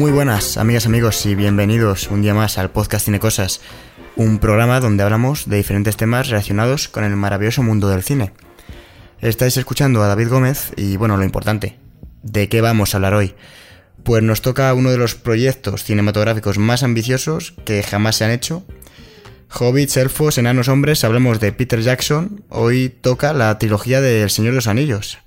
Muy 0.00 0.12
buenas, 0.12 0.56
amigas, 0.56 0.86
amigos, 0.86 1.26
y 1.26 1.34
bienvenidos 1.34 2.08
un 2.10 2.22
día 2.22 2.32
más 2.32 2.56
al 2.56 2.70
podcast 2.70 3.04
Cine 3.04 3.20
Cosas, 3.20 3.60
un 4.16 4.38
programa 4.38 4.80
donde 4.80 5.02
hablamos 5.02 5.46
de 5.46 5.58
diferentes 5.58 5.98
temas 5.98 6.30
relacionados 6.30 6.88
con 6.88 7.04
el 7.04 7.14
maravilloso 7.16 7.62
mundo 7.62 7.86
del 7.86 8.02
cine. 8.02 8.32
Estáis 9.20 9.58
escuchando 9.58 10.02
a 10.02 10.06
David 10.06 10.30
Gómez 10.30 10.72
y, 10.74 10.96
bueno, 10.96 11.18
lo 11.18 11.24
importante, 11.24 11.76
¿de 12.22 12.48
qué 12.48 12.62
vamos 12.62 12.94
a 12.94 12.96
hablar 12.96 13.12
hoy? 13.12 13.34
Pues 14.02 14.22
nos 14.22 14.40
toca 14.40 14.72
uno 14.72 14.90
de 14.90 14.96
los 14.96 15.16
proyectos 15.16 15.84
cinematográficos 15.84 16.56
más 16.56 16.82
ambiciosos 16.82 17.52
que 17.66 17.82
jamás 17.82 18.16
se 18.16 18.24
han 18.24 18.30
hecho. 18.30 18.64
Hobbits, 19.50 19.98
elfos, 19.98 20.38
enanos, 20.38 20.68
hombres, 20.68 21.04
hablamos 21.04 21.40
de 21.40 21.52
Peter 21.52 21.82
Jackson. 21.82 22.42
Hoy 22.48 22.88
toca 22.88 23.34
la 23.34 23.58
trilogía 23.58 24.00
de 24.00 24.22
El 24.22 24.30
Señor 24.30 24.52
de 24.52 24.56
los 24.56 24.66
Anillos. 24.66 25.18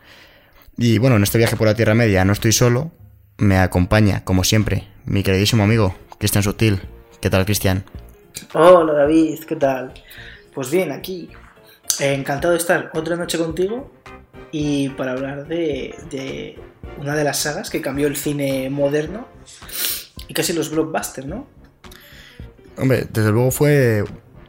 Y 0.80 0.98
bueno, 0.98 1.18
en 1.18 1.22
este 1.22 1.38
viaje 1.38 1.58
por 1.58 1.68
la 1.68 1.76
Tierra 1.76 1.94
Media 1.94 2.26
no 2.26 2.34
estoy 2.34 2.54
solo, 2.54 2.92
me 3.38 3.58
acompaña, 3.58 4.24
como 4.24 4.44
siempre, 4.44 4.88
mi 5.06 5.24
queridísimo 5.24 5.64
amigo, 5.64 5.96
Cristian 6.20 6.44
Sutil. 6.44 6.82
¿Qué 7.22 7.30
tal, 7.30 7.46
Cristian? 7.46 7.84
Hola, 8.54 8.94
David, 8.94 9.44
¿qué 9.48 9.56
tal? 9.56 9.94
Pues 10.54 10.70
bien, 10.70 10.92
aquí. 10.92 11.30
encantado 12.00 12.54
de 12.54 12.60
estar 12.60 12.92
otra 12.94 13.16
noche 13.16 13.38
contigo 13.38 13.92
y 14.52 14.90
para 14.90 15.14
hablar 15.14 15.48
de, 15.48 15.96
de 16.10 16.60
una 16.98 17.16
de 17.16 17.24
las 17.24 17.38
sagas 17.38 17.70
que 17.70 17.82
cambió 17.82 18.08
el 18.08 18.16
cine 18.16 18.70
moderno 18.70 19.28
y 20.28 20.34
casi 20.34 20.54
los 20.54 20.70
blockbusters, 20.70 21.28
¿no? 21.28 21.48
Hombre, 22.78 23.08
desde 23.12 23.32
luego 23.32 23.52
fue 23.52 24.04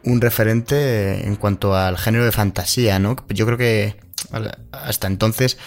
un 0.05 0.21
referente 0.21 1.27
en 1.27 1.37
cuanto 1.37 1.75
al 1.75 1.99
género 1.99 2.25
de 2.25 2.33
fantasía, 2.33 2.99
¿no? 2.99 3.17
Yo 3.29 3.47
creo 3.47 3.59
que 3.59 3.97
hasta 4.73 5.07
entonces 5.07 5.59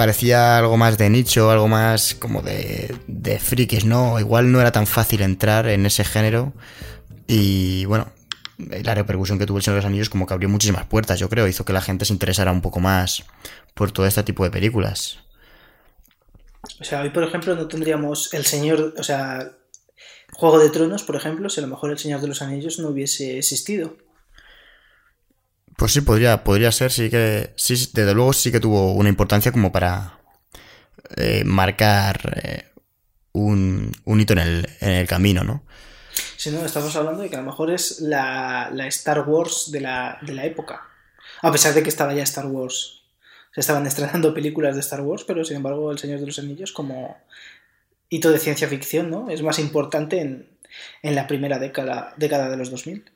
parecía 0.00 0.56
algo 0.56 0.78
más 0.78 0.96
de 0.96 1.10
nicho, 1.10 1.50
algo 1.50 1.68
más 1.68 2.14
como 2.14 2.40
de, 2.40 2.96
de 3.06 3.38
frikis, 3.38 3.84
¿no? 3.84 4.18
Igual 4.18 4.50
no 4.50 4.58
era 4.58 4.72
tan 4.72 4.86
fácil 4.86 5.20
entrar 5.20 5.68
en 5.68 5.84
ese 5.84 6.04
género 6.04 6.54
y 7.26 7.84
bueno, 7.84 8.10
la 8.56 8.94
repercusión 8.94 9.38
que 9.38 9.44
tuvo 9.44 9.58
el 9.58 9.62
Señor 9.62 9.74
de 9.74 9.82
los 9.82 9.86
Anillos 9.90 10.08
como 10.08 10.26
que 10.26 10.32
abrió 10.32 10.48
muchísimas 10.48 10.86
puertas, 10.86 11.18
yo 11.18 11.28
creo, 11.28 11.46
hizo 11.46 11.66
que 11.66 11.74
la 11.74 11.82
gente 11.82 12.06
se 12.06 12.14
interesara 12.14 12.50
un 12.50 12.62
poco 12.62 12.80
más 12.80 13.24
por 13.74 13.92
todo 13.92 14.06
este 14.06 14.22
tipo 14.22 14.42
de 14.42 14.50
películas. 14.50 15.18
O 16.80 16.84
sea, 16.84 17.02
hoy 17.02 17.10
por 17.10 17.24
ejemplo 17.24 17.54
no 17.54 17.68
tendríamos 17.68 18.32
el 18.32 18.46
Señor, 18.46 18.94
o 18.96 19.02
sea, 19.02 19.52
Juego 20.32 20.60
de 20.60 20.70
Tronos, 20.70 21.02
por 21.02 21.16
ejemplo, 21.16 21.50
si 21.50 21.60
a 21.60 21.64
lo 21.64 21.68
mejor 21.68 21.90
el 21.90 21.98
Señor 21.98 22.22
de 22.22 22.28
los 22.28 22.40
Anillos 22.40 22.78
no 22.78 22.88
hubiese 22.88 23.36
existido. 23.36 23.98
Pues 25.80 25.94
sí, 25.94 26.02
podría, 26.02 26.44
podría 26.44 26.70
ser, 26.72 26.92
sí 26.92 27.08
que, 27.08 27.54
sí, 27.56 27.72
desde 27.94 28.12
luego 28.12 28.34
sí 28.34 28.52
que 28.52 28.60
tuvo 28.60 28.92
una 28.92 29.08
importancia 29.08 29.50
como 29.50 29.72
para 29.72 30.18
eh, 31.16 31.42
marcar 31.46 32.38
eh, 32.44 32.64
un, 33.32 33.90
hito 34.04 34.34
en 34.34 34.40
el, 34.40 34.68
en 34.80 34.90
el 34.90 35.08
camino, 35.08 35.42
¿no? 35.42 35.64
Sí, 36.36 36.50
no, 36.50 36.66
estamos 36.66 36.94
hablando 36.96 37.22
de 37.22 37.30
que 37.30 37.36
a 37.36 37.38
lo 37.38 37.46
mejor 37.46 37.70
es 37.70 38.00
la, 38.02 38.68
la 38.74 38.86
Star 38.88 39.26
Wars 39.26 39.70
de 39.72 39.80
la, 39.80 40.18
de 40.20 40.34
la 40.34 40.44
época. 40.44 40.86
A 41.40 41.50
pesar 41.50 41.72
de 41.72 41.82
que 41.82 41.88
estaba 41.88 42.12
ya 42.12 42.24
Star 42.24 42.44
Wars. 42.44 43.00
Se 43.54 43.60
estaban 43.60 43.86
estrenando 43.86 44.34
películas 44.34 44.74
de 44.74 44.82
Star 44.82 45.00
Wars, 45.00 45.24
pero 45.26 45.46
sin 45.46 45.56
embargo 45.56 45.90
El 45.90 45.98
Señor 45.98 46.20
de 46.20 46.26
los 46.26 46.38
Anillos 46.38 46.72
como 46.72 47.16
hito 48.10 48.30
de 48.30 48.38
ciencia 48.38 48.68
ficción, 48.68 49.08
¿no? 49.08 49.30
Es 49.30 49.42
más 49.42 49.58
importante 49.58 50.20
en, 50.20 50.58
en 51.02 51.14
la 51.14 51.26
primera 51.26 51.58
década, 51.58 52.12
década 52.18 52.50
de 52.50 52.58
los 52.58 52.70
2000. 52.70 53.10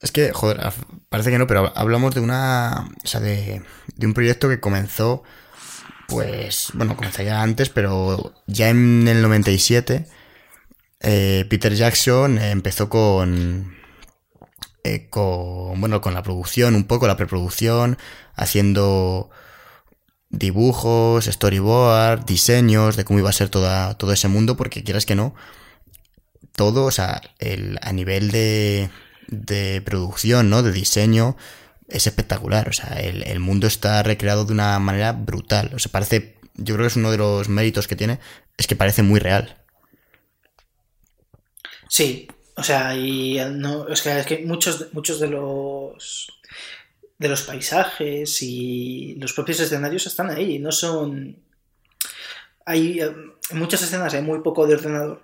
Es 0.00 0.12
que, 0.12 0.32
joder, 0.32 0.60
parece 1.08 1.30
que 1.30 1.38
no, 1.38 1.46
pero 1.46 1.72
hablamos 1.76 2.14
de 2.14 2.20
una. 2.20 2.88
O 3.04 3.06
sea, 3.06 3.20
de, 3.20 3.62
un 4.02 4.14
proyecto 4.14 4.48
que 4.48 4.60
comenzó. 4.60 5.22
Pues. 6.08 6.68
Bueno, 6.74 6.96
comenzó 6.96 7.22
ya 7.22 7.42
antes, 7.42 7.68
pero 7.68 8.34
ya 8.46 8.68
en 8.70 9.08
el 9.08 9.22
97. 9.22 10.06
Eh, 11.00 11.46
Peter 11.48 11.74
Jackson 11.74 12.38
empezó 12.38 12.88
con. 12.88 13.74
Eh, 14.84 15.08
con. 15.08 15.80
Bueno, 15.80 16.00
con 16.00 16.14
la 16.14 16.22
producción, 16.22 16.74
un 16.74 16.84
poco, 16.84 17.06
la 17.06 17.16
preproducción, 17.16 17.98
haciendo 18.34 19.30
dibujos, 20.30 21.24
storyboard, 21.24 22.24
diseños 22.26 22.96
de 22.96 23.04
cómo 23.04 23.18
iba 23.20 23.30
a 23.30 23.32
ser 23.32 23.48
toda, 23.48 23.94
todo 23.94 24.12
ese 24.12 24.28
mundo, 24.28 24.56
porque 24.56 24.84
quieras 24.84 25.06
que 25.06 25.14
no, 25.14 25.34
todo, 26.54 26.84
o 26.84 26.90
sea, 26.90 27.22
el, 27.38 27.78
a 27.82 27.92
nivel 27.92 28.30
de, 28.30 28.90
de 29.28 29.82
producción, 29.82 30.50
¿no? 30.50 30.62
De 30.62 30.72
diseño, 30.72 31.36
es 31.88 32.06
espectacular. 32.06 32.68
O 32.68 32.72
sea, 32.72 33.00
el, 33.00 33.40
mundo 33.40 33.66
está 33.66 34.02
recreado 34.02 34.44
de 34.44 34.52
una 34.52 34.78
manera 34.78 35.12
brutal. 35.12 35.70
O 35.74 35.78
sea, 35.78 35.92
parece. 35.92 36.36
Yo 36.54 36.74
creo 36.74 36.84
que 36.84 36.88
es 36.88 36.96
uno 36.96 37.10
de 37.10 37.18
los 37.18 37.48
méritos 37.48 37.86
que 37.86 37.96
tiene, 37.96 38.18
es 38.56 38.66
que 38.66 38.76
parece 38.76 39.02
muy 39.02 39.20
real. 39.20 39.62
Sí, 41.88 42.28
o 42.56 42.62
sea, 42.62 42.96
y 42.96 43.38
no, 43.52 43.86
es 43.88 44.02
que 44.02 44.42
muchos, 44.46 44.92
muchos 44.94 45.20
de 45.20 45.28
los 45.28 46.28
de 47.18 47.28
los 47.28 47.42
paisajes 47.42 48.42
y 48.42 49.14
los 49.18 49.32
propios 49.32 49.60
escenarios 49.60 50.06
están 50.06 50.30
ahí, 50.30 50.58
no 50.58 50.70
son 50.70 51.42
hay 52.66 53.00
en 53.00 53.58
muchas 53.58 53.82
escenas 53.82 54.12
hay 54.12 54.22
muy 54.22 54.40
poco 54.40 54.66
de 54.66 54.74
ordenador 54.74 55.22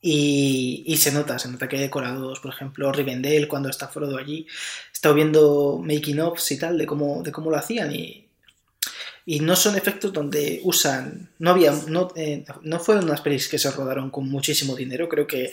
y, 0.00 0.96
se 0.96 1.12
nota, 1.12 1.38
se 1.38 1.48
nota 1.48 1.68
que 1.68 1.76
hay 1.76 1.82
decorados, 1.82 2.40
por 2.40 2.52
ejemplo, 2.52 2.92
Rivendell 2.92 3.48
cuando 3.48 3.68
está 3.68 3.88
Frodo 3.88 4.16
allí, 4.16 4.46
he 4.48 4.92
estado 4.92 5.14
viendo 5.14 5.80
making 5.82 6.20
offs 6.20 6.52
y 6.52 6.58
tal 6.58 6.78
de 6.78 6.86
cómo, 6.86 7.22
de 7.22 7.32
cómo 7.32 7.50
lo 7.50 7.56
hacían 7.56 7.92
y, 7.92 8.26
y 9.26 9.40
no 9.40 9.56
son 9.56 9.76
efectos 9.76 10.12
donde 10.12 10.60
usan, 10.62 11.30
no 11.38 11.50
había, 11.50 11.72
no, 11.88 12.12
eh, 12.14 12.44
no 12.62 12.78
fueron 12.78 13.04
unas 13.04 13.20
pelis 13.20 13.48
que 13.48 13.58
se 13.58 13.70
rodaron 13.70 14.10
con 14.10 14.28
muchísimo 14.28 14.76
dinero, 14.76 15.08
creo 15.08 15.26
que 15.26 15.50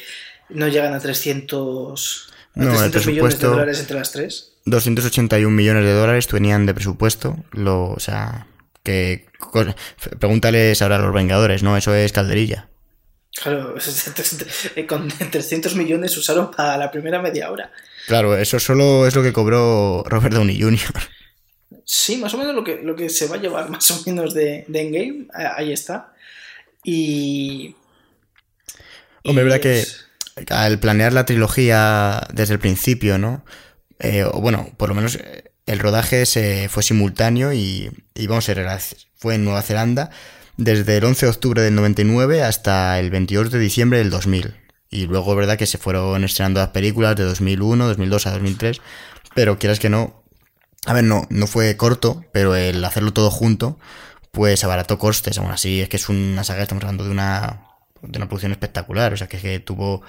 no 0.49 0.67
llegan 0.67 0.93
a 0.93 0.99
300, 0.99 2.29
millones 2.55 3.39
de 3.39 3.47
dólares 3.47 3.79
entre 3.79 3.97
las 3.97 4.11
tres. 4.11 4.53
281 4.65 5.49
millones 5.53 5.83
de 5.83 5.93
dólares 5.93 6.27
venían 6.31 6.65
de 6.65 6.73
presupuesto, 6.73 7.43
lo, 7.51 7.89
o 7.89 7.99
sea, 7.99 8.47
que 8.83 9.25
pregúntales 10.19 10.81
ahora 10.81 10.97
a 10.97 10.99
los 10.99 11.13
Vengadores, 11.13 11.63
¿no? 11.63 11.75
Eso 11.75 11.93
es 11.95 12.11
calderilla. 12.11 12.69
Claro, 13.41 13.75
con 14.87 15.07
300 15.31 15.75
millones 15.75 16.17
usaron 16.17 16.51
para 16.51 16.77
la 16.77 16.91
primera 16.91 17.21
media 17.21 17.51
hora. 17.51 17.71
Claro, 18.07 18.37
eso 18.37 18.59
solo 18.59 19.07
es 19.07 19.15
lo 19.15 19.23
que 19.23 19.33
cobró 19.33 20.03
Robert 20.07 20.33
Downey 20.33 20.59
Jr. 20.59 20.79
Sí, 21.87 22.17
más 22.17 22.33
o 22.33 22.39
menos 22.39 22.55
lo 22.55 22.63
que, 22.63 22.81
lo 22.81 22.95
que 22.95 23.09
se 23.09 23.27
va 23.27 23.35
a 23.35 23.39
llevar 23.39 23.69
más 23.69 23.91
o 23.91 24.01
menos 24.07 24.33
de, 24.33 24.65
de 24.67 24.81
Endgame, 24.81 25.27
ahí 25.33 25.71
está. 25.71 26.13
Y... 26.83 27.75
Hombre, 29.23 29.43
verdad 29.43 29.59
que 29.59 29.85
al 30.49 30.79
planear 30.79 31.13
la 31.13 31.25
trilogía 31.25 32.27
desde 32.33 32.53
el 32.53 32.59
principio, 32.59 33.19
¿no? 33.19 33.45
Eh, 33.99 34.23
o 34.23 34.41
bueno, 34.41 34.73
por 34.77 34.89
lo 34.89 34.95
menos 34.95 35.15
eh, 35.15 35.51
el 35.67 35.77
rodaje 35.77 36.25
se 36.25 36.69
fue 36.69 36.81
simultáneo 36.81 37.53
y, 37.53 37.91
y 38.15 38.25
vamos 38.25 38.49
a 38.49 38.53
ver, 38.55 38.79
fue 39.15 39.35
en 39.35 39.45
Nueva 39.45 39.61
Zelanda 39.61 40.09
desde 40.57 40.97
el 40.97 41.03
11 41.03 41.25
de 41.25 41.29
octubre 41.29 41.61
del 41.61 41.75
99 41.75 42.43
hasta 42.43 42.99
el 42.99 43.09
22 43.09 43.51
de 43.51 43.59
diciembre 43.59 43.99
del 43.99 44.09
2000. 44.09 44.55
Y 44.89 45.07
luego 45.07 45.31
es 45.31 45.37
verdad 45.37 45.57
que 45.57 45.65
se 45.65 45.77
fueron 45.77 46.23
estrenando 46.23 46.59
las 46.59 46.69
películas 46.69 47.15
de 47.15 47.23
2001, 47.23 47.87
2002 47.87 48.27
a 48.27 48.31
2003, 48.31 48.81
pero 49.33 49.59
quieras 49.59 49.79
que 49.79 49.89
no, 49.89 50.23
a 50.85 50.93
ver, 50.93 51.03
no, 51.03 51.27
no 51.29 51.47
fue 51.47 51.75
corto, 51.75 52.23
pero 52.31 52.55
el 52.55 52.83
hacerlo 52.85 53.11
todo 53.11 53.31
junto, 53.31 53.77
pues 54.31 54.63
abarató 54.63 54.97
costes, 54.97 55.37
aún 55.37 55.51
así 55.51 55.81
es 55.81 55.89
que 55.89 55.97
es 55.97 56.07
una 56.07 56.43
saga, 56.43 56.63
estamos 56.63 56.83
hablando 56.83 57.03
de 57.03 57.11
una, 57.11 57.67
de 58.01 58.17
una 58.17 58.27
producción 58.27 58.51
espectacular, 58.51 59.13
o 59.13 59.17
sea 59.17 59.27
que, 59.27 59.39
que 59.39 59.59
tuvo, 59.59 60.01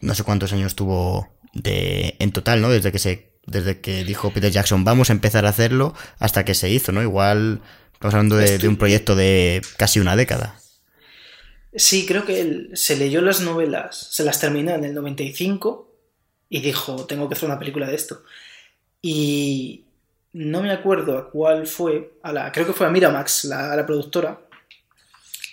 no 0.00 0.14
sé 0.14 0.24
cuántos 0.24 0.52
años 0.52 0.74
tuvo 0.74 1.28
de, 1.54 2.16
en 2.18 2.32
total, 2.32 2.60
¿no? 2.60 2.68
Desde 2.68 2.92
que 2.92 2.98
se, 2.98 3.32
desde 3.46 3.80
que 3.80 4.04
dijo 4.04 4.30
Peter 4.32 4.50
Jackson, 4.50 4.84
vamos 4.84 5.10
a 5.10 5.12
empezar 5.12 5.46
a 5.46 5.50
hacerlo, 5.50 5.94
hasta 6.18 6.44
que 6.44 6.54
se 6.54 6.68
hizo, 6.68 6.92
¿no? 6.92 7.02
Igual 7.02 7.62
Estamos 8.00 8.14
hablando 8.14 8.36
de, 8.36 8.66
un 8.66 8.78
proyecto 8.78 9.14
de 9.14 9.60
casi 9.76 10.00
una 10.00 10.16
década. 10.16 10.58
Sí, 11.74 12.06
creo 12.06 12.24
que 12.24 12.40
él 12.40 12.70
se 12.72 12.96
leyó 12.96 13.20
las 13.20 13.42
novelas, 13.42 14.08
se 14.10 14.24
las 14.24 14.40
terminó 14.40 14.70
en 14.70 14.84
el 14.84 14.94
95 14.94 15.92
y 16.48 16.62
dijo, 16.62 17.04
tengo 17.04 17.28
que 17.28 17.34
hacer 17.34 17.50
una 17.50 17.58
película 17.58 17.86
de 17.86 17.94
esto. 17.94 18.22
Y 19.02 19.84
no 20.32 20.62
me 20.62 20.72
acuerdo 20.72 21.18
a 21.18 21.30
cuál 21.30 21.66
fue, 21.66 22.14
a 22.22 22.32
la, 22.32 22.50
creo 22.52 22.66
que 22.66 22.72
fue 22.72 22.86
a 22.86 22.90
Miramax, 22.90 23.44
la, 23.44 23.76
la 23.76 23.84
productora, 23.84 24.40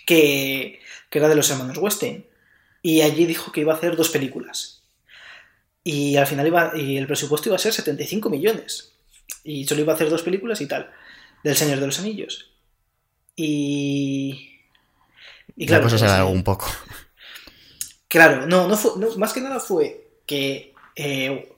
que, 0.06 0.80
que 1.10 1.18
era 1.18 1.28
de 1.28 1.34
los 1.34 1.50
hermanos 1.50 1.76
Weston. 1.76 2.24
Y 2.80 3.02
allí 3.02 3.26
dijo 3.26 3.52
que 3.52 3.60
iba 3.60 3.74
a 3.74 3.76
hacer 3.76 3.94
dos 3.94 4.08
películas. 4.08 4.84
Y 5.84 6.16
al 6.16 6.26
final 6.26 6.46
iba, 6.46 6.72
y 6.74 6.96
el 6.96 7.06
presupuesto 7.06 7.50
iba 7.50 7.56
a 7.56 7.58
ser 7.58 7.74
75 7.74 8.30
millones. 8.30 8.94
Y 9.44 9.66
solo 9.66 9.82
iba 9.82 9.92
a 9.92 9.96
hacer 9.96 10.08
dos 10.08 10.22
películas 10.22 10.62
y 10.62 10.66
tal 10.66 10.90
del 11.42 11.56
Señor 11.56 11.80
de 11.80 11.86
los 11.86 11.98
Anillos. 11.98 12.50
Y. 13.36 14.60
Y 15.56 15.66
claro. 15.66 15.84
La 15.84 15.90
cosa 15.90 16.16
se 16.16 16.22
un 16.22 16.44
poco. 16.44 16.66
Claro, 18.10 18.46
no, 18.46 18.68
no 18.68 18.76
fue. 18.78 18.92
más 19.18 19.34
que 19.34 19.42
nada 19.42 19.60
fue 19.60 20.08
que. 20.24 20.72
Eh, 20.96 21.52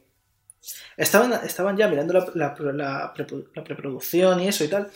estaban, 0.97 1.33
estaban 1.45 1.77
ya 1.77 1.87
mirando 1.87 2.13
la, 2.35 2.57
la, 2.73 3.15
preproducción 3.15 4.41
y 4.41 4.49
eso 4.49 4.65
y 4.65 4.69
tal. 4.69 4.91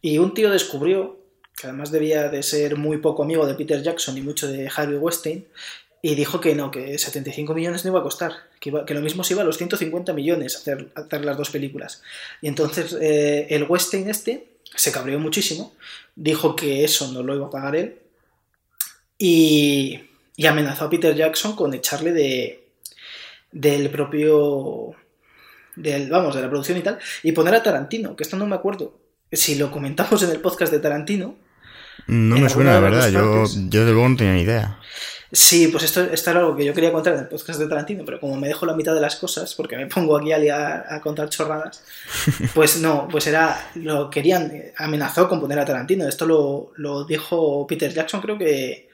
Y 0.00 0.18
un 0.18 0.32
tío 0.32 0.48
descubrió 0.48 1.18
que 1.56 1.66
además 1.66 1.90
debía 1.90 2.28
de 2.28 2.42
ser 2.42 2.76
muy 2.76 2.98
poco 2.98 3.24
amigo 3.24 3.46
de 3.46 3.54
Peter 3.54 3.82
Jackson 3.82 4.16
y 4.16 4.22
mucho 4.22 4.48
de 4.48 4.70
Harvey 4.74 4.96
Weinstein, 4.96 5.46
y 6.04 6.16
dijo 6.16 6.40
que 6.40 6.56
no, 6.56 6.72
que 6.72 6.98
75 6.98 7.54
millones 7.54 7.84
no 7.84 7.92
iba 7.92 8.00
a 8.00 8.02
costar, 8.02 8.32
que, 8.60 8.72
que 8.84 8.94
lo 8.94 9.00
mismo 9.00 9.22
se 9.22 9.34
iba 9.34 9.42
a 9.42 9.44
los 9.46 9.56
150 9.56 10.12
millones 10.12 10.56
hacer, 10.56 10.88
hacer 10.96 11.24
las 11.24 11.38
dos 11.38 11.50
películas. 11.50 12.02
Y 12.40 12.48
entonces 12.48 12.96
eh, 13.00 13.46
el 13.50 13.62
Weinstein 13.68 14.10
este 14.10 14.48
se 14.74 14.90
cabreó 14.90 15.20
muchísimo, 15.20 15.74
dijo 16.16 16.56
que 16.56 16.82
eso 16.82 17.12
no 17.12 17.22
lo 17.22 17.36
iba 17.36 17.46
a 17.46 17.50
pagar 17.50 17.76
él, 17.76 17.98
y, 19.16 20.00
y 20.34 20.46
amenazó 20.46 20.86
a 20.86 20.90
Peter 20.90 21.14
Jackson 21.14 21.54
con 21.54 21.72
echarle 21.72 22.12
de, 22.12 22.64
del 23.52 23.88
propio 23.88 24.96
del, 25.76 26.10
vamos, 26.10 26.34
de 26.34 26.42
la 26.42 26.50
producción 26.50 26.78
y 26.78 26.82
tal, 26.82 26.98
y 27.22 27.30
poner 27.30 27.54
a 27.54 27.62
Tarantino, 27.62 28.16
que 28.16 28.24
esto 28.24 28.36
no 28.36 28.46
me 28.46 28.56
acuerdo. 28.56 28.98
Si 29.30 29.54
lo 29.54 29.70
comentamos 29.70 30.20
en 30.24 30.30
el 30.30 30.40
podcast 30.40 30.72
de 30.72 30.80
Tarantino. 30.80 31.36
No 32.08 32.36
me 32.36 32.48
suena, 32.48 32.72
la 32.72 32.80
verdad, 32.80 33.08
yo, 33.10 33.44
yo 33.68 33.86
de 33.86 33.92
luego 33.92 34.08
no 34.08 34.16
tenía 34.16 34.34
ni 34.34 34.42
idea. 34.42 34.78
Sí, 35.34 35.68
pues 35.68 35.84
esto, 35.84 36.02
esto 36.02 36.30
era 36.30 36.40
algo 36.40 36.54
que 36.54 36.64
yo 36.64 36.74
quería 36.74 36.92
contar 36.92 37.14
en 37.14 37.20
el 37.20 37.28
podcast 37.28 37.58
de 37.58 37.66
Tarantino, 37.66 38.04
pero 38.04 38.20
como 38.20 38.36
me 38.36 38.48
dejo 38.48 38.66
la 38.66 38.74
mitad 38.74 38.94
de 38.94 39.00
las 39.00 39.16
cosas, 39.16 39.54
porque 39.54 39.76
me 39.78 39.86
pongo 39.86 40.16
aquí 40.16 40.30
a, 40.30 40.84
a 40.94 41.00
contar 41.00 41.30
chorradas, 41.30 41.82
pues 42.54 42.78
no, 42.78 43.08
pues 43.10 43.26
era, 43.26 43.70
lo 43.76 44.10
querían, 44.10 44.52
amenazó 44.76 45.28
con 45.28 45.40
poner 45.40 45.58
a 45.58 45.64
Tarantino. 45.64 46.06
Esto 46.06 46.26
lo, 46.26 46.72
lo 46.76 47.04
dijo 47.04 47.66
Peter 47.66 47.92
Jackson, 47.92 48.20
creo 48.20 48.36
que, 48.36 48.90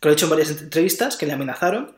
que 0.00 0.08
lo 0.08 0.10
he 0.10 0.14
hecho 0.14 0.26
en 0.26 0.30
varias 0.30 0.50
entrevistas, 0.50 1.16
que 1.16 1.26
le 1.26 1.34
amenazaron, 1.34 1.94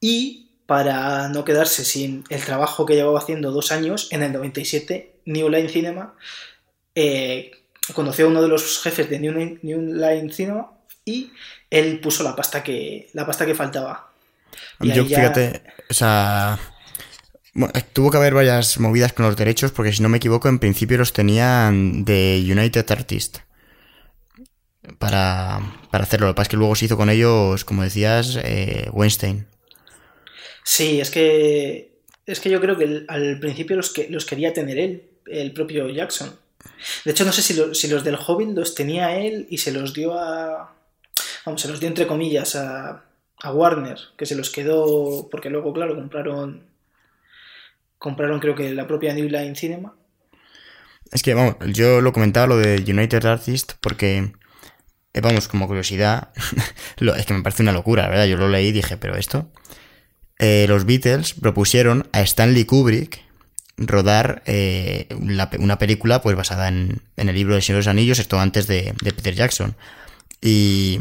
y 0.00 0.50
para 0.66 1.28
no 1.28 1.44
quedarse 1.44 1.84
sin 1.84 2.24
el 2.28 2.44
trabajo 2.44 2.86
que 2.86 2.94
llevaba 2.94 3.18
haciendo 3.18 3.50
dos 3.50 3.72
años, 3.72 4.08
en 4.12 4.22
el 4.22 4.32
97 4.32 5.20
New 5.24 5.48
Line 5.48 5.68
Cinema 5.68 6.14
eh, 6.94 7.50
conoció 7.94 8.26
a 8.26 8.28
uno 8.28 8.42
de 8.42 8.48
los 8.48 8.82
jefes 8.82 9.08
de 9.10 9.20
New, 9.20 9.32
Line 9.32 10.32
Cinema 10.32 10.72
y 11.04 11.30
él 11.78 12.00
puso 12.00 12.22
la 12.22 12.34
pasta 12.36 12.62
que, 12.62 13.08
la 13.12 13.26
pasta 13.26 13.46
que 13.46 13.54
faltaba. 13.54 14.10
Yo, 14.80 15.04
fíjate, 15.04 15.62
o 15.90 15.94
sea, 15.94 16.58
tuvo 17.92 18.10
que 18.10 18.16
haber 18.16 18.34
varias 18.34 18.78
movidas 18.78 19.12
con 19.12 19.26
los 19.26 19.36
derechos, 19.36 19.72
porque 19.72 19.92
si 19.92 20.02
no 20.02 20.08
me 20.08 20.18
equivoco, 20.18 20.48
en 20.48 20.58
principio 20.58 20.98
los 20.98 21.12
tenían 21.12 22.04
de 22.04 22.44
United 22.44 22.90
Artists 22.90 23.42
para, 24.98 25.56
hacerlo. 25.92 26.26
Lo 26.26 26.32
que 26.32 26.36
pasa 26.36 26.44
es 26.44 26.48
que 26.50 26.56
luego 26.56 26.74
se 26.74 26.86
hizo 26.86 26.96
con 26.96 27.10
ellos, 27.10 27.64
como 27.64 27.82
decías, 27.82 28.38
eh, 28.42 28.88
Weinstein. 28.92 29.46
Sí, 30.64 31.00
es 31.00 31.10
que 31.10 31.96
es 32.26 32.40
que 32.40 32.50
yo 32.50 32.60
creo 32.60 32.76
que 32.76 33.04
al 33.06 33.38
principio 33.38 33.76
los, 33.76 33.92
que, 33.92 34.08
los 34.10 34.26
quería 34.26 34.52
tener 34.52 34.78
él, 34.78 35.04
el 35.26 35.52
propio 35.52 35.88
Jackson. 35.88 36.34
De 37.04 37.12
hecho, 37.12 37.24
no 37.24 37.32
sé 37.32 37.40
si, 37.42 37.74
si 37.74 37.88
los 37.88 38.02
del 38.02 38.16
Hobbit 38.16 38.48
los 38.48 38.74
tenía 38.74 39.16
él 39.16 39.46
y 39.48 39.58
se 39.58 39.72
los 39.72 39.94
dio 39.94 40.18
a. 40.18 40.75
Vamos, 41.46 41.62
se 41.62 41.68
los 41.68 41.78
dio 41.80 41.88
entre 41.88 42.06
comillas 42.06 42.56
a, 42.56 43.04
a 43.40 43.52
Warner, 43.52 43.98
que 44.18 44.26
se 44.26 44.34
los 44.34 44.50
quedó. 44.50 45.28
Porque 45.30 45.48
luego, 45.48 45.72
claro, 45.72 45.94
compraron. 45.94 46.64
Compraron, 47.98 48.40
creo 48.40 48.54
que 48.54 48.74
la 48.74 48.86
propia 48.86 49.14
New 49.14 49.28
Line 49.28 49.54
Cinema. 49.54 49.94
Es 51.12 51.22
que, 51.22 51.34
vamos, 51.34 51.54
yo 51.72 52.00
lo 52.00 52.12
comentaba 52.12 52.48
lo 52.48 52.56
de 52.56 52.84
United 52.86 53.24
Artists 53.24 53.76
porque. 53.80 54.32
Eh, 55.14 55.20
vamos, 55.22 55.48
como 55.48 55.68
curiosidad. 55.68 56.30
es 57.16 57.26
que 57.26 57.34
me 57.34 57.42
parece 57.42 57.62
una 57.62 57.72
locura, 57.72 58.08
¿verdad? 58.08 58.26
Yo 58.26 58.36
lo 58.36 58.48
leí 58.48 58.66
y 58.66 58.72
dije, 58.72 58.96
pero 58.96 59.16
esto. 59.16 59.48
Eh, 60.38 60.66
los 60.68 60.84
Beatles 60.84 61.32
propusieron 61.32 62.08
a 62.12 62.20
Stanley 62.20 62.66
Kubrick 62.66 63.24
rodar 63.78 64.42
eh, 64.46 65.06
una 65.58 65.78
película 65.78 66.22
pues 66.22 66.36
basada 66.36 66.68
en, 66.68 67.02
el 67.16 67.34
libro 67.34 67.54
de 67.54 67.62
Señor 67.62 67.76
de 67.76 67.80
los 67.80 67.88
Anillos, 67.88 68.18
esto 68.18 68.38
antes 68.40 68.66
de, 68.66 68.94
Peter 69.02 69.34
Jackson. 69.34 69.76
Y, 70.42 71.00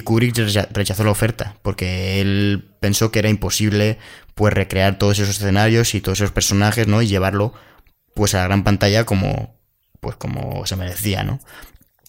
Kubrick 0.00 0.36
rechazó 0.72 1.04
la 1.04 1.10
oferta 1.10 1.56
porque 1.62 2.20
él 2.20 2.70
pensó 2.80 3.10
que 3.10 3.18
era 3.18 3.28
imposible 3.28 3.98
pues 4.34 4.52
recrear 4.52 4.98
todos 4.98 5.18
esos 5.18 5.36
escenarios 5.36 5.94
y 5.94 6.00
todos 6.00 6.20
esos 6.20 6.32
personajes, 6.32 6.86
¿no? 6.86 7.02
Y 7.02 7.06
llevarlo 7.06 7.52
pues 8.14 8.34
a 8.34 8.38
la 8.38 8.44
gran 8.44 8.64
pantalla 8.64 9.04
como 9.04 9.54
pues 10.00 10.16
como 10.16 10.66
se 10.66 10.76
merecía, 10.76 11.22
¿no? 11.22 11.40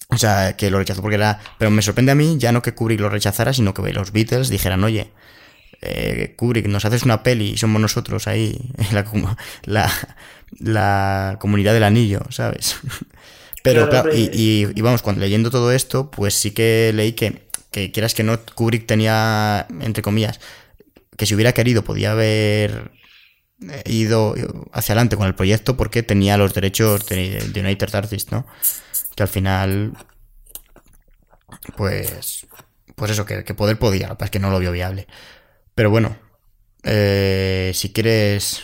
O 0.10 0.18
sea, 0.18 0.56
que 0.56 0.70
lo 0.70 0.78
rechazó 0.78 1.02
porque 1.02 1.16
era... 1.16 1.40
Pero 1.58 1.72
me 1.72 1.82
sorprende 1.82 2.12
a 2.12 2.16
mí 2.16 2.36
ya 2.38 2.52
no 2.52 2.62
que 2.62 2.74
Kubrick 2.74 3.00
lo 3.00 3.10
rechazara, 3.10 3.54
sino 3.54 3.74
que 3.74 3.94
los 3.94 4.12
Beatles 4.12 4.50
dijeran, 4.50 4.84
oye, 4.84 5.12
eh, 5.82 6.36
Kubrick, 6.38 6.68
nos 6.68 6.86
haces 6.86 7.04
una 7.04 7.24
peli 7.24 7.52
y 7.52 7.58
somos 7.58 7.82
nosotros 7.82 8.28
ahí, 8.28 8.60
la, 9.66 9.90
la, 10.60 11.38
comunidad 11.40 11.74
del 11.74 11.84
anillo, 11.84 12.22
¿sabes? 12.30 12.78
Pero 13.64 13.90
claro, 13.90 14.12
y, 14.14 14.66
vamos, 14.82 15.02
cuando 15.02 15.22
leyendo 15.22 15.50
todo 15.50 15.72
esto, 15.72 16.12
pues 16.12 16.36
sí 16.36 16.52
que 16.52 16.92
leí 16.94 17.14
que, 17.14 17.48
que 17.76 17.92
quieras 17.92 18.14
que 18.14 18.24
no, 18.24 18.40
Kubrick 18.40 18.86
tenía, 18.86 19.68
entre 19.82 20.02
comillas, 20.02 20.40
que 21.18 21.26
si 21.26 21.36
hubiera 21.36 21.52
querido 21.52 21.84
podía 21.84 22.14
haber 22.14 22.92
ido 23.84 24.34
hacia 24.72 24.94
adelante 24.94 25.18
con 25.18 25.28
el 25.28 25.36
proyecto 25.36 25.76
porque 25.76 26.02
tenía 26.02 26.38
los 26.38 26.54
derechos 26.54 27.06
de, 27.08 27.52
United 27.54 27.94
Artists, 27.94 28.32
¿no? 28.32 28.48
Que 29.14 29.24
al 29.24 29.28
final, 29.28 29.92
pues, 31.76 32.48
pues 32.96 33.12
eso, 33.12 33.26
que, 33.26 33.44
que 33.44 33.54
poder 33.54 33.78
podía, 33.78 34.16
es 34.18 34.30
que 34.30 34.40
no 34.40 34.52
lo 34.52 34.60
vio 34.60 34.72
viable. 34.72 35.06
Pero 35.74 35.90
bueno, 35.90 36.18
eh, 36.84 37.72
si 37.74 37.92
quieres, 37.92 38.64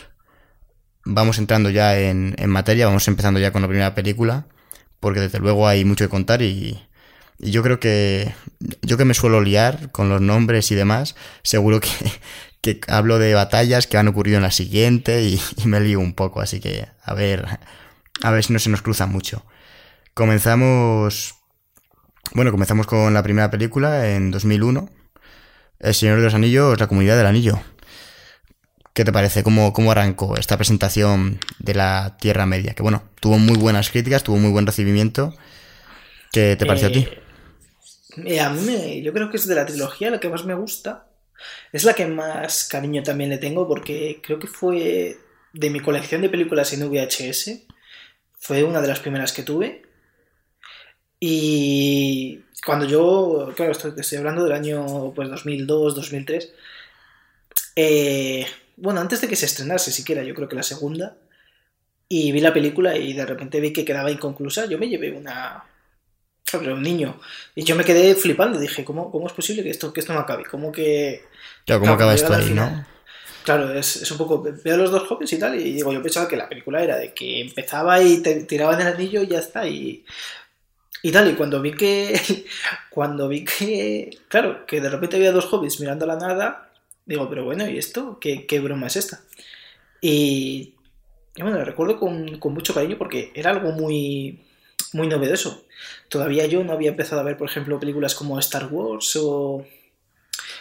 vamos 1.04 1.38
entrando 1.38 1.70
ya 1.70 2.00
en, 2.00 2.34
materia, 2.48 2.86
vamos 2.86 3.10
empezando 3.10 3.42
ya 3.42 3.52
con 3.52 3.62
la 3.62 3.68
primera 3.68 3.94
película, 3.94 4.48
porque 5.02 5.20
desde 5.20 5.40
luego 5.40 5.68
hay 5.68 5.84
mucho 5.84 6.06
que 6.06 6.10
contar 6.10 6.42
y, 6.42 6.82
yo 7.42 7.64
creo 7.64 7.80
que 7.80 8.34
yo 8.82 8.98
que 8.98 9.06
me 9.06 9.14
suelo 9.14 9.42
liar 9.42 9.92
con 9.92 10.10
los 10.10 10.22
nombres 10.22 10.72
y 10.72 10.76
demás, 10.76 11.16
seguro 11.44 11.80
que, 11.80 11.90
que 12.62 12.80
hablo 12.88 13.20
de 13.20 13.34
batallas 13.34 13.88
que 13.88 13.98
han 13.98 14.08
ocurrido 14.08 14.38
en 14.38 14.44
la 14.44 14.52
siguiente 14.52 15.24
y, 15.24 15.42
me 15.66 15.80
lío 15.80 16.00
un 16.00 16.14
poco, 16.14 16.42
así 16.42 16.60
que 16.60 16.88
a 17.04 17.14
ver, 17.14 17.46
a 18.24 18.32
ver 18.32 18.44
si 18.44 18.54
no 18.54 18.60
se 18.60 18.70
nos 18.70 18.82
cruza 18.82 19.06
mucho. 19.08 19.46
Comenzamos, 20.14 21.36
bueno, 22.34 22.52
comenzamos 22.52 22.86
con 22.86 23.14
la 23.14 23.24
primera 23.24 23.50
película 23.50 24.10
en 24.10 24.32
2001 24.32 24.90
el 25.82 25.96
Señor 25.96 26.18
de 26.18 26.26
los 26.26 26.34
Anillos, 26.34 26.80
la 26.80 26.88
comunidad 26.88 27.18
del 27.18 27.26
anillo. 27.26 27.60
¿Qué 28.94 29.06
te 29.06 29.12
parece? 29.12 29.42
¿Cómo, 29.42 29.74
¿Cómo 29.74 29.92
arrancó 29.92 30.38
esta 30.38 30.58
presentación 30.58 31.40
de 31.60 31.74
la 31.74 32.18
Tierra 32.20 32.46
Media? 32.46 32.74
Que 32.74 32.84
bueno, 32.84 33.04
tuvo 33.20 33.40
muy 33.40 33.58
buenas 33.58 33.90
críticas, 33.90 34.24
tuvo 34.24 34.38
muy 34.38 34.52
buen 34.52 34.68
recibimiento. 34.68 35.34
¿Qué 36.32 36.56
te 36.56 36.66
pareció 36.66 36.90
a 36.90 36.92
ti? 36.92 37.08
Eh, 38.26 38.40
a 38.40 38.50
mí 38.50 39.02
yo 39.02 39.14
creo 39.14 39.30
que 39.30 39.38
es 39.38 39.48
de 39.48 39.56
la 39.56 39.66
trilogía 39.66 40.10
la 40.10 40.20
que 40.20 40.30
más 40.30 40.46
me 40.46 40.54
gusta. 40.54 41.08
Es 41.72 41.84
la 41.84 41.94
que 41.94 42.06
más 42.06 42.68
cariño 42.68 43.04
también 43.04 43.30
le 43.30 43.38
tengo 43.38 43.68
porque 43.68 44.20
creo 44.22 44.40
que 44.40 44.48
fue 44.48 45.18
de 45.54 45.70
mi 45.70 45.80
colección 45.80 46.22
de 46.22 46.30
películas 46.30 46.74
en 46.74 46.88
VHS. 46.90 47.64
Fue 48.40 48.64
una 48.64 48.82
de 48.82 48.88
las 48.88 49.00
primeras 49.00 49.34
que 49.34 49.44
tuve. 49.44 49.84
Y 51.20 52.42
cuando 52.66 52.86
yo, 52.86 53.54
claro, 53.56 53.72
estoy, 53.72 53.94
estoy 53.98 54.18
hablando 54.18 54.44
del 54.44 54.54
año 54.54 55.14
pues 55.14 55.30
2002, 55.30 55.96
2003, 55.96 56.54
eh, 57.76 58.46
bueno, 58.78 59.00
antes 59.00 59.22
de 59.22 59.28
que 59.28 59.36
se 59.36 59.46
estrenase 59.46 59.92
siquiera, 59.92 60.24
yo 60.24 60.34
creo 60.34 60.48
que 60.48 60.56
la 60.56 60.64
segunda, 60.64 61.18
y 62.08 62.32
vi 62.32 62.42
la 62.42 62.54
película 62.54 62.98
y 62.98 63.14
de 63.14 63.26
repente 63.26 63.60
vi 63.60 63.72
que 63.72 63.86
quedaba 63.86 64.12
inconclusa, 64.12 64.66
yo 64.66 64.78
me 64.78 64.90
llevé 64.90 65.12
una... 65.12 65.64
Claro, 66.52 66.76
un 66.76 66.84
niño. 66.84 67.20
Y 67.56 67.64
yo 67.64 67.76
me 67.76 67.84
quedé 67.84 68.14
flipando, 68.16 68.60
dije, 68.60 68.84
¿cómo, 68.84 69.12
cómo 69.12 69.28
es 69.28 69.34
posible 69.34 69.64
que 69.64 69.70
esto, 69.70 69.94
que 69.94 70.02
esto 70.02 70.14
no 70.14 70.20
acabe? 70.20 70.44
¿Cómo 70.44 70.72
que... 70.72 71.24
Claro, 71.66 71.82
¿cómo 71.82 71.94
acaba 71.94 72.14
esto 72.14 72.34
ahí, 72.34 72.52
no? 72.52 72.86
Claro, 73.44 73.74
es, 73.74 73.96
es, 73.96 74.12
un 74.12 74.18
poco. 74.20 74.44
Veo 74.64 74.76
a 74.76 74.78
los 74.78 74.92
dos 74.92 75.08
jóvenes 75.08 75.34
y 75.34 75.40
tal, 75.40 75.60
y 75.60 75.72
digo, 75.72 75.92
yo 75.92 76.04
pensaba 76.04 76.28
que 76.28 76.38
la 76.38 76.48
película 76.48 76.84
era 76.84 76.98
de 76.98 77.12
que 77.12 77.42
empezaba 77.42 78.02
y 78.02 78.22
te 78.22 78.44
tiraban 78.44 78.80
el 78.82 78.88
anillo 78.88 79.24
y 79.24 79.28
ya 79.28 79.40
está. 79.40 79.66
Y 79.68 80.06
y 81.04 81.12
tal, 81.12 81.32
y 81.32 81.36
cuando 81.36 81.62
vi 81.62 81.74
que. 81.74 82.46
Cuando 82.90 83.28
vi 83.28 83.46
que. 83.46 84.18
Claro, 84.28 84.66
que 84.66 84.82
de 84.82 84.90
repente 84.90 85.16
había 85.16 85.32
dos 85.32 85.46
hobbies 85.46 85.80
mirando 85.80 86.06
a 86.06 86.10
la 86.10 86.16
nada, 86.18 86.72
digo, 87.06 87.30
pero 87.30 87.46
bueno, 87.46 87.68
¿y 87.68 87.78
esto? 87.78 88.20
¿Qué, 88.20 88.46
qué 88.46 88.60
broma 88.60 88.88
es 88.88 88.98
esta? 88.98 89.22
Y. 90.02 90.76
y 91.36 91.42
bueno, 91.42 91.58
lo 91.58 91.66
recuerdo 91.66 92.00
con, 92.00 92.38
con, 92.38 92.54
mucho 92.54 92.74
cariño 92.74 92.98
porque 92.98 93.32
era 93.34 93.52
algo 93.52 93.72
muy. 93.72 94.42
Muy 94.94 95.08
novedoso. 95.08 95.66
Todavía 96.10 96.46
yo 96.46 96.64
no 96.64 96.74
había 96.74 96.90
empezado 96.90 97.22
a 97.22 97.24
ver, 97.24 97.38
por 97.38 97.50
ejemplo, 97.50 97.80
películas 97.80 98.16
como 98.16 98.38
Star 98.40 98.68
Wars 98.68 99.16
o. 99.16 99.66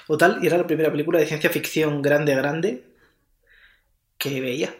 o 0.07 0.19
tal, 0.19 0.39
y 0.43 0.47
era 0.47 0.59
la 0.59 0.67
primera 0.67 0.91
película 0.91 1.19
de 1.19 1.27
ciencia 1.27 1.51
ficción 1.51 2.03
grande, 2.03 2.35
grande 2.35 2.85
que 4.19 4.41
veía. 4.41 4.75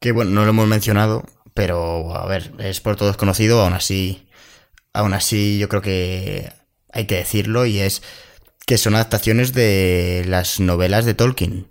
Que 0.00 0.12
bueno, 0.12 0.32
no 0.32 0.44
lo 0.44 0.50
hemos 0.50 0.66
mencionado, 0.66 1.24
pero 1.54 2.14
a 2.14 2.26
ver, 2.26 2.52
es 2.58 2.80
por 2.80 2.96
todos 2.96 3.16
conocido, 3.16 3.62
aún 3.62 3.72
así 3.72 4.24
aún 4.94 5.12
así 5.12 5.58
yo 5.58 5.68
creo 5.68 5.82
que 5.82 6.50
hay 6.90 7.06
que 7.06 7.16
decirlo 7.16 7.66
y 7.66 7.80
es 7.80 8.02
que 8.66 8.78
son 8.78 8.94
adaptaciones 8.94 9.52
de 9.52 10.24
las 10.26 10.60
novelas 10.60 11.04
de 11.04 11.12
Tolkien, 11.12 11.66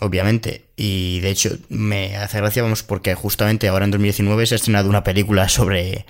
obviamente. 0.00 0.66
Y 0.76 1.20
de 1.20 1.30
hecho 1.30 1.56
me 1.68 2.16
hace 2.16 2.38
gracia, 2.38 2.62
vamos, 2.62 2.82
porque 2.82 3.14
justamente 3.14 3.68
ahora 3.68 3.84
en 3.84 3.90
2019 3.90 4.46
se 4.46 4.54
ha 4.54 4.56
estrenado 4.56 4.88
una 4.88 5.04
película 5.04 5.48
sobre, 5.48 6.06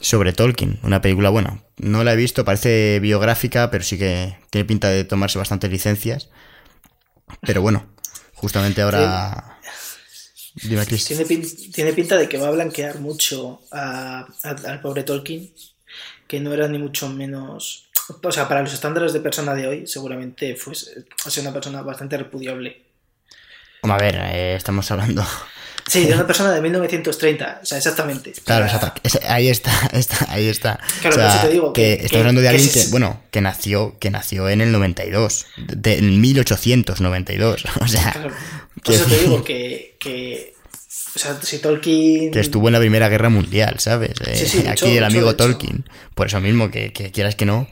sobre 0.00 0.32
Tolkien. 0.32 0.78
Una 0.82 1.00
película, 1.00 1.30
bueno, 1.30 1.62
no 1.78 2.04
la 2.04 2.12
he 2.12 2.16
visto, 2.16 2.44
parece 2.44 3.00
biográfica, 3.00 3.70
pero 3.70 3.84
sí 3.84 3.98
que 3.98 4.36
tiene 4.50 4.64
pinta 4.64 4.88
de 4.88 5.04
tomarse 5.04 5.38
bastantes 5.38 5.70
licencias. 5.70 6.30
Pero 7.42 7.62
bueno, 7.62 7.86
justamente 8.34 8.82
ahora... 8.82 9.52
Dime, 10.62 10.86
tiene, 10.86 11.92
pinta 11.92 12.16
de 12.16 12.30
que 12.30 12.38
va 12.38 12.48
a 12.48 12.50
blanquear 12.50 12.98
mucho 12.98 13.60
al 13.70 14.80
pobre 14.80 15.02
Tolkien, 15.02 15.52
que 16.26 16.40
no 16.40 16.54
era 16.54 16.66
ni 16.68 16.78
mucho 16.78 17.10
menos... 17.10 17.90
O 18.22 18.32
sea, 18.32 18.48
para 18.48 18.62
los 18.62 18.72
estándares 18.72 19.12
de 19.12 19.20
persona 19.20 19.54
de 19.54 19.66
hoy, 19.66 19.86
seguramente 19.86 20.54
fue, 20.56 20.72
ha 20.72 21.30
sido 21.30 21.42
una 21.42 21.52
persona 21.52 21.82
bastante 21.82 22.16
repudiable. 22.16 22.85
A 23.94 23.98
ver, 23.98 24.16
eh, 24.16 24.54
estamos 24.56 24.90
hablando 24.90 25.26
Sí, 25.88 26.04
de 26.04 26.14
una 26.14 26.26
persona 26.26 26.50
de 26.50 26.60
1930, 26.60 27.60
o 27.62 27.66
sea, 27.66 27.78
exactamente. 27.78 28.32
Claro, 28.44 28.66
ahí 29.28 29.48
está, 29.48 29.70
ahí 30.28 30.48
está. 30.48 30.80
Claro, 31.00 31.16
o 31.16 31.30
sea, 31.30 31.42
te 31.42 31.48
digo 31.48 31.72
que, 31.72 31.94
estoy 31.94 32.18
hablando 32.18 32.40
de 32.40 32.48
alguien 32.48 32.68
que, 32.68 32.86
bueno, 32.90 33.20
que 33.30 33.40
nació, 33.40 33.96
que 34.00 34.10
nació 34.10 34.48
en 34.48 34.60
el 34.60 34.72
92, 34.72 35.46
de, 35.56 35.98
en 35.98 36.20
1892, 36.20 37.64
o 37.80 37.88
sea... 37.88 38.12
Claro, 38.12 38.34
por 38.82 38.94
eso 38.94 39.04
te 39.04 39.18
digo 39.18 39.44
que, 39.44 39.96
que 39.98 40.54
o 41.14 41.18
sea, 41.18 41.38
si 41.40 41.58
Tolkien... 41.58 42.32
Que 42.32 42.40
estuvo 42.40 42.68
en 42.68 42.72
la 42.72 42.80
Primera 42.80 43.08
Guerra 43.08 43.28
Mundial, 43.28 43.76
¿sabes? 43.78 44.12
Sí, 44.34 44.46
sí, 44.46 44.58
eh, 44.66 44.68
Aquí 44.68 44.96
el 44.96 45.04
amigo 45.04 45.36
Tolkien. 45.36 45.88
Por 46.14 46.26
eso 46.26 46.40
mismo, 46.40 46.70
que, 46.70 46.92
que, 46.92 47.12
quieras 47.12 47.36
que 47.36 47.46
no, 47.46 47.68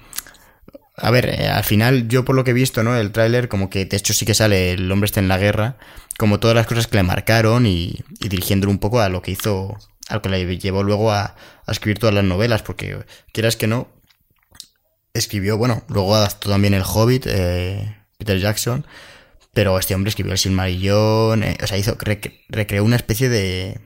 a 0.96 1.10
ver, 1.10 1.26
eh, 1.28 1.48
al 1.48 1.64
final, 1.64 2.08
yo 2.08 2.24
por 2.24 2.36
lo 2.36 2.44
que 2.44 2.52
he 2.52 2.54
visto, 2.54 2.82
¿no? 2.82 2.96
El 2.96 3.10
tráiler, 3.12 3.48
como 3.48 3.68
que 3.68 3.84
de 3.84 3.96
hecho 3.96 4.14
sí 4.14 4.24
que 4.24 4.34
sale 4.34 4.72
el 4.72 4.90
hombre 4.92 5.06
está 5.06 5.20
en 5.20 5.28
la 5.28 5.38
guerra, 5.38 5.76
como 6.18 6.38
todas 6.38 6.54
las 6.54 6.66
cosas 6.66 6.86
que 6.86 6.96
le 6.96 7.02
marcaron 7.02 7.66
y, 7.66 7.98
y 8.20 8.28
dirigiéndolo 8.28 8.70
un 8.70 8.78
poco 8.78 9.00
a 9.00 9.08
lo 9.08 9.20
que 9.20 9.32
hizo, 9.32 9.76
a 10.08 10.14
lo 10.14 10.22
que 10.22 10.28
le 10.28 10.58
llevó 10.58 10.82
luego 10.82 11.12
a, 11.12 11.36
escribir 11.66 11.98
todas 11.98 12.14
las 12.14 12.24
novelas, 12.24 12.62
porque 12.62 13.04
quieras 13.32 13.56
que 13.56 13.66
no, 13.66 13.88
escribió, 15.14 15.56
bueno, 15.56 15.82
luego 15.88 16.14
adaptó 16.14 16.50
también 16.50 16.74
El 16.74 16.82
Hobbit, 16.84 17.26
eh, 17.26 17.96
Peter 18.18 18.38
Jackson, 18.38 18.86
pero 19.52 19.78
este 19.78 19.94
hombre 19.94 20.10
escribió 20.10 20.32
El 20.32 20.38
Silmarillón, 20.38 21.42
eh, 21.42 21.56
o 21.62 21.66
sea, 21.66 21.78
hizo, 21.78 21.96
recreó 22.48 22.84
una 22.84 22.96
especie 22.96 23.28
de, 23.28 23.80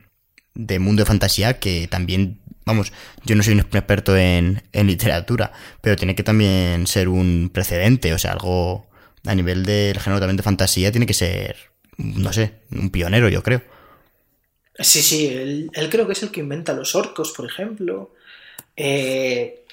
de 0.55 0.79
mundo 0.79 1.03
de 1.03 1.07
fantasía 1.07 1.59
que 1.61 1.87
también 1.89 2.41
vamos, 2.69 2.93
yo 3.25 3.35
no 3.35 3.43
soy 3.43 3.55
un 3.55 3.61
experto 3.61 4.15
en, 4.15 4.63
literatura, 4.73 5.53
pero 5.81 5.97
tiene 5.97 6.15
que 6.15 6.23
también 6.23 6.87
ser 6.87 7.09
un 7.09 7.51
precedente, 7.53 8.13
o 8.13 8.19
sea, 8.19 8.33
algo 8.33 8.87
a 9.25 9.35
nivel 9.35 9.65
del 9.65 9.99
género 9.99 10.21
también 10.21 10.37
de 10.37 10.43
fantasía 10.43 10.93
tiene 10.93 11.07
que 11.07 11.15
ser, 11.15 11.57
no 11.97 12.31
sé, 12.33 12.53
un 12.71 12.91
pionero, 12.91 13.31
yo 13.31 13.43
creo. 13.43 13.63
Sí, 14.79 15.03
sí, 15.03 15.27
él, 15.29 15.89
creo 15.91 16.07
que 16.07 16.13
es 16.13 16.23
el 16.23 16.31
que 16.31 16.41
inventa 16.41 16.75
los 16.75 16.95
orcos, 16.95 17.33
por 17.33 17.47
ejemplo. 17.47 18.15
Eh, 18.77 19.65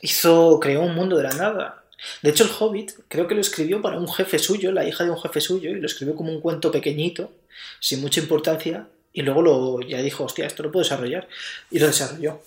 hizo, 0.00 0.58
creó 0.60 0.82
un 0.82 0.94
mundo 0.94 1.16
de 1.16 1.24
la 1.24 1.34
nada. 1.34 1.84
De 2.22 2.30
hecho, 2.30 2.44
el 2.44 2.50
Hobbit 2.56 2.92
creo 3.08 3.26
que 3.26 3.34
lo 3.34 3.40
escribió 3.40 3.82
para 3.82 3.98
un 3.98 4.08
jefe 4.08 4.38
suyo, 4.38 4.70
la 4.70 4.86
hija 4.86 5.04
de 5.04 5.10
un 5.10 5.20
jefe 5.20 5.40
suyo, 5.40 5.70
y 5.70 5.80
lo 5.80 5.86
escribió 5.86 6.14
como 6.14 6.30
un 6.32 6.40
cuento 6.40 6.70
pequeñito, 6.70 7.32
sin 7.80 8.00
mucha 8.00 8.20
importancia, 8.20 8.86
y 9.16 9.22
luego 9.22 9.40
lo, 9.40 9.80
ya 9.80 10.02
dijo, 10.02 10.24
hostia, 10.24 10.46
esto 10.46 10.62
lo 10.62 10.70
puedo 10.70 10.84
desarrollar. 10.84 11.26
Y 11.70 11.78
lo 11.78 11.86
desarrolló. 11.86 12.42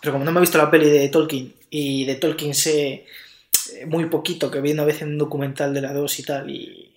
Pero 0.00 0.12
como 0.12 0.24
no 0.24 0.30
me 0.30 0.38
he 0.38 0.42
visto 0.42 0.56
la 0.56 0.70
peli 0.70 0.88
de 0.88 1.08
Tolkien 1.08 1.52
y 1.68 2.04
de 2.04 2.14
Tolkien 2.14 2.54
sé 2.54 3.06
eh, 3.72 3.86
muy 3.86 4.06
poquito, 4.06 4.48
que 4.48 4.60
vi 4.60 4.70
una 4.70 4.84
vez 4.84 5.02
en 5.02 5.08
un 5.08 5.18
documental 5.18 5.74
de 5.74 5.80
la 5.80 5.92
2 5.92 6.18
y 6.20 6.22
tal, 6.22 6.48
y, 6.48 6.92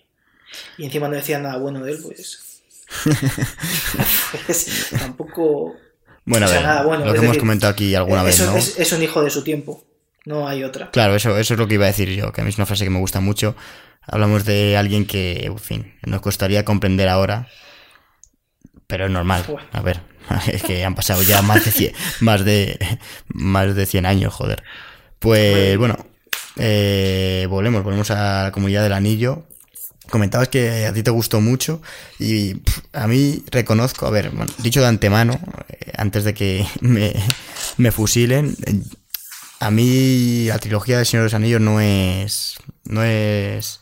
y 0.77 0.85
encima 0.85 1.07
no 1.07 1.15
decía 1.15 1.39
nada 1.39 1.57
bueno 1.57 1.83
de 1.83 1.93
él, 1.93 1.99
pues. 2.03 2.61
pues 4.45 4.89
tampoco. 4.91 5.75
Bueno, 6.23 6.45
a 6.45 6.83
ver, 6.83 6.99
lo 6.99 7.13
que 7.13 7.19
hemos 7.19 7.39
comentado 7.39 7.73
aquí 7.73 7.95
alguna 7.95 8.21
vez, 8.21 8.39
¿no? 8.41 8.55
Es, 8.55 8.77
es, 8.77 8.91
un 8.91 9.01
hijo 9.01 9.23
de 9.23 9.31
su 9.31 9.43
tiempo, 9.43 9.83
no 10.25 10.47
hay 10.47 10.63
otra. 10.63 10.91
Claro, 10.91 11.15
eso, 11.15 11.35
eso 11.35 11.55
es 11.55 11.59
lo 11.59 11.67
que 11.67 11.73
iba 11.75 11.85
a 11.85 11.87
decir 11.87 12.09
yo, 12.09 12.31
que 12.31 12.41
a 12.41 12.43
mí 12.43 12.51
es 12.51 12.57
una 12.57 12.67
frase 12.67 12.83
que 12.83 12.91
me 12.91 12.99
gusta 12.99 13.21
mucho. 13.21 13.55
Hablamos 14.03 14.45
de 14.45 14.77
alguien 14.77 15.07
que, 15.07 15.45
en 15.45 15.57
fin, 15.57 15.95
nos 16.05 16.21
costaría 16.21 16.63
comprender 16.63 17.09
ahora, 17.09 17.49
pero 18.87 19.05
es 19.05 19.11
normal. 19.11 19.45
A 19.71 19.81
ver, 19.81 20.01
es 20.47 20.63
que 20.63 20.83
han 20.83 20.95
pasado 20.95 21.21
ya 21.23 21.41
más 21.41 21.65
de 21.65 21.71
100, 21.71 21.93
más 22.21 22.45
de, 22.45 22.99
más 23.27 23.75
de 23.75 23.85
100 23.85 24.05
años, 24.05 24.33
joder. 24.33 24.63
Pues 25.19 25.77
bueno, 25.77 25.97
eh, 26.57 27.47
volvemos, 27.49 27.83
volvemos 27.83 28.11
a 28.11 28.43
la 28.43 28.51
comunidad 28.51 28.83
del 28.83 28.93
anillo. 28.93 29.43
Comentabas 30.09 30.49
que 30.49 30.85
a 30.85 30.93
ti 30.93 31.01
te 31.01 31.09
gustó 31.09 31.41
mucho 31.41 31.81
y 32.19 32.61
a 32.93 33.07
mí 33.07 33.43
reconozco, 33.49 34.05
a 34.05 34.11
ver, 34.11 34.31
dicho 34.59 34.81
de 34.81 34.87
antemano, 34.87 35.39
eh, 35.67 35.93
antes 35.97 36.23
de 36.23 36.35
que 36.35 36.65
me, 36.81 37.13
me 37.77 37.91
fusilen, 37.91 38.55
a 39.59 39.71
mí 39.71 40.45
la 40.45 40.59
trilogía 40.59 40.97
del 40.97 41.07
Señor 41.07 41.23
de 41.23 41.25
los 41.25 41.33
Anillos 41.33 41.61
no 41.61 41.81
es, 41.81 42.57
no 42.83 43.03
es 43.03 43.81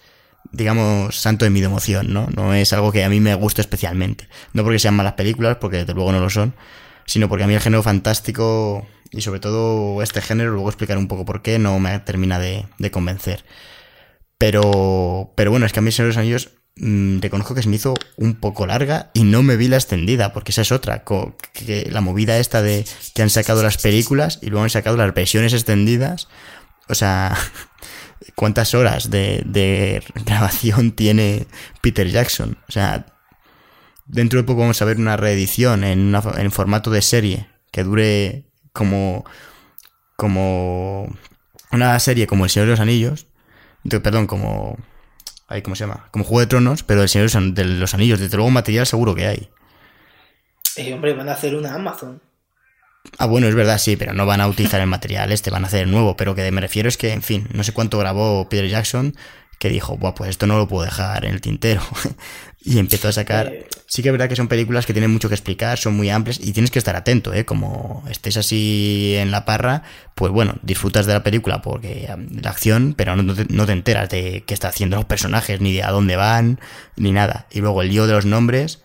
digamos, 0.53 1.19
santo 1.19 1.45
de 1.45 1.51
mi 1.51 1.59
devoción, 1.59 2.13
¿no? 2.13 2.27
No 2.35 2.53
es 2.53 2.71
algo 2.71 2.91
que 2.91 3.03
a 3.03 3.09
mí 3.09 3.19
me 3.19 3.35
guste 3.35 3.61
especialmente. 3.61 4.29
No 4.53 4.63
porque 4.63 4.79
sean 4.79 4.95
malas 4.95 5.13
películas, 5.13 5.57
porque 5.59 5.77
desde 5.77 5.93
luego 5.93 6.11
no 6.11 6.19
lo 6.19 6.29
son, 6.29 6.53
sino 7.05 7.27
porque 7.27 7.43
a 7.43 7.47
mí 7.47 7.55
el 7.55 7.59
género 7.59 7.83
fantástico 7.83 8.87
y 9.11 9.21
sobre 9.21 9.39
todo 9.39 10.01
este 10.01 10.21
género, 10.21 10.51
luego 10.51 10.69
explicaré 10.69 10.99
un 10.99 11.07
poco 11.07 11.25
por 11.25 11.41
qué, 11.41 11.59
no 11.59 11.79
me 11.79 11.99
termina 11.99 12.39
de, 12.39 12.65
convencer. 12.91 13.43
Pero, 14.37 15.33
pero 15.35 15.51
bueno, 15.51 15.65
es 15.65 15.73
que 15.73 15.79
a 15.79 15.81
mí 15.81 15.91
Señor 15.91 16.09
los 16.09 16.17
Anillos 16.17 16.51
mmm, 16.75 17.19
reconozco 17.19 17.55
que 17.55 17.63
se 17.63 17.69
me 17.69 17.75
hizo 17.75 17.95
un 18.17 18.35
poco 18.35 18.65
larga 18.67 19.11
y 19.13 19.23
no 19.23 19.43
me 19.43 19.55
vi 19.55 19.67
la 19.67 19.77
extendida, 19.77 20.33
porque 20.33 20.51
esa 20.51 20.61
es 20.61 20.71
otra, 20.71 21.03
que 21.03 21.87
la 21.91 22.01
movida 22.01 22.37
esta 22.37 22.61
de 22.61 22.85
que 23.15 23.21
han 23.21 23.29
sacado 23.29 23.63
las 23.63 23.77
películas 23.77 24.39
y 24.41 24.47
luego 24.47 24.63
han 24.63 24.69
sacado 24.69 24.97
las 24.97 25.13
versiones 25.13 25.53
extendidas. 25.53 26.27
O 26.89 26.95
sea, 26.95 27.35
¿Cuántas 28.35 28.73
horas 28.73 29.09
de, 29.09 30.03
grabación 30.25 30.91
tiene 30.95 31.47
Peter 31.81 32.07
Jackson? 32.07 32.57
O 32.67 32.71
sea, 32.71 33.05
dentro 34.05 34.39
de 34.39 34.43
poco 34.43 34.61
vamos 34.61 34.81
a 34.81 34.85
ver 34.85 34.97
una 34.97 35.17
reedición 35.17 35.83
en, 35.83 36.15
en 36.15 36.51
formato 36.51 36.89
de 36.91 37.01
serie 37.01 37.47
que 37.71 37.83
dure 37.83 38.45
como, 38.71 39.25
como 40.15 41.15
una 41.71 41.99
serie 41.99 42.27
como 42.27 42.43
El 42.43 42.49
Señor 42.49 42.67
de 42.67 42.73
los 42.73 42.79
Anillos. 42.79 43.27
perdón, 43.89 44.27
como... 44.27 44.77
¿Cómo 45.63 45.75
se 45.75 45.83
llama? 45.85 46.07
Como 46.09 46.23
Juego 46.23 46.39
de 46.39 46.47
Tronos, 46.47 46.81
pero 46.81 47.03
El 47.03 47.09
Señor 47.09 47.29
de 47.29 47.65
los 47.65 47.93
Anillos. 47.93 48.19
Desde 48.19 48.37
luego 48.37 48.49
material 48.49 48.87
seguro 48.87 49.13
que 49.13 49.27
hay. 49.27 49.49
Eh, 50.75 50.93
hombre, 50.93 51.13
van 51.13 51.29
a 51.29 51.33
hacer 51.33 51.53
una 51.53 51.75
Amazon. 51.75 52.19
Ah, 53.17 53.25
bueno, 53.25 53.47
es 53.47 53.55
verdad, 53.55 53.77
sí, 53.77 53.95
pero 53.95 54.13
no 54.13 54.25
van 54.25 54.41
a 54.41 54.47
utilizar 54.47 54.81
el 54.81 54.87
material 54.87 55.31
este, 55.31 55.49
van 55.49 55.63
a 55.63 55.67
hacer 55.67 55.83
el 55.83 55.91
nuevo. 55.91 56.15
Pero 56.17 56.35
que 56.35 56.49
me 56.51 56.61
refiero 56.61 56.89
es 56.89 56.97
que, 56.97 57.13
en 57.13 57.21
fin, 57.21 57.47
no 57.53 57.63
sé 57.63 57.73
cuánto 57.73 57.97
grabó 57.99 58.47
Peter 58.49 58.67
Jackson, 58.67 59.15
que 59.59 59.69
dijo, 59.69 59.97
Buah, 59.97 60.15
pues 60.15 60.29
esto 60.29 60.47
no 60.47 60.57
lo 60.57 60.67
puedo 60.67 60.85
dejar 60.85 61.25
en 61.25 61.33
el 61.33 61.41
tintero. 61.41 61.81
y 62.65 62.79
empezó 62.79 63.09
a 63.09 63.11
sacar. 63.11 63.53
Sí 63.87 64.01
que 64.01 64.09
es 64.09 64.11
verdad 64.11 64.29
que 64.29 64.35
son 64.35 64.47
películas 64.47 64.85
que 64.85 64.93
tienen 64.93 65.11
mucho 65.11 65.29
que 65.29 65.35
explicar, 65.35 65.77
son 65.77 65.95
muy 65.95 66.09
amplias 66.09 66.39
y 66.39 66.53
tienes 66.53 66.71
que 66.71 66.79
estar 66.79 66.95
atento, 66.95 67.33
¿eh? 67.33 67.45
Como 67.45 68.03
estés 68.09 68.37
así 68.37 69.15
en 69.17 69.31
la 69.31 69.45
parra, 69.45 69.83
pues 70.15 70.31
bueno, 70.31 70.55
disfrutas 70.63 71.05
de 71.05 71.13
la 71.13 71.23
película 71.23 71.61
porque 71.61 72.09
la 72.41 72.49
acción, 72.49 72.95
pero 72.97 73.15
no 73.15 73.35
te, 73.35 73.45
no 73.53 73.65
te 73.65 73.73
enteras 73.73 74.09
de 74.09 74.43
qué 74.47 74.53
está 74.53 74.69
haciendo 74.69 74.95
los 74.95 75.05
personajes, 75.05 75.61
ni 75.61 75.73
de 75.73 75.83
a 75.83 75.91
dónde 75.91 76.15
van, 76.15 76.59
ni 76.95 77.11
nada. 77.11 77.47
Y 77.51 77.59
luego 77.59 77.81
el 77.81 77.89
lío 77.89 78.07
de 78.07 78.13
los 78.13 78.25
nombres. 78.25 78.81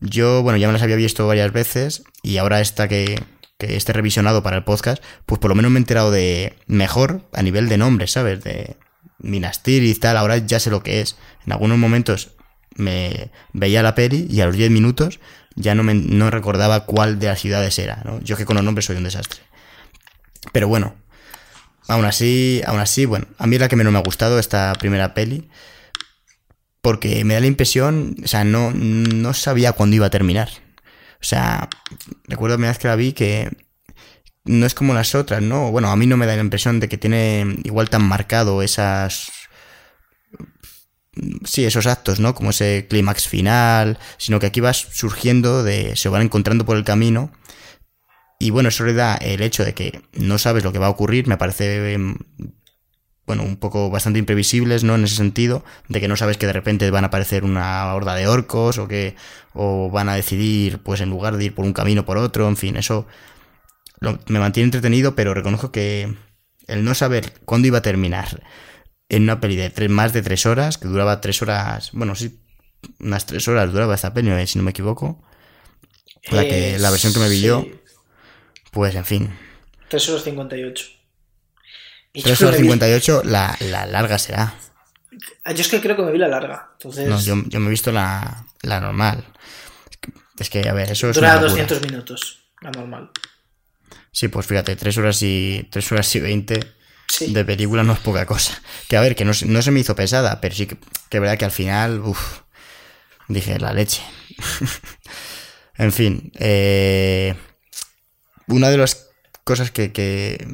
Yo, 0.00 0.42
bueno, 0.42 0.58
ya 0.58 0.66
me 0.66 0.74
las 0.74 0.82
había 0.82 0.96
visto 0.96 1.26
varias 1.26 1.52
veces 1.52 2.04
y 2.22 2.36
ahora 2.36 2.60
esta 2.60 2.86
que, 2.86 3.22
que 3.58 3.76
esté 3.76 3.92
revisionado 3.92 4.42
para 4.42 4.56
el 4.56 4.64
podcast, 4.64 5.02
pues 5.24 5.38
por 5.38 5.48
lo 5.48 5.54
menos 5.54 5.70
me 5.70 5.78
he 5.78 5.82
enterado 5.82 6.10
de 6.10 6.56
mejor 6.66 7.22
a 7.32 7.42
nivel 7.42 7.68
de 7.68 7.78
nombres, 7.78 8.12
¿sabes? 8.12 8.42
De 8.44 8.76
Minas 9.18 9.62
y 9.64 9.94
tal, 9.94 10.16
ahora 10.16 10.38
ya 10.38 10.60
sé 10.60 10.70
lo 10.70 10.82
que 10.82 11.00
es. 11.00 11.16
En 11.46 11.52
algunos 11.52 11.78
momentos 11.78 12.32
me 12.74 13.30
veía 13.52 13.82
la 13.82 13.94
peli 13.94 14.26
y 14.30 14.40
a 14.40 14.46
los 14.46 14.56
10 14.56 14.70
minutos 14.70 15.20
ya 15.54 15.74
no, 15.74 15.82
me, 15.82 15.94
no 15.94 16.30
recordaba 16.30 16.84
cuál 16.84 17.18
de 17.18 17.28
las 17.28 17.40
ciudades 17.40 17.78
era, 17.78 18.02
¿no? 18.04 18.20
Yo 18.20 18.36
que 18.36 18.44
con 18.44 18.56
los 18.56 18.64
nombres 18.64 18.84
soy 18.84 18.96
un 18.96 19.04
desastre. 19.04 19.40
Pero 20.52 20.68
bueno, 20.68 20.94
aún 21.88 22.04
así, 22.04 22.60
aún 22.66 22.80
así, 22.80 23.06
bueno, 23.06 23.26
a 23.38 23.46
mí 23.46 23.56
es 23.56 23.60
la 23.60 23.68
que 23.68 23.76
menos 23.76 23.92
me 23.92 23.98
ha 23.98 24.02
gustado 24.02 24.38
esta 24.38 24.74
primera 24.78 25.14
peli. 25.14 25.48
Porque 26.82 27.24
me 27.24 27.34
da 27.34 27.40
la 27.40 27.46
impresión, 27.46 28.14
o 28.22 28.28
sea, 28.28 28.44
no, 28.44 28.70
no 28.70 29.34
sabía 29.34 29.72
cuándo 29.72 29.96
iba 29.96 30.06
a 30.06 30.10
terminar. 30.10 30.50
O 31.20 31.24
sea, 31.24 31.68
recuerdo 32.24 32.56
primera 32.56 32.72
vez 32.72 32.78
que 32.78 32.88
la 32.88 32.96
vi 32.96 33.12
que 33.12 33.50
no 34.44 34.66
es 34.66 34.74
como 34.74 34.94
las 34.94 35.14
otras, 35.14 35.42
¿no? 35.42 35.70
Bueno, 35.70 35.90
a 35.90 35.96
mí 35.96 36.06
no 36.06 36.16
me 36.16 36.26
da 36.26 36.36
la 36.36 36.42
impresión 36.42 36.80
de 36.80 36.88
que 36.88 36.98
tiene 36.98 37.58
igual 37.64 37.90
tan 37.90 38.02
marcado 38.02 38.62
esas... 38.62 39.30
Sí, 41.44 41.64
esos 41.64 41.86
actos, 41.86 42.20
¿no? 42.20 42.34
Como 42.34 42.50
ese 42.50 42.86
clímax 42.90 43.26
final, 43.26 43.98
sino 44.18 44.38
que 44.38 44.46
aquí 44.46 44.60
vas 44.60 44.76
surgiendo 44.92 45.64
se 45.94 46.08
van 46.10 46.22
encontrando 46.22 46.66
por 46.66 46.76
el 46.76 46.84
camino. 46.84 47.32
Y 48.38 48.50
bueno, 48.50 48.68
eso 48.68 48.84
le 48.84 48.92
da 48.92 49.14
el 49.14 49.40
hecho 49.40 49.64
de 49.64 49.72
que 49.72 50.02
no 50.12 50.36
sabes 50.36 50.62
lo 50.62 50.72
que 50.72 50.78
va 50.78 50.86
a 50.86 50.90
ocurrir, 50.90 51.26
me 51.26 51.38
parece 51.38 51.96
bueno, 53.26 53.42
un 53.42 53.56
poco 53.56 53.90
bastante 53.90 54.18
imprevisibles, 54.18 54.84
¿no? 54.84 54.94
En 54.94 55.04
ese 55.04 55.16
sentido, 55.16 55.64
de 55.88 56.00
que 56.00 56.08
no 56.08 56.16
sabes 56.16 56.36
que 56.36 56.46
de 56.46 56.52
repente 56.52 56.90
van 56.90 57.04
a 57.04 57.08
aparecer 57.08 57.44
una 57.44 57.92
horda 57.94 58.14
de 58.14 58.28
orcos 58.28 58.78
o 58.78 58.86
que 58.86 59.16
o 59.52 59.90
van 59.90 60.08
a 60.08 60.14
decidir, 60.14 60.78
pues 60.78 61.00
en 61.00 61.10
lugar 61.10 61.36
de 61.36 61.46
ir 61.46 61.54
por 61.54 61.64
un 61.64 61.72
camino 61.72 62.04
por 62.04 62.18
otro, 62.18 62.48
en 62.48 62.56
fin, 62.56 62.76
eso 62.76 63.06
me 64.00 64.38
mantiene 64.38 64.66
entretenido, 64.66 65.14
pero 65.14 65.34
reconozco 65.34 65.72
que 65.72 66.14
el 66.68 66.84
no 66.84 66.94
saber 66.94 67.32
cuándo 67.44 67.68
iba 67.68 67.78
a 67.78 67.82
terminar 67.82 68.42
en 69.08 69.22
una 69.24 69.40
peli 69.40 69.56
de 69.56 69.88
más 69.88 70.12
de 70.12 70.22
tres 70.22 70.46
horas, 70.46 70.78
que 70.78 70.88
duraba 70.88 71.20
tres 71.20 71.42
horas, 71.42 71.90
bueno, 71.92 72.14
sí, 72.14 72.40
unas 73.00 73.26
tres 73.26 73.48
horas 73.48 73.72
duraba 73.72 73.94
esta 73.94 74.12
peli, 74.12 74.30
eh, 74.30 74.46
si 74.46 74.58
no 74.58 74.64
me 74.64 74.70
equivoco. 74.70 75.22
La, 76.30 76.42
que, 76.42 76.78
la 76.78 76.90
versión 76.90 77.12
que 77.12 77.20
me 77.20 77.28
vi 77.28 77.40
yo, 77.40 77.64
pues 78.72 78.94
en 78.96 79.04
fin. 79.04 79.30
3 79.88 80.08
horas 80.08 80.24
58. 80.24 80.95
Y 82.16 82.22
3 82.22 82.42
horas 82.42 82.56
58, 82.56 83.22
la, 83.26 83.54
la 83.60 83.84
larga 83.84 84.18
será. 84.18 84.54
Ah, 85.44 85.52
yo 85.52 85.60
es 85.60 85.68
que 85.68 85.82
creo 85.82 85.96
que 85.96 86.02
me 86.02 86.12
vi 86.12 86.18
la 86.18 86.28
larga. 86.28 86.70
Entonces... 86.72 87.06
No, 87.06 87.20
yo, 87.20 87.36
yo 87.46 87.60
me 87.60 87.66
he 87.66 87.70
visto 87.70 87.92
la, 87.92 88.46
la 88.62 88.80
normal. 88.80 89.22
Es 90.38 90.48
que, 90.48 90.66
a 90.66 90.72
ver, 90.72 90.90
eso 90.90 91.10
es. 91.10 91.16
Dura 91.16 91.38
200 91.38 91.82
minutos, 91.82 92.38
la 92.62 92.70
normal. 92.70 93.10
Sí, 94.12 94.28
pues 94.28 94.46
fíjate, 94.46 94.76
3 94.76 94.96
horas 94.96 95.22
y, 95.22 95.68
3 95.70 95.92
horas 95.92 96.16
y 96.16 96.20
20 96.20 96.60
de 97.28 97.44
película 97.44 97.82
no 97.82 97.92
es 97.92 97.98
poca 97.98 98.24
cosa. 98.24 98.62
Que 98.88 98.96
a 98.96 99.02
ver, 99.02 99.14
que 99.14 99.26
no, 99.26 99.32
no 99.44 99.60
se 99.60 99.70
me 99.70 99.80
hizo 99.80 99.94
pesada, 99.94 100.40
pero 100.40 100.54
sí 100.54 100.66
que, 100.66 100.78
que 101.10 101.20
verdad 101.20 101.36
que 101.36 101.44
al 101.44 101.50
final, 101.50 102.00
uff, 102.00 102.40
dije 103.28 103.58
la 103.58 103.74
leche. 103.74 104.02
en 105.76 105.92
fin, 105.92 106.32
eh, 106.38 107.34
una 108.48 108.70
de 108.70 108.78
las 108.78 109.10
cosas 109.44 109.70
que, 109.70 109.92
que 109.92 110.46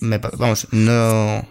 me, 0.00 0.18
vamos, 0.18 0.68
no, 0.70 1.48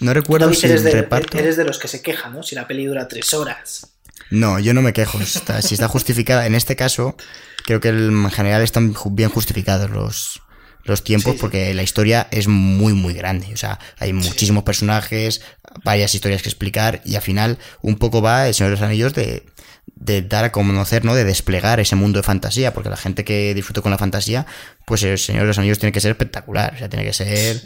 no 0.00 0.14
recuerdo 0.14 0.52
si 0.52 0.66
eres 0.66 0.82
de, 0.82 0.90
reparto... 0.92 1.38
Eres 1.38 1.56
de 1.56 1.64
los 1.64 1.78
que 1.78 1.88
se 1.88 2.02
quejan, 2.02 2.34
¿no? 2.34 2.42
Si 2.42 2.54
la 2.54 2.66
peli 2.66 2.86
dura 2.86 3.08
tres 3.08 3.32
horas. 3.34 3.96
No, 4.30 4.58
yo 4.58 4.74
no 4.74 4.82
me 4.82 4.92
quejo. 4.92 5.18
si 5.24 5.74
está 5.74 5.88
justificada, 5.88 6.46
en 6.46 6.54
este 6.54 6.76
caso, 6.76 7.16
creo 7.64 7.80
que 7.80 7.88
en 7.88 8.30
general 8.30 8.62
están 8.62 8.94
bien 9.12 9.30
justificados 9.30 9.90
los, 9.90 10.42
los 10.84 11.02
tiempos 11.04 11.36
porque 11.40 11.72
la 11.74 11.82
historia 11.82 12.28
es 12.30 12.48
muy, 12.48 12.92
muy 12.92 13.14
grande. 13.14 13.52
O 13.52 13.56
sea, 13.56 13.78
hay 13.98 14.12
muchísimos 14.12 14.64
personajes, 14.64 15.42
varias 15.84 16.14
historias 16.14 16.42
que 16.42 16.48
explicar 16.48 17.00
y 17.04 17.16
al 17.16 17.22
final 17.22 17.58
un 17.82 17.96
poco 17.96 18.22
va 18.22 18.48
el 18.48 18.54
Señor 18.54 18.70
de 18.70 18.76
los 18.76 18.86
Anillos 18.86 19.14
de, 19.14 19.46
de 19.94 20.22
dar 20.22 20.44
a 20.44 20.52
conocer, 20.52 21.04
¿no? 21.04 21.14
De 21.14 21.24
desplegar 21.24 21.80
ese 21.80 21.96
mundo 21.96 22.18
de 22.18 22.22
fantasía, 22.22 22.74
porque 22.74 22.90
la 22.90 22.96
gente 22.96 23.24
que 23.24 23.54
disfruta 23.54 23.80
con 23.80 23.90
la 23.90 23.98
fantasía, 23.98 24.46
pues 24.84 25.02
el 25.02 25.16
Señor 25.18 25.42
de 25.42 25.48
los 25.48 25.58
Anillos 25.58 25.78
tiene 25.78 25.92
que 25.92 26.00
ser 26.00 26.10
espectacular, 26.10 26.74
o 26.74 26.78
sea, 26.78 26.88
tiene 26.88 27.04
que 27.04 27.12
ser 27.12 27.62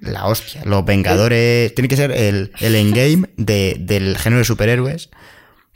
la 0.00 0.26
hostia. 0.26 0.62
Los 0.64 0.84
Vengadores, 0.84 1.74
tiene 1.74 1.88
que 1.88 1.96
ser 1.96 2.12
el, 2.12 2.52
el 2.60 2.74
endgame 2.74 3.30
de, 3.36 3.76
del 3.80 4.16
género 4.18 4.38
de 4.38 4.44
superhéroes, 4.44 5.10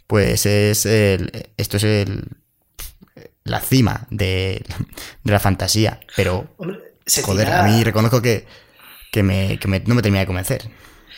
pues 0.06 0.46
es 0.46 0.86
el, 0.86 1.48
esto 1.56 1.78
es 1.78 1.84
el, 1.84 2.24
la 3.44 3.60
cima 3.60 4.06
de, 4.10 4.64
de 5.24 5.32
la 5.32 5.40
fantasía, 5.40 6.00
pero, 6.14 6.54
joder, 7.22 7.48
a 7.48 7.62
mí 7.64 7.82
reconozco 7.82 8.20
que, 8.20 8.46
que, 9.10 9.22
me, 9.22 9.58
que 9.58 9.66
me, 9.66 9.80
no 9.80 9.94
me 9.94 10.02
termina 10.02 10.20
de 10.20 10.26
convencer. 10.26 10.62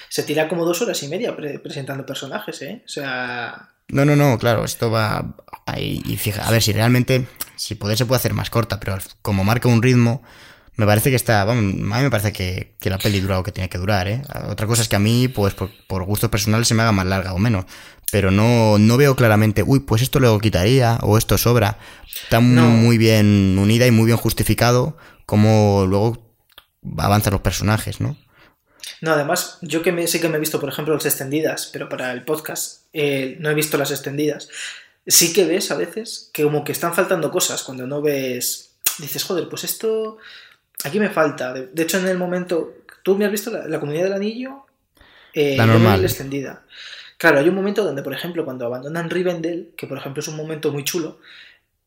Se 0.09 0.23
tira 0.23 0.49
como 0.49 0.65
dos 0.65 0.81
horas 0.83 1.03
y 1.03 1.09
media 1.09 1.37
presentando 1.37 2.07
personajes, 2.07 2.63
¿eh? 2.63 2.83
O 2.85 2.89
sea... 2.89 3.69
No, 3.89 4.05
no, 4.05 4.17
no, 4.17 4.39
claro, 4.39 4.65
esto 4.65 4.91
va 4.91 5.37
ahí. 5.67 6.03
Y 6.05 6.17
fija, 6.17 6.47
a 6.47 6.51
ver, 6.51 6.63
si 6.63 6.73
realmente, 6.73 7.27
si 7.57 7.75
poder 7.75 7.99
se 7.99 8.07
puede 8.07 8.19
hacer 8.19 8.35
más 8.35 8.51
corta, 8.51 8.81
pero 8.81 8.97
como 9.21 9.45
marca 9.45 9.69
un 9.69 9.83
ritmo, 9.83 10.23
me 10.77 10.87
parece 10.87 11.11
que 11.11 11.17
está, 11.17 11.43
a 11.43 11.55
mí 11.55 11.83
me 11.83 12.11
parece 12.11 12.33
que, 12.33 12.75
la 12.89 12.99
peli 12.99 13.21
dura 13.21 13.37
lo 13.37 13.43
que 13.43 13.53
tiene 13.53 13.69
que 13.69 13.79
durar, 13.79 14.09
¿eh? 14.09 14.23
Otra 14.49 14.67
cosa 14.67 14.83
es 14.83 14.89
que 14.89 14.97
a 14.97 15.01
mí, 15.01 15.29
pues 15.29 15.55
por, 15.55 15.71
por 15.87 16.05
gustos 16.05 16.31
personales, 16.31 16.69
se 16.69 16.75
me 16.75 16.83
haga 16.83 16.93
más 16.93 17.07
larga 17.07 17.35
o 17.35 17.39
menos. 17.39 17.67
Pero 18.11 18.31
no, 18.31 18.79
no 18.79 18.97
veo 18.97 19.17
claramente, 19.17 19.63
uy, 19.63 19.81
pues 19.81 20.03
esto 20.03 20.21
luego 20.21 20.39
quitaría 20.39 20.99
o 21.03 21.19
esto 21.19 21.39
sobra. 21.39 21.79
Está 22.25 22.41
muy 22.41 22.99
bien 22.99 23.57
unida 23.59 23.87
y 23.87 23.91
muy 23.91 24.07
bien 24.07 24.19
justificado 24.19 24.97
como 25.27 25.87
luego 25.87 26.35
avanzan 26.99 27.33
los 27.33 27.43
personajes, 27.43 28.01
¿no? 28.01 28.17
No, 29.01 29.13
además, 29.13 29.59
yo 29.63 29.83
que 29.83 29.93
me, 29.93 30.07
sí 30.07 30.21
que 30.21 30.29
me 30.29 30.37
he 30.37 30.41
visto, 30.41 30.61
por 30.61 30.69
ejemplo, 30.69 30.95
las 30.95 31.07
extendidas, 31.07 31.71
pero 31.73 31.89
para 31.89 32.13
el 32.13 32.25
podcast 32.25 32.82
eh, 32.93 33.37
no 33.41 33.51
he 33.51 33.55
visto 33.55 33.79
las 33.79 33.91
extendidas. 33.91 34.49
Sí 35.07 35.33
que 35.33 35.45
ves 35.45 35.71
a 35.71 35.77
veces 35.77 36.31
que 36.33 36.45
como 36.45 36.65
que 36.65 36.73
están 36.73 36.95
faltando 36.95 37.31
cosas 37.31 37.63
cuando 37.63 37.87
no 37.87 38.03
ves. 38.03 38.75
Dices, 38.99 39.25
joder, 39.25 39.49
pues 39.49 39.65
esto. 39.65 40.19
Aquí 40.85 41.01
me 41.01 41.11
falta. 41.11 41.53
De, 41.53 41.83
hecho, 41.83 41.99
en 41.99 42.09
el 42.09 42.19
momento. 42.19 42.75
¿Tú 43.03 43.17
me 43.17 43.25
has 43.25 43.33
visto 43.33 43.51
la, 43.51 43.81
comunidad 43.81 44.05
del 44.05 44.13
anillo? 44.13 44.67
Eh, 45.35 45.57
la 45.57 45.67
normal. 45.67 46.03
La 46.03 46.07
extendida. 46.07 46.65
Claro, 47.17 47.39
hay 47.39 47.49
un 47.49 47.55
momento 47.55 47.85
donde, 47.85 48.03
por 48.03 48.13
ejemplo, 48.13 48.45
cuando 48.45 48.67
abandonan 48.67 49.11
Rivendell, 49.11 49.73
que 49.77 49.87
por 49.87 49.99
ejemplo 49.99 50.21
es 50.21 50.29
un 50.29 50.37
momento 50.37 50.73
muy 50.73 50.85
chulo, 50.85 51.19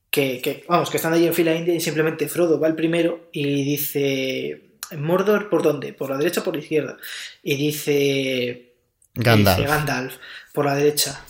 que, 0.10 0.42
que, 0.42 0.64
vamos, 0.68 0.90
que 0.90 0.98
están 0.98 1.12
ahí 1.12 1.26
en 1.26 1.34
fila 1.34 1.54
india 1.54 1.74
y 1.74 1.82
simplemente 1.82 2.30
Frodo 2.30 2.58
va 2.58 2.68
el 2.68 2.76
primero 2.76 3.28
y 3.34 3.66
dice, 3.66 4.62
Mordor, 4.98 5.50
¿por 5.50 5.62
dónde? 5.62 5.92
¿Por 5.94 6.10
la 6.10 6.18
derecha 6.18 6.42
o 6.42 6.44
por 6.44 6.56
la 6.56 6.62
izquierda? 6.62 6.98
Y 7.44 7.56
dice 7.56 8.65
Gandalf. 9.16 9.68
Gandalf, 9.68 10.14
por 10.54 10.66
la 10.66 10.76
derecha. 10.76 11.22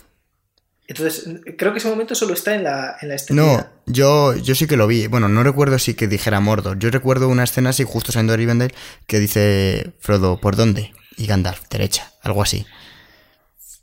Entonces, 0.88 1.28
creo 1.58 1.72
que 1.72 1.78
ese 1.78 1.88
momento 1.88 2.14
solo 2.14 2.34
está 2.34 2.54
en 2.54 2.62
la, 2.62 2.96
en 3.00 3.08
la 3.08 3.16
No, 3.30 3.66
yo, 3.86 4.36
yo 4.36 4.54
sí 4.54 4.66
que 4.68 4.76
lo 4.76 4.86
vi. 4.86 5.08
Bueno, 5.08 5.28
no 5.28 5.42
recuerdo 5.42 5.78
si 5.78 5.94
que 5.94 6.06
dijera 6.06 6.38
Mordor. 6.38 6.78
Yo 6.78 6.90
recuerdo 6.90 7.28
una 7.28 7.44
escena 7.44 7.70
así, 7.70 7.82
justo 7.82 8.12
saliendo 8.12 8.32
de 8.32 8.36
Rivendell, 8.36 8.74
que 9.06 9.18
dice 9.18 9.94
Frodo, 9.98 10.40
¿por 10.40 10.54
dónde? 10.54 10.92
Y 11.16 11.26
Gandalf, 11.26 11.62
derecha, 11.70 12.12
algo 12.22 12.42
así. 12.42 12.66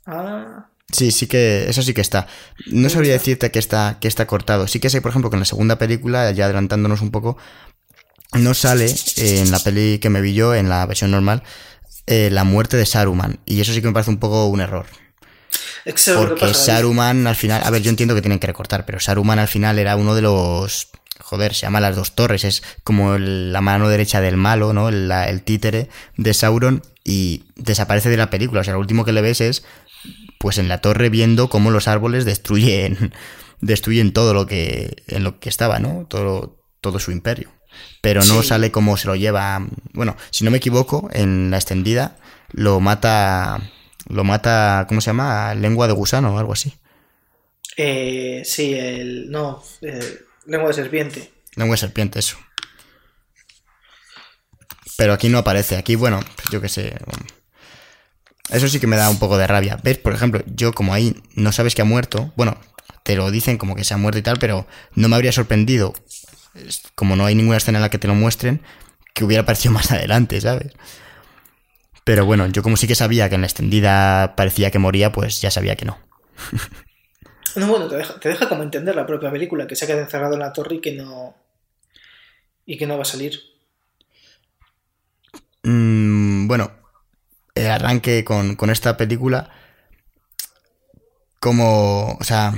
Ah. 0.06 0.68
Sí, 0.90 1.10
sí 1.10 1.26
que, 1.26 1.68
eso 1.68 1.82
sí 1.82 1.92
que 1.92 2.00
está. 2.00 2.26
No 2.66 2.88
sabría 2.88 3.12
decirte 3.12 3.50
que 3.50 3.58
está, 3.58 3.98
que 4.00 4.08
está 4.08 4.26
cortado. 4.26 4.66
Sí 4.66 4.80
que 4.80 4.88
sé, 4.88 5.02
por 5.02 5.10
ejemplo, 5.10 5.28
que 5.28 5.36
en 5.36 5.40
la 5.40 5.46
segunda 5.46 5.76
película, 5.76 6.30
ya 6.30 6.46
adelantándonos 6.46 7.02
un 7.02 7.10
poco, 7.10 7.36
no 8.32 8.54
sale 8.54 8.94
en 9.16 9.50
la 9.50 9.58
peli 9.58 9.98
que 9.98 10.10
me 10.10 10.20
vi 10.20 10.34
yo, 10.34 10.54
en 10.54 10.68
la 10.68 10.86
versión 10.86 11.10
normal, 11.10 11.42
eh, 12.06 12.30
la 12.30 12.44
muerte 12.44 12.76
de 12.76 12.86
Saruman. 12.86 13.38
Y 13.46 13.60
eso 13.60 13.72
sí 13.72 13.80
que 13.80 13.86
me 13.86 13.92
parece 13.92 14.10
un 14.10 14.18
poco 14.18 14.46
un 14.46 14.60
error. 14.60 14.86
Porque 15.84 16.54
Saruman 16.54 17.26
al 17.26 17.36
final, 17.36 17.62
a 17.64 17.70
ver, 17.70 17.82
yo 17.82 17.90
entiendo 17.90 18.14
que 18.14 18.22
tienen 18.22 18.38
que 18.38 18.46
recortar, 18.46 18.86
pero 18.86 19.00
Saruman 19.00 19.38
al 19.38 19.48
final 19.48 19.78
era 19.78 19.96
uno 19.96 20.14
de 20.14 20.22
los, 20.22 20.88
joder, 21.20 21.54
se 21.54 21.62
llama 21.62 21.80
las 21.80 21.96
dos 21.96 22.14
torres, 22.14 22.44
es 22.44 22.62
como 22.84 23.18
la 23.18 23.60
mano 23.60 23.88
derecha 23.88 24.20
del 24.20 24.36
malo, 24.36 24.72
¿no? 24.72 24.88
El, 24.88 25.10
el, 25.10 25.42
títere 25.42 25.88
de 26.16 26.34
Sauron 26.34 26.82
y 27.04 27.44
desaparece 27.56 28.08
de 28.08 28.16
la 28.16 28.30
película. 28.30 28.62
O 28.62 28.64
sea, 28.64 28.74
lo 28.74 28.80
último 28.80 29.04
que 29.04 29.12
le 29.12 29.20
ves 29.20 29.40
es, 29.42 29.64
pues 30.38 30.58
en 30.58 30.68
la 30.68 30.78
torre 30.78 31.10
viendo 31.10 31.50
cómo 31.50 31.70
los 31.70 31.86
árboles 31.86 32.24
destruyen, 32.24 33.12
destruyen 33.60 34.12
todo 34.12 34.32
lo 34.32 34.46
que, 34.46 35.02
en 35.06 35.22
lo 35.22 35.38
que 35.38 35.50
estaba, 35.50 35.78
¿no? 35.78 36.06
Todo, 36.08 36.62
todo 36.80 36.98
su 36.98 37.12
imperio 37.12 37.50
pero 38.00 38.24
no 38.24 38.42
sale 38.42 38.70
como 38.70 38.96
se 38.96 39.06
lo 39.06 39.16
lleva. 39.16 39.66
Bueno, 39.92 40.16
si 40.30 40.44
no 40.44 40.50
me 40.50 40.58
equivoco, 40.58 41.08
en 41.12 41.50
la 41.50 41.56
extendida 41.56 42.16
lo 42.52 42.80
mata. 42.80 43.70
Lo 44.08 44.22
mata, 44.22 44.84
¿cómo 44.88 45.00
se 45.00 45.06
llama? 45.06 45.54
Lengua 45.54 45.86
de 45.86 45.94
gusano 45.94 46.34
o 46.34 46.38
algo 46.38 46.52
así. 46.52 46.74
Eh, 47.76 48.42
sí, 48.44 48.74
el. 48.74 49.30
No, 49.30 49.62
eh, 49.80 50.20
lengua 50.46 50.68
de 50.68 50.74
serpiente. 50.74 51.32
Lengua 51.56 51.74
de 51.74 51.80
serpiente, 51.80 52.18
eso. 52.18 52.36
Pero 54.96 55.12
aquí 55.12 55.28
no 55.28 55.38
aparece. 55.38 55.76
Aquí, 55.76 55.96
bueno, 55.96 56.20
yo 56.50 56.60
qué 56.60 56.68
sé. 56.68 56.94
Eso 58.50 58.68
sí 58.68 58.78
que 58.78 58.86
me 58.86 58.96
da 58.96 59.08
un 59.08 59.18
poco 59.18 59.38
de 59.38 59.46
rabia. 59.46 59.78
¿Ves? 59.82 59.98
Por 59.98 60.12
ejemplo, 60.12 60.42
yo 60.46 60.72
como 60.72 60.94
ahí 60.94 61.16
no 61.34 61.50
sabes 61.52 61.74
que 61.74 61.82
ha 61.82 61.86
muerto. 61.86 62.32
Bueno, 62.36 62.58
te 63.02 63.16
lo 63.16 63.30
dicen 63.30 63.58
como 63.58 63.74
que 63.74 63.84
se 63.84 63.94
ha 63.94 63.96
muerto 63.96 64.18
y 64.18 64.22
tal, 64.22 64.38
pero 64.38 64.66
no 64.94 65.08
me 65.08 65.16
habría 65.16 65.32
sorprendido 65.32 65.94
como 66.94 67.16
no 67.16 67.26
hay 67.26 67.34
ninguna 67.34 67.56
escena 67.56 67.78
en 67.78 67.82
la 67.82 67.90
que 67.90 67.98
te 67.98 68.08
lo 68.08 68.14
muestren, 68.14 68.62
que 69.12 69.24
hubiera 69.24 69.42
aparecido 69.42 69.72
más 69.74 69.90
adelante, 69.90 70.40
¿sabes? 70.40 70.72
Pero 72.04 72.26
bueno, 72.26 72.46
yo 72.48 72.62
como 72.62 72.76
sí 72.76 72.86
que 72.86 72.94
sabía 72.94 73.28
que 73.28 73.36
en 73.36 73.40
la 73.40 73.46
extendida 73.46 74.36
parecía 74.36 74.70
que 74.70 74.78
moría, 74.78 75.12
pues 75.12 75.40
ya 75.40 75.50
sabía 75.50 75.76
que 75.76 75.86
no. 75.86 75.98
No, 77.56 77.68
bueno, 77.68 77.86
te 77.86 77.94
deja, 77.94 78.18
te 78.18 78.30
deja 78.30 78.48
como 78.48 78.64
entender 78.64 78.96
la 78.96 79.06
propia 79.06 79.30
película, 79.30 79.68
que 79.68 79.76
se 79.76 79.84
ha 79.84 79.86
quedado 79.86 80.02
encerrado 80.02 80.34
en 80.34 80.40
la 80.40 80.52
torre 80.52 80.74
y 80.74 80.80
que 80.80 80.90
no. 80.90 81.36
y 82.66 82.76
que 82.76 82.84
no 82.84 82.96
va 82.96 83.02
a 83.02 83.04
salir. 83.04 83.38
Mm, 85.62 86.48
bueno, 86.48 86.72
el 87.54 87.70
arranque 87.70 88.24
con, 88.24 88.56
con 88.56 88.70
esta 88.70 88.96
película. 88.96 89.50
Como. 91.38 92.16
O 92.18 92.24
sea 92.24 92.54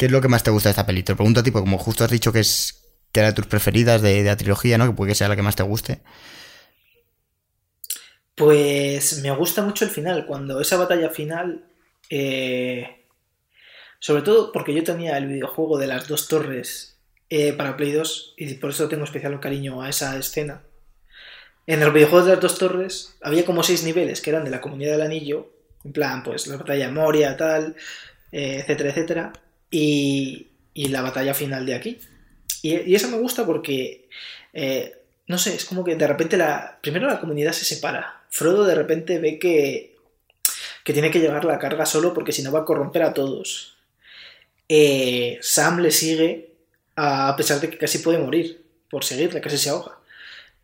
¿Qué 0.00 0.06
es 0.06 0.12
lo 0.12 0.22
que 0.22 0.28
más 0.28 0.42
te 0.42 0.50
gusta 0.50 0.70
de 0.70 0.70
esta 0.70 0.86
peli? 0.86 1.02
Te 1.02 1.14
pregunto 1.14 1.42
tipo, 1.42 1.60
como 1.60 1.76
justo 1.76 2.04
has 2.04 2.10
dicho 2.10 2.32
que 2.32 2.40
es 2.40 2.88
que 3.12 3.20
era 3.20 3.28
de 3.28 3.34
tus 3.34 3.46
preferidas 3.46 4.00
de, 4.00 4.24
la 4.24 4.34
trilogía, 4.34 4.78
¿no? 4.78 4.86
Que 4.86 4.96
puede 4.96 5.10
que 5.10 5.14
sea 5.14 5.28
la 5.28 5.36
que 5.36 5.42
más 5.42 5.56
te 5.56 5.62
guste. 5.62 6.00
Pues 8.34 9.20
me 9.20 9.30
gusta 9.32 9.60
mucho 9.60 9.84
el 9.84 9.90
final, 9.90 10.24
cuando 10.24 10.58
esa 10.58 10.78
batalla 10.78 11.10
final, 11.10 11.66
eh, 12.08 13.04
sobre 13.98 14.22
todo 14.22 14.52
porque 14.52 14.72
yo 14.72 14.82
tenía 14.82 15.18
el 15.18 15.26
videojuego 15.26 15.76
de 15.76 15.88
las 15.88 16.08
dos 16.08 16.28
torres 16.28 16.96
eh, 17.28 17.52
para 17.52 17.76
Play 17.76 17.92
2 17.92 18.36
y 18.38 18.54
por 18.54 18.70
eso 18.70 18.88
tengo 18.88 19.04
especial 19.04 19.38
cariño 19.38 19.82
a 19.82 19.90
esa 19.90 20.16
escena. 20.16 20.62
En 21.66 21.82
el 21.82 21.90
videojuego 21.90 22.24
de 22.24 22.32
las 22.32 22.40
dos 22.40 22.56
torres 22.56 23.18
había 23.20 23.44
como 23.44 23.62
seis 23.62 23.84
niveles 23.84 24.22
que 24.22 24.30
eran 24.30 24.44
de 24.44 24.50
la 24.50 24.62
comunidad 24.62 24.92
del 24.92 25.02
anillo, 25.02 25.52
en 25.84 25.92
plan, 25.92 26.22
pues 26.22 26.46
la 26.46 26.56
batalla 26.56 26.90
Moria, 26.90 27.36
tal, 27.36 27.76
eh, 28.32 28.60
etcétera, 28.60 28.88
etcétera 28.88 29.32
y, 29.70 30.46
la 30.74 31.02
batalla 31.02 31.34
final 31.34 31.66
de 31.66 31.74
aquí. 31.74 31.98
Y, 32.62 32.94
eso 32.94 33.08
me 33.08 33.18
gusta 33.18 33.46
porque, 33.46 34.08
eh, 34.52 34.96
no 35.26 35.38
sé, 35.38 35.54
es 35.54 35.64
como 35.64 35.84
que 35.84 35.96
de 35.96 36.06
repente 36.06 36.36
la, 36.36 36.78
primero 36.82 37.06
la 37.06 37.20
comunidad 37.20 37.52
se 37.52 37.64
separa. 37.64 38.22
Frodo 38.30 38.64
de 38.64 38.74
repente 38.74 39.18
ve 39.18 39.38
que, 39.38 39.96
que 40.84 40.92
tiene 40.92 41.10
que 41.10 41.20
llevar 41.20 41.44
la 41.44 41.58
carga 41.58 41.86
solo 41.86 42.14
porque 42.14 42.32
si 42.32 42.42
no 42.42 42.52
va 42.52 42.60
a 42.60 42.64
corromper 42.64 43.02
a 43.02 43.14
todos. 43.14 43.76
Eh, 44.68 45.38
Sam 45.42 45.80
le 45.80 45.90
sigue 45.90 46.50
a 46.96 47.34
pesar 47.36 47.60
de 47.60 47.70
que 47.70 47.78
casi 47.78 47.98
puede 47.98 48.18
morir 48.18 48.62
por 48.90 49.04
seguirle, 49.04 49.40
casi 49.40 49.58
se 49.58 49.70
ahoga. 49.70 49.98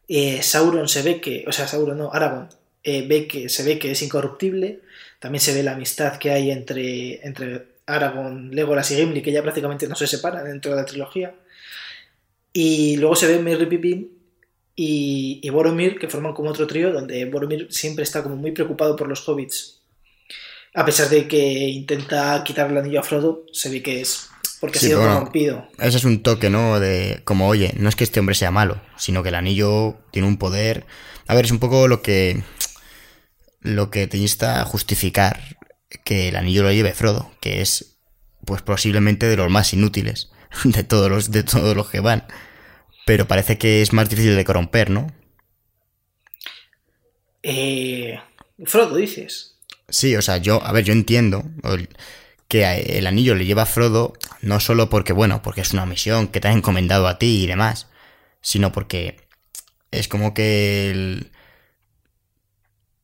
Eh, 0.08 0.42
Sauron 0.42 0.88
se 0.88 1.02
ve 1.02 1.20
que, 1.20 1.44
o 1.48 1.52
sea, 1.52 1.66
Sauron 1.66 1.98
no, 1.98 2.12
Aragorn 2.12 2.48
ve 2.84 3.26
que 3.26 3.48
se 3.48 3.64
ve 3.64 3.78
que 3.78 3.92
es 3.92 4.02
incorruptible. 4.02 4.80
También 5.18 5.40
se 5.40 5.54
ve 5.54 5.62
la 5.62 5.72
amistad 5.72 6.18
que 6.18 6.30
hay 6.30 6.50
entre, 6.50 7.26
entre 7.26 7.75
Aragorn, 7.86 8.50
Legolas 8.50 8.90
y 8.90 8.96
Gimli, 8.96 9.22
que 9.22 9.32
ya 9.32 9.42
prácticamente 9.42 9.88
no 9.88 9.94
se 9.94 10.06
separan 10.06 10.44
dentro 10.44 10.72
de 10.72 10.76
la 10.76 10.86
trilogía. 10.86 11.34
Y 12.52 12.96
luego 12.96 13.16
se 13.16 13.26
ve 13.26 13.38
Merry 13.38 13.66
Pippin 13.66 14.10
y, 14.74 15.40
y, 15.42 15.50
Boromir, 15.50 15.98
que 15.98 16.08
forman 16.08 16.34
como 16.34 16.50
otro 16.50 16.66
trío, 16.66 16.92
donde 16.92 17.24
Boromir 17.26 17.68
siempre 17.70 18.02
está 18.02 18.22
como 18.22 18.36
muy 18.36 18.52
preocupado 18.52 18.96
por 18.96 19.08
los 19.08 19.26
hobbits. 19.28 19.80
A 20.74 20.84
pesar 20.84 21.08
de 21.08 21.26
que 21.26 21.38
intenta 21.38 22.42
quitar 22.44 22.70
el 22.70 22.76
anillo 22.76 23.00
a 23.00 23.02
Frodo, 23.02 23.46
se 23.52 23.70
ve 23.70 23.82
que 23.82 24.02
es 24.02 24.28
porque 24.60 24.78
ha 24.78 24.80
sido 24.80 25.00
corrompido. 25.00 25.66
Ese 25.78 25.98
es 25.98 26.04
un 26.04 26.22
toque, 26.22 26.50
¿no? 26.50 26.80
De 26.80 27.20
como, 27.24 27.48
oye, 27.48 27.72
no 27.78 27.88
es 27.88 27.96
que 27.96 28.04
este 28.04 28.20
hombre 28.20 28.34
sea 28.34 28.50
malo, 28.50 28.80
sino 28.96 29.22
que 29.22 29.30
el 29.30 29.34
anillo 29.34 29.96
tiene 30.10 30.28
un 30.28 30.38
poder. 30.38 30.86
A 31.26 31.34
ver, 31.34 31.44
es 31.44 31.50
un 31.50 31.58
poco 31.58 31.88
lo 31.88 32.02
que. 32.02 32.42
Lo 33.60 33.90
que 33.90 34.06
te 34.06 34.16
insta 34.16 34.60
a 34.60 34.64
justificar 34.64 35.56
que 36.04 36.28
el 36.28 36.36
anillo 36.36 36.62
lo 36.62 36.72
lleve 36.72 36.92
Frodo, 36.92 37.30
que 37.40 37.60
es, 37.60 37.98
pues 38.44 38.62
posiblemente 38.62 39.26
de 39.26 39.36
los 39.36 39.50
más 39.50 39.72
inútiles 39.72 40.30
de 40.64 40.84
todos 40.84 41.10
los, 41.10 41.30
de 41.30 41.42
todos 41.42 41.76
los 41.76 41.90
que 41.90 42.00
van. 42.00 42.24
Pero 43.04 43.28
parece 43.28 43.58
que 43.58 43.82
es 43.82 43.92
más 43.92 44.08
difícil 44.08 44.34
de 44.34 44.44
corromper, 44.44 44.90
¿no? 44.90 45.12
Eh, 47.42 48.18
Frodo, 48.64 48.96
dices. 48.96 49.56
Sí, 49.88 50.16
o 50.16 50.22
sea, 50.22 50.38
yo, 50.38 50.62
a 50.64 50.72
ver, 50.72 50.84
yo 50.84 50.92
entiendo 50.92 51.44
que 52.48 52.64
el 52.98 53.06
anillo 53.06 53.36
le 53.36 53.46
lleva 53.46 53.62
a 53.62 53.66
Frodo 53.66 54.14
no 54.42 54.58
solo 54.58 54.90
porque, 54.90 55.12
bueno, 55.12 55.42
porque 55.42 55.60
es 55.60 55.72
una 55.72 55.86
misión 55.86 56.28
que 56.28 56.40
te 56.40 56.48
ha 56.48 56.52
encomendado 56.52 57.06
a 57.06 57.18
ti 57.18 57.44
y 57.44 57.46
demás, 57.46 57.88
sino 58.40 58.72
porque 58.72 59.28
es 59.92 60.08
como 60.08 60.34
que 60.34 60.90
él, 60.90 61.30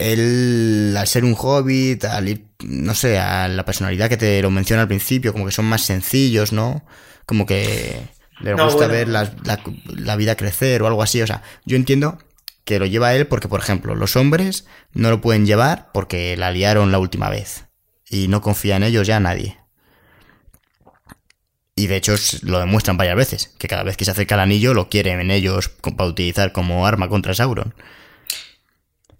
él 0.02 0.94
al 0.98 1.06
ser 1.06 1.24
un 1.24 1.36
hobbit, 1.38 2.04
al 2.04 2.28
ir, 2.28 2.46
no 2.64 2.94
sé, 2.94 3.18
a 3.18 3.48
la 3.48 3.64
personalidad 3.64 4.08
que 4.08 4.16
te 4.16 4.42
lo 4.42 4.50
menciona 4.50 4.82
al 4.82 4.88
principio, 4.88 5.32
como 5.32 5.46
que 5.46 5.52
son 5.52 5.64
más 5.64 5.82
sencillos, 5.82 6.52
¿no? 6.52 6.84
Como 7.26 7.46
que 7.46 8.08
le 8.40 8.54
gusta 8.54 8.86
ver 8.86 9.08
la, 9.08 10.16
vida 10.16 10.36
crecer 10.36 10.82
o 10.82 10.86
algo 10.86 11.02
así. 11.02 11.22
O 11.22 11.26
sea, 11.26 11.42
yo 11.64 11.76
entiendo 11.76 12.18
que 12.64 12.78
lo 12.78 12.86
lleva 12.86 13.14
él 13.14 13.26
porque, 13.26 13.48
por 13.48 13.60
ejemplo, 13.60 13.94
los 13.94 14.16
hombres 14.16 14.66
no 14.92 15.10
lo 15.10 15.20
pueden 15.20 15.46
llevar 15.46 15.90
porque 15.92 16.36
la 16.36 16.50
liaron 16.50 16.92
la 16.92 16.98
última 16.98 17.30
vez. 17.30 17.66
Y 18.08 18.28
no 18.28 18.40
confía 18.40 18.76
en 18.76 18.82
ellos 18.82 19.06
ya 19.06 19.20
nadie. 19.20 19.58
Y 21.74 21.86
de 21.86 21.96
hecho 21.96 22.14
lo 22.42 22.58
demuestran 22.58 22.98
varias 22.98 23.16
veces, 23.16 23.54
que 23.58 23.68
cada 23.68 23.82
vez 23.82 23.96
que 23.96 24.04
se 24.04 24.10
acerca 24.10 24.34
el 24.34 24.42
anillo 24.42 24.74
lo 24.74 24.90
quieren 24.90 25.20
en 25.20 25.30
ellos 25.30 25.68
para 25.68 26.10
utilizar 26.10 26.52
como 26.52 26.86
arma 26.86 27.08
contra 27.08 27.32
Sauron. 27.32 27.74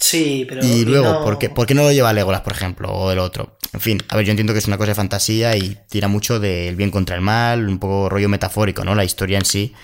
Sí, 0.03 0.45
pero. 0.49 0.67
Y 0.67 0.85
luego, 0.85 1.23
¿por, 1.23 1.39
qué, 1.39 1.49
¿por, 1.49 1.65
qué, 1.65 1.75
no 1.75 1.85
lo 1.85 1.93
lleva 1.93 2.13
Legolas, 2.13 2.41
por 2.41 2.53
ejemplo? 2.53 2.91
O 2.91 3.13
el 3.13 3.21
otro. 3.21 3.57
En 3.73 3.81
fin, 3.81 4.03
a 4.09 4.17
ver, 4.17 4.27
yo 4.27 4.33
entiendo 4.33 4.53
que 4.53 4.59
es 4.59 4.67
una 4.67 4.77
cosa 4.77 4.91
de 4.91 4.95
fantasía 4.97 5.57
y 5.57 5.79
tira 5.89 6.09
mucho 6.09 6.41
del 6.41 6.75
bien 6.75 6.91
contra 6.91 7.15
el 7.15 7.23
mal, 7.23 7.69
un 7.69 7.79
poco 7.79 8.09
rollo 8.09 8.29
metafórico, 8.29 8.85
¿no? 8.85 8.97
La 8.97 9.05
historia 9.05 9.39
en 9.39 9.45
sí. 9.45 9.75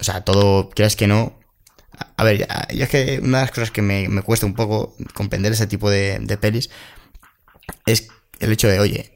O 0.00 0.04
sea, 0.04 0.22
todo, 0.22 0.68
creas 0.70 0.96
que 0.96 1.06
no. 1.06 1.38
A 2.16 2.24
ver, 2.24 2.38
ya, 2.38 2.66
es 2.70 2.88
que 2.88 3.20
una 3.22 3.38
de 3.38 3.44
las 3.44 3.52
cosas 3.52 3.70
que 3.70 3.82
me, 3.82 4.20
cuesta 4.22 4.46
un 4.46 4.54
poco 4.54 4.96
comprender 5.14 5.52
ese 5.52 5.68
tipo 5.68 5.90
de, 5.90 6.18
de 6.20 6.36
pelis 6.36 6.68
es 7.86 8.08
el 8.40 8.52
hecho 8.52 8.66
de, 8.66 8.80
oye, 8.80 9.12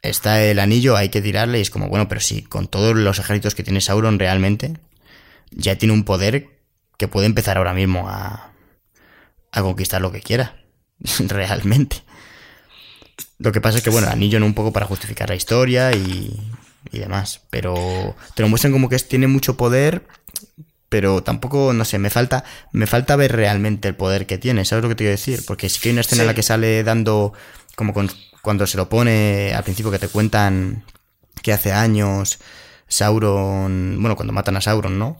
está 0.00 0.42
el 0.42 0.60
anillo, 0.60 0.96
hay 0.96 1.10
que 1.10 1.20
tirarle 1.20 1.58
y 1.58 1.62
es 1.62 1.70
como, 1.70 1.88
bueno, 1.88 2.08
pero 2.08 2.22
sí, 2.22 2.42
con 2.42 2.68
todos 2.68 2.96
los 2.96 3.18
ejércitos 3.18 3.54
que 3.54 3.64
tiene 3.64 3.82
Sauron 3.82 4.18
realmente, 4.18 4.78
ya 5.50 5.76
tiene 5.76 5.92
un 5.92 6.04
poder 6.04 6.48
que 6.96 7.06
puede 7.06 7.26
empezar 7.26 7.58
ahora 7.58 7.74
mismo 7.74 8.08
a, 8.08 8.48
a 9.52 9.62
conquistar 9.62 10.00
lo 10.00 10.12
que 10.12 10.20
quiera. 10.20 10.56
Realmente. 11.18 12.02
Lo 13.38 13.52
que 13.52 13.60
pasa 13.60 13.78
es 13.78 13.84
que, 13.84 13.90
bueno, 13.90 14.08
anillo 14.08 14.40
no 14.40 14.46
un 14.46 14.54
poco 14.54 14.72
para 14.72 14.86
justificar 14.86 15.28
la 15.28 15.36
historia 15.36 15.92
y, 15.92 16.38
y 16.92 16.98
demás. 16.98 17.42
Pero 17.50 18.16
te 18.34 18.42
lo 18.42 18.48
muestran 18.48 18.72
como 18.72 18.88
que 18.88 18.96
es, 18.96 19.08
tiene 19.08 19.28
mucho 19.28 19.56
poder, 19.56 20.06
pero 20.88 21.22
tampoco, 21.22 21.72
no 21.72 21.84
sé, 21.84 21.98
me 21.98 22.10
falta, 22.10 22.44
me 22.72 22.86
falta 22.86 23.16
ver 23.16 23.32
realmente 23.32 23.88
el 23.88 23.94
poder 23.94 24.26
que 24.26 24.38
tiene. 24.38 24.64
¿Sabes 24.64 24.82
lo 24.82 24.88
que 24.88 24.94
te 24.94 25.04
quiero 25.04 25.12
decir? 25.12 25.44
Porque 25.46 25.68
sí 25.68 25.80
que 25.80 25.88
hay 25.88 25.92
una 25.92 26.00
escena 26.00 26.22
en 26.22 26.28
la 26.28 26.34
que 26.34 26.42
sale 26.42 26.82
dando, 26.82 27.32
como 27.76 27.94
cuando 28.42 28.66
se 28.66 28.76
lo 28.76 28.88
pone 28.88 29.52
al 29.54 29.64
principio 29.64 29.92
que 29.92 29.98
te 29.98 30.08
cuentan 30.08 30.84
que 31.42 31.52
hace 31.52 31.72
años 31.72 32.38
Sauron, 32.88 33.98
bueno, 34.00 34.16
cuando 34.16 34.32
matan 34.32 34.56
a 34.56 34.60
Sauron, 34.60 34.98
¿no? 34.98 35.18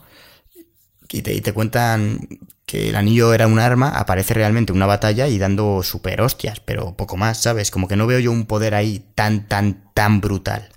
Y 1.10 1.22
te, 1.22 1.32
y 1.34 1.40
te 1.40 1.52
cuentan 1.52 2.28
que 2.66 2.90
el 2.90 2.96
anillo 2.96 3.32
era 3.32 3.46
un 3.46 3.58
arma, 3.58 3.88
aparece 3.88 4.34
realmente 4.34 4.72
una 4.72 4.84
batalla 4.84 5.26
y 5.26 5.38
dando 5.38 5.82
super 5.82 6.20
hostias, 6.20 6.60
pero 6.60 6.94
poco 6.96 7.16
más, 7.16 7.40
¿sabes? 7.40 7.70
Como 7.70 7.88
que 7.88 7.96
no 7.96 8.06
veo 8.06 8.18
yo 8.18 8.30
un 8.30 8.44
poder 8.44 8.74
ahí 8.74 9.02
tan, 9.14 9.48
tan, 9.48 9.90
tan 9.94 10.20
brutal. 10.20 10.68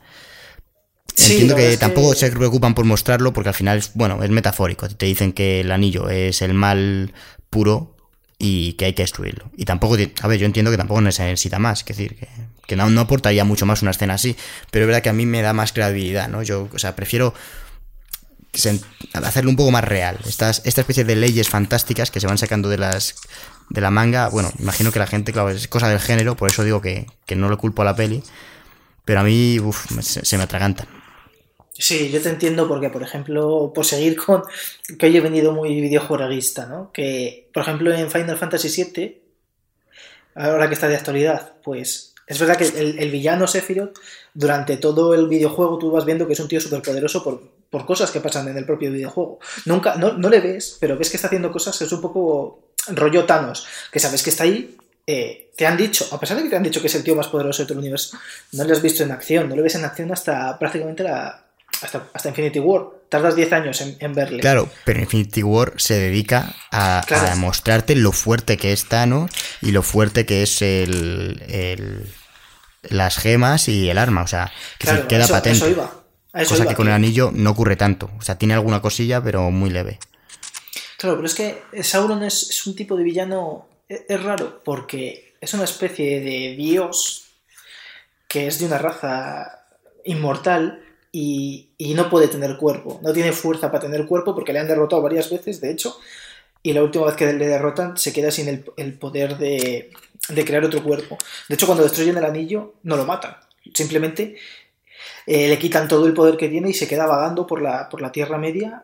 Entiendo 1.17 1.55
que 1.55 1.77
tampoco 1.77 2.15
se 2.15 2.31
preocupan 2.31 2.73
por 2.73 2.85
mostrarlo 2.85 3.33
porque 3.33 3.49
al 3.49 3.55
final, 3.55 3.77
es, 3.77 3.91
bueno, 3.93 4.23
es 4.23 4.29
metafórico. 4.29 4.87
Te 4.87 5.05
dicen 5.05 5.33
que 5.33 5.59
el 5.59 5.71
anillo 5.71 6.09
es 6.09 6.41
el 6.41 6.53
mal 6.53 7.13
puro 7.49 7.97
y 8.39 8.73
que 8.73 8.85
hay 8.85 8.93
que 8.93 9.03
destruirlo. 9.03 9.51
Y 9.57 9.65
tampoco, 9.65 9.95
a 10.21 10.27
ver, 10.27 10.39
yo 10.39 10.45
entiendo 10.45 10.71
que 10.71 10.77
tampoco 10.77 11.01
necesita 11.01 11.59
más, 11.59 11.81
es 11.81 11.85
decir, 11.85 12.15
que, 12.15 12.27
que 12.65 12.75
no, 12.75 12.89
no 12.89 13.01
aportaría 13.01 13.43
mucho 13.43 13.65
más 13.65 13.81
una 13.81 13.91
escena 13.91 14.15
así, 14.15 14.35
pero 14.71 14.85
es 14.85 14.87
verdad 14.87 15.03
que 15.03 15.09
a 15.09 15.13
mí 15.13 15.25
me 15.25 15.41
da 15.41 15.53
más 15.53 15.73
credibilidad, 15.73 16.29
¿no? 16.29 16.41
Yo, 16.41 16.69
o 16.73 16.79
sea, 16.79 16.95
prefiero 16.95 17.33
hacerlo 19.13 19.49
un 19.49 19.55
poco 19.55 19.71
más 19.71 19.83
real. 19.83 20.19
Estas, 20.25 20.61
esta 20.65 20.81
especie 20.81 21.03
de 21.03 21.15
leyes 21.15 21.49
fantásticas 21.49 22.11
que 22.11 22.19
se 22.19 22.27
van 22.27 22.37
sacando 22.37 22.69
de 22.69 22.77
las 22.77 23.15
de 23.71 23.79
la 23.79 23.89
manga, 23.89 24.27
bueno, 24.27 24.51
imagino 24.59 24.91
que 24.91 24.99
la 24.99 25.07
gente, 25.07 25.31
claro, 25.31 25.49
es 25.49 25.67
cosa 25.69 25.87
del 25.87 25.99
género, 25.99 26.35
por 26.35 26.49
eso 26.49 26.63
digo 26.63 26.81
que, 26.81 27.07
no 27.35 27.47
lo 27.47 27.57
culpo 27.57 27.83
a 27.83 27.85
la 27.85 27.95
peli, 27.95 28.21
pero 29.05 29.21
a 29.21 29.23
mí 29.23 29.57
se, 30.01 30.37
me 30.37 30.43
atragantan. 30.43 30.87
Sí, 31.71 32.11
yo 32.11 32.21
te 32.21 32.29
entiendo 32.29 32.67
porque, 32.67 32.89
por 32.89 33.01
ejemplo, 33.01 33.71
por 33.73 33.85
seguir 33.85 34.17
con 34.17 34.43
que 34.99 35.05
hoy 35.05 35.15
he 35.15 35.21
venido 35.21 35.53
muy 35.53 35.79
videojueguista, 35.79 36.65
¿no? 36.65 36.91
Que, 36.91 37.49
por 37.53 37.63
ejemplo, 37.63 37.93
en 37.93 38.11
Final 38.11 38.37
Fantasy 38.37 38.83
VII, 38.83 39.21
ahora 40.35 40.67
que 40.67 40.73
está 40.73 40.89
de 40.89 40.97
actualidad, 40.97 41.53
pues 41.63 42.13
es 42.27 42.39
verdad 42.39 42.57
que 42.57 42.65
el, 42.65 42.99
el 42.99 43.09
villano 43.09 43.47
Sephiroth, 43.47 43.97
durante 44.33 44.75
todo 44.75 45.13
el 45.13 45.29
videojuego 45.29 45.77
tú 45.77 45.91
vas 45.91 46.03
viendo 46.03 46.27
que 46.27 46.33
es 46.33 46.39
un 46.41 46.49
tío 46.49 46.59
súper 46.59 46.81
poderoso 46.81 47.23
por, 47.23 47.41
por 47.71 47.85
cosas 47.85 48.11
que 48.11 48.19
pasan 48.19 48.47
en 48.49 48.57
el 48.57 48.65
propio 48.65 48.91
videojuego. 48.91 49.39
Nunca, 49.65 49.95
no, 49.95 50.13
no, 50.13 50.29
le 50.29 50.41
ves, 50.41 50.77
pero 50.79 50.97
ves 50.97 51.09
que 51.09 51.15
está 51.15 51.27
haciendo 51.27 51.51
cosas 51.51 51.77
que 51.77 51.85
es 51.85 51.91
un 51.91 52.01
poco 52.01 52.73
rollo 52.87 53.25
Thanos, 53.25 53.65
que 53.91 53.99
sabes 53.99 54.21
que 54.21 54.29
está 54.29 54.43
ahí, 54.43 54.77
eh, 55.07 55.51
te 55.55 55.65
han 55.65 55.77
dicho, 55.77 56.07
a 56.11 56.19
pesar 56.19 56.37
de 56.37 56.43
que 56.43 56.49
te 56.49 56.57
han 56.57 56.63
dicho 56.63 56.81
que 56.81 56.87
es 56.87 56.95
el 56.95 57.03
tío 57.03 57.15
más 57.15 57.29
poderoso 57.29 57.63
de 57.63 57.67
todo 57.67 57.75
el 57.75 57.79
universo, 57.79 58.17
no 58.51 58.65
le 58.65 58.73
has 58.73 58.81
visto 58.81 59.03
en 59.03 59.11
acción, 59.11 59.49
no 59.49 59.55
le 59.55 59.61
ves 59.61 59.75
en 59.75 59.85
acción 59.85 60.11
hasta 60.11 60.59
prácticamente 60.59 61.03
la, 61.03 61.45
hasta, 61.81 62.07
hasta 62.13 62.29
Infinity 62.29 62.59
War. 62.59 62.87
Tardas 63.07 63.35
10 63.35 63.53
años 63.53 63.81
en, 63.81 64.13
verle. 64.13 64.39
Claro, 64.39 64.69
pero 64.85 64.99
Infinity 64.99 65.43
War 65.43 65.73
se 65.77 65.95
dedica 65.95 66.55
a, 66.71 67.03
mostrarte 67.37 67.95
lo 67.95 68.11
fuerte 68.11 68.57
que 68.57 68.71
es 68.71 68.85
Thanos 68.85 69.31
y 69.61 69.71
lo 69.71 69.83
fuerte 69.83 70.25
que 70.25 70.43
es 70.43 70.61
el, 70.61 71.43
el 71.49 72.13
las 72.83 73.17
gemas 73.17 73.67
y 73.67 73.89
el 73.89 73.97
arma. 73.97 74.23
O 74.23 74.27
sea, 74.27 74.51
que 74.77 74.87
se 74.87 75.07
queda 75.07 75.27
patente. 75.27 75.57
Eso 75.57 75.69
iba. 75.69 76.00
Cosa 76.33 76.65
que 76.67 76.75
con 76.75 76.87
el 76.87 76.93
anillo 76.93 77.31
no 77.33 77.51
ocurre 77.51 77.75
tanto. 77.75 78.09
O 78.17 78.21
sea, 78.21 78.37
tiene 78.37 78.53
alguna 78.53 78.81
cosilla, 78.81 79.21
pero 79.21 79.51
muy 79.51 79.69
leve. 79.69 79.99
Claro, 80.97 81.17
pero 81.17 81.27
es 81.27 81.35
que 81.35 81.63
Sauron 81.83 82.23
es, 82.23 82.65
un 82.65 82.75
tipo 82.75 82.95
de 82.95 83.03
villano. 83.03 83.67
E, 83.89 84.05
es, 84.07 84.23
raro, 84.23 84.61
porque 84.63 85.35
es 85.41 85.53
una 85.53 85.65
especie 85.65 86.21
de 86.21 86.55
dios 86.55 87.25
que 88.27 88.47
es 88.47 88.59
de 88.59 88.65
una 88.65 88.77
raza 88.77 89.65
inmortal 90.05 90.81
y, 91.11 91.69
no 91.95 92.09
puede 92.09 92.29
tener 92.29 92.55
cuerpo. 92.55 92.99
No 93.03 93.11
tiene 93.11 93.33
fuerza 93.33 93.69
para 93.69 93.81
tener 93.81 94.05
cuerpo 94.05 94.33
porque 94.33 94.53
le 94.53 94.59
han 94.59 94.67
derrotado 94.67 95.01
varias 95.01 95.29
veces, 95.29 95.59
de 95.59 95.71
hecho. 95.71 95.99
Y 96.63 96.71
la 96.73 96.83
última 96.83 97.07
vez 97.07 97.15
que 97.15 97.33
le 97.33 97.47
derrotan 97.47 97.97
se 97.97 98.13
queda 98.13 98.31
sin 98.31 98.47
el, 98.47 98.63
el 98.77 98.93
poder 98.97 99.37
de, 99.37 99.91
de 100.29 100.45
crear 100.45 100.63
otro 100.63 100.81
cuerpo. 100.83 101.17
De 101.49 101.55
hecho, 101.55 101.65
cuando 101.65 101.83
destruyen 101.83 102.17
el 102.17 102.25
anillo, 102.25 102.75
no 102.83 102.95
lo 102.95 103.05
matan. 103.05 103.35
Simplemente 103.73 104.37
eh, 105.25 105.47
le 105.47 105.59
quitan 105.59 105.87
todo 105.87 106.05
el 106.05 106.13
poder 106.13 106.37
que 106.37 106.49
tiene 106.49 106.69
y 106.69 106.73
se 106.73 106.87
queda 106.87 107.05
vagando 107.05 107.45
por 107.45 107.61
la, 107.61 107.89
por 107.89 108.01
la 108.01 108.11
Tierra 108.11 108.37
Media 108.37 108.83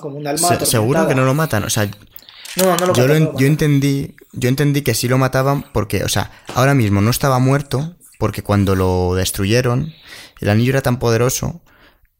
como 0.00 0.16
un 0.16 0.26
alma. 0.26 0.58
seguro 0.64 1.06
que 1.06 1.14
no 1.14 1.24
lo 1.24 1.34
matan, 1.34 1.64
o 1.64 1.70
sea. 1.70 1.88
No, 2.56 2.76
no 2.76 2.86
lo 2.86 2.94
yo, 2.94 3.36
yo 3.36 3.46
entendí, 3.46 4.16
yo 4.32 4.48
entendí 4.48 4.82
que 4.82 4.94
sí 4.94 5.06
lo 5.06 5.18
mataban 5.18 5.64
porque, 5.72 6.02
o 6.02 6.08
sea, 6.08 6.32
ahora 6.54 6.74
mismo 6.74 7.00
no 7.00 7.10
estaba 7.10 7.38
muerto 7.38 7.94
porque 8.18 8.42
cuando 8.42 8.74
lo 8.74 9.14
destruyeron, 9.14 9.94
el 10.40 10.48
anillo 10.50 10.70
era 10.70 10.82
tan 10.82 10.98
poderoso 10.98 11.62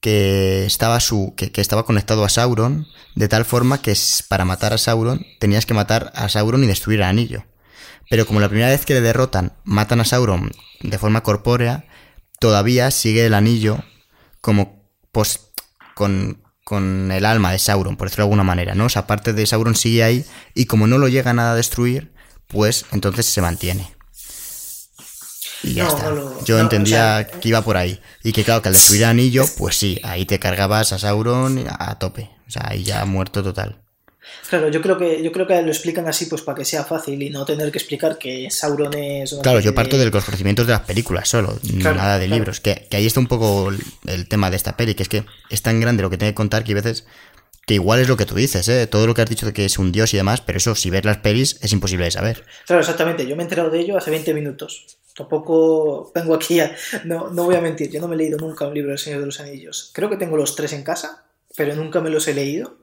que 0.00 0.64
estaba 0.64 0.98
su 1.00 1.34
que, 1.36 1.52
que 1.52 1.60
estaba 1.60 1.84
conectado 1.84 2.24
a 2.24 2.28
Sauron 2.28 2.86
de 3.14 3.28
tal 3.28 3.44
forma 3.44 3.82
que 3.82 3.94
para 4.28 4.44
matar 4.44 4.72
a 4.72 4.78
Sauron 4.78 5.26
tenías 5.38 5.66
que 5.66 5.74
matar 5.74 6.12
a 6.14 6.28
Sauron 6.28 6.64
y 6.64 6.66
destruir 6.66 7.00
el 7.00 7.06
anillo. 7.06 7.44
Pero 8.08 8.26
como 8.26 8.40
la 8.40 8.48
primera 8.48 8.70
vez 8.70 8.86
que 8.86 8.94
le 8.94 9.00
derrotan 9.00 9.52
matan 9.64 10.00
a 10.00 10.04
Sauron 10.04 10.50
de 10.80 10.98
forma 10.98 11.22
corpórea, 11.22 11.84
todavía 12.40 12.90
sigue 12.90 13.26
el 13.26 13.34
anillo 13.34 13.84
como 14.40 14.82
pues 15.12 15.52
con, 15.94 16.42
con 16.64 17.12
el 17.12 17.24
alma 17.24 17.52
de 17.52 17.60
Sauron, 17.60 17.96
por 17.96 18.08
decirlo 18.08 18.24
de 18.24 18.26
alguna 18.28 18.42
manera, 18.44 18.74
¿no? 18.74 18.86
O 18.86 18.88
sea, 18.88 19.06
parte 19.06 19.32
de 19.32 19.46
Sauron 19.46 19.76
sigue 19.76 20.02
ahí 20.02 20.24
y 20.54 20.66
como 20.66 20.88
no 20.88 20.98
lo 20.98 21.06
llegan 21.06 21.38
a 21.38 21.54
destruir, 21.54 22.12
pues 22.48 22.86
entonces 22.90 23.26
se 23.26 23.40
mantiene. 23.40 23.94
Y 25.62 25.74
ya 25.74 25.84
No, 25.84 25.90
está. 25.90 26.10
no 26.10 26.44
Yo 26.44 26.56
no, 26.56 26.62
entendía 26.62 27.26
o 27.26 27.30
sea, 27.30 27.40
que 27.40 27.48
iba 27.48 27.60
por 27.62 27.76
ahí. 27.76 28.00
Y 28.24 28.32
que 28.32 28.44
claro, 28.44 28.62
que 28.62 28.68
al 28.68 28.74
destruir 28.74 29.02
el 29.02 29.08
anillo, 29.10 29.44
pues 29.58 29.76
sí, 29.76 30.00
ahí 30.02 30.24
te 30.24 30.38
cargabas 30.38 30.92
a 30.92 30.98
Sauron 30.98 31.66
a 31.68 31.98
tope. 31.98 32.30
O 32.48 32.50
sea, 32.50 32.62
ahí 32.68 32.82
ya 32.82 33.04
muerto 33.04 33.42
total. 33.42 33.82
Claro, 34.48 34.68
yo 34.68 34.82
creo 34.82 34.98
que 34.98 35.22
yo 35.22 35.32
creo 35.32 35.46
que 35.46 35.60
lo 35.62 35.68
explican 35.68 36.06
así 36.08 36.26
pues 36.26 36.42
para 36.42 36.56
que 36.58 36.64
sea 36.64 36.84
fácil 36.84 37.22
y 37.22 37.30
no 37.30 37.44
tener 37.44 37.70
que 37.72 37.78
explicar 37.78 38.18
que 38.18 38.50
Sauron 38.50 38.92
es 38.94 39.34
Claro, 39.42 39.60
yo 39.60 39.74
parto 39.74 39.96
de- 39.98 40.10
los 40.10 40.24
conocimientos 40.24 40.66
de 40.66 40.72
las 40.72 40.82
películas 40.82 41.28
solo, 41.28 41.58
Claro, 41.80 41.96
nada 41.96 42.18
de 42.18 42.26
claro. 42.26 42.38
libros. 42.40 42.60
Que, 42.60 42.86
que 42.90 42.96
ahí 42.96 43.06
está 43.06 43.20
un 43.20 43.26
poco 43.28 43.70
el, 44.06 44.28
tema 44.28 44.50
de 44.50 44.56
esta 44.56 44.76
peli, 44.76 44.94
que 44.94 45.02
es 45.02 45.08
que 45.08 45.24
es 45.48 45.62
tan 45.62 45.80
grande 45.80 46.02
lo 46.02 46.10
que 46.10 46.18
tiene 46.18 46.32
que 46.32 46.36
contar 46.36 46.64
que 46.64 46.70
hay 46.70 46.74
veces 46.74 47.06
que 47.66 47.74
igual 47.74 48.00
es 48.00 48.08
lo 48.08 48.16
que 48.16 48.26
tú 48.26 48.34
dices, 48.34 48.68
¿eh? 48.68 48.86
Todo 48.86 49.06
lo 49.06 49.14
que 49.14 49.22
has 49.22 49.28
dicho 49.30 49.46
de 49.46 49.52
que 49.52 49.64
es 49.64 49.78
un 49.78 49.92
dios 49.92 50.12
y 50.12 50.16
demás, 50.16 50.40
pero 50.40 50.58
eso, 50.58 50.74
si 50.74 50.90
ves 50.90 51.04
las 51.04 51.18
pelis, 51.18 51.58
es 51.62 51.72
imposible 51.72 52.04
de 52.04 52.10
saber. 52.10 52.44
Claro, 52.66 52.80
exactamente. 52.80 53.26
Yo 53.26 53.36
me 53.36 53.42
he 53.42 53.44
enterado 53.44 53.70
de 53.70 53.78
ello 53.80 53.96
hace 53.96 54.10
20 54.10 54.34
minutos. 54.34 54.98
Tampoco 55.14 56.10
vengo 56.14 56.34
aquí 56.34 56.58
a... 56.60 56.74
No, 57.04 57.30
no 57.30 57.44
voy 57.44 57.54
a 57.54 57.60
mentir, 57.60 57.90
yo 57.90 58.00
no 58.00 58.08
me 58.08 58.14
he 58.14 58.18
leído 58.18 58.38
nunca 58.38 58.66
un 58.66 58.74
libro 58.74 58.90
del 58.90 58.98
Señor 58.98 59.20
de 59.20 59.26
los 59.26 59.38
Anillos. 59.38 59.90
Creo 59.94 60.10
que 60.10 60.16
tengo 60.16 60.36
los 60.36 60.56
tres 60.56 60.72
en 60.72 60.82
casa, 60.82 61.24
pero 61.56 61.74
nunca 61.76 62.00
me 62.00 62.10
los 62.10 62.26
he 62.26 62.34
leído. 62.34 62.76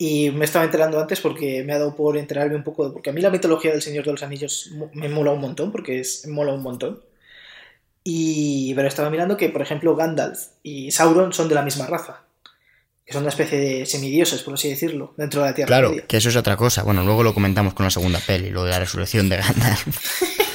Y 0.00 0.30
me 0.30 0.44
estaba 0.44 0.64
enterando 0.64 1.00
antes 1.00 1.20
porque 1.20 1.64
me 1.64 1.72
ha 1.72 1.78
dado 1.78 1.96
por 1.96 2.16
enterarme 2.16 2.54
un 2.54 2.62
poco, 2.62 2.86
de- 2.86 2.92
porque 2.92 3.10
a 3.10 3.12
mí 3.12 3.20
la 3.20 3.30
mitología 3.30 3.72
del 3.72 3.82
Señor 3.82 4.04
de 4.04 4.12
los 4.12 4.22
Anillos 4.22 4.70
me 4.92 5.08
mola 5.08 5.32
un 5.32 5.40
montón, 5.40 5.72
porque 5.72 5.98
es, 6.00 6.26
mola 6.28 6.52
un 6.52 6.62
montón. 6.62 7.00
Y, 8.04 8.72
pero 8.74 8.88
estaba 8.88 9.10
mirando 9.10 9.36
que, 9.36 9.48
por 9.48 9.60
ejemplo, 9.60 9.94
Gandalf 9.96 10.38
y 10.62 10.90
Sauron 10.92 11.32
son 11.32 11.48
de 11.48 11.54
la 11.54 11.62
misma 11.62 11.86
raza. 11.86 12.22
Que 13.04 13.12
son 13.12 13.22
una 13.22 13.30
especie 13.30 13.58
de 13.58 13.86
semidioses, 13.86 14.42
por 14.42 14.54
así 14.54 14.68
decirlo, 14.68 15.14
dentro 15.16 15.40
de 15.42 15.48
la 15.48 15.54
Tierra 15.54 15.66
Claro, 15.68 15.90
Media. 15.90 16.06
que 16.06 16.16
eso 16.18 16.28
es 16.28 16.36
otra 16.36 16.56
cosa. 16.56 16.82
Bueno, 16.82 17.02
luego 17.04 17.22
lo 17.22 17.34
comentamos 17.34 17.74
con 17.74 17.84
la 17.84 17.90
segunda 17.90 18.20
peli, 18.20 18.50
lo 18.50 18.64
de 18.64 18.70
la 18.70 18.78
resurrección 18.80 19.28
de 19.28 19.38
Gandalf. 19.38 19.86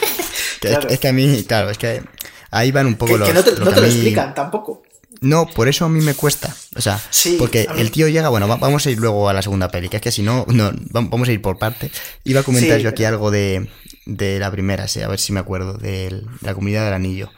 Que 0.62 0.70
es- 0.70 0.78
Claro. 0.78 0.88
es, 0.90 1.00
que 1.00 1.08
a 1.10 1.14
mí, 1.14 1.44
claro, 1.46 1.70
es 1.72 1.78
que 1.78 2.02
ahí 2.50 2.72
van 2.72 2.86
un 2.88 2.96
poco 2.96 3.14
Que, 3.14 3.18
los... 3.20 3.28
que 3.28 3.34
no 3.34 3.44
te, 3.44 3.52
lo 3.52 3.66
no 3.66 3.72
te 3.74 3.82
lo 3.82 3.88
mí- 3.88 3.88
explican 3.94 4.34
tampoco. 4.34 4.83
No, 5.24 5.48
por 5.48 5.68
eso 5.70 5.86
a 5.86 5.90
mí 5.90 6.02
me 6.02 6.14
cuesta. 6.16 6.56
O 6.76 6.82
sea, 6.82 7.02
Sí, 7.10 7.38
porque 7.40 7.66
el 7.78 7.92
tío 7.92 8.08
llega, 8.10 8.30
bueno, 8.30 8.48
va- 8.48 8.58
vamos 8.58 8.86
a 8.86 8.92
ir 8.92 8.98
luego 9.00 9.30
a 9.30 9.34
la 9.34 9.42
segunda 9.42 9.70
peli, 9.70 9.88
que 9.90 9.96
es 9.98 10.02
que 10.02 10.12
si 10.12 10.22
no, 10.22 10.46
no 10.50 10.66
va- 10.96 11.02
vamos 11.10 11.30
a 11.30 11.32
ir 11.32 11.42
por 11.42 11.58
parte. 11.58 11.90
Iba 12.26 12.42
a 12.42 12.44
comentar 12.44 12.78
Sí, 12.78 12.84
yo 12.84 12.90
aquí 12.90 13.06
algo 13.06 13.32
de, 13.32 13.70
de 14.06 14.38
la 14.40 14.52
primera, 14.52 14.88
sí, 14.88 15.02
a 15.02 15.08
ver 15.08 15.20
si 15.20 15.32
me 15.32 15.40
acuerdo, 15.40 15.74
de 15.78 16.24
la 16.42 16.54
comunidad 16.54 16.84
del 16.86 16.94
anillo. 16.94 17.32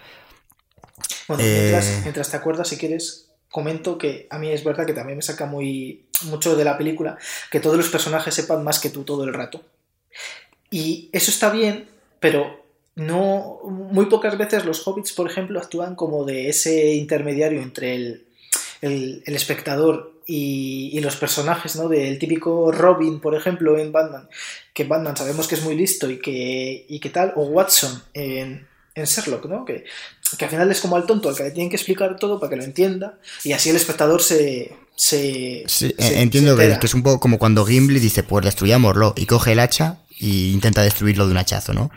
Bueno, 1.28 1.43
Eh, 1.43 1.69
mientras, 1.69 2.00
mientras 2.04 2.32
te 2.32 2.38
acuerdas, 2.38 2.67
si 2.69 2.78
quieres, 2.78 3.30
comento 3.52 3.98
que 3.98 4.28
a 4.32 4.39
mí 4.39 4.50
es 4.52 4.63
verdad 4.63 4.86
que 4.86 4.93
también 4.93 5.17
me 5.17 5.21
saca 5.24 5.45
muy 5.45 6.08
mucho 6.24 6.56
de 6.56 6.63
la 6.65 6.78
película 6.78 7.17
que 7.52 7.60
todos 7.60 7.78
los 7.78 7.89
personajes 7.89 8.34
sepan 8.34 8.63
más 8.63 8.80
que 8.80 8.89
tú 8.89 9.04
todo 9.04 9.24
el 9.26 9.34
rato. 9.34 9.62
Y 10.71 11.10
eso 11.13 11.30
está 11.32 11.50
bien, 11.52 11.88
pero 12.19 12.64
no 12.95 13.60
muy 13.65 14.05
pocas 14.05 14.38
veces 14.38 14.65
los 14.65 14.86
hobbits, 14.88 15.12
por 15.13 15.29
ejemplo, 15.29 15.60
actúan 15.60 15.95
como 15.95 16.23
de 16.25 16.49
ese 16.49 16.93
intermediario 16.95 17.62
entre 17.62 17.95
el, 17.95 18.25
el- 18.81 19.23
el 19.25 19.36
espectador 19.36 20.13
y, 20.27 20.89
y 20.93 20.99
los 21.01 21.15
personajes, 21.17 21.75
¿no? 21.75 21.88
Del 21.89 22.17
típico 22.17 22.71
Robin, 22.71 23.19
por 23.19 23.36
ejemplo, 23.36 23.77
en 23.77 23.91
Batman, 23.91 24.27
que 24.73 24.86
Batman 24.86 25.15
sabemos 25.17 25.47
que 25.47 25.55
es 25.55 25.63
muy 25.63 25.75
listo 25.75 26.10
y 26.10 26.19
que, 26.19 26.86
y 26.88 26.99
que 26.99 27.10
tal, 27.10 27.34
o 27.36 27.43
Watson 27.43 28.01
en, 28.13 28.65
en 28.95 29.05
Sherlock, 29.05 29.45
¿no? 29.45 29.65
Que, 29.65 29.84
que 30.38 30.45
al 30.45 30.51
final 30.51 30.71
es 30.71 30.79
como 30.81 30.95
al 30.95 31.05
tonto 31.05 31.29
al 31.29 31.36
que 31.36 31.43
le 31.43 31.51
tienen 31.51 31.69
que 31.69 31.75
explicar 31.75 32.17
todo 32.17 32.39
para 32.39 32.49
que 32.49 32.55
lo 32.55 32.63
entienda 32.63 33.19
y 33.43 33.51
así 33.51 33.69
el 33.69 33.75
espectador 33.75 34.21
se... 34.23 34.73
se 34.95 35.63
Sí, 35.67 35.93
se- 35.99 36.21
entiendo 36.21 36.51
se 36.53 36.58
que, 36.58 36.63
entera. 36.63 36.79
que 36.79 36.88
es 36.88 36.93
un 36.93 37.03
poco 37.03 37.19
como 37.19 37.38
cuando 37.38 37.65
Gimli 37.65 37.99
dice, 37.99 38.23
pues 38.23 38.45
destruyámoslo, 38.45 39.13
y 39.17 39.25
coge 39.25 39.51
el 39.51 39.60
hacha 39.60 39.99
y 40.17 40.53
intenta 40.53 40.81
destruirlo 40.81 41.25
de 41.25 41.31
un 41.34 41.38
hachazo, 41.38 41.73
¿no? 41.73 41.91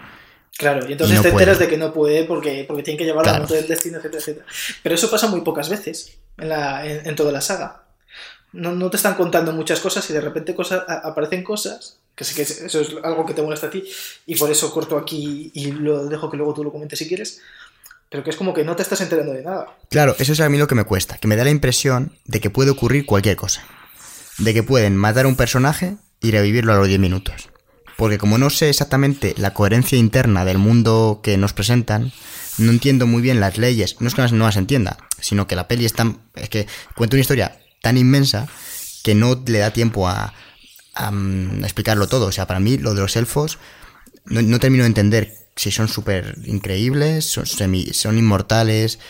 Claro, 0.58 0.86
y 0.88 0.92
entonces 0.92 1.16
no 1.16 1.22
te 1.22 1.28
enteras 1.30 1.56
puede. 1.56 1.66
de 1.68 1.72
que 1.72 1.78
no 1.78 1.92
puede 1.92 2.24
porque, 2.24 2.64
porque 2.66 2.82
tienen 2.82 2.98
que 2.98 3.04
llevarlo 3.04 3.22
Claro. 3.30 3.36
al 3.36 3.42
punto 3.42 3.54
del 3.54 3.68
destino, 3.68 3.98
etcétera, 3.98 4.18
etcétera. 4.20 4.46
Pero 4.82 4.94
eso 4.96 5.10
pasa 5.10 5.28
muy 5.28 5.40
pocas 5.42 5.68
veces 5.70 6.18
en, 6.36 6.48
la, 6.48 6.84
en, 6.84 7.06
en 7.06 7.14
toda 7.16 7.30
la 7.32 7.40
saga. 7.40 7.84
No, 8.52 8.72
no 8.72 8.90
te 8.90 8.96
están 8.96 9.14
contando 9.14 9.52
muchas 9.52 9.78
cosas 9.80 10.08
y 10.10 10.12
de 10.12 10.20
repente 10.20 10.54
cosas, 10.54 10.82
a- 10.88 11.06
aparecen 11.08 11.44
cosas, 11.44 11.98
que 12.16 12.24
sé 12.24 12.34
que 12.34 12.42
es- 12.42 12.60
eso 12.62 12.80
es 12.80 12.88
algo 13.04 13.24
que 13.24 13.34
te 13.34 13.42
molesta 13.42 13.68
a 13.68 13.70
ti, 13.70 13.84
y 14.26 14.34
por 14.36 14.50
eso 14.50 14.72
corto 14.72 14.98
aquí 14.98 15.50
y 15.54 15.70
lo 15.72 16.06
dejo 16.06 16.28
que 16.30 16.36
luego 16.36 16.54
tú 16.54 16.64
lo 16.64 16.72
comentes 16.72 16.98
si 16.98 17.06
quieres, 17.06 17.40
pero 18.10 18.24
que 18.24 18.30
es 18.30 18.36
como 18.36 18.52
que 18.54 18.64
no 18.64 18.74
te 18.74 18.82
estás 18.82 19.00
enterando 19.02 19.34
de 19.34 19.42
nada. 19.44 19.66
Claro, 19.90 20.16
eso 20.18 20.32
es 20.32 20.40
a 20.40 20.48
mí 20.48 20.58
lo 20.58 20.66
que 20.66 20.74
me 20.74 20.84
cuesta, 20.84 21.18
que 21.18 21.28
me 21.28 21.36
da 21.36 21.44
la 21.44 21.50
impresión 21.50 22.12
de 22.24 22.40
que 22.40 22.50
puede 22.50 22.70
ocurrir 22.70 23.06
cualquier 23.06 23.36
cosa. 23.36 23.62
De 24.38 24.52
que 24.54 24.62
pueden 24.64 24.96
matar 24.96 25.26
a 25.26 25.28
un 25.28 25.36
personaje 25.36 25.96
y 26.20 26.30
revivirlo 26.32 26.72
a 26.72 26.76
los 26.76 26.88
10 26.88 26.98
minutos. 26.98 27.48
Porque 27.98 28.16
como 28.16 28.38
no 28.38 28.48
sé 28.48 28.68
exactamente 28.70 29.34
la 29.38 29.52
coherencia 29.54 29.98
interna 29.98 30.44
del 30.44 30.58
mundo 30.58 31.18
que 31.20 31.36
nos 31.36 31.52
presentan, 31.52 32.12
no 32.56 32.70
entiendo 32.70 33.08
muy 33.08 33.20
bien 33.20 33.40
las 33.40 33.58
leyes. 33.58 33.96
No 33.98 34.06
es 34.06 34.14
que 34.14 34.22
no 34.22 34.44
las 34.46 34.56
entienda, 34.56 34.98
sino 35.20 35.48
que 35.48 35.56
la 35.56 35.66
peli 35.66 35.84
es 35.84 35.94
tan... 35.94 36.20
Es 36.36 36.48
que 36.48 36.68
cuenta 36.94 37.16
una 37.16 37.22
historia 37.22 37.58
tan 37.82 37.96
inmensa 37.96 38.46
que 39.02 39.16
no 39.16 39.42
le 39.44 39.58
da 39.58 39.72
tiempo 39.72 40.06
a, 40.06 40.32
a, 40.94 41.10
mm, 41.10 41.64
explicarlo 41.64 42.06
todo. 42.06 42.26
O 42.26 42.32
sea, 42.32 42.46
para 42.46 42.60
mí 42.60 42.78
lo 42.78 42.94
de 42.94 43.00
los 43.00 43.16
elfos 43.16 43.58
no, 44.26 44.42
no 44.42 44.60
termino 44.60 44.84
de 44.84 44.88
entender 44.88 45.34
si 45.56 45.72
son 45.72 45.88
súper 45.88 46.36
increíbles, 46.44 47.24
son, 47.24 47.46
semi- 47.46 47.92
son 47.92 48.16
inmortales, 48.16 49.00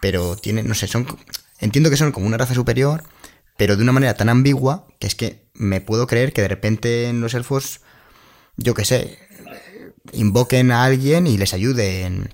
pero 0.00 0.36
tienen, 0.36 0.66
no 0.66 0.74
sé, 0.74 0.86
son... 0.86 1.06
Entiendo 1.60 1.90
que 1.90 1.98
son 1.98 2.12
como 2.12 2.26
una 2.26 2.38
raza 2.38 2.54
superior, 2.54 3.04
pero 3.58 3.76
de 3.76 3.82
una 3.82 3.92
manera 3.92 4.14
tan 4.14 4.30
ambigua 4.30 4.86
que 5.00 5.06
es 5.06 5.14
que 5.14 5.50
me 5.52 5.82
puedo 5.82 6.06
creer 6.06 6.32
que 6.32 6.40
de 6.40 6.48
repente 6.48 7.08
en 7.08 7.20
los 7.20 7.34
elfos, 7.34 7.80
yo 8.58 8.74
qué 8.74 8.84
sé, 8.84 9.18
invoquen 10.12 10.70
a 10.72 10.84
alguien 10.84 11.26
y 11.26 11.38
les 11.38 11.54
ayude 11.54 12.02
en, 12.02 12.30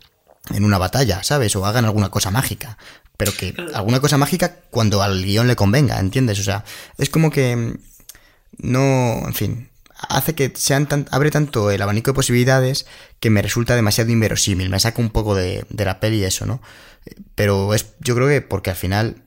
una 0.51 0.79
batalla, 0.79 1.23
¿sabes? 1.23 1.55
O 1.55 1.65
hagan 1.65 1.85
alguna 1.85 2.11
cosa 2.11 2.31
mágica. 2.31 2.77
Pero 3.17 3.33
que 3.33 3.55
alguna 3.75 4.01
cosa 4.01 4.19
mágica 4.19 4.57
cuando 4.71 5.03
al 5.03 5.23
guion 5.23 5.47
le 5.47 5.55
convenga, 5.55 6.01
¿entiendes? 6.01 6.41
O 6.41 6.43
sea, 6.43 6.65
es 6.99 7.09
como 7.09 7.31
que 7.31 7.79
no, 8.59 9.23
en 9.27 9.35
fin, 9.35 9.71
hace 10.09 10.35
que 10.35 10.53
sean 10.57 10.87
tan, 10.87 11.07
abre 11.11 11.31
tanto 11.31 11.71
el 11.71 11.81
abanico 11.81 12.11
de 12.11 12.17
posibilidades 12.17 12.87
que 13.21 13.31
me 13.31 13.43
resulta 13.43 13.77
demasiado 13.77 14.11
inverosímil, 14.11 14.69
me 14.69 14.81
saca 14.81 15.01
un 15.01 15.11
poco 15.11 15.35
de, 15.35 15.65
de 15.69 15.85
la 15.85 16.01
peli 16.01 16.25
eso, 16.25 16.47
¿no? 16.47 16.61
Pero 17.35 17.75
es, 17.75 17.95
yo 18.01 18.15
creo 18.15 18.29
que 18.29 18.41
porque 18.41 18.71
al 18.71 18.77
final 18.77 19.23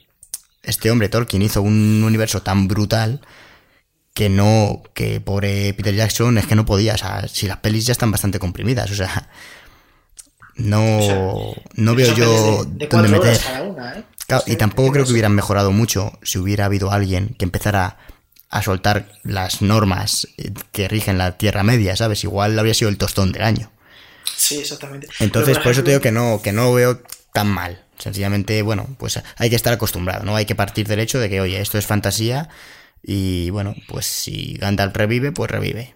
este 0.64 0.92
hombre 0.92 1.10
Tolkien 1.10 1.42
hizo 1.42 1.62
un 1.62 2.04
universo 2.04 2.42
tan 2.42 2.68
brutal 2.68 3.22
que 4.18 4.30
no, 4.30 4.82
que 4.96 5.22
pobre 5.22 5.76
Peter 5.76 5.94
Jackson 5.94 6.40
es 6.40 6.48
que 6.48 6.56
no 6.56 6.66
podía, 6.66 6.96
o 6.96 6.98
sea, 6.98 7.28
si 7.28 7.46
las 7.46 7.58
pelis 7.58 7.86
ya 7.86 7.92
están 7.92 8.10
bastante 8.10 8.40
comprimidas, 8.40 8.90
o 8.90 8.96
sea, 8.96 9.30
no, 10.56 10.98
O 10.98 11.02
sea, 11.04 11.64
no 11.76 11.94
veo 11.94 12.16
yo 12.16 12.66
de, 12.66 12.72
de 12.72 12.88
dónde 12.88 13.10
meter. 13.10 13.40
una, 13.64 13.94
¿eh? 13.94 14.04
Claro, 14.26 14.44
y 14.48 14.56
tampoco 14.56 14.92
creo 14.94 15.06
que 15.06 15.12
hubieran 15.12 15.36
mejorado 15.36 15.72
mucho 15.72 16.18
si 16.24 16.40
hubiera 16.40 16.66
habido 16.66 16.92
alguien 16.92 17.36
que 17.38 17.46
empezara 17.46 18.00
a 18.50 18.64
soltar 18.64 19.08
las 19.22 19.62
normas 19.62 20.28
eh, 20.38 20.52
que 20.72 20.88
rigen 20.88 21.20
la 21.20 21.38
Tierra 21.38 21.62
Media, 21.62 21.96
¿sabes? 21.96 22.24
Igual 22.24 22.58
habría 22.58 22.74
sido 22.74 22.90
el 22.90 22.98
tostón 22.98 23.32
del 23.32 23.44
año. 23.44 23.72
Sí, 24.36 24.58
exactamente. 24.58 25.10
Entonces, 25.20 25.60
por 25.60 25.74
eso 25.74 25.84
te 25.84 25.92
digo 25.92 26.02
que 26.02 26.12
no, 26.12 26.42
que 26.42 26.54
no 26.54 26.64
lo 26.64 26.74
veo 26.74 27.04
tan 27.34 27.50
mal. 27.50 27.84
Sencillamente, 28.00 28.64
bueno, 28.64 28.88
pues 28.98 29.22
hay 29.38 29.52
que 29.52 29.56
estar 29.56 29.74
acostumbrado, 29.74 30.24
¿no? 30.24 30.36
Hay 30.36 30.48
que 30.48 30.56
partir 30.56 30.88
del 30.88 31.02
hecho 31.02 31.20
de 31.20 31.30
que, 31.30 31.40
oye, 31.40 31.62
esto 31.62 31.78
es 31.78 31.86
fantasía 31.86 32.50
y, 33.08 33.50
bueno, 33.50 33.74
pues 33.88 34.06
si 34.06 34.54
Gandalf 34.60 34.96
revive, 34.96 35.32
pues 35.32 35.50
revive. 35.50 35.96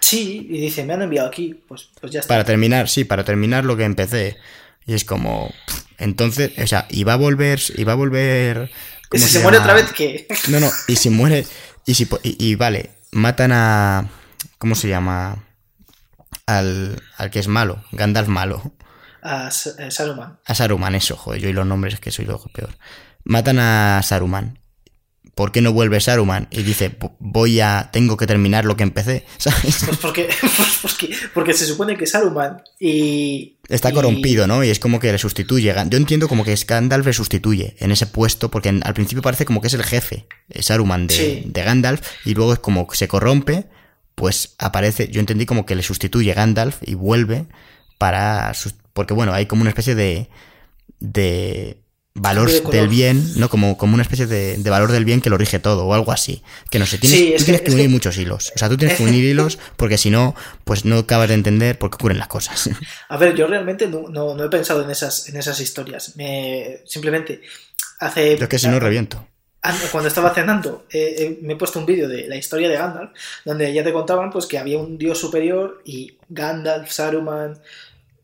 Sí, 0.00 0.46
y 0.48 0.58
dice, 0.60 0.84
me 0.84 0.94
han 0.94 1.02
enviado 1.02 1.28
aquí, 1.28 1.62
pues, 1.68 1.90
pues 2.00 2.10
ya 2.12 2.20
está. 2.20 2.28
Para 2.34 2.44
terminar, 2.44 2.88
sí, 2.88 3.04
para 3.04 3.24
terminar 3.24 3.64
lo 3.64 3.76
que 3.76 3.84
empecé. 3.84 4.38
Y 4.86 4.94
es 4.94 5.04
como, 5.04 5.52
pff, 5.66 5.82
entonces, 5.98 6.52
o 6.58 6.66
sea, 6.66 6.86
y 6.88 7.04
va 7.04 7.12
a 7.12 7.16
volver, 7.16 7.60
y 7.76 7.84
va 7.84 7.92
a 7.92 7.96
volver... 7.96 8.70
Y 8.70 9.08
¿cómo 9.10 9.22
si 9.22 9.28
se 9.28 9.38
se 9.38 9.42
muere 9.42 9.58
otra 9.58 9.74
vez, 9.74 9.92
¿qué? 9.92 10.26
No, 10.48 10.60
no, 10.60 10.70
y 10.86 10.96
si 10.96 11.10
muere. 11.10 11.46
Y 11.86 11.94
si 11.94 12.06
po- 12.06 12.20
y, 12.22 12.36
y 12.42 12.54
vale, 12.56 12.90
matan 13.10 13.52
a. 13.52 14.10
¿Cómo 14.58 14.74
se 14.74 14.88
llama? 14.88 15.44
Al, 16.44 17.02
al 17.16 17.30
que 17.30 17.38
es 17.38 17.48
malo, 17.48 17.82
Gandalf 17.92 18.28
malo. 18.28 18.72
A 19.22 19.48
eh, 19.78 19.90
Saruman. 19.90 20.38
A 20.44 20.54
Saruman, 20.54 20.94
eso, 20.94 21.16
joder, 21.16 21.40
yo 21.40 21.48
y 21.48 21.54
los 21.54 21.66
nombres 21.66 21.94
es 21.94 22.00
que 22.00 22.10
soy 22.10 22.26
lo 22.26 22.38
peor. 22.38 22.76
Matan 23.24 23.58
a 23.58 24.00
Saruman. 24.02 24.57
¿Por 25.38 25.52
qué 25.52 25.60
no 25.60 25.72
vuelve 25.72 26.00
Saruman? 26.00 26.48
Y 26.50 26.64
dice, 26.64 26.96
voy 27.20 27.60
a, 27.60 27.90
tengo 27.92 28.16
que 28.16 28.26
terminar 28.26 28.64
lo 28.64 28.76
que 28.76 28.82
empecé, 28.82 29.24
¿sabes? 29.38 29.84
Pues 29.86 29.98
porque, 29.98 30.28
pues 30.40 30.78
porque, 30.82 31.10
porque 31.32 31.54
se 31.54 31.64
supone 31.64 31.96
que 31.96 32.08
Saruman 32.08 32.60
y... 32.80 33.56
Está 33.68 33.92
corrompido, 33.92 34.48
¿no? 34.48 34.64
Y 34.64 34.70
es 34.70 34.80
como 34.80 34.98
que 34.98 35.12
le 35.12 35.18
sustituye. 35.18 35.72
Yo 35.90 35.96
entiendo 35.96 36.26
como 36.26 36.42
que 36.44 36.56
Gandalf 36.66 37.06
le 37.06 37.12
sustituye 37.12 37.76
en 37.78 37.92
ese 37.92 38.08
puesto, 38.08 38.50
porque 38.50 38.68
al 38.70 38.94
principio 38.94 39.22
parece 39.22 39.44
como 39.44 39.60
que 39.60 39.68
es 39.68 39.74
el 39.74 39.84
jefe, 39.84 40.26
eh, 40.48 40.60
Saruman 40.60 41.06
de, 41.06 41.44
de 41.46 41.62
Gandalf, 41.62 42.00
y 42.24 42.34
luego 42.34 42.54
es 42.54 42.58
como 42.58 42.88
que 42.88 42.96
se 42.96 43.06
corrompe, 43.06 43.66
pues 44.16 44.56
aparece, 44.58 45.06
yo 45.06 45.20
entendí 45.20 45.46
como 45.46 45.66
que 45.66 45.76
le 45.76 45.84
sustituye 45.84 46.34
Gandalf 46.34 46.78
y 46.84 46.94
vuelve 46.94 47.46
para... 47.96 48.52
Porque 48.92 49.14
bueno, 49.14 49.32
hay 49.34 49.46
como 49.46 49.60
una 49.60 49.70
especie 49.70 49.94
de... 49.94 50.28
de 50.98 51.80
valor 52.20 52.50
del 52.70 52.88
bien, 52.88 53.22
¿no? 53.36 53.48
Como, 53.48 53.76
como 53.76 53.94
una 53.94 54.02
especie 54.02 54.26
de, 54.26 54.70
valor 54.70 54.92
del 54.92 55.04
bien 55.04 55.20
que 55.20 55.30
lo 55.30 55.38
rige 55.38 55.58
todo 55.58 55.86
o 55.86 55.94
algo 55.94 56.12
así. 56.12 56.42
Que 56.70 56.78
no 56.78 56.86
sé, 56.86 56.98
tienes, 56.98 57.44
tienes 57.44 57.62
que, 57.62 57.70
unir 57.70 57.88
muchos 57.88 58.16
hilos. 58.18 58.52
O 58.54 58.58
sea, 58.58 58.68
tú 58.68 58.76
tienes 58.76 58.96
que 58.96 59.02
unir 59.02 59.24
hilos 59.30 59.58
porque 59.76 59.98
si 59.98 60.10
no, 60.10 60.34
pues 60.64 60.84
no 60.84 60.98
acabas 60.98 61.28
de 61.28 61.34
entender 61.34 61.78
por 61.78 61.90
qué 61.90 61.96
ocurren 61.96 62.18
las 62.18 62.28
cosas. 62.28 62.70
A 63.08 63.16
ver, 63.16 63.34
yo 63.34 63.46
realmente 63.46 63.86
no, 63.86 64.08
no, 64.08 64.42
he 64.42 64.48
pensado 64.48 64.82
en 64.82 64.90
esas, 64.90 65.28
en 65.28 65.36
esas 65.36 65.60
historias. 65.60 66.16
Me, 66.16 66.82
simplemente 66.84 67.40
hace... 68.00 68.36
Yo 68.36 68.44
es 68.44 68.48
que 68.48 68.58
si 68.58 68.68
no 68.68 68.78
reviento. 68.78 69.26
Cuando 69.90 70.08
estaba 70.08 70.32
cenando, 70.32 70.86
eh, 70.90 71.16
eh, 71.18 71.38
me 71.42 71.54
he 71.54 71.56
puesto 71.56 71.78
un 71.78 71.86
vídeo 71.86 72.08
de 72.08 72.28
la 72.28 72.36
historia 72.36 72.68
de 72.68 72.76
Gandalf, 72.76 73.10
donde 73.44 73.72
ya 73.72 73.82
te 73.82 73.92
contaban 73.92 74.30
pues 74.30 74.46
que 74.46 74.56
había 74.56 74.78
un 74.78 74.96
dios 74.96 75.18
superior 75.18 75.82
y 75.84 76.16
Gandalf, 76.28 76.90
Saruman, 76.90 77.60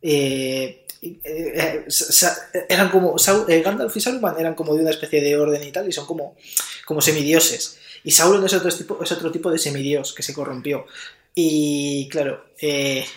eh, 0.00 0.83
eh, 1.24 1.84
eh, 1.86 2.64
eran 2.68 2.90
como 2.90 3.16
eh, 3.48 3.62
Gandalf 3.62 3.96
y 3.96 4.00
Saruman 4.00 4.36
eran 4.38 4.54
como 4.54 4.74
de 4.74 4.80
una 4.82 4.90
especie 4.90 5.20
de 5.20 5.36
orden 5.36 5.62
y 5.62 5.72
tal 5.72 5.88
y 5.88 5.92
son 5.92 6.06
como, 6.06 6.36
como 6.84 7.00
semidioses. 7.00 7.78
Y 8.02 8.10
Sauron 8.10 8.44
es 8.44 8.52
otro 8.54 8.70
tipo, 8.70 9.02
es 9.02 9.12
otro 9.12 9.30
tipo 9.30 9.50
de 9.50 9.58
semidios 9.58 10.12
que 10.12 10.22
se 10.22 10.34
corrompió. 10.34 10.86
Y 11.34 12.08
claro 12.10 12.44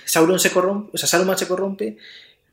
Sauron 0.05 0.39
se 0.39 0.51
corrompe 0.51 0.97
Saruman 0.97 1.37
se 1.37 1.47
corrompe 1.47 1.97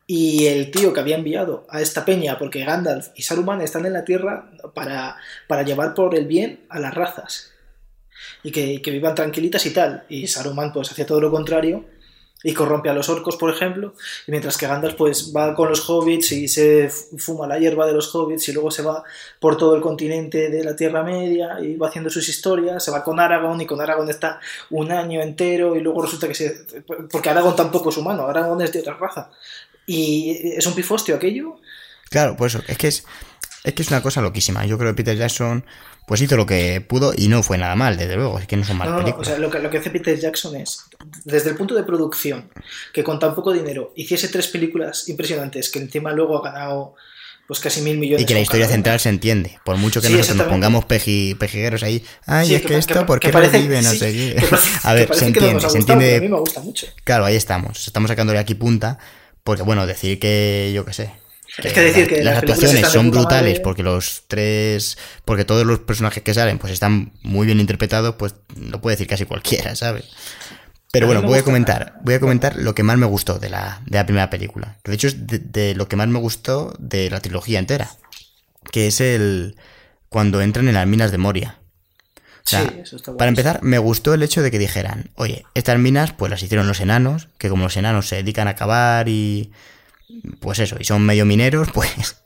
y 0.06 0.46
el 0.46 0.70
tío 0.70 0.92
que 0.92 1.00
había 1.00 1.16
enviado 1.16 1.66
a 1.70 1.80
esta 1.80 2.04
peña 2.04 2.38
porque 2.38 2.64
Gandalf 2.64 3.08
y 3.16 3.22
Saruman 3.22 3.62
están 3.62 3.86
en 3.86 3.94
la 3.94 4.04
tierra 4.04 4.50
para, 4.74 5.16
para 5.48 5.62
llevar 5.62 5.94
por 5.94 6.14
el 6.14 6.26
bien 6.26 6.66
a 6.68 6.78
las 6.78 6.92
razas 6.92 7.52
y 8.42 8.52
que, 8.52 8.82
que 8.82 8.90
vivan 8.90 9.14
tranquilitas 9.14 9.64
y 9.66 9.70
tal. 9.70 10.04
Y 10.08 10.26
Saruman 10.26 10.72
pues 10.72 10.90
hacía 10.92 11.06
todo 11.06 11.20
lo 11.20 11.30
contrario 11.30 11.86
y 12.44 12.52
corrompe 12.52 12.90
a 12.90 12.92
los 12.92 13.08
orcos, 13.08 13.36
por 13.36 13.50
ejemplo, 13.50 13.94
y 14.28 14.30
mientras 14.30 14.58
que 14.58 14.66
Gandalf 14.66 14.94
pues 14.94 15.32
va 15.34 15.54
con 15.54 15.70
los 15.70 15.88
hobbits 15.88 16.30
y 16.32 16.46
se 16.46 16.90
fuma 16.90 17.46
la 17.46 17.58
hierba 17.58 17.86
de 17.86 17.94
los 17.94 18.14
hobbits 18.14 18.48
y 18.50 18.52
luego 18.52 18.70
se 18.70 18.82
va 18.82 19.02
por 19.40 19.56
todo 19.56 19.74
el 19.74 19.80
continente 19.80 20.50
de 20.50 20.62
la 20.62 20.76
Tierra 20.76 21.02
Media 21.02 21.58
y 21.60 21.76
va 21.76 21.88
haciendo 21.88 22.10
sus 22.10 22.28
historias, 22.28 22.84
se 22.84 22.90
va 22.90 23.02
con 23.02 23.18
Aragorn 23.18 23.62
y 23.62 23.66
con 23.66 23.80
Aragorn 23.80 24.10
está 24.10 24.38
un 24.70 24.92
año 24.92 25.22
entero 25.22 25.74
y 25.74 25.80
luego 25.80 26.02
resulta 26.02 26.28
que 26.28 26.34
se... 26.34 26.66
porque 27.10 27.30
Aragorn 27.30 27.56
tampoco 27.56 27.88
es 27.88 27.96
humano, 27.96 28.26
Aragorn 28.26 28.60
es 28.60 28.72
de 28.72 28.80
otra 28.80 28.94
raza. 28.94 29.30
Y 29.86 30.52
es 30.56 30.66
un 30.66 30.74
pifostio 30.74 31.16
aquello. 31.16 31.56
Claro, 32.10 32.36
pues 32.36 32.58
es 32.68 32.78
que 32.78 32.88
es, 32.88 33.04
es 33.64 33.72
que 33.72 33.82
es 33.82 33.88
una 33.88 34.02
cosa 34.02 34.20
loquísima. 34.20 34.66
Yo 34.66 34.78
creo 34.78 34.90
que 34.92 34.96
Peter 34.96 35.16
Jackson 35.16 35.64
pues 36.06 36.20
hizo 36.20 36.36
lo 36.36 36.46
que 36.46 36.82
pudo 36.82 37.12
y 37.16 37.28
no 37.28 37.42
fue 37.42 37.56
nada 37.56 37.76
mal, 37.76 37.96
desde 37.96 38.16
luego, 38.16 38.38
es 38.38 38.46
que 38.46 38.56
no 38.56 38.64
son 38.64 38.76
malas 38.76 39.00
películas. 39.00 39.26
o 39.26 39.30
sea, 39.30 39.38
lo 39.38 39.50
que, 39.50 39.58
lo 39.58 39.70
que 39.70 39.78
hace 39.78 39.90
Peter 39.90 40.18
Jackson 40.18 40.54
es, 40.56 40.84
desde 41.24 41.50
el 41.50 41.56
punto 41.56 41.74
de 41.74 41.84
producción, 41.84 42.50
que 42.92 43.04
con 43.04 43.18
tan 43.18 43.34
poco 43.34 43.52
dinero 43.52 43.92
hiciese 43.96 44.28
tres 44.28 44.48
películas 44.48 45.08
impresionantes, 45.08 45.70
que 45.70 45.78
encima 45.78 46.12
luego 46.12 46.38
ha 46.38 46.50
ganado 46.50 46.94
pues 47.46 47.60
casi 47.60 47.82
mil 47.82 47.98
millones. 47.98 48.22
Y 48.22 48.26
que 48.26 48.34
la 48.34 48.40
historia 48.40 48.66
central 48.68 48.98
se 49.00 49.10
entiende, 49.10 49.58
por 49.64 49.76
mucho 49.76 50.00
que 50.00 50.08
nosotros 50.08 50.36
nos 50.36 50.46
pongamos 50.46 50.86
pejigueros 50.86 51.82
ahí, 51.82 52.04
ay, 52.26 52.54
es 52.54 52.62
que, 52.62 52.76
esto, 52.76 53.04
¿por 53.06 53.20
qué 53.20 53.30
vive? 53.30 53.82
No 53.82 53.90
sé 53.90 54.12
qué. 54.12 54.44
a 54.82 54.94
ver, 54.94 55.14
se 55.14 55.26
entiende, 55.26 55.68
se 55.68 55.78
entiende. 55.78 56.16
A 56.16 56.20
mí 56.20 56.28
me 56.28 56.38
gusta 56.38 56.60
mucho. 56.60 56.86
Claro, 57.04 57.24
ahí 57.24 57.36
estamos, 57.36 57.86
estamos 57.86 58.08
sacándole 58.08 58.38
aquí 58.38 58.54
punta, 58.54 58.98
porque 59.42 59.62
bueno, 59.62 59.86
decir 59.86 60.18
que, 60.18 60.72
yo 60.74 60.84
qué 60.84 60.92
sé, 60.92 61.12
es 61.62 61.72
que 61.72 61.80
decir 61.80 62.08
que 62.08 62.24
las, 62.24 62.38
actuaciones 62.38 62.88
son 62.88 63.10
brutales 63.10 63.60
porque 63.60 63.82
los 63.82 64.24
tres, 64.26 64.98
porque 65.24 65.44
todos 65.44 65.64
los 65.64 65.80
personajes 65.80 66.22
que 66.22 66.34
salen 66.34 66.58
pues 66.58 66.72
están 66.72 67.12
muy 67.22 67.46
bien 67.46 67.60
interpretados, 67.60 68.16
pues 68.16 68.34
no 68.56 68.80
puede 68.80 68.96
decir 68.96 69.06
casi 69.06 69.24
cualquiera, 69.24 69.76
¿sabes? 69.76 70.06
Pero 70.94 71.08
bueno, 71.08 71.22
voy 71.22 71.40
a 71.40 71.42
comentar, 71.42 71.98
voy 72.02 72.14
a 72.14 72.20
comentar 72.20 72.54
lo 72.54 72.72
que 72.72 72.84
más 72.84 72.96
me 72.96 73.06
gustó 73.06 73.40
de 73.40 73.50
la, 73.50 73.82
de 73.84 73.98
la 73.98 74.06
primera 74.06 74.30
película. 74.30 74.76
De 74.84 74.94
hecho, 74.94 75.08
es 75.08 75.26
de, 75.26 75.74
lo 75.74 75.88
que 75.88 75.96
más 75.96 76.06
me 76.06 76.20
gustó 76.20 76.72
de 76.78 77.10
la 77.10 77.18
trilogía 77.18 77.58
entera. 77.58 77.90
Que 78.70 78.86
es 78.86 79.00
el. 79.00 79.56
cuando 80.08 80.40
entran 80.40 80.68
en 80.68 80.74
las 80.74 80.86
minas 80.86 81.10
de 81.10 81.18
Moria. 81.18 81.58
sí, 82.44 82.58
eso 82.80 82.94
está 82.94 83.16
para 83.16 83.28
empezar, 83.28 83.60
me 83.64 83.78
gustó 83.78 84.14
el 84.14 84.22
hecho 84.22 84.40
de 84.40 84.52
que 84.52 84.60
dijeran, 84.60 85.10
oye, 85.16 85.44
estas 85.54 85.80
minas 85.80 86.12
pues 86.12 86.30
las 86.30 86.44
hicieron 86.44 86.68
los 86.68 86.78
enanos, 86.78 87.26
que 87.38 87.48
como 87.48 87.64
los 87.64 87.76
enanos 87.76 88.06
se 88.06 88.14
dedican 88.14 88.46
a 88.46 88.54
cavar 88.54 89.08
y 89.08 89.50
pues 90.38 90.60
eso, 90.60 90.76
y 90.78 90.84
son 90.84 91.02
medio 91.02 91.24
mineros, 91.26 91.70
pues, 91.74 92.22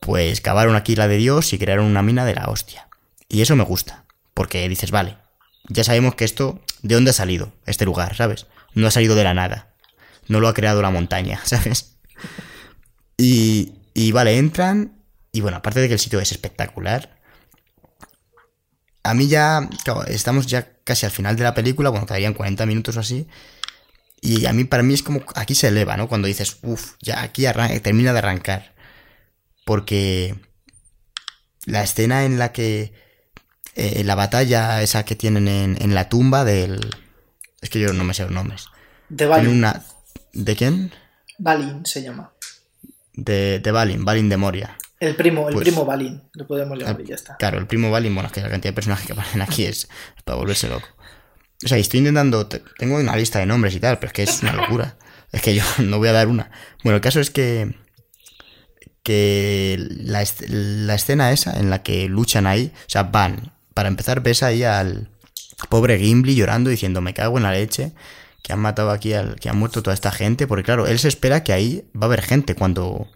pues 0.00 0.40
cavaron 0.40 0.74
aquí 0.74 0.96
la 0.96 1.06
de 1.06 1.16
Dios 1.16 1.52
y 1.52 1.60
crearon 1.60 1.84
una 1.84 2.02
mina 2.02 2.24
de 2.24 2.34
la 2.34 2.48
hostia. 2.48 2.88
Y 3.28 3.42
eso 3.42 3.54
me 3.54 3.62
gusta, 3.62 4.04
porque 4.34 4.68
dices, 4.68 4.90
vale, 4.90 5.16
ya 5.68 5.84
sabemos 5.84 6.14
que 6.14 6.24
esto, 6.24 6.60
¿de 6.82 6.94
dónde 6.94 7.10
ha 7.10 7.14
salido 7.14 7.52
este 7.66 7.84
lugar, 7.84 8.16
sabes? 8.16 8.46
No 8.74 8.86
ha 8.86 8.90
salido 8.90 9.14
de 9.14 9.24
la 9.24 9.34
nada, 9.34 9.74
no 10.28 10.40
lo 10.40 10.48
ha 10.48 10.54
creado 10.54 10.82
la 10.82 10.90
montaña, 10.90 11.40
¿sabes? 11.44 11.96
Y, 13.16 13.74
y 13.94 14.12
vale, 14.12 14.38
entran, 14.38 15.02
y 15.32 15.40
bueno, 15.40 15.58
aparte 15.58 15.80
de 15.80 15.88
que 15.88 15.94
el 15.94 16.00
sitio 16.00 16.20
es 16.20 16.32
espectacular, 16.32 17.18
a 19.02 19.14
mí 19.14 19.28
ya, 19.28 19.68
estamos 20.08 20.46
ya 20.46 20.72
casi 20.84 21.06
al 21.06 21.12
final 21.12 21.36
de 21.36 21.44
la 21.44 21.54
película, 21.54 21.90
bueno, 21.90 22.06
quedarían 22.06 22.34
40 22.34 22.66
minutos 22.66 22.96
o 22.96 23.00
así, 23.00 23.26
y 24.20 24.46
a 24.46 24.52
mí, 24.52 24.64
para 24.64 24.82
mí 24.82 24.94
es 24.94 25.02
como, 25.02 25.22
aquí 25.34 25.54
se 25.54 25.68
eleva, 25.68 25.96
¿no? 25.96 26.08
Cuando 26.08 26.28
dices, 26.28 26.58
uff, 26.62 26.94
ya 27.00 27.22
aquí 27.22 27.46
termina 27.82 28.12
de 28.12 28.18
arrancar. 28.18 28.74
Porque 29.64 30.34
la 31.64 31.82
escena 31.82 32.24
en 32.24 32.38
la 32.38 32.52
que, 32.52 32.92
eh, 33.80 34.04
la 34.04 34.14
batalla 34.14 34.82
esa 34.82 35.04
que 35.04 35.16
tienen 35.16 35.48
en, 35.48 35.94
la 35.94 36.08
tumba 36.08 36.44
del... 36.44 36.80
Es 37.60 37.70
que 37.70 37.80
yo 37.80 37.92
no 37.92 38.04
me 38.04 38.14
sé 38.14 38.22
los 38.22 38.32
nombres. 38.32 38.66
De 39.08 39.26
Balin. 39.26 39.50
Una, 39.50 39.82
¿De 40.32 40.56
quién? 40.56 40.92
Balin 41.38 41.84
se 41.84 42.02
llama. 42.02 42.32
De, 43.12 43.58
de 43.58 43.70
Balin, 43.70 44.04
Balin 44.04 44.28
de 44.28 44.36
Moria. 44.36 44.76
El 44.98 45.16
primo, 45.16 45.48
el 45.48 45.54
pues 45.54 45.66
primo 45.66 45.86
Balin, 45.86 46.22
lo 46.34 46.46
podemos 46.46 46.78
llamar 46.78 47.00
y 47.00 47.06
ya 47.06 47.14
está. 47.14 47.36
Claro, 47.36 47.58
el 47.58 47.66
primo 47.66 47.90
Balin, 47.90 48.14
bueno, 48.14 48.26
es 48.26 48.32
que 48.32 48.42
la 48.42 48.50
cantidad 48.50 48.70
de 48.70 48.74
personajes 48.74 49.06
que 49.06 49.14
aparecen 49.14 49.40
aquí 49.40 49.64
es 49.64 49.88
para 50.24 50.36
volverse 50.36 50.68
loco. 50.68 50.86
O 51.64 51.68
sea, 51.68 51.78
estoy 51.78 51.98
intentando. 51.98 52.46
Tengo 52.46 52.96
una 52.96 53.16
lista 53.16 53.38
de 53.38 53.46
nombres 53.46 53.74
y 53.74 53.80
tal, 53.80 53.98
pero 53.98 54.08
es 54.08 54.12
que 54.12 54.22
es 54.22 54.42
una 54.42 54.52
locura. 54.52 54.96
Es 55.32 55.42
que 55.42 55.54
yo 55.54 55.62
no 55.78 55.98
voy 55.98 56.08
a 56.08 56.12
dar 56.12 56.28
una. 56.28 56.50
Bueno, 56.84 56.96
el 56.96 57.02
caso 57.02 57.20
es 57.20 57.30
que. 57.30 57.74
Que 59.02 59.76
la, 59.78 60.20
escena 60.22 61.32
esa 61.32 61.58
en 61.58 61.70
la 61.70 61.82
que 61.82 62.08
luchan 62.08 62.46
ahí. 62.46 62.72
O 62.74 62.90
sea, 62.90 63.04
van. 63.04 63.52
Para 63.80 63.88
empezar, 63.88 64.20
ves 64.20 64.42
ahí 64.42 64.62
al 64.62 65.08
pobre 65.70 65.98
Gimli 65.98 66.34
llorando 66.34 66.68
diciendo: 66.68 67.00
Me 67.00 67.14
cago 67.14 67.38
en 67.38 67.44
la 67.44 67.52
leche. 67.52 67.94
Que 68.42 68.52
han 68.52 68.58
matado 68.58 68.90
aquí 68.90 69.14
al. 69.14 69.36
Que 69.36 69.48
han 69.48 69.56
muerto 69.56 69.82
toda 69.82 69.94
esta 69.94 70.12
gente. 70.12 70.46
Porque 70.46 70.64
claro, 70.64 70.86
él 70.86 70.98
se 70.98 71.08
espera 71.08 71.42
que 71.42 71.54
ahí 71.54 71.88
va 71.96 72.02
a 72.02 72.04
haber 72.04 72.20
gente 72.20 72.54
cuando. 72.54 73.08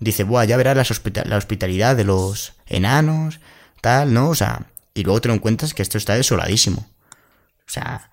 Dice, 0.00 0.24
Buah, 0.24 0.46
ya 0.46 0.56
verás 0.56 0.74
la, 0.74 1.36
hospitalidad 1.36 1.94
de 1.94 2.02
los 2.02 2.54
enanos. 2.66 3.38
Tal, 3.82 4.12
¿no? 4.12 4.30
O 4.30 4.34
sea. 4.34 4.66
Y 4.94 5.04
luego 5.04 5.20
te 5.20 5.28
lo 5.28 5.34
encuentras 5.34 5.74
que 5.74 5.82
esto 5.82 5.96
está 5.96 6.16
desoladísimo. 6.16 6.90
O 7.60 7.70
sea, 7.70 8.10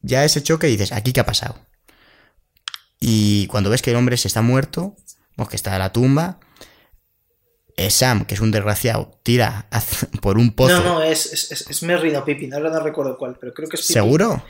ya 0.00 0.24
ese 0.24 0.42
choque 0.42 0.68
dices, 0.68 0.90
¿aquí 0.90 1.12
qué 1.12 1.20
ha 1.20 1.26
pasado? 1.26 1.58
Y 2.98 3.46
cuando 3.48 3.68
ves 3.68 3.82
que 3.82 3.90
el 3.90 3.96
hombre 3.98 4.16
se 4.16 4.28
está 4.28 4.40
muerto, 4.40 4.96
o 5.36 5.46
que 5.46 5.56
está 5.56 5.74
en 5.74 5.80
la 5.80 5.92
tumba, 5.92 6.38
es 7.86 7.94
Sam, 7.94 8.24
que 8.24 8.34
es 8.34 8.40
un 8.40 8.50
desgraciado, 8.50 9.10
tira 9.22 9.66
por 10.22 10.38
un 10.38 10.52
pozo. 10.52 10.80
No, 10.80 10.84
no, 10.84 11.02
es, 11.02 11.32
es, 11.32 11.68
es 11.68 11.82
Merry, 11.82 12.12
no 12.12 12.24
Pippin, 12.24 12.52
ahora 12.54 12.70
no 12.70 12.80
recuerdo 12.80 13.16
cuál, 13.16 13.36
pero 13.40 13.52
creo 13.52 13.68
que 13.68 13.76
es 13.76 13.82
Pippin. 13.82 13.94
¿Seguro? 13.94 14.42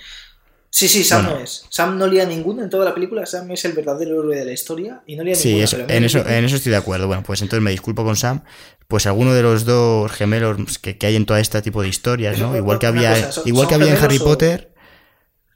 Sí, 0.72 0.86
sí, 0.86 1.02
Sam 1.02 1.24
no 1.24 1.36
es. 1.38 1.64
Sam 1.68 1.98
no 1.98 2.06
lía 2.06 2.24
ninguno 2.24 2.62
en 2.62 2.70
toda 2.70 2.84
la 2.84 2.94
película. 2.94 3.26
Sam 3.26 3.50
es 3.50 3.64
el 3.64 3.72
verdadero 3.72 4.20
héroe 4.20 4.36
de 4.36 4.44
la 4.44 4.52
historia 4.52 5.02
y 5.04 5.16
no 5.16 5.24
lía 5.24 5.34
sí, 5.34 5.54
ninguno. 5.54 5.84
en, 5.88 6.04
eso, 6.04 6.26
en 6.26 6.44
eso 6.44 6.56
estoy 6.56 6.70
de 6.70 6.78
acuerdo. 6.78 7.08
Bueno, 7.08 7.24
pues 7.24 7.42
entonces 7.42 7.62
me 7.62 7.72
disculpo 7.72 8.04
con 8.04 8.14
Sam. 8.16 8.42
Pues 8.86 9.06
alguno 9.06 9.34
de 9.34 9.42
los 9.42 9.64
dos 9.64 10.10
gemelos 10.12 10.78
que, 10.78 10.96
hay 11.02 11.16
en 11.16 11.26
todo 11.26 11.38
este 11.38 11.60
tipo 11.62 11.82
de 11.82 11.88
historias, 11.88 12.38
¿no? 12.38 12.56
igual 12.56 12.78
que 12.78 12.86
había, 12.86 13.30
igual 13.44 13.66
que 13.66 13.74
había 13.74 13.94
en 13.94 14.02
Harry 14.02 14.20
Potter. 14.20 14.72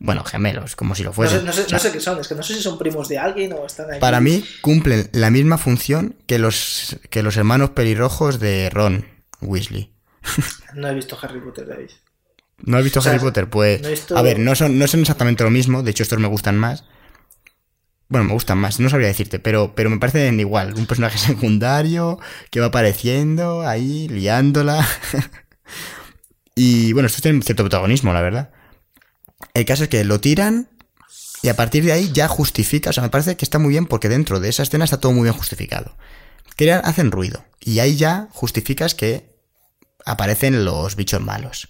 Bueno, 0.05 0.23
gemelos, 0.23 0.77
como 0.77 0.95
si 0.95 1.03
lo 1.03 1.15
fuesen. 1.15 1.47
No 1.47 1.53
sé, 1.55 1.65
no 1.71 1.79
sé, 1.79 1.91
qué 1.91 1.99
son, 1.99 2.21
es 2.21 2.29
que 2.29 2.35
no 2.35 2.43
sé 2.43 2.55
si 2.55 2.63
son 2.63 2.77
primos 2.77 3.09
de 3.09 3.17
alguien 3.17 3.55
o 3.55 3.65
están 3.65 3.91
ahí. 3.91 4.01
Para 4.01 4.21
mí 4.21 4.45
cumplen 4.61 5.09
la 5.13 5.31
misma 5.31 5.57
función 5.57 6.15
que 6.27 6.39
los, 6.39 6.99
que 7.09 7.23
los 7.23 7.39
hermanos 7.39 7.71
pelirrojos 7.71 8.39
de 8.39 8.69
Ron 8.69 9.07
Weasley. 9.41 9.91
No 10.75 10.89
he 10.89 10.95
visto 10.95 11.17
Harry 11.23 11.41
Potter, 11.41 11.69
David. 11.69 11.91
¿No 12.59 12.77
has 12.77 12.85
visto 12.85 13.01
Harry 13.01 13.21
Potter? 13.21 13.49
Pues. 13.49 14.11
A 14.11 14.21
ver, 14.23 14.41
no 14.41 14.55
son, 14.57 14.77
no 14.77 14.89
son 14.89 15.01
exactamente 15.01 15.45
lo 15.45 15.51
mismo. 15.51 15.85
De 15.85 15.93
hecho, 15.93 16.03
estos 16.03 16.19
me 16.19 16.27
gustan 16.27 16.59
más. 16.59 16.85
Bueno, 18.09 18.25
me 18.27 18.33
gustan 18.33 18.59
más, 18.59 18.81
no 18.81 18.91
sabría 18.91 19.09
decirte, 19.09 19.39
pero, 19.39 19.75
pero 19.77 19.89
me 19.89 19.99
parecen 19.99 20.39
igual. 20.41 20.75
Un 20.75 20.87
personaje 20.87 21.17
secundario 21.33 22.19
que 22.51 22.61
va 22.61 22.67
apareciendo 22.67 23.63
ahí, 23.67 24.09
liándola. 24.09 24.87
Y 26.57 26.93
bueno, 26.93 27.09
esto 27.09 27.21
tiene 27.21 27.43
cierto 27.43 27.65
protagonismo, 27.65 28.13
la 28.13 28.23
verdad. 28.23 28.53
El 29.55 29.65
caso 29.65 29.85
es 29.85 29.89
que 29.89 30.05
lo 30.05 30.21
tiran 30.21 30.69
y 31.43 31.49
a 31.49 31.57
partir 31.57 31.85
de 31.85 31.93
ahí 31.93 32.11
ya 32.13 32.27
justifica, 32.27 32.91
o 32.91 32.93
sea, 32.93 33.03
me 33.03 33.11
parece 33.11 33.37
que 33.37 33.45
está 33.45 33.59
muy 33.59 33.71
bien 33.71 33.87
porque 33.87 34.09
dentro 34.09 34.41
de 34.41 34.49
esa 34.49 34.65
escena 34.65 34.85
está 34.85 34.99
todo 34.99 35.13
muy 35.13 35.25
bien 35.25 35.35
justificado. 35.35 35.97
Que 36.57 36.73
hacen 36.73 37.11
ruido 37.11 37.45
y 37.61 37.79
ahí 37.79 37.97
ya 37.97 38.29
justificas 38.33 38.95
que 38.95 39.35
aparecen 40.05 40.65
los 40.65 40.97
bichos 40.97 41.21
malos, 41.21 41.69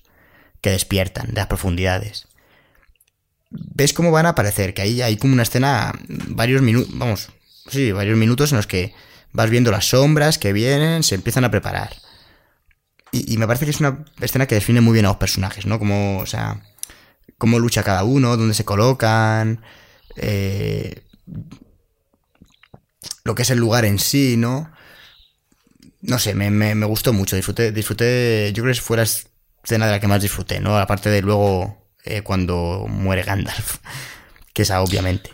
que 0.60 0.70
despiertan 0.70 1.28
de 1.28 1.34
las 1.34 1.46
profundidades. 1.46 2.26
Ves 3.50 3.92
cómo 3.92 4.10
van 4.10 4.26
a 4.26 4.30
aparecer, 4.30 4.74
que 4.74 4.82
ahí 4.82 5.02
hay 5.02 5.16
como 5.16 5.34
una 5.34 5.42
escena, 5.42 5.92
varios 6.08 6.62
minutos, 6.62 6.90
vamos, 6.96 7.28
sí, 7.68 7.92
varios 7.92 8.18
minutos 8.18 8.52
en 8.52 8.56
los 8.56 8.66
que 8.66 8.94
vas 9.32 9.50
viendo 9.50 9.70
las 9.70 9.86
sombras 9.88 10.38
que 10.38 10.52
vienen, 10.52 11.02
se 11.02 11.14
empiezan 11.14 11.44
a 11.44 11.50
preparar. 11.50 11.96
Y, 13.12 13.36
me 13.38 13.46
parece 13.46 13.64
que 13.64 13.70
es 13.70 13.78
una 13.78 14.04
escena 14.20 14.46
que 14.46 14.56
define 14.56 14.80
muy 14.80 14.94
bien 14.94 15.04
a 15.04 15.10
los 15.10 15.18
personajes, 15.18 15.66
¿no? 15.66 15.78
Como, 15.78 16.18
o 16.18 16.26
sea, 16.26 16.62
cómo 17.38 17.58
lucha 17.58 17.82
cada 17.82 18.04
uno, 18.04 18.36
dónde 18.36 18.54
se 18.54 18.64
colocan, 18.64 19.62
eh, 20.16 21.02
lo 23.24 23.34
que 23.34 23.42
es 23.42 23.50
el 23.50 23.58
lugar 23.58 23.84
en 23.84 23.98
sí, 23.98 24.36
¿no? 24.36 24.70
No 26.02 26.18
sé, 26.18 26.34
me, 26.34 26.74
gustó 26.84 27.12
mucho, 27.12 27.36
disfruté, 27.36 27.72
disfruté, 27.72 28.52
yo 28.52 28.62
creo 28.62 28.74
que 28.74 28.80
fue 28.80 28.98
la 28.98 29.04
escena 29.04 29.86
de 29.86 29.92
la 29.92 30.00
que 30.00 30.06
más 30.06 30.20
disfruté, 30.20 30.60
¿no? 30.60 30.76
Aparte 30.78 31.08
de 31.08 31.22
luego 31.22 31.88
eh, 32.04 32.22
cuando 32.22 32.86
muere 32.88 33.22
Gandalf, 33.22 33.78
que 34.52 34.62
esa 34.62 34.82
obviamente. 34.82 35.30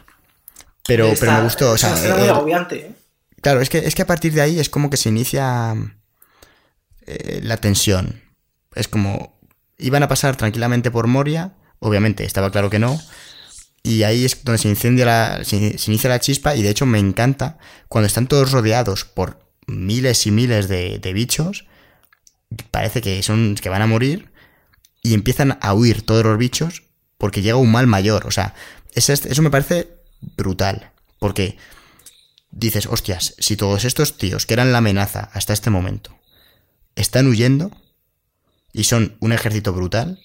Pero, 0.87 1.13
pero 1.19 1.33
me 1.33 1.43
gustó, 1.43 1.73
o 1.73 1.79
sea... 1.79 1.93
Es 1.95 2.17
muy 2.17 2.29
agobiante, 2.29 2.77
¿eh? 2.77 2.95
Claro, 3.41 3.61
es 3.61 3.71
que, 3.71 3.79
es 3.79 3.95
que 3.95 4.03
a 4.03 4.07
partir 4.07 4.33
de 4.35 4.43
ahí 4.43 4.61
es 4.61 4.69
como 4.69 4.91
que 4.91 4.97
se 4.97 5.09
inicia 5.09 5.75
eh, 7.07 7.41
la 7.43 7.57
tensión. 7.57 8.23
Es 8.75 8.87
como, 8.87 9.41
iban 9.79 10.03
a 10.03 10.09
pasar 10.09 10.37
tranquilamente 10.37 10.91
por 10.91 11.07
Moria, 11.07 11.55
obviamente 11.81 12.25
estaba 12.25 12.51
claro 12.51 12.71
que 12.71 12.79
no, 12.79 13.01
y 13.83 14.03
ahí 14.03 14.25
es 14.25 14.45
donde 14.45 14.59
se, 14.59 14.69
incendia 14.69 15.07
la, 15.07 15.45
se, 15.45 15.57
inicia 15.57 16.11
la 16.11 16.21
chispa 16.21 16.55
y 16.55 16.63
de 16.63 16.71
hecho 16.71 16.87
me 16.87 16.99
encanta 16.99 17.59
cuando 17.89 18.07
están 18.07 18.27
todos 18.27 18.53
rodeados 18.53 19.05
por 19.05 19.41
miles 19.67 20.27
y 20.27 20.31
miles 20.31 20.69
de, 20.69 21.13
bichos, 21.15 21.67
parece 22.71 23.01
que, 23.01 23.23
son, 23.23 23.55
que 23.55 23.69
van 23.69 23.83
a 23.83 23.87
morir 23.87 24.31
y 25.03 25.15
empiezan 25.15 25.59
a 25.63 25.75
huir 25.75 26.03
todos 26.03 26.25
los 26.25 26.37
bichos 26.37 26.83
porque 27.17 27.43
llega 27.43 27.57
un 27.57 27.71
mal 27.71 27.87
mayor. 27.87 28.27
O 28.27 28.31
sea, 28.31 28.55
eso, 28.95 29.13
eso 29.13 29.43
me 29.43 29.51
parece 29.51 29.89
brutal. 30.37 30.93
Porque 31.19 31.57
dices, 32.51 32.87
hostias, 32.87 33.35
si 33.39 33.57
todos 33.57 33.85
estos 33.85 34.17
tíos 34.17 34.47
que 34.47 34.55
eran 34.55 34.73
la 34.73 34.79
amenaza 34.79 35.31
hasta 35.33 35.53
este 35.53 35.71
momento 35.71 36.19
están 36.97 37.29
huyendo 37.29 37.71
y 38.73 38.85
son 38.85 39.17
un 39.21 39.33
ejército 39.33 39.73
brutal, 39.73 40.21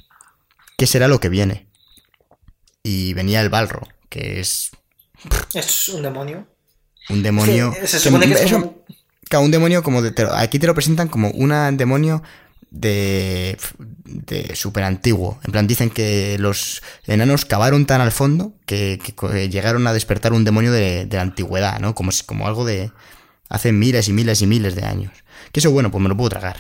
¿qué 0.77 0.87
será 0.87 1.07
lo 1.07 1.19
que 1.19 1.29
viene? 1.29 1.67
Y 2.83 3.13
venía 3.13 3.41
el 3.41 3.49
Balro, 3.49 3.81
que 4.09 4.39
es... 4.39 4.71
Es 5.53 5.89
un 5.89 6.03
demonio. 6.03 6.47
Un 7.09 7.23
demonio... 7.23 7.73
se 7.85 7.99
supone 7.99 8.27
que, 8.27 8.33
es 8.33 8.51
un 8.51 9.51
demonio 9.51 9.83
como 9.83 10.01
de... 10.01 10.13
aquí 10.33 10.59
te 10.59 10.67
lo 10.67 10.73
presentan 10.73 11.07
como 11.07 11.29
un 11.31 11.77
demonio 11.77 12.21
de, 12.69 13.57
de 14.03 14.55
súper 14.55 14.83
antiguo. 14.83 15.39
En 15.45 15.51
plan, 15.51 15.67
dicen 15.67 15.89
que 15.89 16.37
los 16.39 16.83
enanos 17.05 17.45
cavaron 17.45 17.85
tan 17.85 18.01
al 18.01 18.11
fondo 18.11 18.53
que, 18.65 18.99
llegaron 19.49 19.87
a 19.87 19.93
despertar 19.93 20.33
un 20.33 20.43
demonio 20.43 20.71
de, 20.71 21.05
de, 21.05 21.15
la 21.15 21.23
antigüedad, 21.23 21.79
¿no? 21.79 21.95
Como, 21.95 22.11
como 22.25 22.47
algo 22.47 22.65
de 22.65 22.91
hace 23.49 23.71
miles 23.71 24.09
y 24.09 24.13
miles 24.13 24.41
y 24.41 24.47
miles 24.47 24.75
de 24.75 24.83
años. 24.83 25.13
Que 25.51 25.59
eso, 25.59 25.71
bueno, 25.71 25.89
pues 25.91 26.01
me 26.01 26.09
lo 26.09 26.17
puedo 26.17 26.29
tragar. 26.29 26.57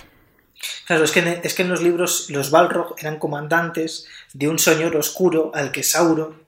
Claro, 0.85 1.03
es 1.03 1.11
que, 1.11 1.41
es 1.43 1.53
que 1.53 1.63
en 1.63 1.69
los 1.69 1.81
libros 1.81 2.29
los 2.29 2.51
Balrog 2.51 2.95
eran 2.97 3.19
comandantes 3.19 4.07
de 4.33 4.47
un 4.47 4.59
señor 4.59 4.95
oscuro 4.95 5.51
al 5.53 5.71
que 5.71 5.83
Sauron 5.83 6.43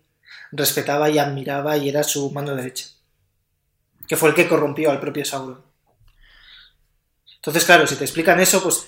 respetaba 0.51 1.09
y 1.09 1.19
admiraba 1.19 1.77
y 1.77 1.89
era 1.89 2.03
su 2.03 2.31
mano 2.31 2.55
derecha. 2.55 2.87
Que 4.07 4.15
fue 4.15 4.29
el 4.29 4.35
que 4.35 4.47
corrompió 4.47 4.91
al 4.91 4.99
propio 4.99 5.25
Sauron. 5.25 5.61
Entonces, 7.35 7.65
claro, 7.65 7.87
si 7.87 7.95
te 7.95 8.03
explican 8.03 8.39
eso, 8.39 8.61
pues 8.61 8.87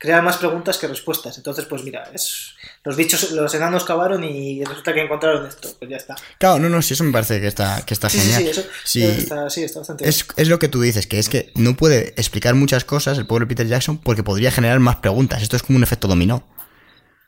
crea 0.00 0.22
más 0.22 0.38
preguntas 0.38 0.78
que 0.78 0.88
respuestas. 0.88 1.36
Entonces, 1.36 1.66
pues 1.66 1.84
mira, 1.84 2.10
es, 2.14 2.54
los 2.84 2.96
bichos, 2.96 3.32
los 3.32 3.54
enanos 3.54 3.84
cavaron 3.84 4.24
y 4.24 4.64
resulta 4.64 4.94
que 4.94 5.02
encontraron 5.02 5.46
esto. 5.46 5.68
Pues 5.78 5.90
ya 5.90 5.98
está. 5.98 6.16
Claro, 6.38 6.58
no, 6.58 6.70
no, 6.70 6.80
sí, 6.80 6.94
eso 6.94 7.04
me 7.04 7.12
parece 7.12 7.38
que 7.38 7.46
está, 7.46 7.84
que 7.84 7.92
está 7.92 8.08
genial. 8.08 8.42
Sí, 8.42 8.48
eso 8.48 8.62
sí. 8.82 9.04
Está, 9.04 9.50
sí, 9.50 9.62
está 9.62 9.80
bastante 9.80 10.08
es, 10.08 10.26
es, 10.38 10.48
lo 10.48 10.58
que 10.58 10.68
tú 10.68 10.80
dices, 10.80 11.06
que 11.06 11.18
es 11.18 11.28
que 11.28 11.52
no 11.54 11.76
puede 11.76 12.14
explicar 12.16 12.54
muchas 12.54 12.86
cosas 12.86 13.18
el 13.18 13.26
pobre 13.26 13.44
Peter 13.44 13.66
Jackson 13.66 13.98
porque 13.98 14.22
podría 14.22 14.50
generar 14.50 14.80
más 14.80 14.96
preguntas. 14.96 15.42
Esto 15.42 15.56
es 15.56 15.62
como 15.62 15.76
un 15.76 15.82
efecto 15.82 16.08
dominó. 16.08 16.48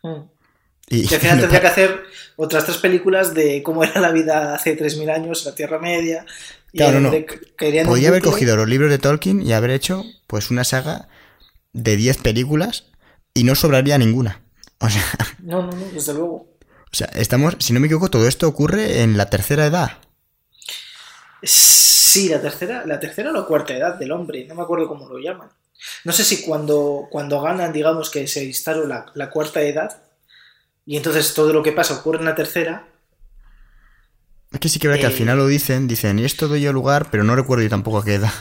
Mm. 0.03 0.23
Y, 0.89 1.14
al 1.14 1.20
final 1.20 1.41
tendría 1.41 1.61
que 1.61 1.66
hacer 1.66 2.03
otras 2.37 2.64
tres 2.64 2.79
películas 2.79 3.35
de 3.35 3.62
cómo 3.62 3.85
era 3.85 4.01
la 4.01 4.12
vida 4.12 4.55
hace 4.55 4.79
3.000 4.79 5.14
años 5.14 5.45
la 5.45 5.55
Tierra 5.55 5.79
Media. 5.79 6.25
Claro, 6.73 7.01
no, 7.01 7.11
no. 7.11 7.18
Podría 7.85 8.09
haber 8.09 8.23
cogido 8.23 8.57
los 8.57 8.66
libros 8.66 8.89
de 8.89 8.97
Tolkien 8.97 9.43
y 9.43 9.53
haber 9.53 9.73
hecho 9.73 10.05
pues 10.27 10.51
una 10.51 10.64
saga 10.64 11.09
de 11.73 11.97
10 11.97 12.18
películas 12.18 12.93
y 13.35 13.45
no 13.45 13.55
sobraría 13.55 13.99
ninguna. 13.99 14.43
O 14.79 14.89
sea. 14.89 15.03
No, 15.43 15.62
no, 15.62 15.73
no, 15.73 15.87
desde 15.93 16.14
luego. 16.14 16.53
O 16.93 16.95
sea, 16.95 17.09
estamos, 17.14 17.57
si 17.59 17.73
no 17.73 17.81
me 17.81 17.87
equivoco, 17.87 18.11
todo 18.11 18.29
esto 18.29 18.47
ocurre 18.47 19.03
en 19.03 19.16
la 19.16 19.31
tercera 19.31 19.66
edad. 19.66 19.99
Sí, 21.43 22.29
la 22.29 22.41
tercera, 22.41 22.85
la 22.87 23.01
tercera 23.01 23.31
o 23.31 23.33
la 23.33 23.47
cuarta 23.47 23.75
edad 23.75 23.95
del 23.95 24.12
hombre, 24.12 24.45
no 24.47 24.55
me 24.55 24.62
acuerdo 24.62 24.87
cómo 24.87 25.09
lo 25.09 25.18
llaman. 25.18 25.49
No 26.05 26.12
sé 26.12 26.25
si 26.25 26.43
cuando, 26.43 27.09
cuando 27.11 27.41
ganan, 27.41 27.73
digamos 27.73 28.11
que 28.11 28.29
se 28.29 28.45
instaló 28.45 28.87
la, 28.87 29.07
la 29.14 29.31
cuarta 29.31 29.62
edad, 29.62 30.03
y 30.85 30.97
entonces 30.97 31.33
todo 31.35 31.53
lo 31.53 31.62
que 31.62 31.73
pasa 31.73 31.95
ocurre 31.95 32.18
en 32.18 32.27
la 32.27 32.35
tercera. 32.35 32.87
Es 34.53 34.61
que 34.61 34.68
sí 34.68 34.79
que 34.79 34.89
verdad 34.89 35.01
que 35.01 35.07
al 35.07 35.12
eh, 35.12 35.16
final 35.16 35.39
lo 35.39 35.47
dicen, 35.47 35.89
dicen, 35.89 36.18
y 36.18 36.25
esto 36.25 36.47
doy 36.47 36.70
lugar, 36.70 37.09
pero 37.11 37.25
no 37.25 37.35
recuerdo 37.35 37.64
yo 37.64 37.70
tampoco 37.70 37.99
a 37.99 38.05
qué 38.05 38.14
edad. 38.14 38.33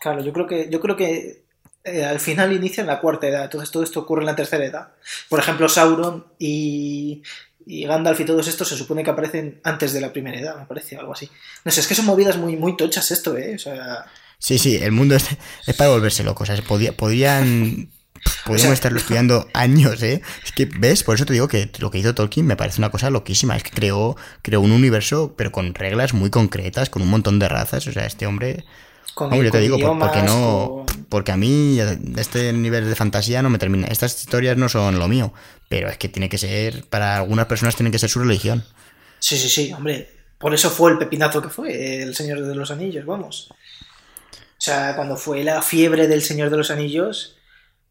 Claro, 0.00 0.22
yo 0.22 0.32
creo 0.32 0.46
que, 0.46 0.68
yo 0.70 0.80
creo 0.80 0.96
que 0.96 1.44
eh, 1.88 2.04
al 2.04 2.20
final 2.20 2.52
inicia 2.52 2.80
en 2.82 2.86
la 2.86 3.00
cuarta 3.00 3.26
edad, 3.26 3.44
entonces 3.44 3.70
todo 3.70 3.82
esto 3.82 4.00
ocurre 4.00 4.22
en 4.22 4.26
la 4.26 4.36
tercera 4.36 4.64
edad. 4.64 4.88
Por 5.28 5.40
ejemplo, 5.40 5.68
Sauron 5.68 6.26
y, 6.38 7.22
Gandalf 7.66 8.20
y 8.20 8.24
todos 8.24 8.48
estos 8.48 8.68
se 8.68 8.76
supone 8.76 9.04
que 9.04 9.10
aparecen 9.10 9.60
antes 9.64 9.92
de 9.92 10.00
la 10.00 10.12
primera 10.12 10.38
edad, 10.38 10.56
me 10.56 10.66
parece, 10.66 10.96
algo 10.96 11.12
así. 11.12 11.28
No 11.64 11.72
sé, 11.72 11.80
es 11.80 11.86
que 11.86 11.94
son 11.94 12.06
movidas 12.06 12.36
muy, 12.36 12.56
muy 12.56 12.76
tochas 12.76 13.10
esto, 13.10 13.36
¿eh? 13.36 13.54
O 13.56 13.58
sea... 13.58 14.06
Sí, 14.38 14.58
sí, 14.58 14.76
el 14.76 14.92
mundo 14.92 15.16
es, 15.16 15.26
para 15.76 15.90
volverse 15.90 16.22
loco. 16.22 16.44
O 16.44 16.46
sea, 16.46 16.56
podrían, 16.62 17.90
podríamos 18.46 18.74
estarlo 18.74 18.98
estudiando 18.98 19.48
años, 19.52 20.02
¿eh? 20.02 20.22
Es 20.44 20.52
que, 20.52 20.66
¿ves? 20.66 21.02
Por 21.02 21.16
eso 21.16 21.26
te 21.26 21.32
digo 21.32 21.48
que 21.48 21.70
lo 21.78 21.90
que 21.90 21.98
hizo 21.98 22.14
Tolkien 22.14 22.46
me 22.46 22.56
parece 22.56 22.80
una 22.80 22.90
cosa 22.90 23.10
loquísima. 23.10 23.56
Es 23.56 23.64
que 23.64 23.70
creó, 23.70 24.16
creó 24.42 24.60
un 24.60 24.70
universo, 24.70 25.34
pero 25.36 25.50
con 25.50 25.74
reglas 25.74 26.14
muy 26.14 26.30
concretas, 26.30 26.88
con 26.88 27.02
un 27.02 27.08
montón 27.08 27.38
de 27.38 27.48
razas. 27.48 27.86
O 27.88 27.92
sea, 27.92 28.06
este 28.06 28.26
hombre 28.26 28.64
yo 29.18 29.50
te 29.50 29.60
digo, 29.60 29.78
porque 29.98 30.22
no. 30.22 30.86
Porque 31.08 31.32
a 31.32 31.36
mí 31.36 31.78
este 32.16 32.52
nivel 32.52 32.88
de 32.88 32.94
fantasía 32.94 33.42
no 33.42 33.50
me 33.50 33.58
termina. 33.58 33.86
Estas 33.86 34.20
historias 34.20 34.56
no 34.56 34.68
son 34.68 34.98
lo 34.98 35.08
mío. 35.08 35.32
Pero 35.68 35.88
es 35.88 35.98
que 35.98 36.08
tiene 36.08 36.28
que 36.28 36.38
ser. 36.38 36.84
Para 36.84 37.16
algunas 37.16 37.46
personas 37.46 37.76
tiene 37.76 37.90
que 37.90 37.98
ser 37.98 38.10
su 38.10 38.20
religión. 38.20 38.64
Sí, 39.18 39.38
sí, 39.38 39.48
sí, 39.48 39.72
hombre. 39.72 40.10
Por 40.38 40.54
eso 40.54 40.70
fue 40.70 40.92
el 40.92 40.98
pepinazo 40.98 41.42
que 41.42 41.48
fue 41.48 42.02
el 42.02 42.14
Señor 42.14 42.42
de 42.42 42.54
los 42.54 42.70
Anillos, 42.70 43.04
vamos. 43.04 43.48
O 43.50 44.60
sea, 44.60 44.94
cuando 44.94 45.16
fue 45.16 45.42
la 45.42 45.62
fiebre 45.62 46.06
del 46.06 46.22
Señor 46.22 46.50
de 46.50 46.56
los 46.56 46.70
Anillos, 46.70 47.36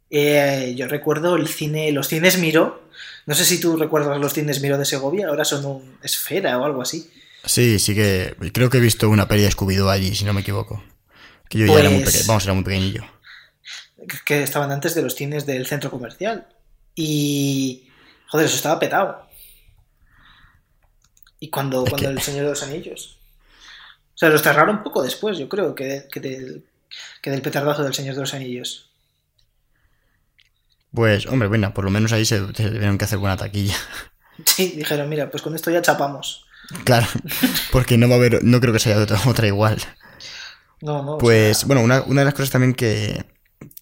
eh, 0.09 0.73
yo 0.77 0.87
recuerdo 0.87 1.35
el 1.35 1.47
cine, 1.47 1.91
los 1.91 2.07
cines 2.07 2.37
Miro. 2.37 2.87
No 3.25 3.35
sé 3.35 3.43
si 3.43 3.59
tú 3.59 3.75
recuerdas 3.75 4.19
los 4.19 4.33
cines 4.33 4.61
Miro 4.61 4.77
de 4.77 4.85
Segovia, 4.85 5.27
ahora 5.27 5.43
son 5.43 5.65
un 5.65 5.97
esfera 6.01 6.57
o 6.57 6.65
algo 6.65 6.81
así. 6.81 7.09
Sí, 7.45 7.79
sí 7.79 7.93
que 7.95 8.35
creo 8.53 8.69
que 8.69 8.77
he 8.77 8.81
visto 8.81 9.09
una 9.09 9.27
peli 9.27 9.43
de 9.43 9.51
Scooby-Doo 9.51 9.89
allí, 9.89 10.15
si 10.15 10.25
no 10.25 10.33
me 10.33 10.41
equivoco. 10.41 10.81
Que 11.49 11.59
yo 11.59 11.65
ya 11.67 11.79
era 11.79 11.89
muy 11.89 11.99
pequeño, 11.99 12.11
pues 12.11 12.27
vamos, 12.27 12.43
era 12.43 12.53
muy 12.53 12.63
pequeñillo. 12.63 13.03
Que 14.25 14.43
estaban 14.43 14.71
antes 14.71 14.95
de 14.95 15.01
los 15.01 15.15
cines 15.15 15.45
del 15.45 15.65
centro 15.65 15.91
comercial. 15.91 16.47
Y. 16.95 17.87
Joder, 18.27 18.45
eso 18.45 18.55
estaba 18.55 18.79
petado. 18.79 19.27
Y 21.39 21.49
cuando, 21.49 21.85
cuando 21.85 22.09
el 22.09 22.21
Señor 22.21 22.43
de 22.43 22.49
los 22.49 22.63
Anillos. 22.63 23.17
O 24.15 24.17
sea, 24.17 24.29
los 24.29 24.41
cerraron 24.41 24.83
poco 24.83 25.03
después, 25.03 25.37
yo 25.37 25.47
creo, 25.47 25.75
que, 25.75 26.07
que, 26.11 26.19
del, 26.19 26.65
que 27.21 27.29
del 27.29 27.43
petardazo 27.43 27.83
del 27.83 27.93
Señor 27.93 28.15
de 28.15 28.21
los 28.21 28.33
Anillos. 28.33 28.89
Pues, 30.91 31.27
hombre, 31.27 31.47
bueno, 31.47 31.71
por 31.73 31.85
lo 31.85 31.91
menos 31.91 32.11
ahí 32.11 32.25
se, 32.25 32.39
tuvieron 32.39 32.97
que 32.97 33.05
hacer 33.05 33.19
buena 33.19 33.37
taquilla. 33.37 33.75
Sí, 34.45 34.73
dijeron, 34.75 35.09
mira, 35.09 35.31
pues 35.31 35.41
con 35.41 35.55
esto 35.55 35.71
ya 35.71 35.81
chapamos. 35.81 36.45
Claro, 36.83 37.07
porque 37.71 37.97
no 37.97 38.07
va 38.07 38.13
a 38.13 38.17
haber, 38.19 38.43
no 38.43 38.61
creo 38.61 38.71
que 38.71 38.77
sea 38.77 38.99
otra, 38.99 39.19
otra 39.25 39.47
igual. 39.47 39.79
Pues, 41.19 41.65
bueno, 41.65 41.81
una, 41.81 42.01
de 42.01 42.25
las 42.25 42.33
cosas 42.33 42.51
también 42.51 42.73
que, 42.73 43.25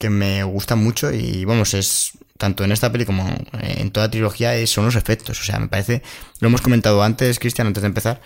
me 0.09 0.43
gusta 0.43 0.75
mucho 0.75 1.11
y, 1.11 1.45
vamos, 1.45 1.73
es 1.73 2.11
tanto 2.37 2.63
en 2.63 2.71
esta 2.71 2.91
peli 2.91 3.05
como 3.05 3.27
en 3.61 3.91
toda 3.91 4.11
trilogía 4.11 4.65
son 4.67 4.85
los 4.85 4.95
efectos. 4.95 5.39
O 5.39 5.43
sea, 5.43 5.59
me 5.59 5.67
parece, 5.67 6.03
lo 6.39 6.47
hemos 6.47 6.61
comentado 6.61 7.01
antes, 7.03 7.39
Cristian, 7.39 7.67
antes 7.67 7.81
de 7.81 7.87
empezar, 7.87 8.21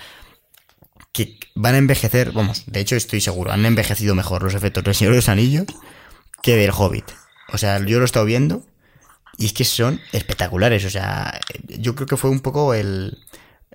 que 1.14 1.40
van 1.56 1.76
a 1.76 1.78
envejecer, 1.78 2.32
vamos, 2.32 2.64
de 2.68 2.82
hecho 2.82 2.96
estoy 2.96 3.22
seguro, 3.22 3.52
han 3.52 3.66
envejecido 3.66 4.16
mejor 4.16 4.44
los 4.44 4.54
efectos 4.54 4.84
del 4.84 4.96
Señor 4.96 5.14
de 5.14 5.18
los 5.18 5.30
Anillos 5.30 5.66
que 6.42 6.56
del 6.56 6.72
Hobbit. 6.72 7.06
O 7.52 7.58
sea, 7.58 7.80
yo 7.80 7.98
lo 7.98 8.04
he 8.04 8.06
estado 8.06 8.26
viendo 8.26 8.64
Y 9.38 9.46
es 9.46 9.54
que 9.54 9.66
son 9.66 10.00
espectaculares. 10.12 10.86
O 10.86 10.90
sea, 10.90 11.40
yo 11.68 11.96
creo 11.96 12.08
que 12.08 12.18
fue 12.18 12.30
un 12.30 12.42
poco 12.42 12.74
el, 12.74 13.18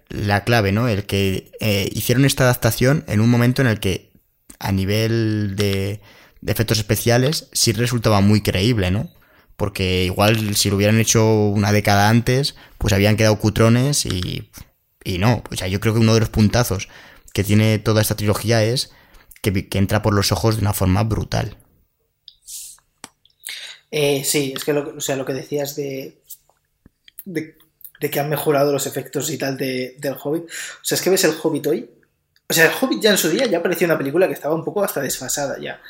la 0.08 0.44
clave, 0.44 0.72
¿no? 0.72 0.88
El 0.88 1.06
que 1.06 1.52
eh, 1.60 1.88
hicieron 1.92 2.24
esta 2.24 2.44
adaptación 2.44 3.04
en 3.08 3.20
un 3.20 3.30
momento 3.30 3.62
en 3.62 3.68
el 3.68 3.80
que 3.80 4.13
a 4.58 4.72
nivel 4.72 5.54
de, 5.56 6.00
efectos 6.46 6.78
especiales 6.78 7.48
sí 7.52 7.72
resultaba 7.72 8.20
muy 8.20 8.42
creíble, 8.42 8.90
¿no? 8.90 9.10
Porque 9.56 10.04
igual 10.04 10.56
si 10.56 10.68
lo 10.68 10.76
hubieran 10.76 11.00
hecho 11.00 11.24
una 11.24 11.72
década 11.72 12.08
antes, 12.08 12.56
pues 12.78 12.92
habían 12.92 13.16
quedado 13.16 13.38
cutrones 13.38 14.04
y, 14.04 14.50
y 15.04 15.18
no. 15.18 15.42
O 15.50 15.56
sea, 15.56 15.68
yo 15.68 15.80
creo 15.80 15.94
que 15.94 16.00
uno 16.00 16.14
de 16.14 16.20
los 16.20 16.28
puntazos 16.28 16.88
que 17.32 17.44
tiene 17.44 17.78
toda 17.78 18.02
esta 18.02 18.16
trilogía 18.16 18.64
es 18.64 18.92
que, 19.42 19.68
que 19.68 19.78
entra 19.78 20.02
por 20.02 20.14
los 20.14 20.32
ojos 20.32 20.56
de 20.56 20.62
una 20.62 20.72
forma 20.72 21.02
brutal. 21.04 21.56
Eh, 23.96 24.24
sí, 24.24 24.52
es 24.56 24.64
que 24.64 24.72
lo, 24.72 24.96
o 24.96 25.00
sea, 25.00 25.14
lo 25.14 25.24
que 25.24 25.34
decías 25.34 25.76
de, 25.76 26.20
de, 27.24 27.56
de, 28.00 28.10
que 28.10 28.18
han 28.18 28.28
mejorado 28.28 28.72
los 28.72 28.88
efectos 28.88 29.30
y 29.30 29.38
tal 29.38 29.56
de, 29.56 29.94
del 29.98 30.16
Hobbit. 30.20 30.44
O 30.46 30.84
sea, 30.84 30.96
es 30.96 31.02
que 31.02 31.10
ves 31.10 31.22
el 31.22 31.34
Hobbit 31.40 31.66
hoy. 31.68 31.90
O 32.48 32.52
sea, 32.52 32.66
el 32.66 32.72
Hobbit 32.80 33.02
ya 33.02 33.10
en 33.10 33.18
su 33.18 33.30
día 33.30 33.46
ya 33.46 33.62
parecía 33.62 33.86
una 33.86 33.98
película 33.98 34.26
que 34.26 34.34
estaba 34.34 34.54
un 34.54 34.64
poco 34.64 34.84
hasta 34.84 35.00
desfasada 35.00 35.58
ya. 35.60 35.80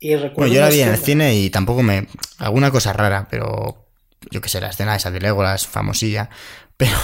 Y 0.00 0.14
recuerdo 0.14 0.36
bueno, 0.36 0.54
yo 0.54 0.60
la 0.60 0.68
vi 0.68 0.80
en 0.80 0.88
el 0.88 0.96
cine 0.96 1.36
y 1.36 1.50
tampoco 1.50 1.82
me. 1.82 2.06
Alguna 2.38 2.70
cosa 2.70 2.92
rara, 2.92 3.26
pero. 3.30 3.86
Yo 4.30 4.40
qué 4.40 4.48
sé, 4.48 4.60
la 4.60 4.68
escena 4.68 4.96
esa 4.96 5.10
de 5.10 5.20
Legolas, 5.20 5.66
famosilla. 5.66 6.28
Pero. 6.76 6.96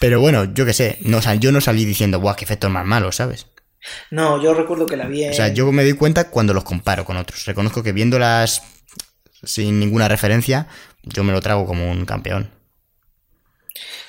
Pero 0.00 0.20
bueno, 0.20 0.52
yo 0.52 0.66
qué 0.66 0.72
sé. 0.72 0.98
No, 1.02 1.18
o 1.18 1.22
sea, 1.22 1.34
yo 1.36 1.52
no 1.52 1.60
salí 1.60 1.84
diciendo, 1.84 2.18
¡buah, 2.18 2.34
qué 2.34 2.44
efectos 2.44 2.70
más 2.70 2.84
malos, 2.84 3.16
¿sabes? 3.16 3.46
No, 4.10 4.42
yo 4.42 4.52
recuerdo 4.52 4.86
que 4.86 4.96
la 4.96 5.06
vi. 5.06 5.24
En... 5.24 5.30
O 5.30 5.34
sea, 5.34 5.48
yo 5.48 5.70
me 5.70 5.84
doy 5.84 5.92
cuenta 5.92 6.30
cuando 6.30 6.52
los 6.52 6.64
comparo 6.64 7.04
con 7.04 7.16
otros. 7.16 7.46
Reconozco 7.46 7.84
que 7.84 7.92
viéndolas 7.92 8.62
sin 9.46 9.78
ninguna 9.78 10.08
referencia, 10.08 10.66
yo 11.02 11.24
me 11.24 11.32
lo 11.32 11.40
trago 11.40 11.66
como 11.66 11.90
un 11.90 12.04
campeón. 12.04 12.50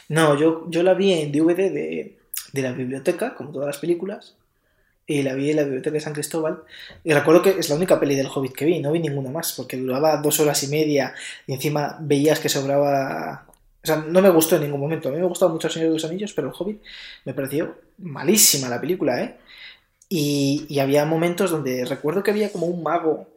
No, 0.08 0.40
yo, 0.40 0.66
yo 0.70 0.84
la 0.84 0.94
vi 0.94 1.14
en 1.14 1.32
DVD 1.32 1.72
de, 1.72 2.20
de 2.56 2.62
la 2.62 2.72
biblioteca, 2.72 3.36
como 3.36 3.52
todas 3.52 3.68
las 3.68 3.78
películas 3.78 4.36
y 5.08 5.22
la 5.22 5.34
vi 5.36 5.52
en 5.52 5.58
la 5.58 5.64
biblioteca 5.64 5.94
de 5.94 6.00
San 6.00 6.14
Cristóbal. 6.14 6.64
Y 7.04 7.14
recuerdo 7.14 7.42
que 7.42 7.52
es 7.52 7.70
la 7.70 7.76
única 7.76 8.00
peli 8.00 8.16
del 8.16 8.28
Hobbit 8.34 8.54
que 8.54 8.66
vi, 8.66 8.80
no 8.80 8.92
vi 8.92 9.00
ninguna 9.00 9.30
más, 9.30 9.54
porque 9.54 9.78
duraba 9.78 10.18
dos 10.18 10.40
horas 10.40 10.64
y 10.64 10.68
media 10.68 11.14
y 11.46 11.54
encima 11.54 11.98
veías 12.02 12.40
que 12.40 12.50
sobraba. 12.50 13.46
O 13.84 13.88
sea, 13.88 13.98
no 13.98 14.22
me 14.22 14.30
gustó 14.30 14.56
en 14.56 14.64
ningún 14.64 14.80
momento. 14.80 15.10
A 15.10 15.12
mí 15.12 15.20
me 15.20 15.28
gustaba 15.28 15.52
mucho 15.52 15.68
El 15.68 15.74
Señor 15.74 15.90
de 15.90 15.94
los 15.94 16.06
Anillos, 16.06 16.34
pero 16.34 16.48
El 16.48 16.54
Hobbit 16.58 16.82
me 17.26 17.34
pareció 17.34 17.78
malísima 18.00 18.68
la 18.68 18.82
película, 18.82 19.22
¿eh? 19.22 19.36
Y, 20.10 20.66
y 20.70 20.80
había 20.80 21.06
momentos 21.06 21.52
donde 21.52 21.86
recuerdo 21.86 22.24
que 22.24 22.32
había 22.32 22.52
como 22.52 22.68
un 22.68 22.84
mago, 22.84 23.28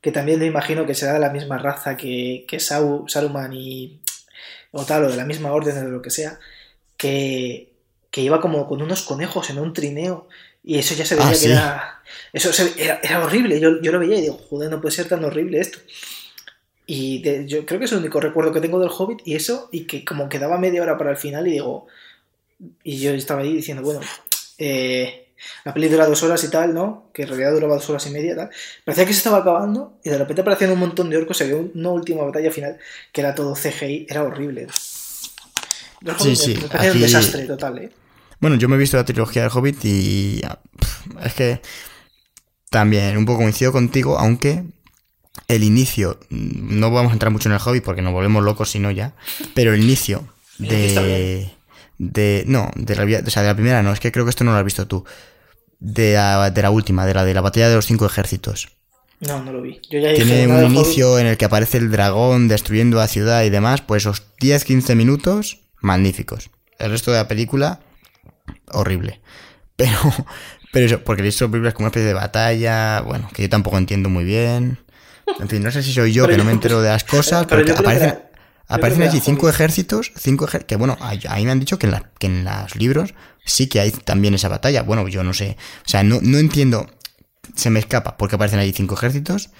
que 0.00 0.12
también 0.12 0.40
me 0.40 0.46
imagino 0.46 0.86
que 0.86 0.94
será 0.94 1.14
de 1.14 1.18
la 1.18 1.30
misma 1.30 1.58
raza 1.58 1.96
que, 1.96 2.44
que 2.48 2.60
Saruman 2.60 3.52
y. 3.52 4.00
o 4.70 4.84
tal, 4.84 5.04
o 5.04 5.10
de 5.10 5.16
la 5.16 5.26
misma 5.26 5.52
orden 5.52 5.76
o 5.78 5.80
de 5.82 5.90
lo 5.90 6.02
que 6.02 6.10
sea, 6.10 6.38
que, 6.96 7.71
que 8.12 8.20
iba 8.20 8.40
como 8.40 8.68
con 8.68 8.80
unos 8.80 9.02
conejos 9.02 9.50
en 9.50 9.58
un 9.58 9.72
trineo 9.72 10.28
y 10.62 10.78
eso 10.78 10.94
ya 10.94 11.04
se 11.04 11.16
veía 11.16 11.26
Ah, 11.28 11.32
que 11.32 11.36
sí. 11.36 11.50
era. 11.50 12.02
Eso 12.32 12.52
se- 12.52 12.74
era, 12.80 13.00
era 13.02 13.24
horrible. 13.24 13.58
Yo, 13.58 13.80
yo 13.82 13.90
lo 13.90 13.98
veía 13.98 14.18
y 14.18 14.22
digo, 14.22 14.38
joder, 14.48 14.70
no 14.70 14.80
puede 14.80 14.94
ser 14.94 15.08
tan 15.08 15.24
horrible 15.24 15.58
esto. 15.58 15.80
Y 16.86 17.22
de- 17.22 17.46
yo 17.48 17.64
creo 17.66 17.78
que 17.78 17.86
es 17.86 17.92
el 17.92 17.98
único 17.98 18.20
recuerdo 18.20 18.52
que 18.52 18.60
tengo 18.60 18.78
del 18.78 18.90
Hobbit 18.96 19.20
y 19.24 19.34
eso, 19.34 19.68
y 19.72 19.84
que 19.86 20.04
como 20.04 20.28
quedaba 20.28 20.58
media 20.58 20.82
hora 20.82 20.98
para 20.98 21.10
el 21.10 21.16
final 21.16 21.48
y 21.48 21.52
digo. 21.52 21.86
Y 22.84 22.98
yo 23.00 23.10
estaba 23.12 23.40
ahí 23.40 23.54
diciendo, 23.54 23.82
bueno, 23.82 24.00
eh, 24.58 25.28
la 25.64 25.74
peli 25.74 25.88
dura 25.88 26.06
dos 26.06 26.22
horas 26.22 26.44
y 26.44 26.50
tal, 26.50 26.72
¿no? 26.74 27.08
Que 27.12 27.22
en 27.22 27.28
realidad 27.28 27.52
duraba 27.52 27.74
dos 27.74 27.88
horas 27.90 28.06
y 28.06 28.10
media 28.10 28.32
y 28.32 28.36
tal. 28.36 28.50
Parecía 28.84 29.06
que 29.06 29.12
se 29.12 29.18
estaba 29.18 29.38
acabando 29.38 29.98
y 30.04 30.10
de 30.10 30.18
repente 30.18 30.42
aparecían 30.42 30.70
un 30.72 30.78
montón 30.78 31.08
de 31.10 31.16
orcos. 31.16 31.38
Se 31.38 31.46
vio 31.46 31.70
una 31.74 31.90
última 31.90 32.22
batalla 32.24 32.50
final 32.52 32.78
que 33.10 33.20
era 33.22 33.34
todo 33.34 33.54
CGI, 33.56 34.06
era 34.08 34.22
horrible. 34.22 34.68
El 36.04 36.12
Sí, 36.18 36.28
Hobbit 36.28 36.36
sí, 36.36 36.54
parecía 36.54 36.78
un 36.90 36.96
aquí- 36.96 36.98
desastre 37.00 37.46
total, 37.46 37.78
¿eh? 37.78 37.90
Bueno, 38.42 38.56
yo 38.56 38.68
me 38.68 38.74
he 38.74 38.78
visto 38.78 38.98
la 38.98 39.04
trilogía 39.04 39.42
del 39.42 39.50
Hobbit 39.54 39.84
y. 39.84 40.42
Es 41.24 41.32
que. 41.32 41.62
También, 42.68 43.16
un 43.16 43.24
poco 43.24 43.38
coincido 43.38 43.72
contigo, 43.72 44.18
aunque. 44.18 44.64
El 45.48 45.64
inicio. 45.64 46.18
mm, 46.28 46.78
No 46.78 46.90
vamos 46.90 47.10
a 47.10 47.12
entrar 47.14 47.32
mucho 47.32 47.48
en 47.48 47.54
el 47.54 47.60
Hobbit 47.64 47.84
porque 47.84 48.02
nos 48.02 48.12
volvemos 48.12 48.44
locos 48.44 48.70
si 48.70 48.78
no 48.78 48.90
ya. 48.90 49.14
Pero 49.54 49.72
el 49.72 49.82
inicio 49.82 50.24
de. 50.58 51.50
De. 51.98 52.44
No, 52.46 52.70
de 52.74 52.96
la, 52.96 53.04
o 53.24 53.30
sea, 53.30 53.42
de 53.42 53.48
la 53.48 53.54
primera 53.54 53.82
no, 53.82 53.92
es 53.92 54.00
que 54.00 54.12
creo 54.12 54.24
que 54.26 54.30
esto 54.30 54.44
no 54.44 54.52
lo 54.52 54.58
has 54.58 54.64
visto 54.64 54.86
tú. 54.86 55.04
De 55.78 56.14
la, 56.14 56.50
de 56.50 56.62
la 56.62 56.70
última, 56.70 57.06
de 57.06 57.14
la 57.14 57.24
de 57.24 57.34
la 57.34 57.40
batalla 57.40 57.68
de 57.68 57.76
los 57.76 57.86
cinco 57.86 58.06
ejércitos. 58.06 58.68
No, 59.20 59.40
no 59.44 59.52
lo 59.52 59.62
vi. 59.62 59.80
Yo 59.88 60.00
ya 60.00 60.14
Tiene 60.14 60.48
un 60.48 60.64
inicio 60.74 61.16
en 61.20 61.28
el 61.28 61.36
que 61.36 61.44
aparece 61.44 61.78
el 61.78 61.92
dragón 61.92 62.48
destruyendo 62.48 62.96
la 62.96 63.06
ciudad 63.06 63.44
y 63.44 63.50
demás, 63.50 63.80
pues 63.80 64.02
esos 64.02 64.24
10-15 64.40 64.96
minutos 64.96 65.60
magníficos. 65.80 66.50
El 66.80 66.90
resto 66.90 67.12
de 67.12 67.18
la 67.18 67.28
película, 67.28 67.78
horrible. 68.70 69.20
Pero, 69.76 69.98
pero 70.72 70.86
eso, 70.86 71.02
porque 71.02 71.26
eso 71.26 71.50
película 71.50 71.70
es 71.70 71.74
como 71.74 71.84
una 71.86 71.88
especie 71.90 72.06
de 72.06 72.14
batalla, 72.14 73.00
bueno, 73.00 73.28
que 73.34 73.42
yo 73.42 73.48
tampoco 73.48 73.78
entiendo 73.78 74.08
muy 74.10 74.22
bien. 74.24 74.78
En 75.40 75.48
fin, 75.48 75.62
no 75.62 75.70
sé 75.70 75.82
si 75.82 75.92
soy 75.92 76.12
yo 76.12 76.24
Pero 76.24 76.32
que 76.34 76.38
no 76.38 76.44
yo- 76.44 76.46
me 76.46 76.52
entero 76.52 76.82
de 76.82 76.90
las 76.90 77.04
cosas, 77.04 77.46
pero 77.46 77.48
pero, 77.48 77.60
yo 77.62 77.66
que 77.66 77.72
creo 77.72 77.76
que 77.76 77.88
aparecen, 77.96 78.08
era- 78.10 78.30
aparecen 78.68 79.02
allí 79.02 79.20
cinco 79.20 79.48
ejércitos, 79.48 80.12
cinco 80.16 80.44
ejércitos, 80.44 80.68
que 80.68 80.76
bueno, 80.76 80.96
ahí 81.00 81.20
ahí 81.28 81.44
me 81.44 81.50
han 81.50 81.58
dicho 81.58 81.78
que 81.78 81.86
en, 81.86 81.92
la- 81.92 82.10
que 82.18 82.26
en 82.28 82.44
los 82.44 82.76
libros 82.76 83.14
sí 83.44 83.66
que 83.68 83.80
hay 83.80 83.90
también 83.90 84.34
esa 84.34 84.48
batalla. 84.48 84.82
Bueno, 84.82 85.08
yo 85.08 85.24
no 85.24 85.32
sé, 85.34 85.56
o 85.84 85.88
sea, 85.88 86.02
no, 86.04 86.20
no 86.22 86.38
entiendo, 86.38 86.88
se 87.56 87.70
me 87.70 87.80
escapa 87.80 88.16
porque 88.16 88.36
aparecen 88.36 88.60
allí 88.60 88.72
cinco 88.72 88.94
ejércitos. 88.94 89.50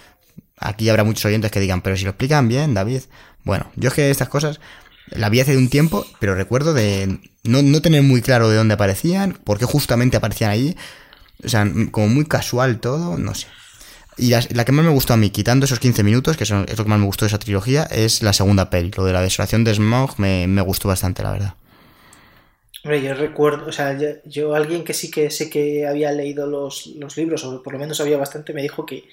Aquí 0.59 0.89
habrá 0.89 1.03
muchos 1.05 1.25
oyentes 1.25 1.51
que 1.51 1.59
digan, 1.59 1.81
pero 1.81 1.97
si 1.97 2.05
lo 2.05 2.11
explican 2.11 2.47
bien, 2.49 2.75
David. 2.75 3.03
Bueno, 3.45 3.67
yo 3.75 3.89
es 3.89 3.95
que 3.95 4.11
estas 4.11 4.29
cosas 4.29 4.61
la 5.11 5.29
vi 5.29 5.41
hace 5.41 5.57
un 5.57 5.69
tiempo, 5.69 6.07
pero 6.19 6.35
recuerdo 6.35 6.75
de 6.75 7.19
no, 7.45 7.63
no 7.63 7.83
tener 7.83 8.03
muy 8.03 8.23
claro 8.23 8.49
de 8.49 8.57
dónde 8.57 8.75
aparecían, 8.75 9.33
por 9.45 9.59
qué 9.59 9.65
justamente 9.65 10.17
aparecían 10.17 10.51
allí. 10.51 10.77
O 11.45 11.49
sea, 11.49 11.67
como 11.91 12.09
muy 12.09 12.25
casual 12.25 12.79
todo, 12.81 13.19
no 13.19 13.35
sé. 13.35 13.49
Y 14.17 14.29
la, 14.31 14.45
la 14.51 14.65
que 14.65 14.73
más 14.73 14.85
me 14.85 14.91
gustó 14.91 15.15
a 15.15 15.17
mí, 15.17 15.31
quitando 15.31 15.65
esos 15.65 15.81
15 15.81 16.03
minutos, 16.03 16.37
que 16.37 16.47
son, 16.47 16.67
es 16.69 16.79
lo 16.79 16.85
que 16.85 16.91
más 16.91 16.99
me 16.99 17.07
gustó 17.07 17.25
de 17.25 17.29
esa 17.29 17.39
trilogía, 17.39 17.85
es 17.85 18.23
la 18.23 18.33
segunda 18.33 18.71
peli. 18.71 18.91
Lo 18.97 19.05
de 19.05 19.13
la 19.13 19.23
desolación 19.23 19.65
de 19.65 19.75
Smog 19.75 20.19
me, 20.19 20.47
me 20.47 20.63
gustó 20.63 20.89
bastante, 20.89 21.23
la 21.23 21.33
verdad. 21.33 21.55
Hombre, 22.85 23.01
yo 23.01 23.15
recuerdo, 23.15 23.67
o 23.67 23.73
sea, 23.73 23.97
yo, 23.97 24.09
yo 24.25 24.55
alguien 24.55 24.85
que 24.85 24.93
sí 24.93 25.11
que 25.11 25.31
sé 25.31 25.49
que 25.49 25.87
había 25.87 26.11
leído 26.13 26.47
los, 26.47 26.87
los 26.99 27.17
libros, 27.17 27.45
o 27.45 27.63
por 27.63 27.73
lo 27.73 27.79
menos 27.79 27.99
sabía 27.99 28.17
bastante, 28.17 28.53
me 28.53 28.63
dijo 28.63 28.85
que, 28.85 29.05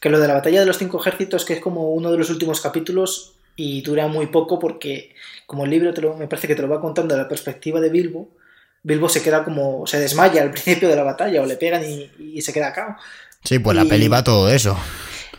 que 0.00 0.08
lo 0.08 0.18
de 0.18 0.26
la 0.26 0.34
batalla 0.34 0.60
de 0.60 0.66
los 0.66 0.78
cinco 0.78 1.00
ejércitos, 1.00 1.44
que 1.44 1.54
es 1.54 1.60
como 1.60 1.90
uno 1.90 2.10
de 2.10 2.18
los 2.18 2.30
últimos 2.30 2.60
capítulos 2.62 3.33
y 3.56 3.82
dura 3.82 4.06
muy 4.08 4.26
poco 4.26 4.58
porque 4.58 5.14
como 5.46 5.64
el 5.64 5.70
libro 5.70 5.92
te 5.94 6.00
lo- 6.00 6.16
me 6.16 6.26
parece 6.28 6.48
que 6.48 6.54
te 6.54 6.62
lo 6.62 6.68
va 6.68 6.80
contando 6.80 7.14
de 7.14 7.22
la 7.22 7.28
perspectiva 7.28 7.80
de 7.80 7.90
Bilbo, 7.90 8.30
Bilbo 8.82 9.08
se 9.08 9.22
queda 9.22 9.44
como, 9.44 9.86
se 9.86 9.98
desmaya 9.98 10.42
al 10.42 10.50
principio 10.50 10.88
de 10.88 10.96
la 10.96 11.02
batalla 11.04 11.40
o 11.42 11.46
le 11.46 11.56
pegan 11.56 11.82
y, 11.84 12.10
y 12.18 12.42
se 12.42 12.52
queda 12.52 12.72
cao. 12.72 12.96
Sí, 13.42 13.58
pues 13.58 13.76
la 13.76 13.84
peli 13.84 14.08
va 14.08 14.22
todo 14.24 14.48
eso. 14.50 14.78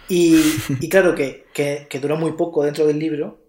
Y, 0.07 0.39
y 0.79 0.89
claro 0.89 1.13
que, 1.15 1.45
que, 1.53 1.87
que 1.89 1.99
dura 1.99 2.15
muy 2.15 2.33
poco 2.33 2.63
dentro 2.63 2.85
del 2.87 2.99
libro, 2.99 3.39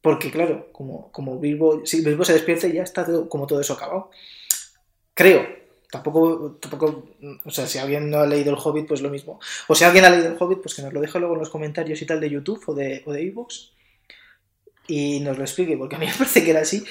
porque 0.00 0.30
claro, 0.30 0.68
como, 0.72 1.10
como 1.12 1.38
Bilbo, 1.38 1.84
si 1.84 2.04
Bilbo 2.04 2.24
se 2.24 2.32
despierta 2.34 2.66
y 2.68 2.74
ya 2.74 2.82
está 2.82 3.04
todo- 3.04 3.28
como 3.28 3.46
todo 3.46 3.60
eso 3.60 3.74
acabado. 3.74 4.10
Creo, 5.14 5.46
tampoco, 5.90 6.58
tampoco, 6.60 7.08
o 7.44 7.50
sea, 7.50 7.66
si 7.66 7.78
alguien 7.78 8.10
no 8.10 8.18
ha 8.18 8.26
leído 8.26 8.50
El 8.50 8.58
Hobbit, 8.62 8.86
pues 8.86 9.00
lo 9.00 9.10
mismo. 9.10 9.40
O 9.66 9.74
si 9.74 9.84
alguien 9.84 10.04
ha 10.04 10.10
leído 10.10 10.28
El 10.28 10.36
Hobbit, 10.38 10.60
pues 10.60 10.74
que 10.74 10.82
nos 10.82 10.92
lo 10.92 11.00
deje 11.00 11.18
luego 11.18 11.34
en 11.34 11.40
los 11.40 11.50
comentarios 11.50 12.00
y 12.02 12.06
tal 12.06 12.20
de 12.20 12.30
YouTube 12.30 12.62
o 12.66 12.74
de, 12.74 13.02
o 13.06 13.12
de 13.12 13.22
iVoox 13.24 13.72
y 14.88 15.20
nos 15.20 15.36
lo 15.36 15.44
explique, 15.44 15.76
porque 15.76 15.96
a 15.96 15.98
mí 15.98 16.06
me 16.06 16.12
parece 16.18 16.44
que 16.44 16.50
era 16.50 16.60
así 16.60 16.84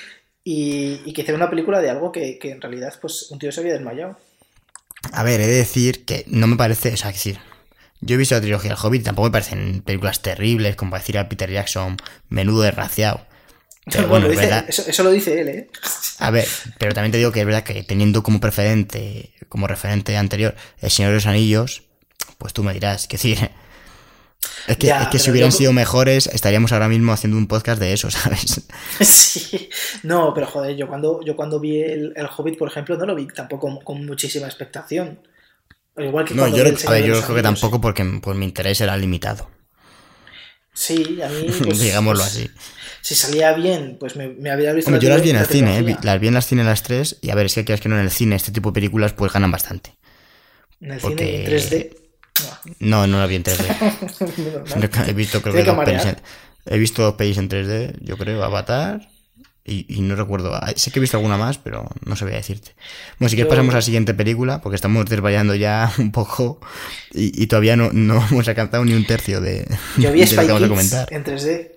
y, 0.43 1.01
y 1.03 1.13
que 1.13 1.21
hiciera 1.21 1.37
una 1.37 1.49
película 1.49 1.81
de 1.81 1.89
algo 1.89 2.11
que, 2.11 2.39
que 2.39 2.51
en 2.51 2.61
realidad 2.61 2.93
pues 3.01 3.31
un 3.31 3.39
tío 3.39 3.51
se 3.51 3.59
había 3.59 3.73
desmayado. 3.73 4.17
A 5.11 5.23
ver, 5.23 5.41
he 5.41 5.47
de 5.47 5.55
decir 5.55 6.05
que 6.05 6.23
no 6.27 6.47
me 6.47 6.55
parece, 6.55 6.93
o 6.93 6.97
sea, 6.97 7.09
es 7.09 7.17
decir, 7.17 7.39
yo 7.99 8.15
he 8.15 8.17
visto 8.17 8.35
la 8.35 8.41
trilogía 8.41 8.71
del 8.71 8.79
Hobbit 8.81 9.03
tampoco 9.03 9.27
me 9.27 9.31
parecen 9.31 9.81
películas 9.81 10.21
terribles, 10.21 10.75
como 10.75 10.95
decir 10.95 11.17
a 11.17 11.27
Peter 11.27 11.51
Jackson, 11.51 11.97
menudo 12.29 12.61
desgraciado. 12.61 13.26
Pero 13.89 14.07
Bueno, 14.07 14.27
bueno, 14.27 14.27
es 14.27 14.31
dice- 14.41 14.45
verdad. 14.53 14.65
eso, 14.69 14.83
eso 14.87 15.03
lo 15.03 15.11
dice 15.11 15.39
él, 15.41 15.47
¿eh? 15.49 15.69
A 16.19 16.31
ver, 16.31 16.47
pero 16.77 16.93
también 16.93 17.11
te 17.11 17.17
digo 17.19 17.31
que 17.31 17.39
es 17.41 17.45
verdad 17.45 17.63
que 17.63 17.83
teniendo 17.83 18.21
como 18.23 18.39
precedente, 18.39 19.33
como 19.49 19.67
referente 19.67 20.17
anterior, 20.17 20.55
El 20.81 20.91
Señor 20.91 21.11
de 21.11 21.15
los 21.15 21.25
Anillos, 21.25 21.83
pues 22.37 22.53
tú 22.53 22.63
me 22.63 22.73
dirás, 22.73 23.07
que 23.07 23.15
decir, 23.17 23.37
es 24.67 24.77
que, 24.77 24.87
Ya, 24.87 25.03
es 25.03 25.07
que 25.09 25.19
si 25.19 25.31
hubieran 25.31 25.51
yo- 25.51 25.57
sido 25.57 25.73
mejores, 25.73 26.27
estaríamos 26.27 26.71
ahora 26.73 26.89
mismo 26.89 27.13
haciendo 27.13 27.37
un 27.37 27.47
podcast 27.47 27.79
de 27.79 27.93
eso, 27.93 28.09
¿sabes? 28.11 28.61
Sí, 28.99 29.69
no, 30.03 30.33
pero 30.33 30.47
joder, 30.47 30.75
yo 30.75 30.87
cuando, 30.87 31.21
yo 31.23 31.35
cuando 31.35 31.59
vi 31.59 31.81
el, 31.81 32.13
el 32.15 32.27
Hobbit, 32.35 32.57
por 32.57 32.67
ejemplo, 32.69 32.97
no 32.97 33.05
lo 33.05 33.15
vi 33.15 33.27
tampoco 33.27 33.79
con 33.83 34.05
muchísima 34.05 34.47
expectación. 34.47 35.21
Igual 35.97 36.25
que 36.25 36.33
No, 36.35 36.41
cuando 36.43 36.57
yo, 36.57 36.63
vi 36.65 36.69
El 36.71 36.77
Señor 36.77 36.93
a 36.93 36.99
ver, 36.99 37.05
yo 37.07 37.21
creo 37.23 37.35
que 37.37 37.41
tampoco 37.43 37.79
porque 37.81 38.03
pues, 38.21 38.37
mi 38.37 38.45
interés 38.45 38.81
era 38.81 38.95
limitado, 38.97 39.49
Sí, 40.73 41.19
a 41.23 41.27
mí. 41.29 41.47
pues, 41.63 41.79
digámoslo 41.79 42.21
pues, 42.23 42.35
así. 42.35 42.51
Si 43.07 43.15
salía 43.15 43.53
bien, 43.53 43.95
pues 43.97 44.17
me, 44.17 44.27
me 44.27 44.49
habría 44.49 44.73
visto. 44.73 44.91
Hombre, 44.91 45.07
la 45.07 45.07
yo 45.07 45.15
las 45.15 45.23
vi 45.23 45.29
en 45.29 45.37
el 45.37 45.45
cine, 45.45 45.79
¿eh? 45.79 45.97
las 46.03 46.19
vi 46.19 46.27
en 46.27 46.33
las 46.33 46.45
cine 46.45 46.65
las 46.65 46.83
tres, 46.83 47.15
y 47.21 47.29
a 47.29 47.35
ver, 47.35 47.45
es 47.45 47.53
que 47.53 47.63
quieras 47.63 47.79
que 47.79 47.87
no 47.87 47.95
en 47.95 48.01
el 48.01 48.11
cine, 48.11 48.35
este 48.35 48.51
tipo 48.51 48.71
de 48.71 48.73
películas 48.73 49.13
pues 49.13 49.31
ganan 49.31 49.49
bastante. 49.49 49.95
En 50.81 50.91
el 50.91 50.99
porque- 50.99 51.45
cine 51.45 51.45
en 51.45 51.89
3D. 51.89 51.97
No, 52.79 53.07
no 53.07 53.19
la 53.19 53.25
vi 53.27 53.35
en 53.35 53.45
3D. 53.45 55.07
he 55.07 55.13
visto, 55.13 55.41
creo 55.41 55.55
que 55.55 55.63
dos 55.63 55.85
pelis 55.85 56.03
en, 56.03 56.17
he 56.65 56.77
visto 56.77 57.01
dos 57.01 57.13
pelis 57.13 57.37
en 57.37 57.47
3D, 57.47 57.95
yo 58.01 58.17
creo, 58.17 58.43
Avatar 58.43 59.07
y, 59.63 60.01
no 60.01 60.17
recuerdo. 60.17 60.51
Sé 60.75 60.91
que 60.91 60.99
he 60.99 61.01
visto 61.01 61.15
alguna 61.15 61.37
más, 61.37 61.59
pero 61.59 61.89
no 62.05 62.15
sabía 62.17 62.35
decirte. 62.35 62.75
Bueno, 63.19 63.29
si 63.29 63.37
quieres 63.37 63.49
pasamos 63.49 63.73
a 63.73 63.77
la 63.77 63.81
siguiente 63.83 64.13
película, 64.13 64.59
porque 64.61 64.75
estamos 64.75 65.05
desvariando 65.05 65.55
ya 65.55 65.93
un 65.97 66.11
poco 66.11 66.59
y, 67.13 67.47
todavía 67.47 67.77
no, 67.77 67.89
no, 67.93 68.21
hemos 68.31 68.49
alcanzado 68.49 68.83
ni 68.83 68.91
un 68.91 69.05
tercio 69.05 69.39
de, 69.39 69.65
yo 69.97 70.11
vi 70.11 70.25
de 70.25 70.35
lo 70.35 70.41
que 70.41 70.47
vamos 70.47 70.63
a 70.63 70.67
comentar. 70.67 71.13
En 71.13 71.23
3D. 71.23 71.76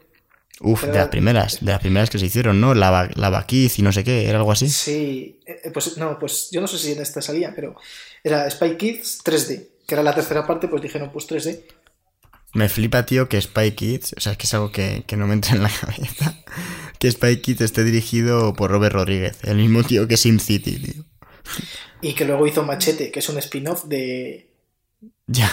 Uf, 0.63 0.85
de 0.85 0.93
las 0.93 1.09
primeras, 1.09 1.65
de 1.65 1.73
las 1.73 1.81
primeras 1.81 2.11
que 2.11 2.19
se 2.19 2.27
hicieron, 2.27 2.61
¿no? 2.61 2.75
La, 2.75 3.09
la 3.15 3.47
y 3.49 3.83
no 3.83 3.93
sé 3.93 4.05
qué, 4.05 4.29
¿era 4.29 4.39
algo 4.39 4.53
así? 4.53 4.69
Sí, 4.69 5.41
eh, 5.47 5.71
pues 5.73 5.97
no, 5.97 6.19
pues 6.19 6.49
yo 6.53 6.61
no 6.61 6.67
sé 6.67 6.77
si 6.77 6.93
en 6.93 7.01
esta 7.01 7.23
salía, 7.23 7.55
pero 7.55 7.77
era 8.23 8.49
Spy 8.51 8.77
Kids 8.77 9.25
3D, 9.25 9.69
que 9.87 9.95
era 9.95 10.03
la 10.03 10.15
tercera 10.15 10.47
parte, 10.47 10.69
pues 10.69 10.83
dijeron, 10.83 11.11
pues 11.13 11.27
3D. 11.27 11.63
Me 12.53 12.69
flipa, 12.69 13.07
tío, 13.07 13.27
que 13.27 13.41
Spy 13.41 13.73
Kids, 13.73 14.15
o 14.19 14.21
sea, 14.21 14.33
es 14.33 14.39
que 14.39 14.45
es 14.45 14.53
algo 14.53 14.71
que, 14.71 15.05
no 15.17 15.27
me 15.27 15.33
entra 15.33 15.55
en 15.55 15.63
la 15.63 15.71
cabeza, 15.81 16.37
que 16.99 17.11
Spy 17.11 17.41
Kids 17.41 17.63
esté 17.63 17.83
dirigido 17.83 18.53
por 18.53 18.71
Robert 18.71 18.95
Rodríguez, 18.95 19.39
el 19.45 19.57
mismo 19.57 19.83
tío 19.83 20.07
que 20.09 20.19
SimCity, 20.19 20.79
tío. 20.79 21.05
Y 22.03 22.13
que 22.13 22.27
luego 22.27 22.47
hizo 22.47 22.65
Machete, 22.65 23.11
que 23.11 23.21
es 23.21 23.29
un 23.31 23.39
spin-off 23.39 23.85
de... 23.85 24.51
Ya. 25.27 25.51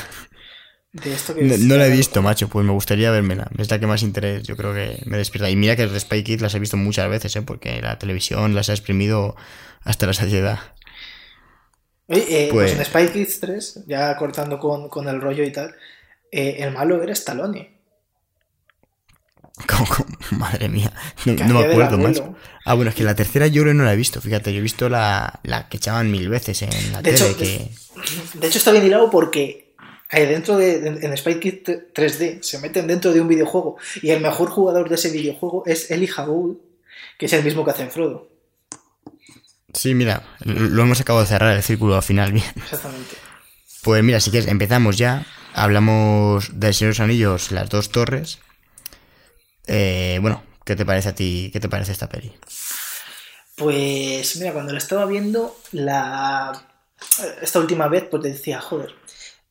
De 1.03 1.13
esto 1.13 1.35
que 1.35 1.43
no, 1.43 1.75
la 1.75 1.87
he 1.87 1.91
visto, 1.91 2.21
macho, 2.21 2.47
pues 2.47 2.65
me 2.65 2.71
gustaría 2.71 3.11
vérmela. 3.11 3.49
Es 3.57 3.69
la 3.69 3.79
que 3.79 3.87
más 3.87 4.01
interés 4.01 4.43
yo 4.43 4.55
creo 4.55 4.73
que 4.73 5.01
me 5.05 5.17
despierta. 5.17 5.49
Y 5.49 5.55
mira 5.55 5.75
que 5.75 5.83
el 5.83 5.99
Spy 5.99 6.23
Kids 6.23 6.41
las 6.41 6.55
he 6.55 6.59
visto 6.59 6.77
muchas 6.77 7.09
veces, 7.09 7.35
¿eh? 7.35 7.41
Porque 7.41 7.81
la 7.81 7.99
televisión 7.99 8.55
las 8.55 8.69
ha 8.69 8.73
exprimido 8.73 9.35
hasta 9.83 10.07
la 10.07 10.13
saciedad. 10.13 10.59
Oye, 12.07 12.25
eh, 12.29 12.49
pues... 12.51 12.71
pues... 12.73 12.79
en 12.79 12.85
Spy 12.85 13.13
Kids 13.13 13.39
3, 13.41 13.83
ya 13.87 14.15
cortando 14.17 14.59
con, 14.59 14.89
con 14.89 15.07
el 15.07 15.21
rollo 15.21 15.43
y 15.43 15.51
tal, 15.51 15.75
eh, 16.31 16.57
el 16.59 16.71
malo 16.71 17.01
era 17.03 17.13
Stallone. 17.13 17.77
Madre 20.31 20.69
mía, 20.69 20.93
no, 21.25 21.59
me 21.59 21.65
acuerdo 21.65 21.97
más. 21.97 22.21
Ah, 22.63 22.75
bueno, 22.75 22.89
es 22.89 22.95
que 22.95 23.03
la 23.03 23.15
tercera 23.15 23.47
yo 23.47 23.65
no 23.65 23.83
la 23.83 23.93
he 23.93 23.95
visto, 23.95 24.21
fíjate, 24.21 24.53
yo 24.53 24.59
he 24.59 24.61
visto 24.61 24.87
la, 24.87 25.39
que 25.69 25.77
echaban 25.77 26.11
mil 26.11 26.29
veces 26.29 26.61
en 26.61 26.91
la 26.91 27.01
de 27.01 27.13
tele. 27.13 27.29
Hecho, 27.29 27.37
que... 27.37 27.71
De 28.35 28.47
hecho, 28.47 28.59
está 28.59 28.71
bien 28.71 28.85
hilado 28.85 29.09
porque 29.09 29.66
eh, 29.66 29.66
dentro 30.11 30.57
de, 30.57 30.87
en 30.87 31.13
Spike 31.13 31.39
Kid 31.39 31.69
3D 31.93 32.41
se 32.41 32.59
meten 32.59 32.87
dentro 32.87 33.13
de 33.13 33.21
un 33.21 33.27
videojuego 33.27 33.77
y 34.01 34.11
el 34.11 34.21
mejor 34.21 34.49
jugador 34.49 34.89
de 34.89 34.95
ese 34.95 35.09
videojuego 35.09 35.63
es 35.65 35.91
Eli 35.91 36.07
Hagoul, 36.07 36.61
que 37.17 37.25
es 37.25 37.33
el 37.33 37.43
mismo 37.43 37.65
que 37.65 37.71
hace 37.71 37.83
en 37.83 37.91
Frodo. 37.91 38.29
Sí, 39.73 39.93
mira, 39.93 40.23
lo 40.39 40.81
hemos 40.81 41.01
acabado 41.01 41.23
de 41.23 41.29
cerrar 41.29 41.55
el 41.55 41.63
círculo 41.63 41.95
al 41.95 42.03
final, 42.03 42.31
bien. 42.33 42.45
Exactamente. 42.55 43.15
Pues 43.83 44.03
mira, 44.03 44.19
si 44.19 44.31
quieres, 44.31 44.49
empezamos 44.49 44.97
ya 44.97 45.25
hablamos 45.57 46.59
de 46.59 46.71
Señor 46.71 46.93
de 46.93 46.97
los 46.97 46.99
Anillos, 46.99 47.51
las 47.51 47.69
dos 47.69 47.89
torres. 47.89 48.39
Eh, 49.65 50.19
bueno, 50.21 50.43
¿qué 50.63 50.75
te 50.75 50.85
parece 50.85 51.09
a 51.09 51.15
ti? 51.15 51.49
¿Qué 51.51 51.59
te 51.59 51.67
parece 51.67 51.91
esta 51.91 52.07
peli? 52.07 52.31
Pues 53.55 54.35
mira, 54.37 54.53
cuando 54.53 54.71
la 54.71 54.77
estaba 54.77 55.05
viendo, 55.07 55.59
la 55.71 56.63
esta 57.41 57.59
última 57.59 57.87
vez, 57.87 58.05
pues 58.09 58.21
te 58.21 58.29
decía, 58.29 58.61
joder, 58.61 58.93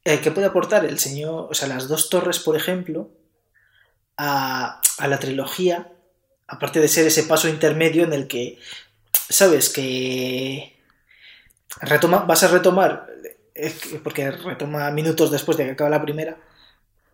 eh, 0.07 0.21
¿qué 0.21 0.31
puede 0.31 0.47
aportar 0.47 0.85
el 0.85 1.01
señor, 1.01 1.49
o 1.51 1.55
sea, 1.55 1.67
las 1.67 1.89
dos 1.89 2.09
torres, 2.09 2.39
por 2.39 2.55
ejemplo, 2.55 3.11
a, 4.17 4.81
la 5.05 5.19
trilogía, 5.19 5.93
aparte 6.47 6.79
de 6.79 6.87
ser 6.87 7.09
ese 7.09 7.25
paso 7.25 7.49
intermedio 7.49 8.05
en 8.05 8.13
el 8.13 8.29
que, 8.29 8.61
sabes, 9.13 9.69
que 9.69 10.79
retoma, 11.81 12.19
vas 12.19 12.45
a 12.45 12.49
retomar 12.49 13.09
porque 14.05 14.31
retoma 14.31 14.93
minutos 14.93 15.33
después 15.33 15.57
de 15.57 15.65
que 15.65 15.71
acaba 15.73 15.91
la 15.91 16.03
primera. 16.03 16.37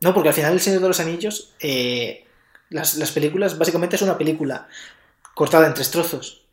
No, 0.03 0.13
porque 0.13 0.29
al 0.29 0.35
final 0.35 0.53
El 0.53 0.61
Señor 0.61 0.83
de 0.83 0.89
los 0.89 1.01
Anillos, 1.01 1.55
eh, 1.61 2.27
las, 2.69 3.11
películas, 3.13 3.57
básicamente 3.57 3.97
es 3.97 4.03
una 4.03 4.19
película 4.19 4.69
cortada 5.33 5.67
en 5.67 5.73
tres 5.73 5.91
trozos. 5.91 6.45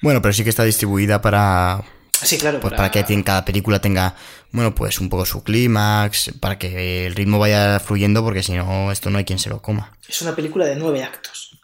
Bueno, 0.00 0.22
pero 0.22 0.32
sí 0.32 0.44
que 0.44 0.50
está 0.50 0.64
distribuida 0.64 1.20
para... 1.20 1.84
Sí, 2.22 2.38
claro. 2.38 2.60
Pues 2.60 2.74
para... 2.74 2.90
que 2.90 3.24
cada 3.24 3.44
película 3.44 3.80
tenga, 3.80 4.14
bueno, 4.52 4.74
pues 4.74 4.98
un 5.00 5.08
poco 5.08 5.26
su 5.26 5.42
clímax, 5.42 6.32
para 6.40 6.58
que 6.58 7.06
el 7.06 7.14
ritmo 7.14 7.38
vaya 7.38 7.80
fluyendo, 7.80 8.22
porque 8.22 8.42
si 8.42 8.52
no, 8.52 8.90
esto 8.92 9.10
no 9.10 9.18
hay 9.18 9.24
quien 9.24 9.38
se 9.38 9.48
lo 9.48 9.62
coma. 9.62 9.96
Es 10.08 10.22
una 10.22 10.34
película 10.34 10.66
de 10.66 10.76
nueve 10.76 11.02
actos. 11.02 11.58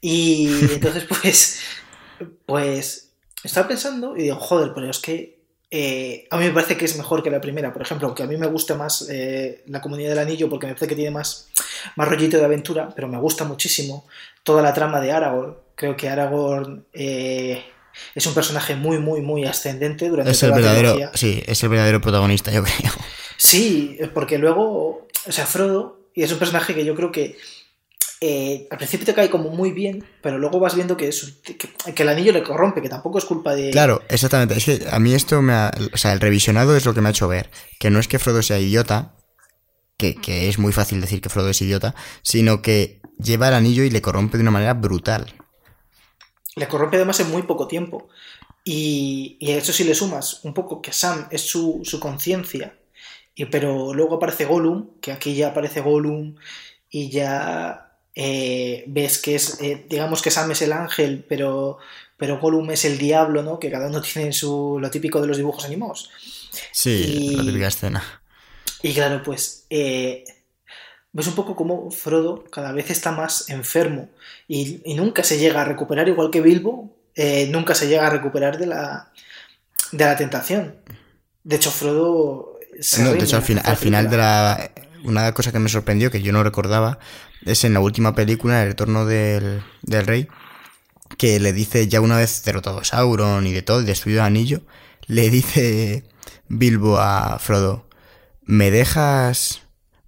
Y 0.00 0.48
entonces, 0.72 1.04
pues, 1.04 1.60
pues, 2.46 3.10
estaba 3.42 3.68
pensando 3.68 4.16
y 4.16 4.24
digo, 4.24 4.36
joder, 4.36 4.72
pero 4.74 4.90
es 4.90 4.98
que 4.98 5.44
eh, 5.76 6.28
a 6.30 6.36
mí 6.36 6.44
me 6.44 6.52
parece 6.52 6.76
que 6.76 6.84
es 6.84 6.96
mejor 6.96 7.22
que 7.22 7.30
la 7.30 7.40
primera, 7.40 7.72
por 7.72 7.82
ejemplo, 7.82 8.06
aunque 8.06 8.22
a 8.22 8.26
mí 8.26 8.36
me 8.36 8.46
gusta 8.46 8.76
más 8.76 9.08
eh, 9.10 9.64
la 9.66 9.80
Comunidad 9.80 10.10
del 10.10 10.20
Anillo 10.20 10.48
porque 10.48 10.66
me 10.66 10.74
parece 10.74 10.86
que 10.86 10.94
tiene 10.94 11.10
más, 11.10 11.48
más 11.96 12.06
rollito 12.06 12.36
de 12.36 12.44
aventura, 12.44 12.90
pero 12.94 13.08
me 13.08 13.18
gusta 13.18 13.44
muchísimo 13.44 14.06
toda 14.44 14.62
la 14.62 14.72
trama 14.72 15.00
de 15.00 15.10
Aragorn. 15.10 15.56
Creo 15.74 15.96
que 15.96 16.08
Aragorn 16.08 16.86
eh, 16.92 17.64
es 18.14 18.26
un 18.26 18.34
personaje 18.34 18.76
muy, 18.76 18.98
muy, 18.98 19.20
muy 19.20 19.44
ascendente 19.44 20.08
durante 20.08 20.32
es 20.32 20.42
el 20.42 20.52
verdadero, 20.52 21.10
Sí, 21.14 21.42
es 21.46 21.62
el 21.62 21.68
verdadero 21.68 22.00
protagonista, 22.00 22.50
yo 22.50 22.62
creo. 22.62 22.92
Sí, 23.36 23.98
porque 24.14 24.38
luego, 24.38 25.08
o 25.26 25.32
sea, 25.32 25.46
Frodo, 25.46 26.08
y 26.14 26.22
es 26.22 26.32
un 26.32 26.38
personaje 26.38 26.74
que 26.74 26.84
yo 26.84 26.94
creo 26.94 27.10
que 27.10 27.36
eh, 28.20 28.68
al 28.70 28.78
principio 28.78 29.04
te 29.04 29.12
cae 29.12 29.28
como 29.28 29.50
muy 29.50 29.72
bien, 29.72 30.04
pero 30.22 30.38
luego 30.38 30.58
vas 30.58 30.74
viendo 30.74 30.96
que, 30.96 31.10
que, 31.94 32.02
el 32.02 32.08
anillo 32.08 32.32
le 32.32 32.42
corrompe, 32.42 32.80
que 32.80 32.88
tampoco 32.88 33.18
es 33.18 33.24
culpa 33.24 33.54
de... 33.54 33.70
Claro, 33.70 34.02
exactamente. 34.08 34.54
Es 34.54 34.64
que 34.64 34.86
a 34.90 34.98
mí 34.98 35.12
esto 35.12 35.42
me 35.42 35.52
ha... 35.52 35.72
O 35.92 35.96
sea, 35.98 36.12
el 36.12 36.20
revisionado 36.20 36.76
es 36.76 36.86
lo 36.86 36.94
que 36.94 37.00
me 37.00 37.08
ha 37.08 37.10
hecho 37.10 37.28
ver. 37.28 37.50
Que 37.78 37.90
no 37.90 37.98
es 37.98 38.08
que 38.08 38.18
Frodo 38.18 38.42
sea 38.42 38.58
idiota, 38.58 39.16
que, 39.98 40.48
es 40.48 40.58
muy 40.58 40.72
fácil 40.72 41.00
decir 41.00 41.20
que 41.20 41.28
Frodo 41.28 41.50
es 41.50 41.60
idiota, 41.60 41.94
sino 42.22 42.62
que 42.62 43.00
lleva 43.18 43.48
el 43.48 43.54
anillo 43.54 43.84
y 43.84 43.90
le 43.90 44.02
corrompe 44.02 44.38
de 44.38 44.42
una 44.42 44.50
manera 44.50 44.74
brutal. 44.74 45.34
Le 46.56 46.68
corrompe 46.68 46.96
además 46.96 47.20
en 47.20 47.30
muy 47.30 47.42
poco 47.42 47.66
tiempo. 47.66 48.08
Y, 48.64 49.36
y 49.40 49.52
a 49.52 49.58
eso 49.58 49.72
si 49.72 49.84
le 49.84 49.94
sumas 49.94 50.44
un 50.44 50.54
poco 50.54 50.80
que 50.80 50.92
Sam 50.92 51.28
es 51.30 51.42
su, 51.42 51.82
su 51.84 52.00
conciencia, 52.00 52.78
pero 53.50 53.92
luego 53.92 54.16
aparece 54.16 54.44
Gollum, 54.44 55.00
que 55.00 55.12
aquí 55.12 55.34
ya 55.34 55.48
aparece 55.48 55.80
Gollum 55.80 56.36
y 56.88 57.10
ya 57.10 57.98
eh, 58.14 58.84
ves 58.86 59.18
que 59.18 59.34
es, 59.34 59.60
eh, 59.60 59.86
digamos 59.88 60.22
que 60.22 60.30
Sam 60.30 60.52
es 60.52 60.62
el 60.62 60.72
ángel, 60.72 61.24
pero, 61.28 61.78
pero 62.16 62.38
Gollum 62.38 62.70
es 62.70 62.84
el 62.84 62.96
diablo, 62.96 63.42
¿no? 63.42 63.58
Que 63.58 63.70
cada 63.70 63.88
uno 63.88 64.00
tiene 64.00 64.32
su, 64.32 64.78
lo 64.80 64.90
típico 64.90 65.20
de 65.20 65.26
los 65.26 65.36
dibujos 65.36 65.64
animados. 65.64 66.10
Sí, 66.72 67.34
la 67.36 67.42
típica 67.42 67.66
escena. 67.66 68.22
Y 68.82 68.94
claro, 68.94 69.22
pues 69.22 69.66
eh, 69.70 70.24
ves 71.14 71.28
un 71.28 71.34
poco 71.34 71.56
como 71.56 71.90
Frodo 71.90 72.44
cada 72.50 72.72
vez 72.72 72.90
está 72.90 73.12
más 73.12 73.48
enfermo 73.48 74.10
y, 74.46 74.82
nunca 74.96 75.22
se 75.24 75.38
llega 75.38 75.62
a 75.62 75.64
recuperar, 75.64 76.08
igual 76.08 76.30
que 76.30 76.42
Bilbo, 76.42 76.94
nunca 77.50 77.74
se 77.74 77.88
llega 77.88 78.06
a 78.06 78.10
recuperar 78.10 78.58
de 78.58 78.66
la, 78.66 79.10
de 79.92 80.04
la 80.04 80.16
tentación. 80.16 80.76
De 81.44 81.56
hecho, 81.56 81.70
Frodo... 81.70 82.58
no, 82.98 83.12
de 83.12 83.24
hecho, 83.24 83.36
al, 83.36 83.42
final, 83.42 83.64
al 83.64 83.76
final 83.76 84.10
de 84.10 84.16
la... 84.16 84.70
Una 85.04 85.32
cosa 85.32 85.52
que 85.52 85.58
me 85.58 85.68
sorprendió, 85.68 86.10
que 86.10 86.22
yo 86.22 86.32
no 86.32 86.42
recordaba, 86.42 86.98
es 87.44 87.64
en 87.64 87.74
la 87.74 87.80
última 87.80 88.14
película, 88.14 88.62
El 88.62 88.70
retorno 88.70 89.06
del, 89.06 89.62
rey, 89.82 90.28
que 91.18 91.38
le 91.38 91.52
dice, 91.52 91.88
ya 91.88 92.00
una 92.00 92.16
vez 92.16 92.42
derrotado 92.42 92.78
a 92.78 92.84
Sauron 92.84 93.46
y 93.46 93.52
de 93.52 93.62
todo, 93.62 93.82
y 93.82 93.84
destruido 93.84 94.20
el 94.20 94.26
anillo, 94.26 94.62
le 95.06 95.28
dice 95.30 96.04
Bilbo 96.48 96.98
a 96.98 97.38
Frodo, 97.38 97.86
¿me 98.42 98.70
dejas 98.70 99.63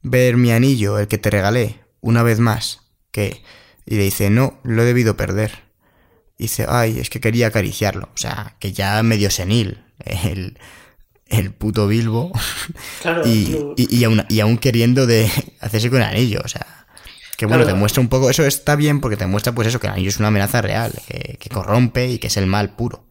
ver 0.06 0.36
mi 0.36 0.52
anillo, 0.52 0.98
el 0.98 1.08
que 1.08 1.18
te 1.18 1.30
regalé, 1.30 1.80
una 2.00 2.22
vez 2.22 2.38
más? 2.38 2.80
que 3.10 3.42
Y 3.84 3.96
le 3.96 4.04
dice, 4.04 4.30
no, 4.30 4.58
lo 4.62 4.82
he 4.82 4.84
debido 4.84 5.16
perder. 5.16 5.64
dice, 6.38 6.66
ay, 6.68 6.98
es 6.98 7.10
que 7.10 7.20
quería 7.20 7.48
acariciarlo. 7.48 8.08
O 8.14 8.18
sea, 8.18 8.56
que 8.58 8.72
ya 8.72 9.02
medio 9.02 9.30
senil 9.30 9.84
el, 10.04 10.58
el 11.26 11.52
puto 11.52 11.88
Bilbo. 11.88 12.32
y, 13.24 13.56
y, 13.76 14.04
aún, 14.04 14.24
y 14.28 14.40
aún 14.40 14.58
queriendo 14.58 15.06
de 15.06 15.30
hacerse 15.60 15.90
con 15.90 16.00
el 16.00 16.08
anillo. 16.08 16.40
O 16.44 16.48
sea, 16.48 16.86
que 17.36 17.46
bueno, 17.46 17.66
te 17.66 17.74
muestra 17.74 18.00
un 18.00 18.08
poco, 18.08 18.30
eso 18.30 18.44
está 18.44 18.76
bien 18.76 19.00
porque 19.00 19.16
te 19.16 19.26
muestra 19.26 19.52
pues 19.52 19.68
eso, 19.68 19.80
que 19.80 19.88
el 19.88 19.94
anillo 19.94 20.08
es 20.08 20.18
una 20.18 20.28
amenaza 20.28 20.62
real, 20.62 20.92
que, 21.06 21.48
corrompe 21.50 22.08
y 22.08 22.18
que 22.18 22.28
es 22.28 22.36
el 22.36 22.46
mal 22.46 22.70
puro. 22.76 23.04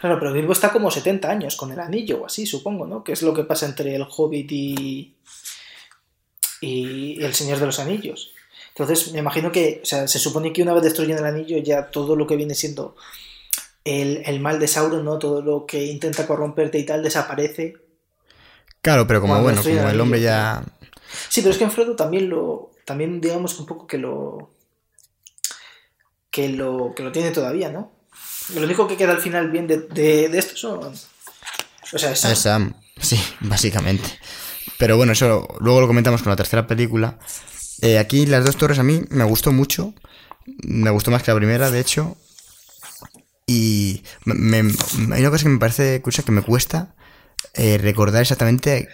Claro, 0.00 0.18
pero 0.18 0.32
Bilbo 0.32 0.52
está 0.52 0.70
como 0.70 0.90
70 0.90 1.30
años 1.30 1.56
con 1.56 1.72
el 1.72 1.80
anillo 1.80 2.22
o 2.22 2.26
así, 2.26 2.46
supongo, 2.46 2.86
¿no? 2.86 3.02
Que 3.02 3.12
es 3.12 3.22
lo 3.22 3.32
que 3.32 3.44
pasa 3.44 3.64
entre 3.66 3.94
el 3.94 4.04
Hobbit 4.08 4.52
y, 4.52 5.14
y 6.64 7.22
el 7.22 7.34
Señor 7.34 7.58
de 7.58 7.66
los 7.66 7.78
Anillos. 7.78 8.32
Entonces, 8.68 9.12
me 9.12 9.18
imagino 9.20 9.52
que, 9.52 9.80
o 9.82 9.86
sea, 9.86 10.08
se 10.08 10.18
supone 10.18 10.52
que 10.52 10.62
una 10.62 10.74
vez 10.74 10.82
destruyen 10.82 11.18
el 11.18 11.24
anillo 11.24 11.58
ya 11.58 11.90
todo 11.90 12.16
lo 12.16 12.26
que 12.26 12.36
viene 12.36 12.54
siendo 12.54 12.96
el, 13.84 14.22
el 14.24 14.40
mal 14.40 14.58
de 14.58 14.66
Sauron, 14.66 15.04
¿no? 15.04 15.18
Todo 15.18 15.42
lo 15.42 15.66
que 15.66 15.84
intenta 15.84 16.26
corromperte 16.26 16.78
y 16.78 16.84
tal 16.84 17.02
desaparece. 17.02 17.76
Claro, 18.80 19.06
pero 19.06 19.20
como 19.20 19.40
bueno, 19.42 19.62
como 19.62 19.88
el 19.88 20.00
hombre 20.00 20.20
ya... 20.20 20.64
Sí, 21.28 21.40
pero 21.40 21.52
es 21.52 21.58
que 21.58 21.64
en 21.64 21.70
Frodo 21.70 21.94
también 21.94 22.28
lo, 22.28 22.72
también 22.84 23.20
digamos 23.20 23.58
un 23.60 23.66
poco 23.66 23.86
que 23.86 23.98
lo 23.98 24.50
que 26.30 26.48
lo, 26.48 26.92
que 26.96 27.04
lo 27.04 27.12
tiene 27.12 27.30
todavía, 27.30 27.70
¿no? 27.70 27.92
Lo 28.54 28.62
único 28.64 28.88
que 28.88 28.96
queda 28.96 29.12
al 29.12 29.20
final 29.20 29.50
bien 29.50 29.68
de, 29.68 29.78
de, 29.78 30.36
esto 30.36 30.56
son... 30.56 30.92
O 31.92 31.98
sea, 31.98 32.10
es 32.10 32.20
Sam. 32.20 32.74
Sí, 33.00 33.18
básicamente. 33.40 34.18
Pero 34.78 34.96
bueno, 34.96 35.12
eso 35.12 35.48
luego 35.60 35.80
lo 35.80 35.86
comentamos 35.86 36.22
con 36.22 36.30
la 36.30 36.36
tercera 36.36 36.66
película. 36.66 37.18
Eh, 37.82 37.98
aquí 37.98 38.26
las 38.26 38.44
dos 38.44 38.56
torres 38.56 38.78
a 38.78 38.82
mí 38.82 39.02
me 39.10 39.24
gustó 39.24 39.52
mucho. 39.52 39.94
Me 40.62 40.90
gustó 40.90 41.10
más 41.10 41.22
que 41.22 41.30
la 41.30 41.36
primera, 41.36 41.70
de 41.70 41.80
hecho. 41.80 42.16
Y 43.46 44.02
hay 44.26 45.20
una 45.20 45.30
cosa 45.30 45.44
que 45.44 45.50
me 45.50 45.58
parece 45.58 46.00
curiosa 46.00 46.22
que 46.22 46.32
me 46.32 46.42
cuesta 46.42 46.94
eh, 47.54 47.78
recordar 47.78 48.22
exactamente 48.22 48.88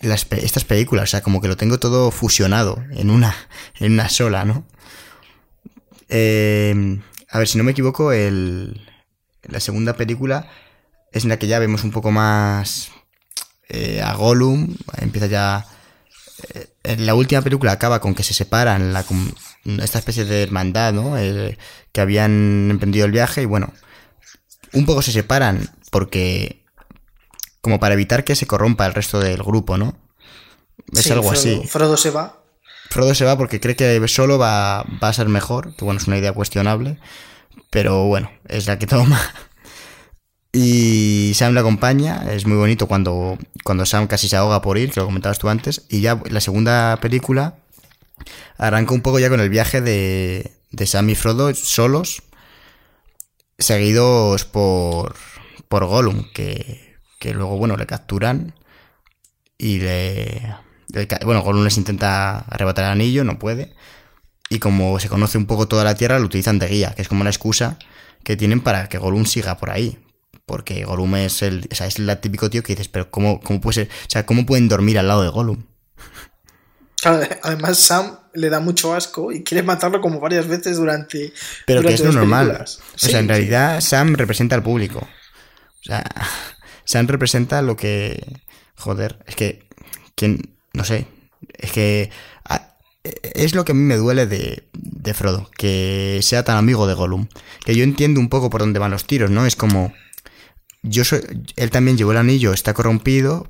estas 0.00 0.64
películas. 0.64 1.04
O 1.04 1.06
sea, 1.08 1.22
como 1.22 1.40
que 1.40 1.48
lo 1.48 1.56
tengo 1.56 1.78
todo 1.78 2.10
fusionado 2.10 2.82
en 2.92 3.10
una, 3.10 3.34
en 3.78 3.92
una 3.92 4.08
sola, 4.08 4.44
¿no? 4.44 4.64
Eh, 6.08 6.98
a 7.30 7.38
ver, 7.38 7.48
si 7.48 7.58
no 7.58 7.64
me 7.64 7.72
equivoco, 7.72 8.12
el, 8.12 8.80
la 9.42 9.60
segunda 9.60 9.94
película 9.94 10.48
es 11.12 11.24
en 11.24 11.30
la 11.30 11.38
que 11.38 11.46
ya 11.46 11.58
vemos 11.58 11.84
un 11.84 11.90
poco 11.90 12.10
más 12.10 12.90
eh, 13.70 14.02
a 14.02 14.14
Gollum. 14.14 14.76
Empieza 14.98 15.26
ya. 15.26 15.66
en 16.82 17.06
la 17.06 17.14
última 17.14 17.42
película 17.42 17.72
acaba 17.72 18.00
con 18.00 18.14
que 18.14 18.22
se 18.22 18.34
separan 18.34 18.92
la, 18.92 19.04
esta 19.82 19.98
especie 19.98 20.24
de 20.24 20.42
hermandad, 20.42 20.92
¿no? 20.92 21.14
que 21.92 22.00
habían 22.00 22.68
emprendido 22.70 23.06
el 23.06 23.12
viaje 23.12 23.42
y 23.42 23.46
bueno, 23.46 23.72
un 24.72 24.86
poco 24.86 25.02
se 25.02 25.12
separan 25.12 25.70
porque 25.90 26.64
como 27.60 27.78
para 27.78 27.94
evitar 27.94 28.24
que 28.24 28.36
se 28.36 28.46
corrompa 28.46 28.86
el 28.86 28.94
resto 28.94 29.20
del 29.20 29.42
grupo, 29.42 29.76
¿no? 29.76 29.96
Es 30.92 31.10
algo 31.10 31.30
así. 31.30 31.62
Frodo 31.66 31.96
se 31.96 32.10
va. 32.10 32.42
Frodo 32.88 33.14
se 33.14 33.24
va 33.24 33.36
porque 33.36 33.60
cree 33.60 33.76
que 33.76 34.08
solo 34.08 34.38
va, 34.38 34.84
va 35.02 35.08
a 35.08 35.12
ser 35.12 35.28
mejor, 35.28 35.76
que 35.76 35.84
bueno, 35.84 36.00
es 36.00 36.06
una 36.06 36.18
idea 36.18 36.32
cuestionable, 36.32 36.98
pero 37.70 38.06
bueno, 38.06 38.30
es 38.48 38.66
la 38.66 38.78
que 38.78 38.86
toma. 38.86 39.20
Y 40.52 41.32
Sam 41.34 41.54
le 41.54 41.60
acompaña, 41.60 42.24
es 42.32 42.44
muy 42.44 42.56
bonito 42.56 42.88
cuando, 42.88 43.38
cuando 43.62 43.86
Sam 43.86 44.08
casi 44.08 44.28
se 44.28 44.36
ahoga 44.36 44.60
por 44.60 44.78
ir, 44.78 44.90
que 44.90 44.98
lo 45.00 45.06
comentabas 45.06 45.38
tú 45.38 45.48
antes, 45.48 45.82
y 45.88 46.00
ya 46.00 46.20
la 46.28 46.40
segunda 46.40 46.98
película 47.00 47.54
arranca 48.58 48.92
un 48.92 49.00
poco 49.00 49.20
ya 49.20 49.28
con 49.28 49.40
el 49.40 49.48
viaje 49.48 49.80
de, 49.80 50.52
de 50.72 50.86
Sam 50.86 51.10
y 51.10 51.14
Frodo 51.14 51.54
solos, 51.54 52.22
seguidos 53.58 54.44
por, 54.44 55.14
por 55.68 55.86
Gollum, 55.86 56.24
que, 56.32 56.96
que 57.20 57.32
luego, 57.32 57.56
bueno, 57.56 57.76
le 57.76 57.86
capturan 57.86 58.54
y 59.56 59.78
le, 59.78 60.56
Bueno, 61.24 61.42
Gollum 61.42 61.62
les 61.62 61.76
intenta 61.76 62.38
arrebatar 62.40 62.86
el 62.86 62.90
anillo, 62.92 63.22
no 63.22 63.38
puede. 63.38 63.74
Y 64.48 64.58
como 64.58 64.98
se 64.98 65.08
conoce 65.08 65.38
un 65.38 65.46
poco 65.46 65.68
toda 65.68 65.84
la 65.84 65.94
Tierra, 65.94 66.18
lo 66.18 66.24
utilizan 66.24 66.58
de 66.58 66.66
guía, 66.66 66.92
que 66.96 67.02
es 67.02 67.08
como 67.08 67.20
una 67.20 67.30
excusa 67.30 67.78
que 68.24 68.36
tienen 68.36 68.60
para 68.60 68.88
que 68.88 68.98
Gollum 68.98 69.26
siga 69.26 69.56
por 69.58 69.70
ahí. 69.70 69.98
Porque 70.50 70.84
Gollum 70.84 71.14
es 71.14 71.42
el, 71.42 71.68
o 71.70 71.74
sea, 71.76 71.86
es 71.86 72.00
el 72.00 72.18
típico 72.18 72.50
tío 72.50 72.64
que 72.64 72.72
dices, 72.72 72.88
pero 72.88 73.08
¿cómo, 73.08 73.40
cómo 73.40 73.60
puede 73.60 73.74
ser? 73.74 73.88
O 73.88 74.10
sea, 74.10 74.26
¿cómo 74.26 74.44
pueden 74.44 74.68
dormir 74.68 74.98
al 74.98 75.06
lado 75.06 75.22
de 75.22 75.28
Gollum? 75.28 75.62
además 77.42 77.78
Sam 77.78 78.18
le 78.34 78.50
da 78.50 78.58
mucho 78.58 78.92
asco 78.92 79.30
y 79.30 79.44
quiere 79.44 79.62
matarlo 79.62 80.00
como 80.00 80.18
varias 80.18 80.48
veces 80.48 80.76
durante. 80.76 81.32
Pero 81.66 81.82
que 81.82 81.94
es 81.94 82.00
lo 82.00 82.10
normal. 82.10 82.64
o 82.64 82.98
sea, 82.98 83.20
en 83.20 83.28
realidad 83.28 83.80
Sam 83.80 84.14
representa 84.14 84.56
al 84.56 84.64
público. 84.64 84.98
O 84.98 85.84
sea, 85.84 86.04
Sam 86.84 87.06
representa 87.06 87.62
lo 87.62 87.76
que. 87.76 88.20
Joder, 88.74 89.20
es 89.28 89.36
que. 89.36 89.68
¿Quién? 90.16 90.56
No 90.72 90.82
sé. 90.82 91.06
Es 91.58 91.70
que. 91.70 92.10
Es 93.04 93.54
lo 93.54 93.64
que 93.64 93.70
a 93.70 93.74
mí 93.76 93.82
me 93.82 93.96
duele 93.96 94.26
de, 94.26 94.68
de 94.72 95.14
Frodo, 95.14 95.48
que 95.56 96.18
sea 96.22 96.42
tan 96.42 96.56
amigo 96.56 96.88
de 96.88 96.94
Gollum. 96.94 97.28
Que 97.64 97.76
yo 97.76 97.84
entiendo 97.84 98.18
un 98.18 98.28
poco 98.28 98.50
por 98.50 98.62
dónde 98.62 98.80
van 98.80 98.90
los 98.90 99.04
tiros, 99.04 99.30
¿no? 99.30 99.46
Es 99.46 99.54
como. 99.54 99.94
Yo 100.82 101.04
soy. 101.04 101.20
Él 101.56 101.70
también 101.70 101.96
llevó 101.96 102.12
el 102.12 102.18
anillo, 102.18 102.52
está 102.52 102.74
corrompido. 102.74 103.48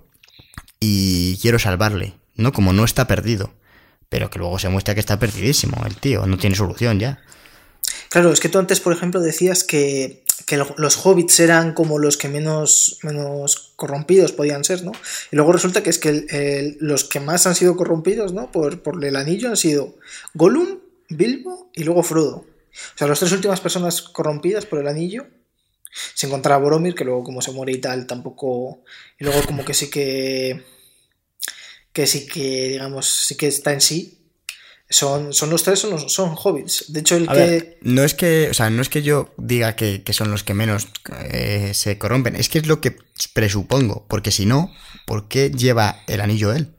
Y 0.80 1.36
quiero 1.38 1.58
salvarle 1.58 2.14
¿no? 2.40 2.52
Como 2.52 2.72
no 2.72 2.84
está 2.84 3.06
perdido. 3.06 3.52
Pero 4.08 4.30
que 4.30 4.38
luego 4.38 4.58
se 4.58 4.68
muestra 4.68 4.94
que 4.94 5.00
está 5.00 5.18
perdidísimo 5.18 5.84
el 5.86 5.96
tío, 5.96 6.26
no 6.26 6.38
tiene 6.38 6.56
solución 6.56 6.98
ya. 6.98 7.20
Claro, 8.08 8.32
es 8.32 8.40
que 8.40 8.48
tú 8.48 8.58
antes, 8.58 8.80
por 8.80 8.92
ejemplo, 8.92 9.20
decías 9.20 9.62
que, 9.62 10.24
los 10.78 11.06
hobbits 11.06 11.38
eran 11.38 11.74
como 11.74 12.00
los 12.00 12.16
que 12.16 12.28
menos, 12.28 12.98
menos 13.04 13.72
corrompidos 13.76 14.32
podían 14.32 14.64
ser, 14.64 14.82
¿no? 14.82 14.90
Y 15.30 15.36
luego 15.36 15.52
resulta 15.52 15.84
que 15.84 15.90
es 15.90 15.98
que 15.98 16.76
los 16.80 17.04
que 17.04 17.20
más 17.20 17.46
han 17.46 17.54
sido 17.54 17.76
corrompidos, 17.76 18.32
¿no? 18.32 18.50
Por, 18.50 18.82
por 18.82 19.04
el 19.04 19.14
anillo 19.14 19.50
han 19.50 19.56
sido 19.56 19.94
Gollum, 20.34 20.80
Bilbo 21.08 21.70
y 21.72 21.84
luego 21.84 22.02
Frodo. 22.02 22.36
O 22.36 22.98
sea, 22.98 23.06
las 23.06 23.20
tres 23.20 23.30
últimas 23.30 23.60
personas 23.60 24.02
corrompidas 24.02 24.66
por 24.66 24.80
el 24.80 24.88
anillo 24.88 25.26
se 25.90 26.26
encontraba 26.26 26.62
Boromir, 26.62 26.94
que 26.94 27.04
luego 27.04 27.24
como 27.24 27.42
se 27.42 27.52
muere 27.52 27.72
y 27.72 27.78
tal, 27.78 28.06
tampoco... 28.06 28.82
Y 29.18 29.24
luego 29.24 29.42
como 29.42 29.64
que 29.64 29.74
sí 29.74 29.90
que 29.90 30.64
que 31.92 32.06
sí 32.06 32.26
que, 32.26 32.68
digamos, 32.68 33.08
sí 33.08 33.36
que 33.36 33.48
está 33.48 33.72
en 33.72 33.80
sí. 33.80 34.16
Son, 34.88 35.32
son 35.32 35.50
los 35.50 35.62
tres, 35.62 35.78
son, 35.78 36.10
son 36.10 36.34
hobbits. 36.36 36.92
De 36.92 37.00
hecho, 37.00 37.16
el 37.16 37.28
que. 37.28 37.78
no 37.82 38.02
es 38.02 38.14
que. 38.14 38.48
O 38.50 38.54
sea, 38.54 38.70
no 38.70 38.82
es 38.82 38.88
que 38.88 39.02
yo 39.02 39.32
diga 39.36 39.76
que, 39.76 40.02
son 40.10 40.30
los 40.30 40.42
que 40.42 40.54
menos 40.54 40.88
eh, 41.30 41.72
se 41.74 41.96
corrompen. 41.96 42.34
Es 42.34 42.48
que 42.48 42.58
es 42.58 42.66
lo 42.66 42.80
que 42.80 42.96
presupongo. 43.32 44.04
Porque 44.08 44.32
si 44.32 44.46
no, 44.46 44.72
¿por 45.06 45.28
qué 45.28 45.50
lleva 45.50 46.02
el 46.08 46.20
anillo 46.20 46.52
él? 46.52 46.74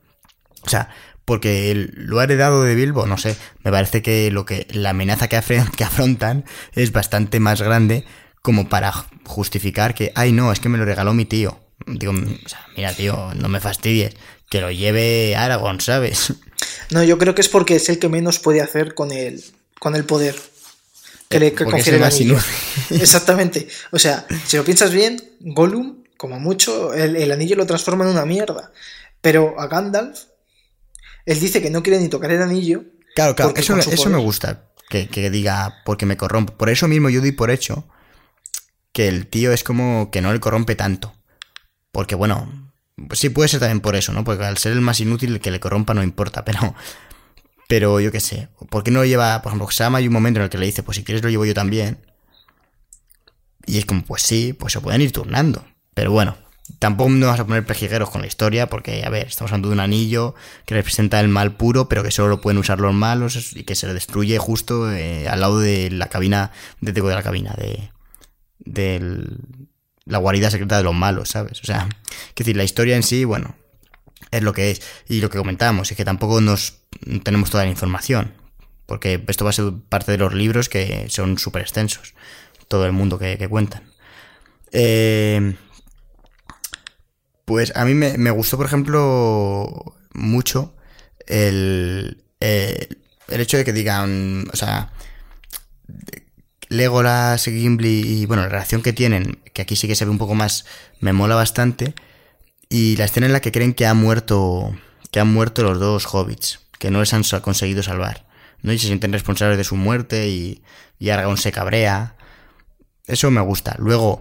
O 0.62 0.68
sea, 0.68 0.90
porque 1.24 1.88
lo 1.94 2.20
ha 2.20 2.24
heredado 2.24 2.62
de 2.64 2.74
Bilbo, 2.74 3.06
no 3.06 3.16
sé. 3.16 3.34
Me 3.64 3.70
parece 3.70 4.02
que 4.02 4.30
lo 4.30 4.44
que. 4.44 4.66
la 4.70 4.90
amenaza 4.90 5.28
que, 5.28 5.40
que 5.76 5.84
afrontan 5.84 6.44
es 6.74 6.92
bastante 6.92 7.40
más 7.40 7.62
grande 7.62 8.04
como 8.42 8.68
para 8.68 8.92
justificar 9.24 9.94
que, 9.94 10.12
ay 10.14 10.32
no, 10.32 10.52
es 10.52 10.60
que 10.60 10.68
me 10.68 10.78
lo 10.78 10.84
regaló 10.84 11.14
mi 11.14 11.24
tío. 11.24 11.58
Digo, 11.86 12.12
o 12.12 12.48
sea, 12.48 12.66
mira, 12.76 12.92
tío, 12.92 13.32
no 13.34 13.48
me 13.48 13.60
fastidies 13.60 14.14
que 14.50 14.60
lo 14.60 14.70
lleve 14.70 15.34
Aragorn, 15.34 15.80
¿sabes? 15.80 16.34
No, 16.90 17.02
yo 17.02 17.18
creo 17.18 17.34
que 17.34 17.40
es 17.40 17.48
porque 17.48 17.76
es 17.76 17.88
el 17.88 17.98
que 17.98 18.08
menos 18.08 18.38
puede 18.38 18.60
hacer 18.60 18.94
con 18.94 19.10
el, 19.10 19.42
con 19.78 19.96
el 19.96 20.04
poder 20.04 20.36
que 21.28 21.40
le 21.40 21.54
confiere 21.54 21.96
el 21.96 22.04
anillo. 22.04 22.36
Exactamente. 22.90 23.66
O 23.90 23.98
sea, 23.98 24.26
si 24.46 24.56
lo 24.56 24.64
piensas 24.64 24.92
bien, 24.92 25.20
Gollum, 25.40 26.04
como 26.16 26.38
mucho, 26.38 26.92
el, 26.92 27.32
anillo 27.32 27.56
lo 27.56 27.66
transforma 27.66 28.04
en 28.04 28.10
una 28.10 28.26
mierda. 28.26 28.72
Pero 29.20 29.58
a 29.58 29.66
Gandalf, 29.68 30.24
él 31.24 31.40
dice 31.40 31.62
que 31.62 31.70
no 31.70 31.82
quiere 31.82 31.98
ni 31.98 32.08
tocar 32.08 32.30
el 32.30 32.42
anillo. 32.42 32.84
Claro, 33.14 33.34
claro, 33.34 33.54
eso, 33.56 33.76
eso 33.78 34.10
me 34.10 34.18
gusta. 34.18 34.66
Que, 34.90 35.08
que, 35.08 35.30
diga, 35.30 35.82
porque 35.86 36.04
me 36.04 36.18
corrompe. 36.18 36.52
Por 36.52 36.68
eso 36.68 36.86
mismo 36.86 37.08
yo 37.08 37.20
doy 37.20 37.32
por 37.32 37.50
hecho 37.50 37.86
que 38.92 39.08
el 39.08 39.26
tío 39.26 39.52
es 39.52 39.64
como 39.64 40.10
que 40.10 40.20
no 40.20 40.32
le 40.32 40.40
corrompe 40.40 40.74
tanto. 40.74 41.14
Porque 41.90 42.14
bueno, 42.14 42.72
sí, 43.12 43.28
puede 43.30 43.48
ser 43.48 43.60
también 43.60 43.80
por 43.80 43.96
eso, 43.96 44.12
¿no? 44.12 44.24
Porque 44.24 44.44
al 44.44 44.58
ser 44.58 44.72
el 44.72 44.80
más 44.80 45.00
inútil, 45.00 45.40
que 45.40 45.50
le 45.50 45.60
corrompa 45.60 45.94
no 45.94 46.02
importa, 46.02 46.44
pero. 46.44 46.74
Pero 47.68 48.00
yo 48.00 48.12
qué 48.12 48.20
sé. 48.20 48.48
¿Por 48.70 48.82
qué 48.84 48.90
no 48.90 49.00
lo 49.00 49.06
lleva.? 49.06 49.40
Por 49.40 49.50
ejemplo, 49.50 49.70
Sam 49.70 49.94
hay 49.94 50.06
un 50.06 50.12
momento 50.12 50.40
en 50.40 50.44
el 50.44 50.50
que 50.50 50.58
le 50.58 50.66
dice, 50.66 50.82
pues 50.82 50.96
si 50.96 51.04
quieres 51.04 51.22
lo 51.22 51.30
llevo 51.30 51.46
yo 51.46 51.54
también. 51.54 51.98
Y 53.66 53.78
es 53.78 53.86
como, 53.86 54.02
pues 54.04 54.22
sí, 54.22 54.52
pues 54.52 54.72
se 54.72 54.80
pueden 54.80 55.00
ir 55.00 55.12
turnando. 55.12 55.64
Pero 55.94 56.10
bueno, 56.10 56.36
tampoco 56.78 57.10
nos 57.10 57.20
vamos 57.20 57.40
a 57.40 57.46
poner 57.46 57.64
pejigueros 57.64 58.10
con 58.10 58.20
la 58.20 58.26
historia, 58.26 58.68
porque, 58.68 59.04
a 59.04 59.08
ver, 59.08 59.28
estamos 59.28 59.52
hablando 59.52 59.68
de 59.68 59.74
un 59.74 59.80
anillo 59.80 60.34
que 60.66 60.74
representa 60.74 61.20
el 61.20 61.28
mal 61.28 61.54
puro, 61.56 61.88
pero 61.88 62.02
que 62.02 62.10
solo 62.10 62.28
lo 62.28 62.40
pueden 62.40 62.58
usar 62.58 62.80
los 62.80 62.92
malos 62.92 63.56
y 63.56 63.64
que 63.64 63.74
se 63.74 63.86
le 63.86 63.94
destruye 63.94 64.36
justo 64.38 64.92
eh, 64.92 65.28
al 65.28 65.40
lado 65.40 65.60
de 65.60 65.90
la 65.90 66.08
cabina, 66.08 66.50
de, 66.80 66.92
de 66.92 67.02
la 67.02 67.22
cabina, 67.22 67.54
de, 67.56 67.91
del, 68.64 69.38
la 70.04 70.18
guarida 70.18 70.50
secreta 70.50 70.76
de 70.76 70.84
los 70.84 70.94
malos, 70.94 71.30
¿sabes? 71.30 71.60
O 71.60 71.64
sea, 71.64 71.88
es 72.28 72.34
decir, 72.34 72.56
la 72.56 72.64
historia 72.64 72.96
en 72.96 73.02
sí, 73.02 73.24
bueno, 73.24 73.54
es 74.30 74.42
lo 74.42 74.52
que 74.52 74.70
es. 74.70 74.82
Y 75.08 75.20
lo 75.20 75.30
que 75.30 75.38
comentábamos 75.38 75.90
es 75.90 75.96
que 75.96 76.04
tampoco 76.04 76.40
nos 76.40 76.80
tenemos 77.22 77.50
toda 77.50 77.64
la 77.64 77.70
información, 77.70 78.32
porque 78.86 79.22
esto 79.28 79.44
va 79.44 79.50
a 79.50 79.54
ser 79.54 79.72
parte 79.88 80.12
de 80.12 80.18
los 80.18 80.34
libros 80.34 80.68
que 80.68 81.06
son 81.08 81.38
súper 81.38 81.62
extensos, 81.62 82.14
todo 82.68 82.86
el 82.86 82.92
mundo 82.92 83.18
que, 83.18 83.48
cuentan. 83.48 83.82
Eh, 84.72 85.54
pues 87.44 87.72
a 87.76 87.84
mí 87.84 87.94
me, 87.94 88.30
gustó, 88.30 88.56
por 88.56 88.66
ejemplo, 88.66 89.96
mucho 90.14 90.74
el, 91.26 92.24
el, 92.40 92.98
el 93.28 93.40
hecho 93.40 93.56
de 93.56 93.64
que 93.64 93.72
digan, 93.72 94.46
o 94.52 94.56
sea, 94.56 94.92
Legolas, 96.72 97.44
Gimli 97.44 98.00
y 98.00 98.26
bueno, 98.26 98.42
la 98.42 98.48
relación 98.48 98.82
que 98.82 98.92
tienen, 98.92 99.40
que 99.52 99.62
aquí 99.62 99.76
sí 99.76 99.86
que 99.86 99.94
se 99.94 100.04
ve 100.04 100.10
un 100.10 100.18
poco 100.18 100.34
más, 100.34 100.64
me 101.00 101.12
mola 101.12 101.34
bastante. 101.34 101.94
Y 102.68 102.96
la 102.96 103.04
escena 103.04 103.26
en 103.26 103.32
la 103.32 103.40
que 103.40 103.52
creen 103.52 103.74
que 103.74 103.86
ha 103.86 103.94
muerto, 103.94 104.74
que 105.10 105.20
han 105.20 105.32
muerto 105.32 105.62
los 105.62 105.78
dos 105.78 106.06
hobbits, 106.12 106.60
que 106.78 106.90
no 106.90 107.00
les 107.00 107.12
han 107.12 107.22
conseguido 107.42 107.82
salvar. 107.82 108.26
¿no? 108.62 108.72
Y 108.72 108.78
se 108.78 108.86
sienten 108.86 109.12
responsables 109.12 109.58
de 109.58 109.64
su 109.64 109.76
muerte 109.76 110.28
y, 110.28 110.62
y 110.98 111.10
Aragorn 111.10 111.36
se 111.36 111.52
cabrea. 111.52 112.16
Eso 113.06 113.30
me 113.30 113.42
gusta. 113.42 113.76
Luego, 113.78 114.20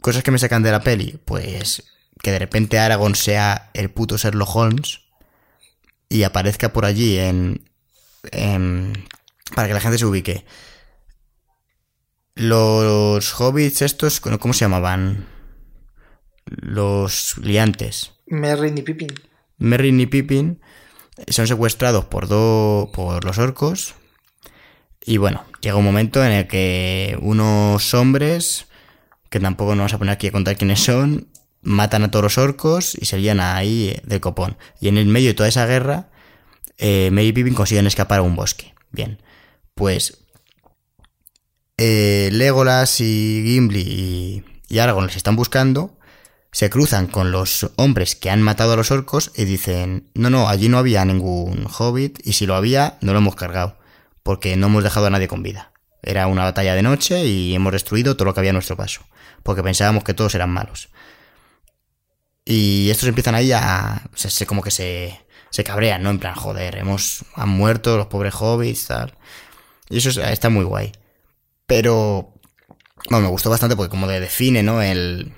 cosas 0.00 0.22
que 0.22 0.30
me 0.30 0.38
sacan 0.38 0.62
de 0.62 0.70
la 0.70 0.82
peli, 0.82 1.18
pues 1.24 1.82
que 2.22 2.30
de 2.30 2.38
repente 2.38 2.78
Aragorn 2.78 3.14
sea 3.14 3.70
el 3.74 3.90
puto 3.90 4.16
Sherlock 4.16 4.54
Holmes 4.54 5.00
y 6.08 6.22
aparezca 6.22 6.72
por 6.72 6.84
allí 6.84 7.18
en, 7.18 7.68
en 8.30 9.04
para 9.54 9.68
que 9.68 9.74
la 9.74 9.80
gente 9.80 9.98
se 9.98 10.06
ubique 10.06 10.44
los 12.36 13.40
hobbits 13.40 13.82
estos, 13.82 14.20
¿cómo 14.20 14.52
se 14.52 14.66
llamaban? 14.66 15.26
Los 16.44 17.38
liantes. 17.38 18.12
Merry 18.26 18.72
y 18.76 18.82
Pippin. 18.82 19.08
Merrin 19.58 20.00
y 20.00 20.06
Pippin 20.06 20.60
son 21.28 21.46
secuestrados 21.46 22.04
por, 22.04 22.28
dos 22.28 22.90
por 22.90 23.24
los 23.24 23.38
orcos. 23.38 23.94
Y 25.04 25.16
bueno, 25.16 25.44
llega 25.62 25.76
un 25.76 25.84
momento 25.84 26.24
en 26.24 26.32
el 26.32 26.46
que 26.46 27.16
unos 27.22 27.94
hombres, 27.94 28.66
que 29.30 29.40
tampoco 29.40 29.70
nos 29.70 29.78
vamos 29.78 29.94
a 29.94 29.98
poner 29.98 30.12
aquí 30.12 30.26
a 30.26 30.32
contar 30.32 30.56
quiénes 30.56 30.80
son, 30.80 31.28
matan 31.62 32.02
a 32.02 32.10
todos 32.10 32.24
los 32.24 32.38
orcos 32.38 32.94
y 33.00 33.06
se 33.06 33.16
lían 33.16 33.40
ahí 33.40 33.98
del 34.04 34.20
copón. 34.20 34.58
Y 34.78 34.88
en 34.88 34.98
el 34.98 35.06
medio 35.06 35.28
de 35.28 35.34
toda 35.34 35.48
esa 35.48 35.64
guerra, 35.64 36.10
eh, 36.76 37.08
Merry 37.12 37.28
y 37.28 37.32
Pippin 37.32 37.54
consiguen 37.54 37.86
escapar 37.86 38.18
a 38.18 38.22
un 38.22 38.36
bosque. 38.36 38.74
Bien, 38.90 39.22
pues 39.74 40.25
eh, 41.78 42.30
Legolas 42.32 43.00
y 43.00 43.42
Gimli 43.44 44.44
y, 44.68 44.78
Aragorn 44.78 45.06
les 45.06 45.16
están 45.16 45.36
buscando, 45.36 45.96
se 46.52 46.70
cruzan 46.70 47.06
con 47.06 47.32
los 47.32 47.70
hombres 47.76 48.16
que 48.16 48.30
han 48.30 48.42
matado 48.42 48.72
a 48.72 48.76
los 48.76 48.90
orcos 48.90 49.30
y 49.34 49.44
dicen, 49.44 50.08
no, 50.14 50.30
no, 50.30 50.48
allí 50.48 50.68
no 50.68 50.78
había 50.78 51.04
ningún 51.04 51.66
hobbit 51.66 52.18
y 52.24 52.32
si 52.32 52.46
lo 52.46 52.54
había, 52.54 52.96
no 53.00 53.12
lo 53.12 53.18
hemos 53.18 53.36
cargado, 53.36 53.78
porque 54.22 54.56
no 54.56 54.68
hemos 54.68 54.84
dejado 54.84 55.06
a 55.06 55.10
nadie 55.10 55.28
con 55.28 55.42
vida. 55.42 55.72
Era 56.02 56.26
una 56.28 56.44
batalla 56.44 56.74
de 56.74 56.82
noche 56.82 57.26
y 57.26 57.54
hemos 57.54 57.72
destruido 57.72 58.16
todo 58.16 58.26
lo 58.26 58.34
que 58.34 58.40
había 58.40 58.50
a 58.50 58.54
nuestro 58.54 58.76
paso, 58.76 59.02
porque 59.42 59.62
pensábamos 59.62 60.04
que 60.04 60.14
todos 60.14 60.34
eran 60.34 60.50
malos. 60.50 60.88
Y 62.44 62.90
estos 62.90 63.08
empiezan 63.08 63.34
ahí 63.34 63.50
a... 63.52 64.08
como 64.46 64.62
que 64.62 64.70
se, 64.70 65.20
se 65.50 65.64
cabrean, 65.64 66.02
¿no? 66.02 66.10
En 66.10 66.20
plan, 66.20 66.34
joder, 66.34 66.76
hemos, 66.76 67.24
han 67.34 67.48
muerto 67.48 67.96
los 67.96 68.06
pobres 68.06 68.34
hobbits, 68.34 68.86
tal. 68.86 69.14
Y 69.90 69.98
eso 69.98 70.22
está 70.22 70.48
muy 70.48 70.64
guay. 70.64 70.92
Pero, 71.66 72.34
bueno, 73.10 73.26
me 73.26 73.30
gustó 73.30 73.50
bastante 73.50 73.76
porque 73.76 73.90
como 73.90 74.06
le 74.06 74.20
define, 74.20 74.62
¿no? 74.62 74.82
El, 74.82 75.32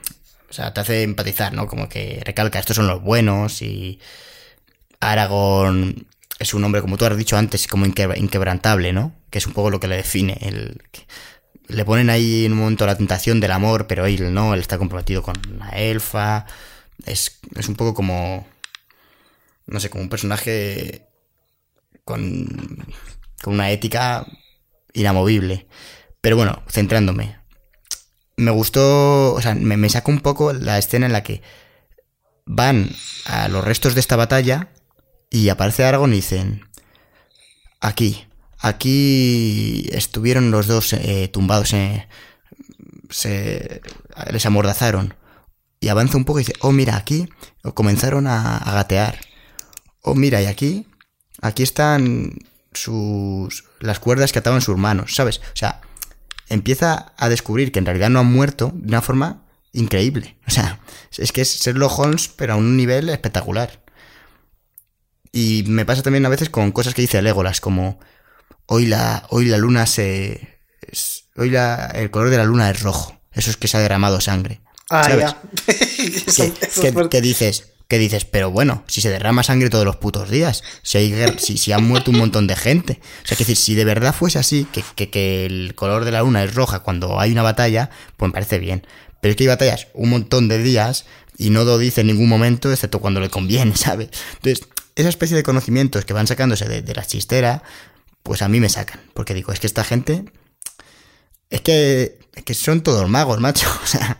o 0.48 0.52
sea, 0.52 0.72
te 0.72 0.80
hace 0.80 1.02
empatizar, 1.02 1.52
¿no? 1.52 1.66
Como 1.66 1.88
que 1.88 2.22
recalca, 2.24 2.58
estos 2.58 2.76
son 2.76 2.86
los 2.86 3.02
buenos 3.02 3.62
y 3.62 4.00
Aragorn 5.00 6.06
es 6.38 6.54
un 6.54 6.64
hombre, 6.64 6.80
como 6.80 6.96
tú 6.96 7.04
has 7.04 7.16
dicho 7.16 7.36
antes, 7.36 7.66
como 7.66 7.84
inquebrantable, 7.86 8.92
¿no? 8.92 9.14
Que 9.30 9.38
es 9.38 9.46
un 9.46 9.52
poco 9.52 9.70
lo 9.70 9.80
que 9.80 9.88
le 9.88 9.96
define. 9.96 10.38
Le 11.66 11.84
ponen 11.84 12.10
ahí 12.10 12.44
en 12.44 12.52
un 12.52 12.58
momento 12.58 12.86
la 12.86 12.96
tentación 12.96 13.40
del 13.40 13.50
amor, 13.50 13.86
pero 13.86 14.06
él 14.06 14.32
no, 14.32 14.54
él 14.54 14.60
está 14.60 14.78
comprometido 14.78 15.22
con 15.22 15.36
una 15.52 15.70
elfa. 15.70 16.46
Es, 17.04 17.40
es 17.56 17.68
un 17.68 17.74
poco 17.74 17.94
como, 17.94 18.46
no 19.66 19.80
sé, 19.80 19.90
como 19.90 20.02
un 20.04 20.08
personaje 20.08 21.08
con, 22.04 22.86
con 23.42 23.54
una 23.54 23.70
ética 23.70 24.26
inamovible. 24.94 25.66
Pero 26.20 26.36
bueno, 26.36 26.62
centrándome. 26.68 27.38
Me 28.36 28.50
gustó, 28.50 29.34
o 29.34 29.40
sea, 29.40 29.54
me, 29.54 29.76
me 29.76 29.88
sacó 29.88 30.10
un 30.10 30.20
poco 30.20 30.52
la 30.52 30.78
escena 30.78 31.06
en 31.06 31.12
la 31.12 31.22
que 31.22 31.42
van 32.46 32.90
a 33.26 33.48
los 33.48 33.64
restos 33.64 33.94
de 33.94 34.00
esta 34.00 34.16
batalla 34.16 34.72
y 35.30 35.48
aparece 35.48 35.84
Aragorn 35.84 36.12
y 36.12 36.16
dicen, 36.16 36.64
aquí, 37.80 38.26
aquí 38.58 39.88
estuvieron 39.92 40.50
los 40.50 40.66
dos 40.66 40.92
eh, 40.92 41.28
tumbados, 41.32 41.72
eh, 41.74 42.08
se 43.10 43.82
les 44.30 44.46
amordazaron. 44.46 45.14
Y 45.80 45.88
avanza 45.88 46.16
un 46.16 46.24
poco 46.24 46.40
y 46.40 46.44
dice, 46.44 46.54
oh 46.60 46.72
mira, 46.72 46.96
aquí 46.96 47.28
comenzaron 47.74 48.26
a, 48.26 48.56
a 48.56 48.72
gatear. 48.72 49.20
Oh 50.02 50.14
mira, 50.14 50.42
y 50.42 50.46
aquí, 50.46 50.86
aquí 51.40 51.62
están 51.62 52.38
sus, 52.72 53.64
las 53.78 54.00
cuerdas 54.00 54.32
que 54.32 54.40
ataban 54.40 54.60
sus 54.60 54.76
manos, 54.76 55.14
¿sabes? 55.14 55.38
O 55.38 55.56
sea, 55.56 55.80
empieza 56.48 57.12
a 57.16 57.28
descubrir 57.28 57.72
que 57.72 57.78
en 57.78 57.86
realidad 57.86 58.10
no 58.10 58.20
han 58.20 58.32
muerto 58.32 58.72
de 58.74 58.88
una 58.88 59.02
forma 59.02 59.44
increíble. 59.72 60.36
O 60.46 60.50
sea, 60.50 60.80
es 61.16 61.32
que 61.32 61.42
es 61.42 61.60
Sherlock 61.60 61.98
Holmes, 61.98 62.28
pero 62.28 62.54
a 62.54 62.56
un 62.56 62.76
nivel 62.76 63.08
espectacular. 63.08 63.82
Y 65.32 65.64
me 65.66 65.84
pasa 65.84 66.02
también 66.02 66.26
a 66.26 66.30
veces 66.30 66.50
con 66.50 66.72
cosas 66.72 66.94
que 66.94 67.02
dice 67.02 67.22
Legolas, 67.22 67.60
como 67.60 67.98
hoy 68.66 68.86
la, 68.86 69.26
hoy 69.30 69.46
la 69.46 69.58
luna 69.58 69.86
se. 69.86 70.60
hoy 71.36 71.50
la, 71.50 71.86
el 71.94 72.10
color 72.10 72.30
de 72.30 72.38
la 72.38 72.44
luna 72.44 72.70
es 72.70 72.82
rojo. 72.82 73.20
Eso 73.32 73.50
es 73.50 73.56
que 73.56 73.68
se 73.68 73.76
ha 73.76 73.80
derramado 73.80 74.20
sangre. 74.20 74.60
Ah, 74.90 75.04
¿sabes? 75.04 75.34
¿Qué, 77.10 77.20
dices? 77.20 77.72
¿Qué 77.88 77.98
dices? 77.98 78.26
Pero 78.26 78.50
bueno, 78.50 78.84
si 78.86 79.00
se 79.00 79.08
derrama 79.08 79.42
sangre 79.42 79.70
todos 79.70 79.86
los 79.86 79.96
putos 79.96 80.28
días, 80.28 80.62
si, 80.82 80.98
hay 80.98 81.14
si, 81.38 81.56
si 81.56 81.72
han 81.72 81.84
muerto 81.84 82.10
un 82.10 82.18
montón 82.18 82.46
de 82.46 82.54
gente. 82.54 83.00
O 83.24 83.26
sea, 83.26 83.34
que 83.34 83.44
si 83.44 83.74
de 83.74 83.84
verdad 83.86 84.14
fuese 84.14 84.38
así, 84.38 84.66
que, 84.66 85.08
que, 85.08 85.46
el 85.46 85.74
color 85.74 86.04
de 86.04 86.12
la 86.12 86.20
luna 86.20 86.44
es 86.44 86.54
roja 86.54 86.80
cuando 86.80 87.18
hay 87.18 87.32
una 87.32 87.42
batalla, 87.42 87.88
pues 88.18 88.28
me 88.28 88.34
parece 88.34 88.58
bien. 88.58 88.86
Pero 89.22 89.30
es 89.30 89.36
que 89.36 89.44
hay 89.44 89.48
batallas 89.48 89.88
un 89.94 90.10
montón 90.10 90.48
de 90.48 90.62
días 90.62 91.06
y 91.38 91.48
no 91.48 91.64
lo 91.64 91.78
dice 91.78 92.02
en 92.02 92.08
ningún 92.08 92.28
momento, 92.28 92.70
excepto 92.70 93.00
cuando 93.00 93.20
le 93.20 93.30
conviene, 93.30 93.74
¿sabes? 93.76 94.10
Entonces, 94.34 94.68
esa 94.94 95.08
especie 95.08 95.36
de 95.36 95.42
conocimientos 95.42 96.04
que 96.04 96.12
van 96.12 96.26
sacándose 96.26 96.68
de 96.68 96.94
la 96.94 97.06
chistera, 97.06 97.62
pues 98.22 98.42
a 98.42 98.48
mí 98.48 98.60
me 98.60 98.68
sacan. 98.68 99.00
Porque 99.14 99.32
digo, 99.32 99.52
es 99.52 99.60
que 99.60 99.66
esta 99.66 99.84
gente. 99.84 100.24
Es 101.48 101.62
que, 101.62 102.17
es 102.38 102.44
que 102.44 102.54
son 102.54 102.82
todos 102.82 103.08
magos, 103.08 103.40
macho. 103.40 103.68
O 103.82 103.86
sea, 103.86 104.18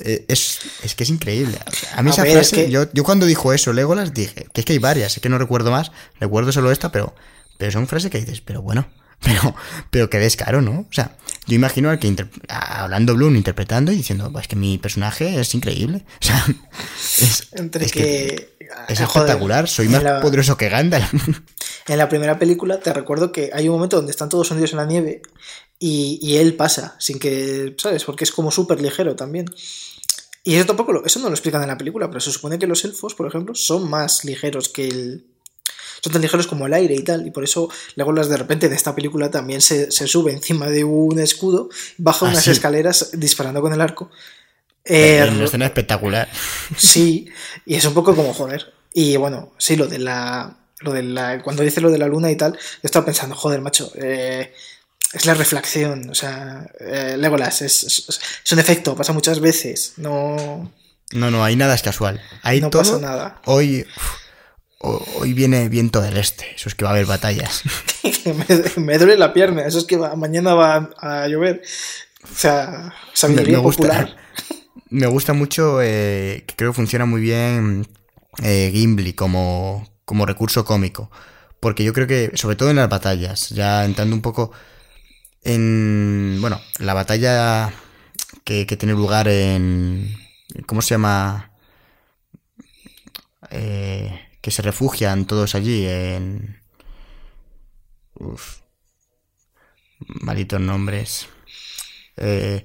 eh, 0.00 0.24
es, 0.28 0.60
es, 0.82 0.94
que 0.94 1.04
es 1.04 1.10
increíble. 1.10 1.58
A 1.94 2.02
mí 2.02 2.10
esa 2.10 2.24
frase, 2.24 2.70
yo, 2.70 2.90
yo, 2.92 3.04
cuando 3.04 3.26
dijo 3.26 3.52
eso, 3.52 3.72
Legolas, 3.72 4.14
dije, 4.14 4.46
que 4.52 4.60
es 4.60 4.64
que 4.64 4.74
hay 4.74 4.78
varias, 4.78 5.16
es 5.16 5.22
que 5.22 5.28
no 5.28 5.38
recuerdo 5.38 5.70
más, 5.70 5.90
recuerdo 6.20 6.52
solo 6.52 6.70
esta, 6.70 6.92
pero, 6.92 7.14
pero 7.58 7.72
son 7.72 7.86
frases 7.86 8.10
que 8.10 8.18
dices, 8.18 8.40
pero 8.40 8.62
bueno, 8.62 8.86
pero, 9.22 9.54
pero 9.90 10.10
qué 10.10 10.18
descaro, 10.18 10.62
¿no? 10.62 10.80
O 10.80 10.92
sea, 10.92 11.16
yo 11.46 11.54
imagino 11.54 11.90
al 11.90 11.98
que 11.98 12.14
hablando 12.48 13.14
Bloom, 13.14 13.36
interpretando 13.36 13.92
y 13.92 13.96
diciendo, 13.96 14.30
pues 14.32 14.48
que 14.48 14.56
mi 14.56 14.78
personaje 14.78 15.40
es 15.40 15.54
increíble. 15.54 16.04
O 16.20 16.24
sea, 16.24 16.44
es, 17.18 17.48
Entre 17.52 17.86
que, 17.86 18.56
es 18.88 19.00
espectacular, 19.00 19.68
soy 19.68 19.88
más 19.88 20.02
poderoso 20.20 20.56
que 20.56 20.68
Gandalf. 20.68 21.12
En 21.88 21.98
la 21.98 22.08
primera 22.08 22.38
película 22.38 22.80
te 22.80 22.92
recuerdo 22.92 23.30
que 23.30 23.50
hay 23.52 23.68
un 23.68 23.76
momento 23.76 23.96
donde 23.96 24.10
están 24.10 24.28
todos 24.28 24.50
hundidos 24.50 24.72
en 24.72 24.78
la 24.78 24.86
nieve 24.86 25.22
y, 25.78 26.18
y 26.22 26.36
él 26.36 26.54
pasa, 26.54 26.96
sin 26.98 27.18
que, 27.18 27.74
¿sabes? 27.78 28.04
Porque 28.04 28.24
es 28.24 28.32
como 28.32 28.50
súper 28.50 28.80
ligero 28.80 29.14
también. 29.14 29.46
Y 30.46 30.54
eso 30.54 30.64
tampoco 30.64 30.92
lo, 30.92 31.04
eso 31.04 31.18
no 31.18 31.26
lo 31.28 31.34
explican 31.34 31.60
en 31.62 31.68
la 31.68 31.76
película, 31.76 32.06
pero 32.08 32.20
se 32.20 32.30
supone 32.30 32.56
que 32.56 32.68
los 32.68 32.84
elfos, 32.84 33.16
por 33.16 33.26
ejemplo, 33.26 33.56
son 33.56 33.90
más 33.90 34.24
ligeros 34.24 34.68
que 34.68 34.86
el. 34.86 35.26
Son 36.00 36.12
tan 36.12 36.22
ligeros 36.22 36.46
como 36.46 36.68
el 36.68 36.72
aire 36.72 36.94
y 36.94 37.02
tal. 37.02 37.26
Y 37.26 37.32
por 37.32 37.42
eso 37.42 37.68
Legolas 37.96 38.28
de 38.28 38.36
repente 38.36 38.68
de 38.68 38.76
esta 38.76 38.94
película 38.94 39.28
también 39.28 39.60
se, 39.60 39.90
sube 39.90 40.30
encima 40.30 40.68
de 40.68 40.84
un 40.84 41.18
escudo, 41.18 41.68
baja 41.98 42.26
ah, 42.26 42.28
unas 42.30 42.46
escaleras 42.46 43.10
disparando 43.14 43.60
con 43.60 43.72
el 43.72 43.80
arco. 43.80 44.08
Eh, 44.84 45.26
una 45.28 45.46
escena 45.46 45.66
espectacular. 45.66 46.28
Sí, 46.76 47.28
y 47.64 47.74
es 47.74 47.84
un 47.84 47.94
poco 47.94 48.14
como 48.14 48.32
joder. 48.32 48.72
Y 48.94 49.16
bueno, 49.16 49.52
sí, 49.58 49.74
lo 49.74 49.88
de 49.88 49.98
la. 49.98 50.58
Lo 50.78 50.92
de 50.92 51.02
la. 51.02 51.42
Cuando 51.42 51.64
dice 51.64 51.80
lo 51.80 51.90
de 51.90 51.98
la 51.98 52.06
luna 52.06 52.30
y 52.30 52.36
tal, 52.36 52.52
yo 52.52 52.58
estaba 52.84 53.04
pensando, 53.04 53.34
joder, 53.34 53.60
macho. 53.62 53.90
Eh, 53.96 54.54
es 55.16 55.24
la 55.24 55.32
reflexión, 55.32 56.10
o 56.10 56.14
sea, 56.14 56.66
eh, 56.78 57.16
Legolas 57.16 57.62
es, 57.62 57.84
es, 58.44 58.52
un 58.52 58.58
efecto, 58.58 58.94
pasa 58.94 59.14
muchas 59.14 59.40
veces, 59.40 59.94
no... 59.96 60.70
No, 61.12 61.30
no, 61.30 61.42
ahí 61.42 61.56
nada 61.56 61.74
es 61.74 61.82
casual. 61.82 62.20
Ahí 62.42 62.60
no 62.60 62.68
pasa 62.68 62.98
nada. 62.98 63.40
Hoy, 63.46 63.86
hoy 64.80 65.32
viene 65.32 65.68
viento 65.70 66.02
del 66.02 66.16
este, 66.16 66.54
eso 66.54 66.68
es 66.68 66.74
que 66.74 66.84
va 66.84 66.90
a 66.90 66.94
haber 66.94 67.06
batallas. 67.06 67.62
me, 68.76 68.98
duele 68.98 69.16
la 69.16 69.32
pierna, 69.32 69.64
eso 69.66 69.78
es 69.78 69.84
que 69.84 69.96
mañana 69.96 70.54
va 70.54 70.90
a 70.98 71.28
llover. 71.28 71.62
O 72.24 72.36
sea, 72.36 72.92
sabiduría 73.14 73.58
me, 73.58 73.62
popular. 73.62 74.16
me 74.90 75.06
gusta 75.06 75.32
mucho, 75.32 75.80
eh, 75.80 76.44
que 76.46 76.56
creo 76.56 76.72
que 76.72 76.76
funciona 76.76 77.06
muy 77.06 77.20
bien 77.20 77.86
eh, 78.42 78.70
Gimli 78.74 79.14
como, 79.14 79.88
como 80.04 80.26
recurso 80.26 80.64
cómico. 80.64 81.10
Porque 81.60 81.84
yo 81.84 81.94
creo 81.94 82.08
que, 82.08 82.32
sobre 82.34 82.56
todo 82.56 82.68
en 82.68 82.76
las 82.76 82.90
batallas, 82.90 83.48
ya 83.50 83.84
entrando 83.84 84.14
un 84.14 84.22
poco 84.22 84.50
en, 85.46 86.38
bueno, 86.40 86.60
la 86.80 86.92
batalla 86.92 87.72
que, 88.42 88.66
tiene 88.66 88.94
lugar 88.94 89.28
en, 89.28 90.18
¿cómo 90.66 90.82
se 90.82 90.94
llama? 90.94 91.52
Eh, 93.50 94.28
que 94.40 94.50
se 94.50 94.62
refugian 94.62 95.24
todos 95.24 95.54
allí 95.54 95.86
en... 95.86 96.60
Uf, 98.14 98.58
malitos 100.00 100.60
nombres. 100.60 101.28
Eh, 102.16 102.64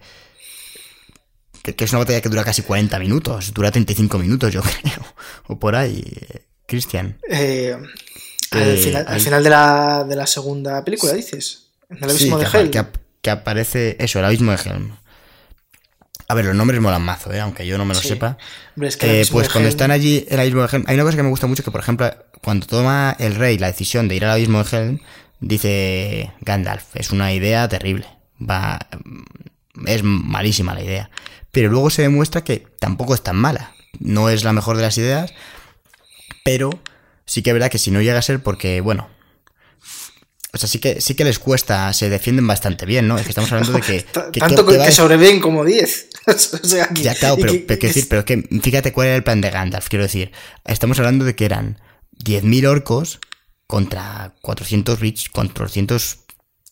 que, 1.61 1.85
es 1.85 1.91
una 1.91 1.99
batalla 1.99 2.21
que 2.21 2.29
dura 2.29 2.43
casi 2.43 2.63
40 2.63 2.97
minutos, 2.97 3.53
dura 3.53 3.71
35 3.71 4.17
minutos 4.17 4.51
yo 4.51 4.61
creo, 4.81 5.05
o 5.47 5.59
por 5.59 5.75
ahí, 5.75 6.03
Cristian. 6.65 7.19
Eh, 7.29 7.77
al, 8.51 8.77
final, 8.77 9.05
al 9.07 9.21
final 9.21 9.43
de, 9.43 9.49
la, 9.51 10.03
de 10.03 10.15
la 10.15 10.25
segunda 10.25 10.83
película, 10.83 11.13
dices. 11.13 11.70
El 11.99 12.09
abismo 12.09 12.37
de 12.37 12.45
Helm. 12.45 12.71
Que, 13.21 13.29
aparece. 13.29 13.95
Eso, 13.99 14.19
el 14.19 14.25
abismo 14.25 14.51
de 14.51 14.57
Helm. 14.57 14.95
A 16.27 16.33
ver, 16.33 16.45
los 16.45 16.55
nombres 16.55 16.79
molan 16.79 17.01
mazo, 17.01 17.33
¿eh? 17.33 17.41
aunque 17.41 17.67
yo 17.67 17.77
no 17.77 17.85
me 17.85 17.93
lo 17.93 17.99
sepa. 17.99 18.37
Eh, 18.79 19.25
pues 19.31 19.49
cuando 19.49 19.67
están 19.67 19.91
allí, 19.91 20.25
el 20.29 20.39
abismo 20.39 20.61
de 20.61 20.69
Helm. 20.71 20.85
Hay 20.87 20.95
una 20.95 21.03
cosa 21.03 21.17
que 21.17 21.23
me 21.23 21.29
gusta 21.29 21.47
mucho: 21.47 21.63
que 21.63 21.71
por 21.71 21.81
ejemplo, 21.81 22.09
cuando 22.41 22.65
toma 22.65 23.15
el 23.19 23.35
rey 23.35 23.57
la 23.57 23.67
decisión 23.67 24.07
de 24.07 24.15
ir 24.15 24.25
al 24.25 24.31
abismo 24.31 24.63
de 24.63 24.77
Helm, 24.77 24.99
dice 25.41 26.31
Gandalf: 26.41 26.95
es 26.95 27.11
una 27.11 27.33
idea 27.33 27.67
terrible. 27.67 28.07
Va. 28.41 28.79
Es 29.85 30.03
malísima 30.03 30.73
la 30.73 30.83
idea. 30.83 31.09
Pero 31.51 31.69
luego 31.69 31.89
se 31.89 32.03
demuestra 32.03 32.43
que 32.43 32.65
tampoco 32.79 33.13
es 33.13 33.21
tan 33.21 33.35
mala. 33.35 33.73
No 33.99 34.29
es 34.29 34.43
la 34.43 34.53
mejor 34.53 34.77
de 34.77 34.83
las 34.83 34.97
ideas, 34.97 35.33
Pero 36.43 36.69
sí 37.25 37.43
que 37.43 37.49
es 37.49 37.53
verdad 37.53 37.69
que 37.69 37.77
si 37.77 37.91
no 37.91 38.01
llega 38.01 38.19
a 38.19 38.21
ser 38.21 38.41
porque, 38.41 38.81
bueno, 38.81 39.09
sea, 40.61 40.69
sí 40.69 40.79
que, 40.79 41.01
sí 41.01 41.15
que 41.15 41.23
les 41.23 41.39
cuesta, 41.39 41.91
se 41.93 42.09
defienden 42.09 42.47
bastante 42.47 42.85
bien, 42.85 43.07
¿no? 43.07 43.17
Es 43.17 43.23
que 43.23 43.29
estamos 43.29 43.51
hablando 43.51 43.73
de 43.73 43.81
que... 43.81 44.01
Tanto 44.39 44.65
que, 44.65 44.91
sobreviven 44.91 45.39
como 45.39 45.65
10. 45.65 46.09
o 46.27 46.33
sea, 46.37 46.89
ya, 46.93 47.15
claro, 47.15 47.37
pero, 47.37 47.53
decir, 47.53 48.07
pero 48.09 48.25
que 48.25 48.47
fíjate 48.61 48.93
cuál 48.93 49.07
era 49.07 49.15
el 49.15 49.23
plan 49.23 49.41
de 49.41 49.49
Gandalf, 49.49 49.87
quiero 49.89 50.03
decir. 50.03 50.31
Estamos 50.65 50.99
hablando 50.99 51.25
de 51.25 51.35
que 51.35 51.45
eran 51.45 51.79
10.000 52.23 52.67
orcos 52.67 53.19
contra 53.67 54.35
400 54.41 54.99
rich, 54.99 55.31
400 55.31 56.19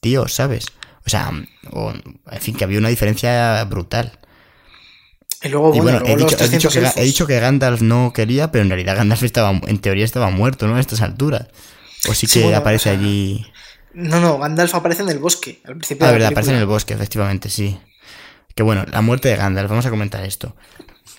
tíos, 0.02 0.34
¿sabes? 0.34 0.66
O 1.06 1.10
sea, 1.10 1.32
en 1.32 2.42
fin, 2.42 2.56
que 2.56 2.64
había 2.64 2.78
una 2.78 2.90
diferencia 2.90 3.64
brutal. 3.64 4.20
Y 5.42 5.50
luego, 5.50 5.72
bueno, 5.72 6.02
he, 6.06 6.18
dicho, 6.18 6.36
que, 6.38 6.44
he, 6.44 7.04
dicho, 7.04 7.26
que, 7.26 7.40
Gandalf 7.40 7.82
no 7.82 8.12
quería, 8.14 8.52
pero 8.52 8.64
en 8.64 8.70
realidad 8.70 8.98
Gandalf 8.98 9.24
estaba, 9.24 9.60
en 9.66 9.80
teoría 9.80 10.04
estaba 10.04 10.30
muerto, 10.30 10.68
¿no? 10.68 10.76
A 10.76 10.80
estas 10.80 11.02
alturas. 11.02 11.48
O 12.08 12.14
sí 12.14 12.28
que 12.28 12.54
aparece 12.54 12.90
allí. 12.90 13.46
No, 13.94 14.20
no, 14.20 14.38
Gandalf 14.38 14.76
aparece 14.76 15.02
en 15.02 15.10
el 15.10 15.20
bosque, 15.20 15.62
al 15.66 15.76
principio. 15.76 16.06
Ah, 16.06 16.12
verdad, 16.12 16.30
aparece 16.30 16.52
en 16.52 16.58
el 16.58 16.66
bosque, 16.66 16.94
efectivamente, 16.94 17.50
sí. 17.50 17.80
Que 18.56 18.64
bueno, 18.64 18.86
la 18.92 19.02
muerte 19.02 19.30
de 19.30 19.36
Gandalf, 19.36 19.70
vamos 19.70 19.86
a 19.86 19.90
comentar 19.90 20.24
esto. 20.24 20.56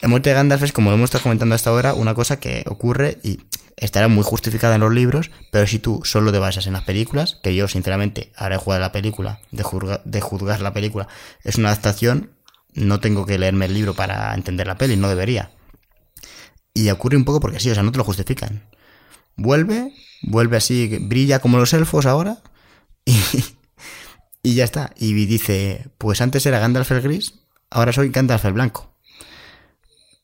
La 0.01 0.09
muerte 0.09 0.31
de 0.31 0.37
Gandalf 0.37 0.63
es, 0.63 0.73
como 0.73 0.91
lo 0.91 0.97
hemos 0.97 1.09
estado 1.09 1.25
comentando 1.25 1.55
hasta 1.55 1.71
ahora, 1.71 1.95
una 1.95 2.15
cosa 2.15 2.39
que 2.39 2.65
ocurre 2.67 3.19
y 3.23 3.41
estará 3.77 4.09
muy 4.09 4.23
justificada 4.23 4.75
en 4.77 4.83
los 4.83 4.93
libros, 4.93 5.31
pero 5.51 5.67
si 5.67 5.79
tú 5.79 6.03
solo 6.05 6.33
te 6.33 6.39
basas 6.39 6.67
en 6.67 6.75
las 6.75 6.85
películas, 6.85 7.39
que 7.43 7.55
yo 7.55 7.67
sinceramente 7.67 8.33
ahora 8.37 8.57
he 8.57 8.59
jugado 8.59 8.81
la 8.81 8.93
película, 8.93 9.41
de, 9.51 9.65
de 10.05 10.21
juzgar 10.21 10.61
la 10.61 10.73
película, 10.73 11.09
es 11.43 11.57
una 11.57 11.69
adaptación, 11.69 12.31
no 12.75 13.01
tengo 13.01 13.27
que 13.27 13.39
leerme 13.39 13.67
el 13.67 13.75
libro 13.75 13.95
para 13.95 14.35
entender 14.35 14.67
la 14.67 14.79
peli, 14.79 14.97
no 14.97 15.09
debería. 15.09 15.51
Y 16.73 16.89
ocurre 16.91 17.17
un 17.17 17.25
poco 17.25 17.41
porque 17.41 17.59
sí, 17.59 17.71
o 17.71 17.75
sea, 17.75 17.83
no 17.83 17.91
te 17.91 17.99
lo 17.99 18.05
justifican. 18.05 18.69
Vuelve, 19.37 19.93
vuelve 20.23 20.57
así, 20.57 20.99
brilla 21.01 21.41
como 21.41 21.59
los 21.59 21.73
elfos 21.73 22.07
ahora, 22.07 22.39
Y, 24.43 24.55
ya 24.55 24.65
está. 24.65 24.95
Y 24.97 25.13
dice, 25.27 25.85
pues 25.99 26.23
antes 26.23 26.47
era 26.47 26.59
Gandalf 26.59 26.91
el 26.93 27.03
gris, 27.03 27.35
ahora 27.69 27.93
soy 27.93 28.09
Gandalf 28.09 28.43
el 28.47 28.55
blanco. 28.55 28.91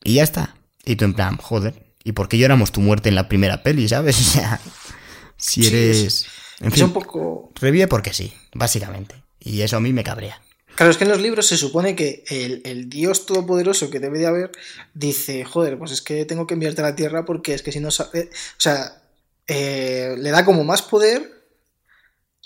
Y 0.03 0.15
ya 0.15 0.23
está. 0.23 0.55
Y 0.85 0.95
tú 0.95 1.05
en 1.05 1.13
plan, 1.13 1.37
joder, 1.37 1.85
¿y 2.03 2.13
por 2.13 2.27
qué 2.27 2.39
lloramos 2.39 2.71
tu 2.71 2.81
muerte 2.81 3.09
en 3.09 3.15
la 3.15 3.29
primera 3.29 3.61
peli, 3.61 3.87
sabes? 3.87 4.17
O 4.19 4.23
sea, 4.23 4.59
si 5.37 5.67
eres... 5.67 6.25
En 6.61 6.71
fin, 6.71 6.85
un 6.85 6.93
poco... 6.93 7.51
Revive 7.61 7.87
porque 7.87 8.11
sí, 8.11 8.33
básicamente. 8.55 9.13
Y 9.39 9.61
eso 9.61 9.77
a 9.77 9.79
mí 9.79 9.93
me 9.93 10.03
cabrea. 10.03 10.41
Claro, 10.77 10.91
es 10.91 10.97
que 10.97 11.03
en 11.03 11.09
los 11.09 11.21
libros 11.21 11.47
se 11.47 11.57
supone 11.57 11.95
que 11.95 12.23
el, 12.29 12.89
Dios 12.89 13.25
todopoderoso 13.25 13.89
que 13.89 13.99
debe 13.99 14.19
de 14.19 14.27
haber 14.27 14.51
dice, 14.93 15.43
joder, 15.43 15.77
pues 15.77 15.91
es 15.91 16.01
que 16.01 16.25
tengo 16.25 16.47
que 16.47 16.53
enviarte 16.53 16.81
a 16.81 16.85
la 16.85 16.95
tierra 16.95 17.25
porque 17.25 17.53
es 17.53 17.61
que 17.61 17.71
si 17.71 17.79
no... 17.79 17.91
sabe 17.91 18.29
o 18.31 18.59
sea, 18.59 19.01
eh, 19.47 20.15
le 20.17 20.29
da 20.31 20.45
como 20.45 20.63
más 20.63 20.81
poder 20.81 21.36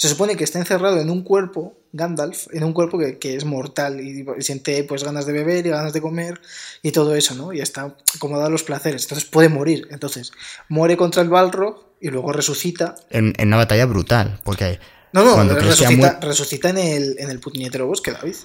se 0.01 0.09
supone 0.09 0.35
que 0.35 0.43
está 0.43 0.57
encerrado 0.57 0.99
en 0.99 1.11
un 1.11 1.23
cuerpo, 1.23 1.77
Gandalf, 1.93 2.47
en 2.53 2.63
un 2.63 2.73
cuerpo 2.73 2.97
que, 2.97 3.35
es 3.35 3.45
mortal 3.45 4.01
y, 4.01 4.25
siente 4.41 4.83
pues 4.83 5.03
ganas 5.03 5.27
de 5.27 5.31
beber 5.31 5.67
y 5.67 5.69
ganas 5.69 5.93
de 5.93 6.01
comer 6.01 6.41
y 6.81 6.91
todo 6.91 7.13
eso, 7.13 7.35
¿no? 7.35 7.53
Y 7.53 7.61
está 7.61 7.95
como 8.17 8.41
a 8.41 8.49
los 8.49 8.63
placeres, 8.63 9.03
entonces 9.03 9.29
puede 9.29 9.47
morir. 9.47 9.87
Entonces, 9.91 10.31
muere 10.69 10.97
contra 10.97 11.21
el 11.21 11.29
Balrog 11.29 11.85
y 12.01 12.09
luego 12.09 12.33
resucita. 12.33 12.95
En, 13.11 13.35
una 13.39 13.57
batalla 13.57 13.85
brutal, 13.85 14.41
porque... 14.43 14.79
No, 15.13 15.23
no, 15.23 15.53
resucita, 15.53 16.19
resucita, 16.19 16.69
en 16.71 16.79
el, 16.79 17.15
en 17.19 17.29
el 17.29 17.39
puñetero 17.39 17.85
bosque, 17.85 18.11
David. 18.11 18.37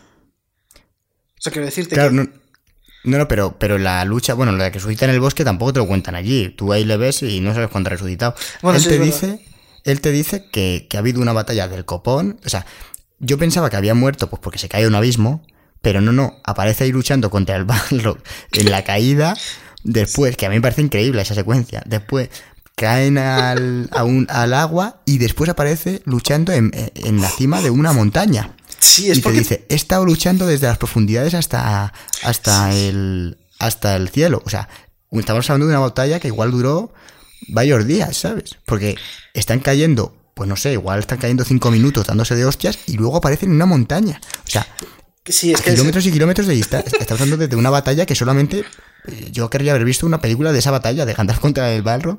O 0.74 1.40
sea, 1.40 1.52
quiero 1.52 1.64
decirte 1.64 1.94
claro, 1.94 2.10
No, 2.12 2.28
no, 3.04 3.28
pero, 3.28 3.58
pero 3.58 3.78
la 3.78 4.04
lucha, 4.04 4.34
bueno, 4.34 4.52
la 4.52 4.70
que 4.70 4.78
resucita 4.78 5.06
en 5.06 5.12
el 5.12 5.20
bosque 5.20 5.42
tampoco 5.42 5.72
te 5.72 5.78
lo 5.78 5.86
cuentan 5.86 6.16
allí. 6.16 6.50
Tú 6.50 6.74
ahí 6.74 6.84
le 6.84 6.98
ves 6.98 7.22
y 7.22 7.40
no 7.40 7.54
sabes 7.54 7.70
cuándo 7.70 7.88
ha 7.88 7.92
resucitado. 7.92 8.34
Bueno, 8.60 8.76
Él 8.76 8.84
te 8.84 8.98
dice 8.98 9.45
él 9.86 10.00
te 10.00 10.12
dice 10.12 10.48
que, 10.50 10.86
ha 10.94 10.98
habido 10.98 11.22
una 11.22 11.32
batalla 11.32 11.68
del 11.68 11.84
copón. 11.84 12.38
O 12.44 12.48
sea, 12.48 12.66
yo 13.18 13.38
pensaba 13.38 13.70
que 13.70 13.76
había 13.76 13.94
muerto 13.94 14.28
pues 14.28 14.40
porque 14.42 14.58
se 14.58 14.68
cae 14.68 14.84
a 14.84 14.88
un 14.88 14.94
abismo, 14.94 15.42
pero 15.80 16.00
no, 16.00 16.12
no, 16.12 16.40
aparece 16.44 16.84
ahí 16.84 16.92
luchando 16.92 17.30
contra 17.30 17.56
el 17.56 17.64
Balrog 17.66 18.18
en 18.52 18.70
la 18.70 18.84
caída. 18.84 19.36
Después, 19.84 20.36
que 20.36 20.46
a 20.46 20.48
mí 20.48 20.56
me 20.56 20.60
parece 20.60 20.82
increíble 20.82 21.22
esa 21.22 21.34
secuencia. 21.34 21.82
Después 21.86 22.28
caen 22.74 23.16
al, 23.16 23.88
al 24.28 24.52
agua 24.52 25.00
y 25.06 25.18
después 25.18 25.48
aparece 25.48 26.02
luchando 26.04 26.52
en, 26.52 26.72
la 27.20 27.30
cima 27.30 27.62
de 27.62 27.70
una 27.70 27.92
montaña. 27.92 28.56
Sí, 28.80 29.10
es 29.10 29.18
y 29.18 29.22
te 29.22 29.30
dice, 29.30 29.66
he 29.68 29.74
estado 29.74 30.04
luchando 30.04 30.46
desde 30.46 30.66
las 30.66 30.76
profundidades 30.76 31.34
hasta, 31.34 31.92
hasta, 32.22 32.74
el, 32.74 33.38
hasta 33.60 33.94
el 33.94 34.08
cielo. 34.08 34.42
O 34.44 34.50
sea, 34.50 34.68
estamos 35.12 35.48
hablando 35.48 35.66
de 35.66 35.72
una 35.72 35.80
batalla 35.80 36.18
que 36.18 36.28
igual 36.28 36.50
duró 36.50 36.92
varios 37.48 37.86
días, 37.86 38.16
¿sabes? 38.16 38.56
Porque 38.64 38.96
están 39.34 39.60
cayendo, 39.60 40.14
pues 40.34 40.48
no 40.48 40.56
sé, 40.56 40.72
igual 40.72 41.00
están 41.00 41.18
cayendo 41.18 41.44
cinco 41.44 41.70
minutos 41.70 42.06
dándose 42.06 42.34
de 42.34 42.44
hostias 42.44 42.78
y 42.86 42.96
luego 42.96 43.16
aparecen 43.16 43.50
en 43.50 43.56
una 43.56 43.66
montaña. 43.66 44.20
O 44.46 44.50
sea, 44.50 44.66
sí, 45.24 45.52
es 45.52 45.60
que 45.60 45.72
kilómetros 45.72 46.06
y 46.06 46.12
kilómetros 46.12 46.46
de 46.46 46.54
distancia. 46.54 46.98
Estamos 47.00 47.22
hablando 47.22 47.46
de 47.46 47.56
una 47.56 47.70
batalla 47.70 48.06
que 48.06 48.14
solamente 48.14 48.64
eh, 49.06 49.28
yo 49.32 49.50
querría 49.50 49.72
haber 49.72 49.84
visto 49.84 50.06
una 50.06 50.20
película 50.20 50.52
de 50.52 50.58
esa 50.58 50.70
batalla, 50.70 51.06
de 51.06 51.14
Gandalf 51.14 51.40
contra 51.40 51.72
el 51.72 51.82
Balrog. 51.82 52.18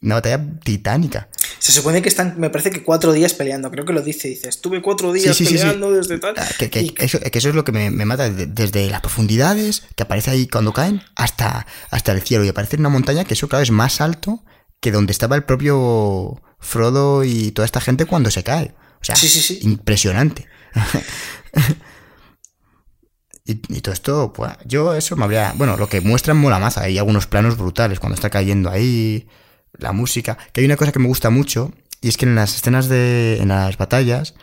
Una 0.00 0.16
batalla 0.16 0.44
titánica. 0.62 1.28
Se 1.58 1.72
supone 1.72 2.02
que 2.02 2.08
están, 2.08 2.38
me 2.38 2.50
parece 2.50 2.70
que 2.70 2.84
cuatro 2.84 3.12
días 3.12 3.34
peleando, 3.34 3.70
creo 3.70 3.84
que 3.84 3.92
lo 3.92 4.00
dice, 4.00 4.28
dice, 4.28 4.48
estuve 4.48 4.80
cuatro 4.80 5.12
días 5.12 5.36
peleando 5.36 5.90
desde 5.90 6.18
tal. 6.18 6.34
Ah, 6.38 6.46
que, 6.58 6.94
eso, 6.98 7.18
es 7.32 7.54
lo 7.54 7.64
que 7.64 7.72
me, 7.72 7.90
mata, 7.90 8.30
desde 8.30 8.88
las 8.88 9.00
profundidades, 9.00 9.82
que 9.96 10.04
aparece 10.04 10.30
ahí 10.30 10.46
cuando 10.46 10.72
caen, 10.72 11.02
hasta, 11.16 11.66
hasta 11.90 12.12
el 12.12 12.22
cielo, 12.22 12.44
y 12.44 12.48
aparece 12.48 12.76
en 12.76 12.80
una 12.80 12.90
montaña 12.90 13.24
que 13.24 13.34
eso, 13.34 13.48
claro, 13.48 13.64
es 13.64 13.72
más 13.72 14.00
alto 14.00 14.44
que 14.80 14.92
donde 14.92 15.12
estaba 15.12 15.34
el 15.34 15.44
propio 15.44 16.40
Frodo 16.60 17.24
y 17.24 17.52
toda 17.52 17.66
esta 17.66 17.80
gente 17.80 18.04
cuando 18.04 18.30
se 18.30 18.42
cae. 18.42 18.74
O 19.00 19.04
sea, 19.04 19.14
impresionante. 19.60 20.46
y, 23.44 23.80
todo 23.80 23.92
esto, 23.92 24.32
pues 24.32 24.52
yo 24.64 24.94
eso 24.94 25.16
me 25.16 25.24
habría... 25.24 25.52
Bueno, 25.56 25.76
lo 25.76 25.88
que 25.88 26.00
muestran 26.00 26.36
mola 26.36 26.58
más, 26.58 26.78
hay 26.78 26.98
algunos 26.98 27.26
planos 27.26 27.56
brutales 27.56 28.00
cuando 28.00 28.14
está 28.14 28.30
cayendo 28.30 28.70
ahí, 28.70 29.28
la 29.72 29.92
música. 29.92 30.38
Que 30.52 30.60
hay 30.60 30.66
una 30.66 30.76
cosa 30.76 30.92
que 30.92 30.98
me 30.98 31.08
gusta 31.08 31.30
mucho, 31.30 31.72
y 32.00 32.08
es 32.08 32.16
que 32.16 32.26
en 32.26 32.34
las 32.34 32.54
escenas 32.56 32.88
de... 32.88 33.38
en 33.40 33.48
las 33.48 33.76
batallas, 33.76 34.34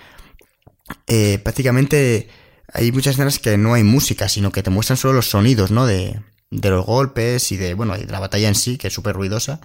eh, 1.07 1.39
prácticamente 1.39 2.29
hay 2.73 2.91
muchas 2.91 3.13
escenas 3.13 3.39
que 3.39 3.57
no 3.57 3.73
hay 3.73 3.83
música, 3.83 4.29
sino 4.29 4.51
que 4.51 4.63
te 4.63 4.69
muestran 4.69 4.97
solo 4.97 5.13
los 5.13 5.29
sonidos, 5.29 5.71
¿no? 5.71 5.85
De, 5.85 6.19
de 6.51 6.69
los 6.69 6.85
golpes 6.85 7.51
y 7.51 7.57
de, 7.57 7.73
bueno, 7.73 7.97
de 7.97 8.05
la 8.05 8.19
batalla 8.19 8.47
en 8.47 8.55
sí, 8.55 8.77
que 8.77 8.87
es 8.87 8.93
súper 8.93 9.15
ruidosa. 9.15 9.61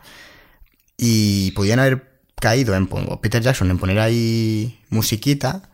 Y 0.96 1.52
podían 1.52 1.78
haber 1.78 2.11
caído 2.40 2.74
en 2.74 2.88
Peter 3.20 3.42
Jackson 3.42 3.70
en 3.70 3.78
poner 3.78 4.00
ahí 4.00 4.80
musiquita 4.88 5.70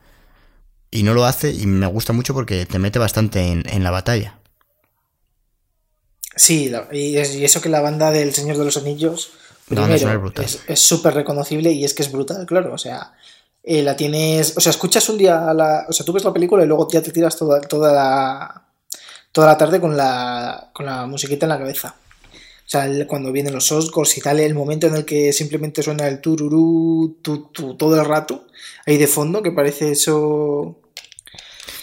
y 0.91 1.03
no 1.03 1.15
lo 1.15 1.25
hace 1.25 1.51
y 1.53 1.67
me 1.67 1.87
gusta 1.87 2.13
mucho 2.13 2.35
porque 2.35 2.67
te 2.67 2.79
mete 2.79 2.99
bastante 2.99 3.41
en, 3.43 3.85
la 3.85 3.91
batalla. 3.91 4.39
Sí, 6.35 6.71
y, 6.93 7.17
eso 7.17 7.61
que 7.61 7.69
la 7.69 7.81
banda 7.81 8.11
del 8.11 8.35
Señor 8.35 8.59
de 8.59 8.65
los 8.65 8.77
Anillos 8.77 9.33
es 10.69 10.81
súper 10.81 11.15
reconocible 11.15 11.73
y 11.73 11.85
es 11.85 11.95
que 11.95 12.03
es 12.03 12.13
brutal, 12.13 12.47
claro, 12.47 12.73
o 12.73 12.79
sea, 12.79 13.13
eh, 13.63 13.83
la 13.83 13.97
tienes, 13.97 14.57
o 14.57 14.61
sea, 14.61 14.71
escuchas 14.71 15.09
un 15.09 15.19
día, 15.19 15.53
la, 15.53 15.87
o 15.89 15.93
sea, 15.93 16.07
tú 16.07 16.13
ves 16.13 16.25
la 16.25 16.33
película 16.33 16.63
y 16.63 16.67
luego 16.67 16.89
ya 16.91 17.03
te 17.03 17.11
tiras 17.11 17.37
toda, 17.37 17.61
toda 17.61 17.93
la 17.93 18.67
toda 19.37 19.49
la 19.49 19.59
tarde 19.59 19.83
con 19.83 19.95
la, 19.95 20.71
con 20.73 20.87
la 20.87 21.05
musiquita 21.05 21.45
en 21.45 21.51
la 21.51 21.59
cabeza. 21.59 21.95
O 22.33 22.69
sea, 22.69 22.89
cuando 23.07 23.31
vienen 23.33 23.53
los 23.53 23.71
Oscars 23.71 24.17
y 24.17 24.23
tal, 24.23 24.41
el 24.41 24.55
momento 24.55 24.87
en 24.87 24.97
el 24.97 25.05
que 25.05 25.31
simplemente 25.35 25.83
suena 25.83 26.09
el 26.09 26.23
tururú 26.23 27.19
todo 27.23 28.01
el 28.01 28.07
rato, 28.07 28.47
ahí 28.87 28.97
de 28.97 29.07
fondo, 29.07 29.43
que 29.43 29.53
parece 29.53 29.93
eso. 29.93 30.81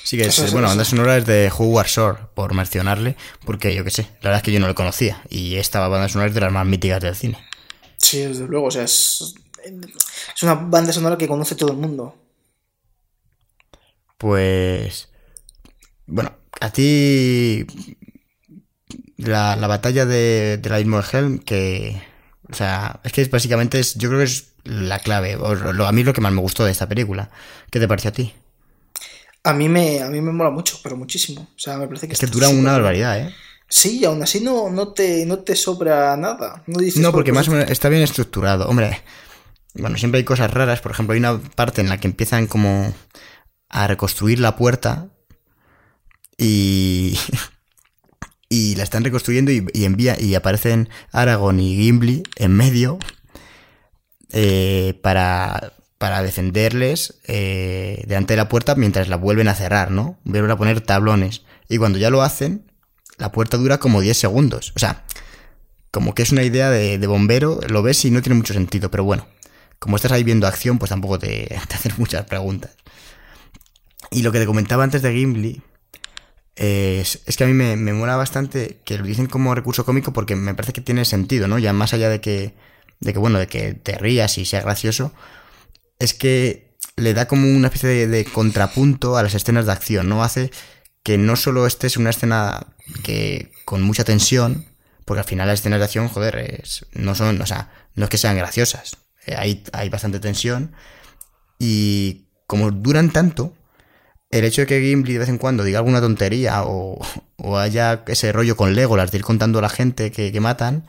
Sí, 0.04 0.18
que 0.18 0.26
es, 0.26 0.52
bueno, 0.52 0.68
banda 0.68 0.84
sonora 0.84 1.16
es 1.16 1.28
de 1.28 1.52
Howard 1.56 1.86
Shore, 1.86 2.20
por 2.34 2.56
mencionarle, 2.56 3.18
porque 3.46 3.76
yo 3.76 3.84
qué 3.84 3.92
sé, 3.92 4.02
la 4.22 4.32
verdad 4.32 4.38
es 4.38 4.44
que 4.44 4.52
yo 4.52 4.60
no 4.60 4.68
lo 4.68 4.74
conocía, 4.74 5.22
y 5.30 5.58
esta 5.58 5.88
banda 5.88 6.10
sonora 6.10 6.30
es 6.30 6.34
de 6.34 6.42
las 6.42 6.52
más 6.52 6.66
míticas 6.66 7.02
del 7.02 7.16
cine. 7.16 7.38
Sí, 8.04 8.20
desde 8.20 8.46
luego, 8.48 8.68
o 8.68 8.72
sea, 8.72 8.84
es, 8.84 9.34
es 10.36 10.44
una 10.44 10.56
banda 10.56 10.92
sonora 10.92 11.18
que 11.18 11.28
conoce 11.28 11.56
todo 11.56 11.72
el 11.72 11.78
mundo. 11.78 12.14
Pues. 14.18 15.10
Bueno, 16.06 16.34
a 16.60 16.70
ti 16.70 17.66
la, 19.16 19.56
batalla 19.68 20.06
de, 20.06 20.58
de 20.62 20.70
la 20.70 20.80
mismo 20.80 21.02
de 21.02 21.08
Helm, 21.12 21.40
que. 21.40 22.02
O 22.52 22.54
sea, 22.54 23.00
es 23.06 23.14
que 23.14 23.24
básicamente 23.26 23.80
es. 23.80 23.96
Yo 23.96 24.10
creo 24.10 24.20
que 24.20 24.26
es 24.26 24.54
la 24.66 25.00
clave. 25.00 25.38
O, 25.38 25.48
a 25.86 25.92
mí 25.94 26.02
es 26.02 26.06
lo 26.06 26.14
que 26.14 26.20
más 26.20 26.34
me 26.34 26.42
gustó 26.42 26.66
de 26.66 26.72
esta 26.72 26.90
película. 26.90 27.30
¿Qué 27.72 27.80
te 27.80 27.88
parece 27.88 28.10
a 28.10 28.12
ti? 28.12 28.34
A 29.46 29.54
mí 29.54 29.70
me, 29.70 30.02
a 30.02 30.10
mí 30.10 30.20
me 30.20 30.34
mola 30.34 30.50
mucho, 30.50 30.80
pero 30.84 30.98
muchísimo. 30.98 31.50
O 31.56 31.60
sea, 31.60 31.78
me 31.78 31.88
parece 31.88 32.08
que. 32.08 32.14
Es 32.14 32.20
que 32.20 32.28
dura 32.28 32.50
una 32.50 32.74
barbaridad, 32.74 33.18
¿eh? 33.18 33.34
Sí, 33.74 34.06
aún 34.06 34.22
así 34.22 34.40
no, 34.40 34.70
no, 34.70 34.90
te, 34.90 35.26
no 35.26 35.40
te 35.40 35.56
sobra 35.56 36.16
nada. 36.16 36.62
No, 36.68 36.78
no 36.96 37.12
porque 37.12 37.32
más 37.32 37.48
o 37.48 37.52
menos 37.52 37.72
está 37.72 37.90
bien 37.90 38.04
estructurado. 38.04 38.70
Hombre, 38.70 39.02
bueno, 39.74 39.98
siempre 39.98 40.20
hay 40.20 40.24
cosas 40.24 40.54
raras. 40.54 40.80
Por 40.80 40.92
ejemplo, 40.92 41.14
hay 41.14 41.20
una 41.20 41.40
parte 41.40 41.82
en 41.82 41.90
la 41.90 42.00
que 42.00 42.08
empiezan 42.08 42.46
como 42.46 42.94
a 43.70 43.88
reconstruir 43.88 44.40
la 44.40 44.56
puerta 44.58 45.08
y 46.38 47.18
y 48.48 48.76
la 48.76 48.84
están 48.84 49.04
reconstruyendo 49.04 49.52
y, 49.52 49.66
envía, 49.86 50.22
y 50.22 50.36
aparecen 50.36 50.88
Aragorn 51.12 51.60
y 51.60 51.76
Gimli 51.76 52.22
en 52.36 52.52
medio 52.52 53.00
eh, 54.34 55.00
para, 55.02 55.74
para 55.98 56.22
defenderles 56.22 57.16
eh, 57.26 58.04
delante 58.06 58.34
de 58.34 58.38
la 58.38 58.50
puerta 58.50 58.76
mientras 58.76 59.08
la 59.08 59.16
vuelven 59.16 59.48
a 59.48 59.56
cerrar, 59.56 59.90
¿no? 59.90 60.20
Vuelven 60.26 60.52
a 60.52 60.58
poner 60.58 60.82
tablones. 60.82 61.42
Y 61.68 61.80
cuando 61.80 61.98
ya 61.98 62.12
lo 62.12 62.22
hacen, 62.22 62.72
la 63.18 63.32
puerta 63.32 63.58
dura 63.58 63.80
como 63.80 64.02
10 64.02 64.18
segundos. 64.18 64.74
O 64.76 64.80
sea, 64.80 65.04
como 65.92 66.16
que 66.16 66.24
es 66.24 66.32
una 66.32 66.44
idea 66.44 66.70
de, 66.70 67.06
bombero, 67.08 67.60
lo 67.68 67.84
ves 67.84 68.04
y 68.06 68.12
no 68.12 68.22
tiene 68.22 68.36
mucho 68.36 68.54
sentido, 68.54 68.90
pero 68.92 69.04
bueno, 69.04 69.28
como 69.80 69.96
estás 69.96 70.12
ahí 70.12 70.24
viendo 70.24 70.48
acción, 70.48 70.80
pues 70.80 70.90
tampoco 70.90 71.20
te, 71.20 71.48
te 71.68 71.76
haces 71.76 71.98
muchas 71.98 72.26
preguntas. 72.26 72.72
Y 74.12 74.22
lo 74.22 74.32
que 74.32 74.40
te 74.40 74.46
comentaba 74.46 74.84
antes 74.84 75.02
de 75.02 75.14
Gimli, 75.14 75.62
es, 76.56 77.20
que 77.38 77.44
a 77.44 77.48
mí 77.48 77.54
me, 77.54 77.76
me 77.76 77.94
mola 77.94 78.16
bastante 78.16 78.80
que 78.86 78.98
lo 78.98 79.06
dicen 79.06 79.26
como 79.26 79.56
recurso 79.56 79.86
cómico 79.86 80.14
porque 80.14 80.36
me 80.36 80.54
parece 80.54 80.74
que 80.74 80.82
tiene 80.82 81.06
sentido, 81.06 81.48
¿no? 81.48 81.58
Ya 81.58 81.74
más 81.74 81.94
allá 81.94 82.10
de 82.10 82.22
que, 82.22 82.54
de 83.00 83.14
que 83.14 83.20
bueno, 83.20 83.40
de 83.40 83.48
que 83.48 83.74
te 83.74 83.98
rías 83.98 84.38
y 84.38 84.46
sea 84.46 84.62
gracioso, 84.62 85.12
es 86.00 86.14
que 86.14 86.76
le 86.96 87.14
da 87.14 87.28
como 87.28 87.48
una 87.48 87.68
especie 87.68 88.08
de, 88.08 88.26
contrapunto 88.26 89.18
a 89.18 89.24
las 89.24 89.34
escenas 89.34 89.66
de 89.66 89.72
acción, 89.72 90.10
¿no? 90.10 90.24
Hace 90.24 90.52
que 91.02 91.18
no 91.18 91.36
solo 91.36 91.66
estés 91.66 91.96
en 91.96 92.04
una 92.04 92.12
escena 92.12 92.68
que 93.04 93.52
con 93.66 93.82
mucha 93.82 94.04
tensión, 94.04 94.66
porque 95.06 95.22
al 95.22 95.28
final 95.28 95.48
las 95.48 95.60
escenas 95.60 95.80
de 95.80 95.86
acción, 95.86 96.08
joder, 96.08 96.64
no 96.94 97.16
son, 97.16 97.42
o 97.42 97.46
sea, 97.46 97.72
no 97.96 98.06
es 98.06 98.10
que 98.10 98.18
sean 98.18 98.38
graciosas, 98.38 98.98
eh, 99.26 99.36
hay, 99.38 99.64
hay 99.74 99.90
bastante 99.90 100.20
tensión 100.20 100.74
y 101.60 102.28
como 102.48 102.72
duran 102.72 103.12
tanto, 103.12 103.54
el 104.30 104.46
hecho 104.46 104.62
de 104.62 104.68
que 104.68 104.82
Gimli 104.82 105.14
de 105.14 105.20
vez 105.20 105.30
en 105.30 105.38
cuando 105.38 105.64
diga 105.64 105.80
alguna 105.80 106.02
tontería 106.02 106.64
o, 106.66 107.00
haya 107.56 108.04
ese 108.08 108.32
rollo 108.32 108.58
con 108.58 108.74
Legolas 108.74 109.12
de 109.12 109.20
ir 109.20 109.24
contando 109.24 109.60
a 109.60 109.62
la 109.62 109.70
gente 109.70 110.12
que, 110.12 110.40
matan, 110.40 110.88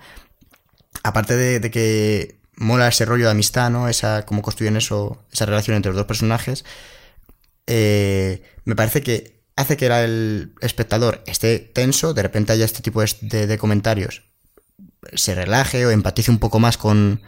aparte 1.02 1.36
de, 1.36 1.70
que 1.70 2.40
mola 2.56 2.88
ese 2.88 3.04
rollo 3.04 3.26
de 3.26 3.32
amistad, 3.32 3.70
¿no? 3.70 3.88
Esa, 3.88 4.24
cómo 4.24 4.40
construyen 4.40 4.76
eso, 4.76 5.22
esa 5.32 5.46
relación 5.46 5.76
entre 5.76 5.90
los 5.90 5.96
dos 5.96 6.06
personajes, 6.06 6.64
eh, 7.66 8.42
me 8.64 8.76
parece 8.76 9.02
que 9.02 9.43
hace 9.56 9.76
que 9.76 9.86
el 9.86 10.52
espectador 10.60 11.22
esté 11.26 11.58
tenso, 11.58 12.14
de 12.14 12.22
repente 12.22 12.52
haya 12.52 12.64
este 12.64 12.82
tipo 12.82 13.02
de, 13.02 13.58
comentarios, 13.58 14.22
se 15.14 15.34
relaje 15.34 15.86
o 15.86 15.90
empatice 15.90 16.30
un 16.30 16.38
poco 16.38 16.58
más 16.58 16.76
con, 16.76 17.22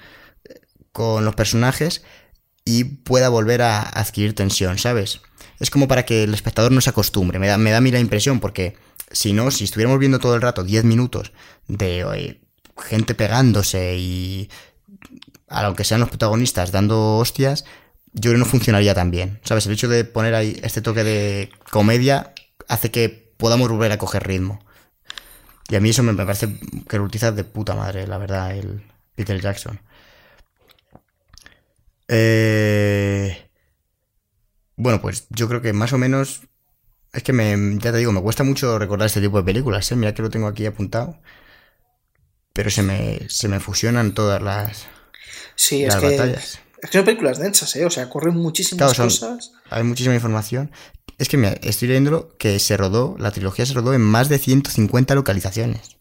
con 0.93 1.24
los 1.24 1.35
personajes 1.35 2.03
y 2.64 2.85
pueda 2.85 3.29
volver 3.29 3.62
a 3.62 3.83
adquirir 3.83 4.35
tensión, 4.35 4.79
¿sabes? 4.79 5.20
es 5.59 5.70
como 5.70 5.89
para 5.89 6.05
que 6.05 6.24
el 6.24 6.35
espectador 6.35 6.72
no 6.72 6.81
se 6.81 6.91
acostumbre. 6.91 7.39
Me 7.39 7.49
da, 7.49 7.59
me 7.59 7.70
da 7.70 7.79
a 7.79 7.81
mí 7.81 7.91
la 7.91 8.01
impresión, 8.01 8.41
porque 8.41 8.77
si 9.11 9.33
no, 9.33 9.51
si 9.51 9.64
estuviéramos 9.64 9.99
viendo 9.99 10.18
todo 10.18 10.35
el 10.35 10.43
rato 10.43 10.64
10 10.64 10.85
minutos 10.85 11.33
de 11.68 12.41
gente 12.77 13.14
pegándose 13.14 13.97
y, 13.97 14.51
aunque 15.49 15.85
sean 15.85 16.01
los 16.01 16.11
protagonistas, 16.11 16.72
dando 16.72 17.16
hostias, 17.16 17.64
yo 18.17 18.31
creo 18.31 18.35
que 18.35 18.39
no 18.39 18.45
funcionaría 18.47 18.95
tan 18.95 19.11
bien. 19.11 19.41
¿Sabes? 19.45 19.67
El 19.67 19.73
hecho 19.73 19.89
de 19.89 20.05
poner 20.05 20.35
ahí 20.35 20.59
este 20.62 20.81
toque 20.81 21.05
de 21.05 21.51
comedia 21.71 22.33
hace 22.67 22.91
que 22.91 23.09
podamos 23.37 23.69
volver 23.69 23.93
a 23.93 23.99
coger 23.99 24.27
ritmo. 24.27 24.64
Y 25.69 25.77
a 25.77 25.81
mí 25.81 25.91
eso 25.91 26.03
me, 26.03 26.14
parece 26.14 26.49
que 26.89 26.97
lo 26.97 27.05
utiliza 27.05 27.33
de 27.33 27.45
puta 27.45 27.75
madre, 27.75 28.07
la 28.07 28.19
verdad, 28.19 28.57
el 28.57 28.83
Peter 29.14 29.39
Jackson. 29.41 29.81
Eh. 32.09 33.51
Bueno, 34.77 35.01
pues 35.01 35.27
yo 35.31 35.49
creo 35.49 35.61
que 35.61 35.73
más 35.73 35.93
o 35.93 35.99
menos. 35.99 36.43
Es 37.12 37.23
que 37.23 37.33
me, 37.33 37.79
ya 37.79 37.93
te 37.93 37.99
digo, 37.99 38.12
me 38.12 38.21
cuesta 38.23 38.45
mucho 38.45 38.79
recordar 38.79 39.07
este 39.07 39.21
tipo 39.21 39.39
de 39.39 39.45
películas, 39.45 39.91
¿eh? 39.91 39.97
Mira 39.97 40.14
que 40.14 40.23
lo 40.23 40.31
tengo 40.31 40.47
aquí 40.47 40.67
apuntado. 40.67 41.21
Pero 42.53 42.71
se 42.71 42.83
me, 42.83 43.21
se 43.29 43.49
me 43.49 43.61
fusionan 43.61 44.14
todas 44.14 44.41
las, 44.43 44.87
sí, 45.55 45.85
es 45.85 45.97
que, 45.97 46.11
batallas. 46.11 46.61
Es 46.83 46.91
que 46.91 46.99
son 46.99 47.05
películas 47.05 47.39
densas, 47.39 47.74
¿eh? 47.77 47.85
O 47.87 47.91
sea, 47.91 48.09
corren 48.09 48.35
muchísimas 48.35 48.95
cosas. 48.95 49.53
Hay 49.70 49.83
muchísima 49.83 50.14
información. 50.14 50.70
Es 51.18 51.29
que 51.29 51.37
mira, 51.37 51.57
estoy 51.62 51.89
leyéndolo 51.89 52.37
que 52.37 52.59
se 52.59 52.77
rodó, 52.77 53.16
la 53.18 53.31
trilogía 53.31 53.64
se 53.64 53.74
rodó 53.74 53.95
en 53.95 54.03
más 54.03 54.29
de 54.29 54.39
150 54.39 55.14
localizaciones. 55.14 55.97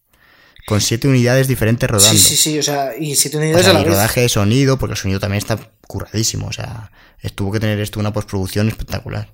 Con 0.67 0.81
siete 0.81 1.07
unidades 1.07 1.47
diferentes 1.47 1.89
rodando. 1.89 2.17
Sí, 2.17 2.17
sí, 2.17 2.35
sí, 2.35 2.59
o 2.59 2.63
sea, 2.63 2.97
y 2.97 3.15
siete 3.15 3.37
unidades 3.37 3.67
a 3.67 3.73
la 3.73 3.81
y 3.81 3.85
rodaje 3.85 4.21
de 4.21 4.29
sonido, 4.29 4.79
porque 4.79 4.93
el 4.93 4.97
sonido 4.97 5.19
también 5.19 5.37
está 5.37 5.59
curradísimo, 5.87 6.47
o 6.47 6.51
sea, 6.51 6.91
tuvo 7.35 7.51
que 7.51 7.59
tener 7.59 7.79
esto 7.79 7.99
una 7.99 8.11
postproducción 8.11 8.67
espectacular. 8.67 9.31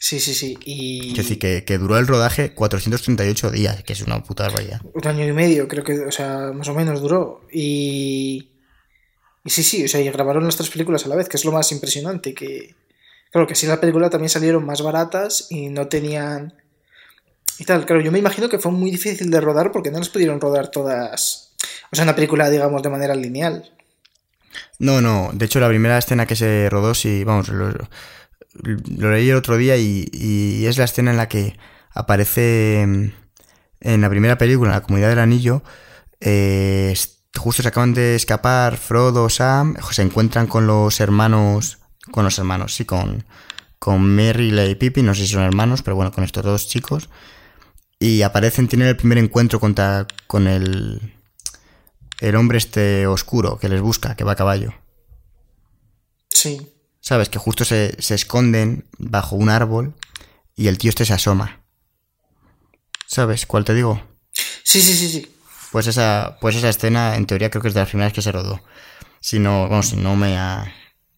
Sí, 0.00 0.20
sí, 0.20 0.34
sí. 0.34 0.58
Y... 0.64 1.10
Es 1.10 1.16
decir, 1.28 1.38
que, 1.38 1.78
duró 1.78 1.98
el 1.98 2.06
rodaje 2.06 2.54
438 2.54 3.50
días, 3.50 3.82
que 3.82 3.92
es 3.92 4.02
una 4.02 4.22
puta 4.22 4.44
barbaridad. 4.44 4.80
Un 4.94 5.06
año 5.06 5.26
y 5.26 5.32
medio, 5.32 5.66
creo 5.68 5.84
que, 5.84 6.00
o 6.00 6.12
sea, 6.12 6.52
más 6.54 6.68
o 6.68 6.74
menos 6.74 7.00
duró. 7.00 7.42
Y. 7.52 8.50
Y 9.48 9.50
sí, 9.50 9.62
sí, 9.62 9.82
o 9.82 9.88
sea, 9.88 10.02
y 10.02 10.10
grabaron 10.10 10.44
las 10.44 10.56
tres 10.56 10.68
películas 10.68 11.06
a 11.06 11.08
la 11.08 11.16
vez, 11.16 11.26
que 11.26 11.38
es 11.38 11.44
lo 11.46 11.52
más 11.52 11.72
impresionante. 11.72 12.34
Que. 12.34 12.74
Claro, 13.32 13.46
que 13.46 13.54
sí, 13.54 13.66
la 13.66 13.80
película 13.80 14.10
también 14.10 14.28
salieron 14.28 14.62
más 14.66 14.82
baratas 14.82 15.46
y 15.48 15.70
no 15.70 15.88
tenían. 15.88 16.52
Y 17.58 17.64
tal, 17.64 17.86
claro, 17.86 18.02
yo 18.02 18.12
me 18.12 18.18
imagino 18.18 18.50
que 18.50 18.58
fue 18.58 18.72
muy 18.72 18.90
difícil 18.90 19.30
de 19.30 19.40
rodar 19.40 19.72
porque 19.72 19.90
no 19.90 20.00
las 20.00 20.10
pudieron 20.10 20.38
rodar 20.38 20.70
todas. 20.70 21.54
O 21.90 21.96
sea, 21.96 22.02
una 22.02 22.14
película, 22.14 22.50
digamos, 22.50 22.82
de 22.82 22.90
manera 22.90 23.14
lineal. 23.14 23.72
No, 24.78 25.00
no. 25.00 25.30
De 25.32 25.46
hecho, 25.46 25.60
la 25.60 25.68
primera 25.70 25.96
escena 25.96 26.26
que 26.26 26.36
se 26.36 26.68
rodó, 26.68 26.94
sí, 26.94 27.24
vamos, 27.24 27.48
lo, 27.48 27.72
leí 28.98 29.30
el 29.30 29.36
otro 29.36 29.56
día 29.56 29.78
y, 29.78 30.66
es 30.66 30.76
la 30.76 30.84
escena 30.84 31.10
en 31.10 31.16
la 31.16 31.26
que 31.26 31.56
aparece 31.94 32.84
mm, 32.86 33.12
en 33.80 34.00
la 34.02 34.10
primera 34.10 34.36
película, 34.36 34.72
en 34.72 34.74
la 34.74 34.82
Comunidad 34.82 35.08
del 35.08 35.20
Anillo. 35.20 35.62
Eh, 36.20 36.94
justo 37.36 37.62
se 37.62 37.68
acaban 37.68 37.94
de 37.94 38.14
escapar 38.14 38.76
Frodo, 38.76 39.28
Sam, 39.28 39.76
se 39.90 40.02
encuentran 40.02 40.46
con 40.46 40.66
los 40.66 41.00
hermanos, 41.00 41.78
con 42.10 42.24
los 42.24 42.38
hermanos, 42.38 42.74
sí, 42.74 42.84
con, 42.84 43.24
con 43.78 44.02
Merry 44.02 44.58
y 44.58 44.74
Pippin, 44.74 45.06
no 45.06 45.14
sé 45.14 45.22
si 45.22 45.32
son 45.32 45.42
hermanos, 45.42 45.82
pero 45.82 45.96
bueno, 45.96 46.12
con 46.12 46.24
estos 46.24 46.44
dos 46.44 46.68
chicos. 46.68 47.08
Y 47.98 48.22
aparecen, 48.22 48.68
tienen 48.68 48.88
el 48.88 48.96
primer 48.96 49.18
encuentro 49.18 49.58
contra, 49.58 50.06
con 50.26 50.46
el, 50.46 51.14
el 52.20 52.36
hombre 52.36 52.58
este 52.58 53.06
oscuro 53.06 53.58
que 53.58 53.68
les 53.68 53.80
busca, 53.80 54.14
que 54.14 54.24
va 54.24 54.32
a 54.32 54.36
caballo. 54.36 54.72
Sí. 56.28 56.72
¿Sabes? 57.00 57.28
Que 57.28 57.38
justo 57.38 57.64
se, 57.64 57.96
esconden 57.98 58.86
bajo 58.98 59.36
un 59.36 59.48
árbol 59.48 59.94
y 60.54 60.68
el 60.68 60.78
tío 60.78 60.90
este 60.90 61.04
se 61.04 61.14
asoma. 61.14 61.62
¿Sabes 63.06 63.46
cuál 63.46 63.64
te 63.64 63.74
digo? 63.74 64.02
Sí, 64.62 64.82
sí, 64.82 64.94
sí, 64.94 65.08
sí. 65.08 65.34
Pues 65.72 65.86
esa, 65.86 66.38
pues 66.40 66.56
esa 66.56 66.68
escena, 66.68 67.16
en 67.16 67.26
teoría, 67.26 67.50
creo 67.50 67.62
que 67.62 67.68
es 67.68 67.74
de 67.74 67.80
las 67.80 67.88
primeras 67.88 68.12
que 68.12 68.22
se 68.22 68.32
rodó. 68.32 68.62
Si 69.20 69.38
no, 69.38 69.68
vamos, 69.68 69.88
si 69.88 69.96
no 69.96 70.16
me 70.16 70.36
ha, 70.36 70.72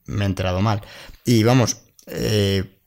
he 0.09 0.25
enterado 0.25 0.61
mal. 0.61 0.83
Y 1.25 1.43
vamos, 1.43 1.83
eh, 2.07 2.81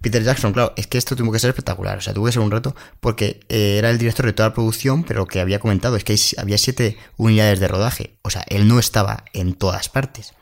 Peter 0.00 0.22
Jackson, 0.22 0.52
claro, 0.52 0.72
es 0.76 0.86
que 0.86 0.98
esto 0.98 1.14
tuvo 1.14 1.32
que 1.32 1.38
ser 1.38 1.50
espectacular, 1.50 1.98
o 1.98 2.00
sea, 2.00 2.12
tuvo 2.12 2.26
que 2.26 2.32
ser 2.32 2.42
un 2.42 2.50
reto 2.50 2.74
porque 3.00 3.40
eh, 3.48 3.76
era 3.78 3.90
el 3.90 3.98
director 3.98 4.26
de 4.26 4.32
toda 4.32 4.48
la 4.48 4.54
producción, 4.54 5.04
pero 5.04 5.20
lo 5.20 5.26
que 5.26 5.40
había 5.40 5.60
comentado 5.60 5.96
es 5.96 6.04
que 6.04 6.18
había 6.38 6.58
siete 6.58 6.98
unidades 7.16 7.60
de 7.60 7.68
rodaje, 7.68 8.18
o 8.22 8.30
sea, 8.30 8.44
él 8.48 8.66
no 8.66 8.78
estaba 8.78 9.24
en 9.32 9.54
todas 9.54 9.88
partes, 9.88 10.34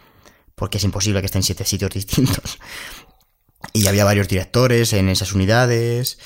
porque 0.55 0.78
es 0.78 0.85
imposible 0.85 1.20
que 1.20 1.27
esté 1.27 1.39
en 1.39 1.45
siete 1.45 1.65
sitios 1.65 1.91
distintos. 1.95 2.59
Y 3.73 3.86
había 3.86 4.05
varios 4.05 4.28
directores 4.28 4.93
en 4.93 5.09
esas 5.09 5.32
unidades 5.32 6.19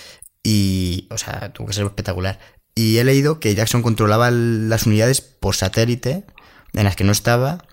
y, 0.43 1.06
o 1.10 1.19
sea, 1.19 1.52
tuvo 1.52 1.69
que 1.69 1.73
ser 1.73 1.85
espectacular. 1.85 2.39
Y 2.78 2.98
he 2.98 3.05
leído 3.05 3.40
que 3.40 3.56
Jackson 3.56 3.82
controlaba 3.82 4.30
las 4.30 4.86
unidades 4.86 5.20
por 5.20 5.56
satélite 5.56 6.24
en 6.74 6.84
las 6.84 6.94
que 6.94 7.02
no 7.02 7.10
estaba 7.10 7.64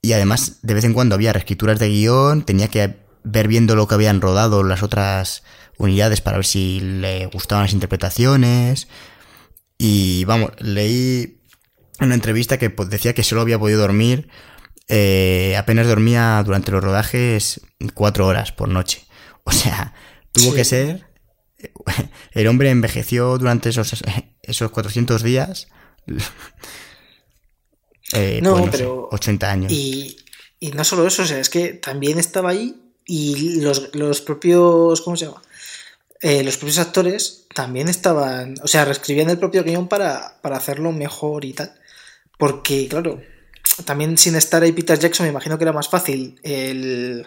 y 0.00 0.12
además 0.12 0.58
de 0.62 0.74
vez 0.74 0.84
en 0.84 0.92
cuando 0.92 1.16
había 1.16 1.32
reescrituras 1.32 1.80
de 1.80 1.88
guion, 1.88 2.44
tenía 2.44 2.68
que 2.68 2.98
ver 3.24 3.48
viendo 3.48 3.74
lo 3.74 3.88
que 3.88 3.94
habían 3.94 4.20
rodado 4.20 4.62
las 4.62 4.84
otras 4.84 5.42
unidades 5.76 6.20
para 6.20 6.36
ver 6.36 6.46
si 6.46 6.78
le 6.78 7.26
gustaban 7.26 7.64
las 7.64 7.72
interpretaciones. 7.72 8.86
Y 9.76 10.24
vamos, 10.24 10.52
leí 10.60 11.40
una 11.98 12.14
entrevista 12.14 12.60
que 12.60 12.70
pues, 12.70 12.90
decía 12.90 13.14
que 13.14 13.24
solo 13.24 13.40
había 13.40 13.58
podido 13.58 13.80
dormir, 13.80 14.28
eh, 14.86 15.56
apenas 15.58 15.88
dormía 15.88 16.40
durante 16.44 16.70
los 16.70 16.84
rodajes 16.84 17.60
cuatro 17.92 18.28
horas 18.28 18.52
por 18.52 18.68
noche. 18.68 19.04
O 19.44 19.50
sea, 19.50 19.92
tuvo 20.30 20.54
que 20.54 20.64
ser... 20.64 21.11
El 22.32 22.46
hombre 22.46 22.70
envejeció 22.70 23.38
durante 23.38 23.70
esos, 23.70 24.02
esos 24.42 24.70
400 24.70 25.22
días. 25.22 25.68
Eh, 28.14 28.40
no, 28.42 28.58
pues, 28.58 28.72
pero... 28.72 29.08
80 29.10 29.50
años. 29.50 29.72
Y, 29.72 30.18
y 30.60 30.72
no 30.72 30.84
solo 30.84 31.06
eso, 31.06 31.22
o 31.22 31.24
sea, 31.24 31.38
es 31.38 31.48
que 31.48 31.72
también 31.72 32.18
estaba 32.18 32.50
ahí 32.50 32.76
y 33.06 33.60
los, 33.62 33.94
los 33.94 34.20
propios, 34.20 35.00
¿cómo 35.00 35.16
se 35.16 35.24
llama? 35.24 35.42
Eh, 36.20 36.44
los 36.44 36.56
propios 36.56 36.78
actores 36.78 37.46
también 37.52 37.88
estaban, 37.88 38.54
o 38.62 38.68
sea, 38.68 38.84
reescribían 38.84 39.28
el 39.28 39.38
propio 39.38 39.64
guion 39.64 39.88
para, 39.88 40.38
hacerlo 40.42 40.92
mejor 40.92 41.44
y 41.44 41.52
tal. 41.52 41.74
Porque, 42.38 42.86
claro, 42.88 43.20
también 43.84 44.16
sin 44.16 44.36
estar 44.36 44.62
ahí 44.62 44.72
Peter 44.72 44.98
Jackson, 44.98 45.26
me 45.26 45.30
imagino 45.30 45.58
que 45.58 45.64
era 45.64 45.72
más 45.72 45.88
fácil 45.88 46.38
el, 46.44 47.26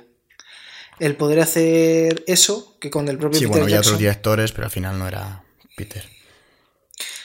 el 0.99 1.15
poder 1.15 1.39
hacer 1.39 2.23
eso 2.27 2.77
que 2.79 2.89
con 2.89 3.07
el 3.07 3.17
propio 3.17 3.39
sí, 3.39 3.45
bueno, 3.45 3.63
había 3.63 3.79
otros 3.79 3.97
directores, 3.97 4.51
pero 4.51 4.65
al 4.65 4.71
final 4.71 4.97
no 4.97 5.07
era 5.07 5.43
Peter. 5.75 6.03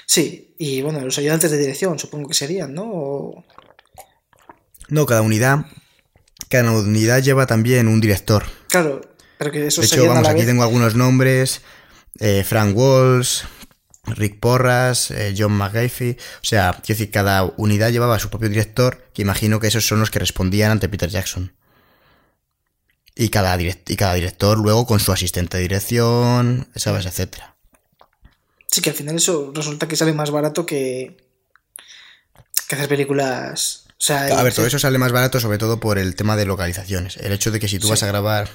Sí, 0.07 0.55
y 0.59 0.83
bueno, 0.83 1.01
los 1.01 1.19
ayudantes 1.19 1.51
de 1.53 1.59
dirección 1.59 1.99
supongo 1.99 2.29
que 2.29 2.35
serían, 2.35 2.75
¿no? 2.75 2.85
O... 2.85 3.45
No, 4.89 5.07
cada 5.07 5.23
unidad. 5.23 5.67
Cada 6.49 6.73
unidad 6.73 7.23
lleva 7.23 7.47
también 7.47 7.87
un 7.87 8.01
director. 8.01 8.45
Claro, 8.69 9.01
pero 9.39 9.53
que 9.53 9.69
eso 9.69 9.81
De 9.81 9.87
hecho, 9.87 10.07
vamos, 10.07 10.27
aquí 10.27 10.45
tengo 10.45 10.65
algunos 10.65 10.97
nombres. 10.97 11.61
Eh, 12.19 12.43
Frank 12.45 12.77
Walsh, 12.77 13.43
Rick 14.05 14.41
Porras, 14.41 15.13
eh, 15.13 15.35
John 15.37 15.53
McGaffey. 15.53 16.17
O 16.19 16.45
sea, 16.45 16.73
quiero 16.73 16.99
decir, 16.99 17.11
cada 17.13 17.45
unidad 17.45 17.91
llevaba 17.91 18.19
su 18.19 18.31
propio 18.31 18.49
director, 18.49 19.05
que 19.15 19.23
imagino 19.23 19.61
que 19.61 19.69
esos 19.69 19.87
son 19.87 20.01
los 20.01 20.11
que 20.11 20.19
respondían 20.19 20.73
ante 20.73 20.89
Peter 20.89 21.09
Jackson. 21.09 21.53
Y 23.21 23.29
cada, 23.29 23.55
y 23.61 23.97
cada 23.97 24.15
director 24.15 24.59
luego 24.59 24.87
con 24.87 24.99
su 24.99 25.13
asistente 25.13 25.59
de 25.59 25.65
dirección, 25.65 26.69
¿sabes? 26.75 27.05
Etcétera. 27.05 27.55
Sí, 28.67 28.81
que 28.81 28.89
al 28.89 28.97
final 28.97 29.17
eso 29.17 29.53
resulta 29.55 29.87
que 29.87 29.95
sale 29.95 30.15
más 30.15 30.31
barato 30.31 30.65
que, 30.65 31.19
que 32.67 32.75
hacer 32.75 32.89
películas. 32.89 33.85
O 33.89 33.93
sea, 33.99 34.25
a 34.39 34.43
ver, 34.43 34.55
todo 34.55 34.65
eso 34.65 34.79
sale 34.79 34.97
más 34.97 35.13
barato 35.13 35.39
sobre 35.39 35.59
todo 35.59 35.81
por 35.81 35.99
el 35.99 36.15
tema 36.15 36.35
de 36.35 36.47
localizaciones. 36.47 37.19
El 37.19 37.33
hecho 37.33 37.51
de 37.51 37.61
que 37.61 37.69
si 37.69 37.79
tú 37.79 37.91
vas 37.91 38.03
a 38.03 38.07
grabar 38.07 38.49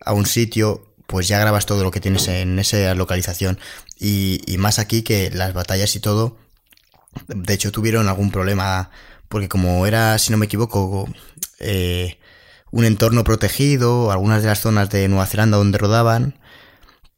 a 0.00 0.14
un 0.14 0.24
sitio, 0.24 0.94
pues 1.06 1.28
ya 1.28 1.38
grabas 1.38 1.66
todo 1.66 1.84
lo 1.84 1.90
que 1.90 2.00
tienes 2.00 2.28
en 2.28 2.58
esa 2.58 2.94
localización. 2.94 3.60
Y, 3.98 4.40
y 4.46 4.56
más 4.56 4.78
aquí 4.78 5.02
que 5.02 5.30
las 5.30 5.52
batallas 5.52 5.94
y 5.96 6.00
todo, 6.00 6.38
de 7.26 7.52
hecho 7.52 7.72
tuvieron 7.72 8.08
algún 8.08 8.30
problema, 8.30 8.90
porque 9.28 9.50
como 9.50 9.86
era, 9.86 10.18
si 10.18 10.30
no 10.30 10.38
me 10.38 10.46
equivoco, 10.46 11.10
eh, 11.58 12.18
un 12.70 12.84
entorno 12.84 13.24
protegido, 13.24 14.10
algunas 14.10 14.42
de 14.42 14.48
las 14.48 14.60
zonas 14.60 14.90
de 14.90 15.08
Nueva 15.08 15.26
Zelanda 15.26 15.56
donde 15.56 15.78
rodaban, 15.78 16.38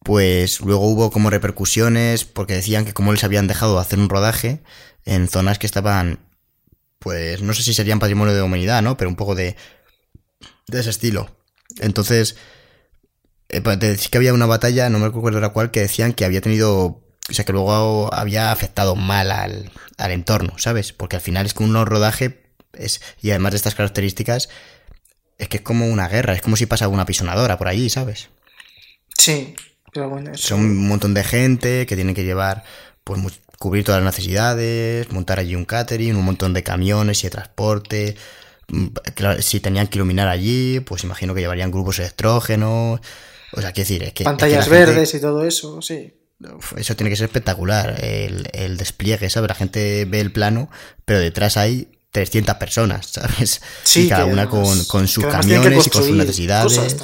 pues 0.02 0.60
luego 0.60 0.88
hubo 0.88 1.10
como 1.10 1.30
repercusiones 1.30 2.24
porque 2.24 2.54
decían 2.54 2.84
que 2.84 2.94
como 2.94 3.12
les 3.12 3.24
habían 3.24 3.46
dejado 3.46 3.78
hacer 3.78 3.98
un 3.98 4.08
rodaje 4.08 4.62
en 5.04 5.28
zonas 5.28 5.58
que 5.58 5.66
estaban, 5.66 6.20
pues 6.98 7.42
no 7.42 7.52
sé 7.52 7.62
si 7.62 7.74
serían 7.74 7.98
patrimonio 7.98 8.34
de 8.34 8.42
humanidad, 8.42 8.82
¿no? 8.82 8.96
Pero 8.96 9.10
un 9.10 9.16
poco 9.16 9.34
de, 9.34 9.56
de 10.68 10.80
ese 10.80 10.90
estilo. 10.90 11.30
Entonces, 11.80 12.36
eh, 13.48 13.96
sí 13.98 14.08
que 14.08 14.18
había 14.18 14.34
una 14.34 14.46
batalla, 14.46 14.88
no 14.88 14.98
me 14.98 15.06
acuerdo 15.06 15.40
la 15.40 15.50
cual, 15.50 15.70
que 15.70 15.80
decían 15.80 16.12
que 16.12 16.24
había 16.24 16.40
tenido, 16.40 17.02
o 17.28 17.32
sea, 17.32 17.44
que 17.44 17.52
luego 17.52 18.12
había 18.14 18.52
afectado 18.52 18.96
mal 18.96 19.30
al, 19.30 19.70
al 19.98 20.10
entorno, 20.12 20.54
¿sabes? 20.58 20.92
Porque 20.92 21.16
al 21.16 21.22
final 21.22 21.46
es 21.46 21.54
que 21.54 21.62
un 21.62 21.74
rodaje 21.86 22.54
es, 22.72 23.00
y 23.20 23.30
además 23.30 23.52
de 23.52 23.56
estas 23.56 23.74
características, 23.74 24.48
es 25.40 25.48
que 25.48 25.56
es 25.56 25.62
como 25.62 25.86
una 25.86 26.06
guerra, 26.08 26.34
es 26.34 26.42
como 26.42 26.56
si 26.56 26.66
pasara 26.66 26.88
una 26.88 27.06
pisonadora 27.06 27.58
por 27.58 27.68
allí, 27.68 27.88
¿sabes? 27.88 28.28
Sí, 29.16 29.54
pero 29.92 30.08
bueno, 30.08 30.32
Son 30.36 30.60
un 30.60 30.88
montón 30.88 31.14
de 31.14 31.24
gente 31.24 31.86
que 31.86 31.96
tienen 31.96 32.14
que 32.14 32.24
llevar, 32.24 32.62
pues 33.04 33.20
cubrir 33.58 33.84
todas 33.84 34.02
las 34.02 34.14
necesidades, 34.14 35.10
montar 35.12 35.38
allí 35.38 35.54
un 35.54 35.64
catering, 35.64 36.16
un 36.16 36.24
montón 36.24 36.52
de 36.54 36.62
camiones 36.62 37.20
y 37.20 37.26
de 37.26 37.30
transporte. 37.30 38.16
Mm, 38.68 38.88
si 39.40 39.60
tenían 39.60 39.86
que 39.86 39.98
iluminar 39.98 40.28
allí, 40.28 40.80
pues 40.80 41.04
imagino 41.04 41.34
que 41.34 41.40
llevarían 41.40 41.70
grupos 41.70 41.98
electrógenos. 41.98 43.00
O 43.52 43.60
sea, 43.60 43.72
quiero 43.72 43.88
decir, 43.88 44.02
es 44.02 44.12
que. 44.12 44.24
Pantallas 44.24 44.68
verdes 44.68 45.14
y 45.14 45.20
todo 45.20 45.44
eso, 45.44 45.82
sí. 45.82 46.14
Eso 46.76 46.96
tiene 46.96 47.10
que 47.10 47.16
ser 47.16 47.26
espectacular, 47.26 48.02
el, 48.02 48.48
el 48.54 48.78
despliegue, 48.78 49.28
¿sabes? 49.28 49.48
La 49.48 49.54
gente 49.54 50.06
ve 50.06 50.20
el 50.20 50.32
plano, 50.32 50.70
pero 51.04 51.18
detrás 51.18 51.58
hay 51.58 51.99
300 52.10 52.56
personas, 52.56 53.06
¿sabes? 53.12 53.60
Sí, 53.82 54.06
y 54.06 54.08
cada 54.08 54.24
una 54.24 54.48
con, 54.48 54.84
con 54.84 55.08
sus 55.08 55.24
camiones 55.26 55.86
y 55.86 55.90
con 55.90 56.04
sus 56.04 56.16
necesidades. 56.16 57.00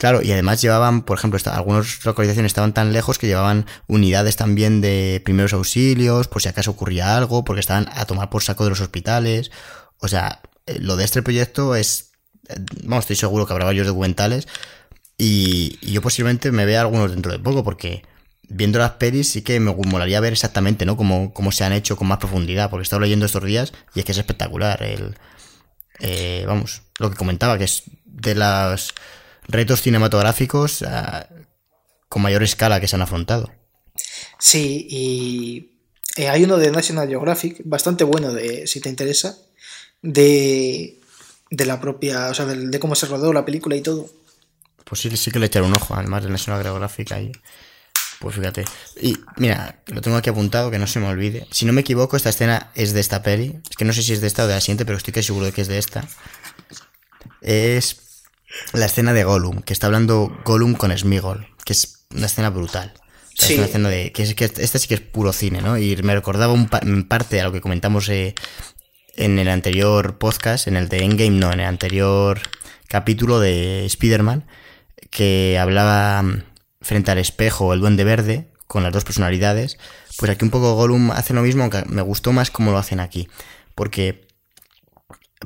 Claro, 0.00 0.22
y 0.22 0.32
además 0.32 0.62
llevaban, 0.62 1.02
por 1.02 1.18
ejemplo, 1.18 1.38
algunas 1.52 2.02
localizaciones 2.06 2.48
estaban 2.48 2.72
tan 2.72 2.94
lejos 2.94 3.18
que 3.18 3.26
llevaban 3.26 3.66
unidades 3.86 4.34
también 4.34 4.80
de 4.80 5.20
primeros 5.26 5.52
auxilios, 5.52 6.26
por 6.26 6.40
si 6.40 6.48
acaso 6.48 6.70
ocurría 6.70 7.18
algo, 7.18 7.44
porque 7.44 7.60
estaban 7.60 7.86
a 7.92 8.06
tomar 8.06 8.30
por 8.30 8.42
saco 8.42 8.64
de 8.64 8.70
los 8.70 8.80
hospitales. 8.80 9.50
O 9.98 10.08
sea, 10.08 10.40
eh, 10.64 10.78
lo 10.80 10.96
de 10.96 11.04
este 11.04 11.20
proyecto 11.20 11.74
es, 11.74 12.12
eh, 12.48 12.56
vamos, 12.84 13.02
estoy 13.02 13.16
seguro 13.16 13.46
que 13.46 13.52
habrá 13.52 13.66
varios 13.66 13.86
documentales 13.86 14.48
y, 15.18 15.78
y 15.82 15.92
yo 15.92 16.00
posiblemente 16.00 16.50
me 16.50 16.64
vea 16.64 16.80
algunos 16.80 17.10
dentro 17.10 17.30
de 17.30 17.38
poco, 17.38 17.62
porque 17.62 18.02
viendo 18.50 18.78
las 18.78 18.92
pelis 18.92 19.30
sí 19.30 19.42
que 19.42 19.58
me 19.60 19.72
molaría 19.72 20.20
ver 20.20 20.32
exactamente, 20.32 20.84
¿no? 20.84 20.96
Cómo, 20.96 21.32
cómo 21.32 21.52
se 21.52 21.64
han 21.64 21.72
hecho 21.72 21.96
con 21.96 22.08
más 22.08 22.18
profundidad, 22.18 22.68
porque 22.68 22.82
he 22.82 22.84
estado 22.84 23.00
leyendo 23.00 23.24
estos 23.24 23.44
días 23.44 23.72
y 23.94 24.00
es 24.00 24.04
que 24.04 24.12
es 24.12 24.18
espectacular 24.18 24.82
el... 24.82 25.16
Eh, 26.00 26.44
vamos, 26.46 26.82
lo 26.98 27.10
que 27.10 27.16
comentaba, 27.16 27.58
que 27.58 27.64
es 27.64 27.84
de 28.04 28.34
los 28.34 28.94
retos 29.46 29.82
cinematográficos 29.82 30.82
ah, 30.82 31.28
con 32.08 32.22
mayor 32.22 32.42
escala 32.42 32.80
que 32.80 32.88
se 32.88 32.96
han 32.96 33.02
afrontado. 33.02 33.50
Sí, 34.38 34.86
y 34.90 35.70
eh, 36.16 36.28
hay 36.28 36.44
uno 36.44 36.56
de 36.56 36.70
National 36.70 37.08
Geographic, 37.08 37.62
bastante 37.64 38.04
bueno, 38.04 38.32
de, 38.32 38.66
si 38.66 38.80
te 38.80 38.88
interesa, 38.88 39.38
de, 40.02 40.98
de 41.50 41.66
la 41.66 41.80
propia, 41.80 42.30
o 42.30 42.34
sea, 42.34 42.46
de, 42.46 42.68
de, 42.68 42.80
cómo 42.80 42.94
se 42.94 43.06
rodó 43.06 43.32
la 43.32 43.44
película 43.44 43.76
y 43.76 43.82
todo. 43.82 44.10
Pues 44.84 45.02
sí, 45.02 45.16
sí 45.16 45.30
que 45.30 45.38
le 45.38 45.46
echaré 45.46 45.66
un 45.66 45.74
ojo, 45.74 45.94
además 45.94 46.24
de 46.24 46.30
National 46.30 46.62
Geographic 46.62 47.12
ahí. 47.12 47.32
Pues 48.20 48.36
fíjate. 48.36 48.64
Y 49.00 49.16
mira, 49.36 49.80
lo 49.86 50.02
tengo 50.02 50.18
aquí 50.18 50.28
apuntado, 50.28 50.70
que 50.70 50.78
no 50.78 50.86
se 50.86 51.00
me 51.00 51.06
olvide. 51.06 51.46
Si 51.50 51.64
no 51.64 51.72
me 51.72 51.80
equivoco, 51.80 52.18
esta 52.18 52.28
escena 52.28 52.70
es 52.74 52.92
de 52.92 53.00
esta 53.00 53.22
peli. 53.22 53.58
Es 53.70 53.76
que 53.76 53.86
no 53.86 53.94
sé 53.94 54.02
si 54.02 54.12
es 54.12 54.20
de 54.20 54.26
esta 54.26 54.44
o 54.44 54.46
de 54.46 54.54
la 54.54 54.60
siguiente, 54.60 54.84
pero 54.84 54.98
estoy 54.98 55.14
casi 55.14 55.28
seguro 55.28 55.46
de 55.46 55.52
que 55.52 55.62
es 55.62 55.68
de 55.68 55.78
esta. 55.78 56.06
Es 57.40 58.24
la 58.74 58.84
escena 58.84 59.14
de 59.14 59.24
Gollum, 59.24 59.62
que 59.62 59.72
está 59.72 59.86
hablando 59.86 60.38
Gollum 60.44 60.74
con 60.74 60.96
Smigol, 60.96 61.48
que 61.64 61.72
es 61.72 62.04
una 62.14 62.26
escena 62.26 62.50
brutal. 62.50 62.92
sí. 63.34 63.54
Es 63.54 63.58
una 63.58 63.66
escena 63.68 63.88
de. 63.88 64.12
Que, 64.12 64.22
es, 64.24 64.34
que 64.34 64.44
este 64.44 64.78
sí 64.78 64.86
que 64.86 64.94
es 64.94 65.00
puro 65.00 65.32
cine, 65.32 65.62
¿no? 65.62 65.78
Y 65.78 65.96
me 66.02 66.14
recordaba 66.14 66.52
un 66.52 66.68
en 66.82 67.08
parte 67.08 67.40
a 67.40 67.44
lo 67.44 67.52
que 67.52 67.62
comentamos 67.62 68.06
eh, 68.10 68.34
en 69.16 69.38
el 69.38 69.48
anterior 69.48 70.18
podcast, 70.18 70.68
en 70.68 70.76
el 70.76 70.90
de 70.90 71.04
Endgame, 71.04 71.38
no, 71.38 71.50
en 71.54 71.60
el 71.60 71.66
anterior 71.66 72.42
capítulo 72.86 73.40
de 73.40 73.86
Spider-Man, 73.86 74.44
que 75.08 75.58
hablaba 75.58 76.22
frente 76.80 77.10
al 77.10 77.18
espejo 77.18 77.72
el 77.72 77.80
duende 77.80 78.04
verde, 78.04 78.50
con 78.70 78.84
las 78.84 78.92
dos 78.92 79.02
personalidades, 79.02 79.78
pues 80.16 80.30
aquí 80.30 80.44
un 80.44 80.52
poco 80.52 80.76
Gollum 80.76 81.10
hace 81.10 81.34
lo 81.34 81.42
mismo, 81.42 81.62
aunque 81.62 81.82
me 81.86 82.02
gustó 82.02 82.32
más 82.32 82.52
como 82.52 82.70
lo 82.70 82.78
hacen 82.78 83.00
aquí. 83.00 83.28
Porque, 83.74 84.28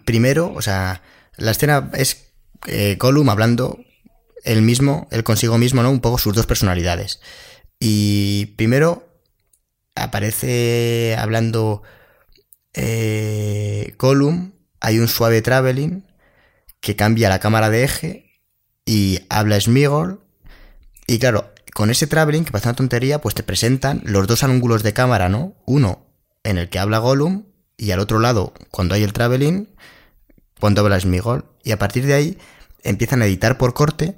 primero, 0.05 0.53
o 0.55 0.61
sea, 0.61 1.01
la 1.39 1.53
escena 1.53 1.91
es 1.95 2.35
eh, 2.67 2.97
Gollum 2.99 3.31
hablando 3.31 3.79
él 4.43 4.61
mismo, 4.61 5.09
él 5.11 5.25
consigo 5.25 5.57
mismo, 5.57 5.83
¿no? 5.83 5.91
Un 5.91 6.01
poco 6.01 6.19
sus 6.19 6.35
dos 6.35 6.45
personalidades. 6.45 7.21
Y 7.81 8.47
primero 8.57 9.09
aparece 9.95 11.17
hablando 11.19 11.83
eh, 12.75 13.95
Gollum, 13.99 14.53
hay 14.81 14.99
un 14.99 15.09
suave 15.09 15.41
traveling 15.41 16.05
que 16.81 16.95
cambia 16.95 17.31
la 17.31 17.39
cámara 17.41 17.71
de 17.71 17.85
eje 17.85 18.43
y 18.85 19.21
habla 19.31 19.59
Smigol 19.59 20.24
y 21.07 21.19
claro, 21.19 21.53
con 21.75 21.91
ese 21.91 22.07
traveling, 22.07 22.45
que 22.45 22.53
parece 22.53 22.69
una 22.69 22.77
tontería, 22.77 23.21
pues 23.21 23.35
te 23.35 23.43
presentan 23.43 24.01
los 24.05 24.27
dos 24.27 24.45
ángulos 24.45 24.83
de 24.83 24.93
cámara, 24.93 25.29
¿no? 25.29 25.55
Uno 25.67 26.07
en 26.45 26.59
el 26.59 26.69
que 26.69 26.79
habla 26.79 26.99
Gollum 26.99 27.45
y 27.77 27.91
al 27.91 27.99
otro 27.99 28.21
lado, 28.21 28.53
cuando 28.71 28.95
hay 28.95 29.03
el 29.03 29.13
traveling, 29.13 29.69
cuando 30.61 30.81
habla 30.81 31.01
Smigol. 31.01 31.45
Y 31.63 31.73
a 31.73 31.79
partir 31.79 32.07
de 32.07 32.15
ahí 32.15 32.39
empiezan 32.83 33.23
a 33.23 33.27
editar 33.27 33.59
por 33.59 33.75
corte 33.75 34.17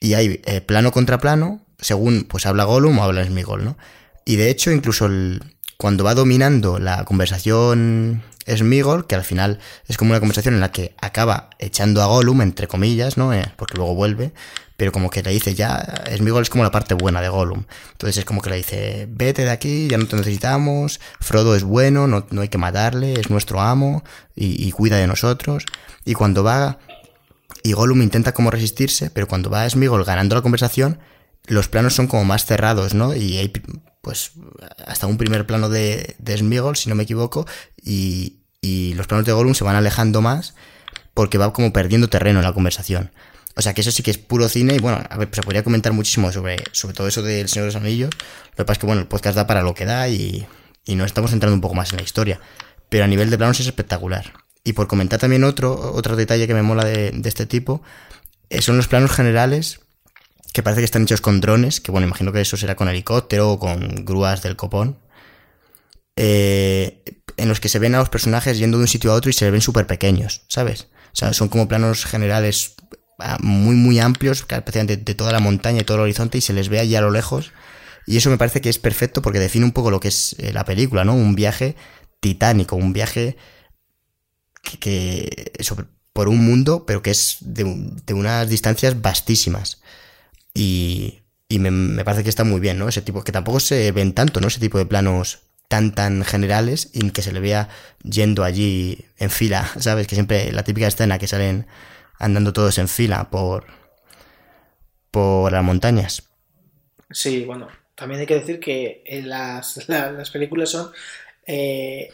y 0.00 0.14
hay 0.14 0.40
eh, 0.44 0.60
plano 0.60 0.90
contra 0.90 1.18
plano, 1.18 1.64
según 1.78 2.24
pues 2.24 2.46
habla 2.46 2.64
Gollum 2.64 2.98
o 2.98 3.04
habla 3.04 3.24
Smigol, 3.24 3.64
¿no? 3.64 3.78
Y 4.24 4.36
de 4.36 4.50
hecho, 4.50 4.70
incluso 4.70 5.08
cuando 5.76 6.04
va 6.04 6.14
dominando 6.14 6.78
la 6.78 7.04
conversación 7.04 8.22
Smigol, 8.48 9.06
que 9.06 9.14
al 9.14 9.24
final 9.24 9.60
es 9.86 9.96
como 9.96 10.10
una 10.10 10.20
conversación 10.20 10.54
en 10.54 10.60
la 10.60 10.72
que 10.72 10.94
acaba 11.00 11.50
echando 11.58 12.02
a 12.02 12.06
Gollum, 12.06 12.40
entre 12.42 12.66
comillas, 12.66 13.16
¿no? 13.16 13.32
Eh, 13.32 13.52
porque 13.56 13.76
luego 13.76 13.94
vuelve, 13.94 14.32
pero 14.82 14.90
como 14.90 15.10
que 15.10 15.22
le 15.22 15.30
dice 15.30 15.54
ya, 15.54 16.02
Smigol 16.12 16.42
es 16.42 16.50
como 16.50 16.64
la 16.64 16.72
parte 16.72 16.94
buena 16.94 17.20
de 17.20 17.28
Gollum. 17.28 17.66
Entonces 17.92 18.16
es 18.16 18.24
como 18.24 18.42
que 18.42 18.50
le 18.50 18.56
dice, 18.56 19.06
vete 19.08 19.44
de 19.44 19.50
aquí, 19.52 19.86
ya 19.86 19.96
no 19.96 20.08
te 20.08 20.16
necesitamos, 20.16 20.98
Frodo 21.20 21.54
es 21.54 21.62
bueno, 21.62 22.08
no, 22.08 22.26
hay 22.40 22.48
que 22.48 22.58
matarle, 22.58 23.12
es 23.12 23.30
nuestro 23.30 23.60
amo 23.60 24.02
y, 24.34 24.72
cuida 24.72 24.96
de 24.96 25.06
nosotros. 25.06 25.66
Y 26.04 26.14
cuando 26.14 26.42
va, 26.42 26.80
y 27.62 27.74
Gollum 27.74 28.02
intenta 28.02 28.34
como 28.34 28.50
resistirse, 28.50 29.10
pero 29.10 29.28
cuando 29.28 29.50
va 29.50 29.70
Smigol 29.70 30.02
ganando 30.02 30.34
la 30.34 30.42
conversación, 30.42 30.98
los 31.46 31.68
planos 31.68 31.94
son 31.94 32.08
como 32.08 32.24
más 32.24 32.44
cerrados, 32.44 32.92
¿no? 32.92 33.14
Y 33.14 33.38
hay 33.38 33.52
pues 34.00 34.32
hasta 34.84 35.06
un 35.06 35.16
primer 35.16 35.46
plano 35.46 35.68
de, 35.68 36.16
de 36.18 36.38
Smigol, 36.38 36.74
si 36.74 36.88
no 36.88 36.96
me 36.96 37.04
equivoco, 37.04 37.46
y, 37.80 38.40
y 38.60 38.94
los 38.94 39.06
planos 39.06 39.26
de 39.26 39.32
Gollum 39.32 39.54
se 39.54 39.62
van 39.62 39.76
alejando 39.76 40.22
más 40.22 40.56
porque 41.14 41.38
va 41.38 41.52
como 41.52 41.72
perdiendo 41.72 42.08
terreno 42.08 42.40
en 42.40 42.46
la 42.46 42.52
conversación. 42.52 43.12
O 43.56 43.62
sea 43.62 43.74
que 43.74 43.82
eso 43.82 43.90
sí 43.90 44.02
que 44.02 44.10
es 44.10 44.18
puro 44.18 44.48
cine 44.48 44.74
y 44.74 44.78
bueno, 44.78 45.02
a 45.08 45.16
ver, 45.16 45.28
se 45.32 45.42
podría 45.42 45.62
comentar 45.62 45.92
muchísimo 45.92 46.32
sobre, 46.32 46.56
sobre 46.72 46.94
todo 46.94 47.08
eso 47.08 47.22
del 47.22 47.48
Señor 47.48 47.68
de 47.68 47.74
los 47.74 47.82
Anillos. 47.82 48.10
Lo 48.52 48.56
que 48.56 48.64
pasa 48.64 48.72
es 48.74 48.78
que 48.78 48.86
bueno, 48.86 49.02
el 49.02 49.08
podcast 49.08 49.36
da 49.36 49.46
para 49.46 49.62
lo 49.62 49.74
que 49.74 49.84
da 49.84 50.08
y, 50.08 50.46
y 50.84 50.94
nos 50.94 51.06
estamos 51.06 51.32
entrando 51.32 51.54
un 51.54 51.60
poco 51.60 51.74
más 51.74 51.90
en 51.92 51.98
la 51.98 52.02
historia. 52.04 52.40
Pero 52.88 53.04
a 53.04 53.08
nivel 53.08 53.30
de 53.30 53.38
planos 53.38 53.60
es 53.60 53.66
espectacular. 53.66 54.32
Y 54.64 54.74
por 54.74 54.86
comentar 54.86 55.18
también 55.18 55.44
otro, 55.44 55.92
otro 55.94 56.16
detalle 56.16 56.46
que 56.46 56.54
me 56.54 56.62
mola 56.62 56.84
de, 56.84 57.12
este 57.24 57.46
tipo, 57.46 57.82
eh, 58.50 58.62
son 58.62 58.76
los 58.76 58.88
planos 58.88 59.10
generales 59.12 59.80
que 60.52 60.62
parece 60.62 60.82
que 60.82 60.84
están 60.84 61.02
hechos 61.04 61.20
con 61.20 61.40
drones, 61.40 61.80
que 61.80 61.90
bueno, 61.90 62.06
imagino 62.06 62.32
que 62.32 62.40
eso 62.42 62.56
será 62.56 62.76
con 62.76 62.88
helicóptero 62.88 63.52
o 63.52 63.58
con 63.58 64.04
grúas 64.04 64.42
del 64.42 64.56
copón. 64.56 64.98
eh, 66.16 67.02
en 67.36 67.48
los 67.48 67.60
que 67.60 67.68
se 67.68 67.78
ven 67.78 67.94
a 67.94 67.98
los 67.98 68.08
personajes 68.10 68.58
yendo 68.58 68.78
de 68.78 68.82
un 68.84 68.88
sitio 68.88 69.12
a 69.12 69.14
otro 69.14 69.30
y 69.30 69.32
se 69.32 69.50
ven 69.50 69.60
súper 69.60 69.86
pequeños, 69.86 70.42
¿sabes? 70.48 70.88
O 71.12 71.16
sea, 71.16 71.32
son 71.32 71.48
como 71.48 71.68
planos 71.68 72.04
generales 72.04 72.74
muy, 73.40 73.74
muy 73.76 73.98
amplios, 73.98 74.44
especialmente 74.48 74.96
de 74.96 75.14
toda 75.14 75.32
la 75.32 75.40
montaña 75.40 75.80
y 75.80 75.84
todo 75.84 75.98
el 75.98 76.04
horizonte, 76.04 76.38
y 76.38 76.40
se 76.40 76.52
les 76.52 76.68
ve 76.68 76.80
allí 76.80 76.94
a 76.96 77.00
lo 77.00 77.10
lejos. 77.10 77.52
Y 78.06 78.16
eso 78.16 78.30
me 78.30 78.38
parece 78.38 78.60
que 78.60 78.68
es 78.68 78.78
perfecto 78.78 79.22
porque 79.22 79.38
define 79.38 79.64
un 79.64 79.72
poco 79.72 79.90
lo 79.90 80.00
que 80.00 80.08
es 80.08 80.34
eh, 80.38 80.52
la 80.52 80.64
película, 80.64 81.04
¿no? 81.04 81.14
Un 81.14 81.34
viaje 81.34 81.76
titánico, 82.20 82.76
un 82.76 82.92
viaje 82.92 83.36
que, 84.80 85.52
por 86.12 86.28
un 86.28 86.44
mundo, 86.44 86.84
pero 86.86 87.02
que 87.02 87.10
es 87.10 87.38
de, 87.40 87.64
unas 88.12 88.48
distancias 88.48 89.00
vastísimas. 89.00 89.80
Y, 90.54 91.20
y 91.48 91.58
me, 91.58 91.70
me, 91.70 92.04
parece 92.04 92.24
que 92.24 92.30
está 92.30 92.44
muy 92.44 92.60
bien, 92.60 92.78
¿no? 92.78 92.88
Ese 92.88 93.02
tipo, 93.02 93.22
que 93.22 93.32
tampoco 93.32 93.60
se 93.60 93.92
ven 93.92 94.12
tanto, 94.12 94.40
¿no? 94.40 94.48
Ese 94.48 94.60
tipo 94.60 94.78
de 94.78 94.86
planos 94.86 95.40
tan 95.72 95.94
tan 95.94 96.22
generales 96.22 96.90
y 96.92 97.12
que 97.12 97.22
se 97.22 97.32
le 97.32 97.40
vea 97.40 97.70
yendo 98.02 98.44
allí 98.44 99.06
en 99.16 99.30
fila, 99.30 99.70
¿sabes? 99.78 100.06
Que 100.06 100.16
siempre 100.16 100.52
la 100.52 100.64
típica 100.64 100.86
escena 100.86 101.18
que 101.18 101.26
salen 101.26 101.66
andando 102.18 102.52
todos 102.52 102.78
en 102.78 102.88
fila 102.88 103.30
por 103.30 103.66
por 105.10 105.52
las 105.52 105.62
montañas. 105.62 106.28
Sí, 107.10 107.44
bueno, 107.44 107.68
también 107.94 108.20
hay 108.20 108.26
que 108.26 108.40
decir 108.40 108.58
que 108.58 109.04
las, 109.24 109.88
las 109.88 110.30
películas 110.30 110.70
son 110.70 110.90
eh, 111.46 112.10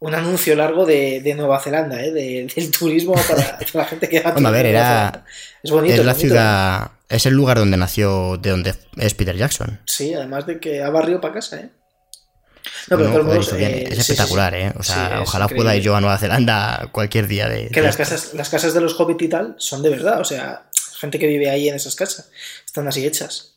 un 0.00 0.14
anuncio 0.14 0.54
largo 0.54 0.84
de, 0.84 1.34
Nueva 1.36 1.58
Zelanda, 1.60 2.02
¿eh? 2.04 2.12
del 2.12 2.70
turismo 2.70 3.14
para, 3.14 3.58
la 3.74 3.84
gente 3.86 4.08
que 4.08 4.20
va 4.20 4.30
a 4.30 4.50
ver, 4.50 4.66
era. 4.66 5.24
Es 5.62 5.70
bonito. 5.70 5.94
Es 5.94 6.04
la 6.04 6.14
ciudad. 6.14 6.90
Es 7.08 7.26
el 7.26 7.34
lugar 7.34 7.58
donde 7.58 7.76
nació, 7.76 8.36
de 8.36 8.50
donde 8.50 8.74
es 8.96 9.14
Peter 9.14 9.36
Jackson. 9.36 9.80
Sí, 9.86 10.14
además 10.14 10.46
de 10.46 10.58
que 10.58 10.82
ha 10.82 10.90
barrio 10.90 11.20
para 11.20 11.34
casa, 11.34 11.60
¿eh? 11.60 11.70
No, 12.88 12.96
pero 12.96 13.32
eh, 13.56 13.88
es 13.90 13.98
espectacular, 13.98 14.54
¿eh? 14.54 14.72
O 14.78 14.82
sea, 14.82 15.20
ojalá 15.22 15.48
pueda 15.48 15.76
ir 15.76 15.82
yo 15.82 15.96
a 15.96 16.00
Nueva 16.00 16.18
Zelanda 16.18 16.88
cualquier 16.92 17.26
día 17.26 17.48
de. 17.48 17.68
Que 17.68 17.82
las 17.82 17.96
casas, 17.96 18.34
las 18.34 18.48
casas 18.48 18.74
de 18.74 18.80
los 18.80 18.98
hobbits 18.98 19.22
y 19.22 19.28
tal 19.28 19.54
son 19.58 19.82
de 19.82 19.90
verdad, 19.90 20.20
o 20.20 20.24
sea, 20.24 20.66
gente 20.98 21.18
que 21.18 21.26
vive 21.26 21.50
ahí 21.50 21.68
en 21.68 21.74
esas 21.74 21.94
casas 21.94 22.30
están 22.64 22.88
así 22.88 23.06
hechas. 23.06 23.54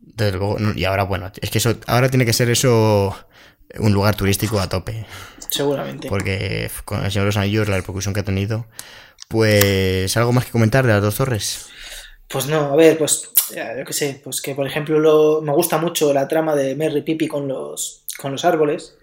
Desde 0.00 0.38
luego, 0.38 0.56
y 0.74 0.84
ahora, 0.84 1.04
bueno, 1.04 1.32
es 1.40 1.50
que 1.50 1.58
eso, 1.58 1.76
ahora 1.86 2.08
tiene 2.08 2.24
que 2.24 2.32
ser 2.32 2.48
eso 2.48 3.16
un 3.78 3.92
lugar 3.92 4.14
turístico 4.14 4.60
a 4.60 4.68
tope. 4.68 5.06
Seguramente. 5.50 6.08
Porque 6.08 6.70
con 6.84 7.04
el 7.04 7.10
Señor 7.10 7.24
de 7.24 7.28
los 7.28 7.36
Anillos, 7.36 7.68
la 7.68 7.76
repercusión 7.76 8.14
que 8.14 8.20
ha 8.20 8.24
tenido. 8.24 8.66
Pues, 9.28 10.16
¿algo 10.16 10.32
más 10.32 10.44
que 10.44 10.52
comentar 10.52 10.86
de 10.86 10.92
las 10.92 11.02
dos 11.02 11.16
torres? 11.16 11.66
Pues 12.28 12.46
no, 12.46 12.72
a 12.72 12.76
ver, 12.76 12.98
pues 12.98 13.30
yo 13.50 13.84
qué 13.84 13.92
sé, 13.92 14.20
pues 14.22 14.40
que 14.40 14.54
por 14.54 14.66
ejemplo 14.66 14.98
lo, 14.98 15.40
me 15.42 15.52
gusta 15.52 15.78
mucho 15.78 16.12
la 16.12 16.28
trama 16.28 16.54
de 16.54 16.74
Merry 16.74 17.02
Pippy 17.02 17.28
con 17.28 17.48
los, 17.48 18.04
con 18.20 18.32
los 18.32 18.44
árboles. 18.44 18.96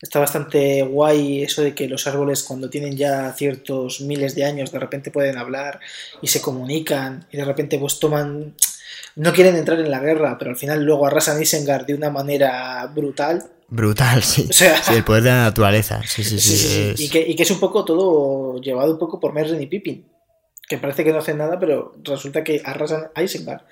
Está 0.00 0.20
bastante 0.20 0.82
guay 0.82 1.42
eso 1.42 1.62
de 1.62 1.74
que 1.74 1.88
los 1.88 2.06
árboles 2.06 2.44
cuando 2.44 2.70
tienen 2.70 2.96
ya 2.96 3.32
ciertos 3.32 4.00
miles 4.00 4.36
de 4.36 4.44
años 4.44 4.70
de 4.70 4.78
repente 4.78 5.10
pueden 5.10 5.36
hablar 5.36 5.80
y 6.22 6.28
se 6.28 6.40
comunican 6.40 7.26
y 7.32 7.36
de 7.36 7.44
repente 7.44 7.78
pues 7.78 7.98
toman... 7.98 8.54
No 9.16 9.32
quieren 9.32 9.56
entrar 9.56 9.80
en 9.80 9.90
la 9.90 9.98
guerra, 9.98 10.36
pero 10.38 10.52
al 10.52 10.56
final 10.56 10.84
luego 10.84 11.04
arrasan 11.04 11.42
Isengard 11.42 11.86
de 11.86 11.94
una 11.94 12.10
manera 12.10 12.86
brutal. 12.86 13.44
Brutal, 13.66 14.22
sí. 14.22 14.48
sí, 14.52 14.66
el 14.90 15.02
poder 15.02 15.24
de 15.24 15.30
la 15.30 15.42
naturaleza. 15.42 16.00
Sí, 16.06 16.22
sí, 16.22 16.38
sí. 16.38 16.94
Y, 16.96 17.08
que, 17.08 17.20
y, 17.26 17.34
que, 17.34 17.42
es 17.42 17.50
un 17.50 17.58
poco 17.58 17.84
todo 17.84 18.60
llevado 18.60 18.92
un 18.92 18.98
poco 18.98 19.18
por 19.18 19.32
Merry 19.32 19.60
y 19.60 19.66
Pippin 19.66 20.04
que 20.68 20.78
parece 20.78 21.04
que 21.04 21.12
no 21.12 21.18
hacen 21.18 21.38
nada, 21.38 21.58
pero 21.58 21.94
resulta 22.04 22.44
que 22.44 22.62
arrasan 22.64 23.08
a 23.14 23.22
Isengard 23.22 23.62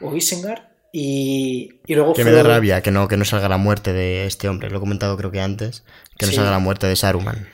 o 0.00 0.16
Isengard 0.16 0.62
y, 0.92 1.80
y 1.86 1.94
luego... 1.94 2.14
Que 2.14 2.24
me 2.24 2.32
da 2.32 2.42
rabia 2.42 2.82
que 2.82 2.90
no, 2.90 3.06
que 3.08 3.16
no 3.16 3.24
salga 3.24 3.48
la 3.48 3.58
muerte 3.58 3.92
de 3.92 4.26
este 4.26 4.48
hombre, 4.48 4.70
lo 4.70 4.78
he 4.78 4.80
comentado 4.80 5.16
creo 5.16 5.30
que 5.30 5.40
antes, 5.40 5.84
que 6.18 6.26
no 6.26 6.32
salga 6.32 6.50
la 6.50 6.58
muerte 6.58 6.86
de 6.86 6.96
Saruman. 6.96 7.48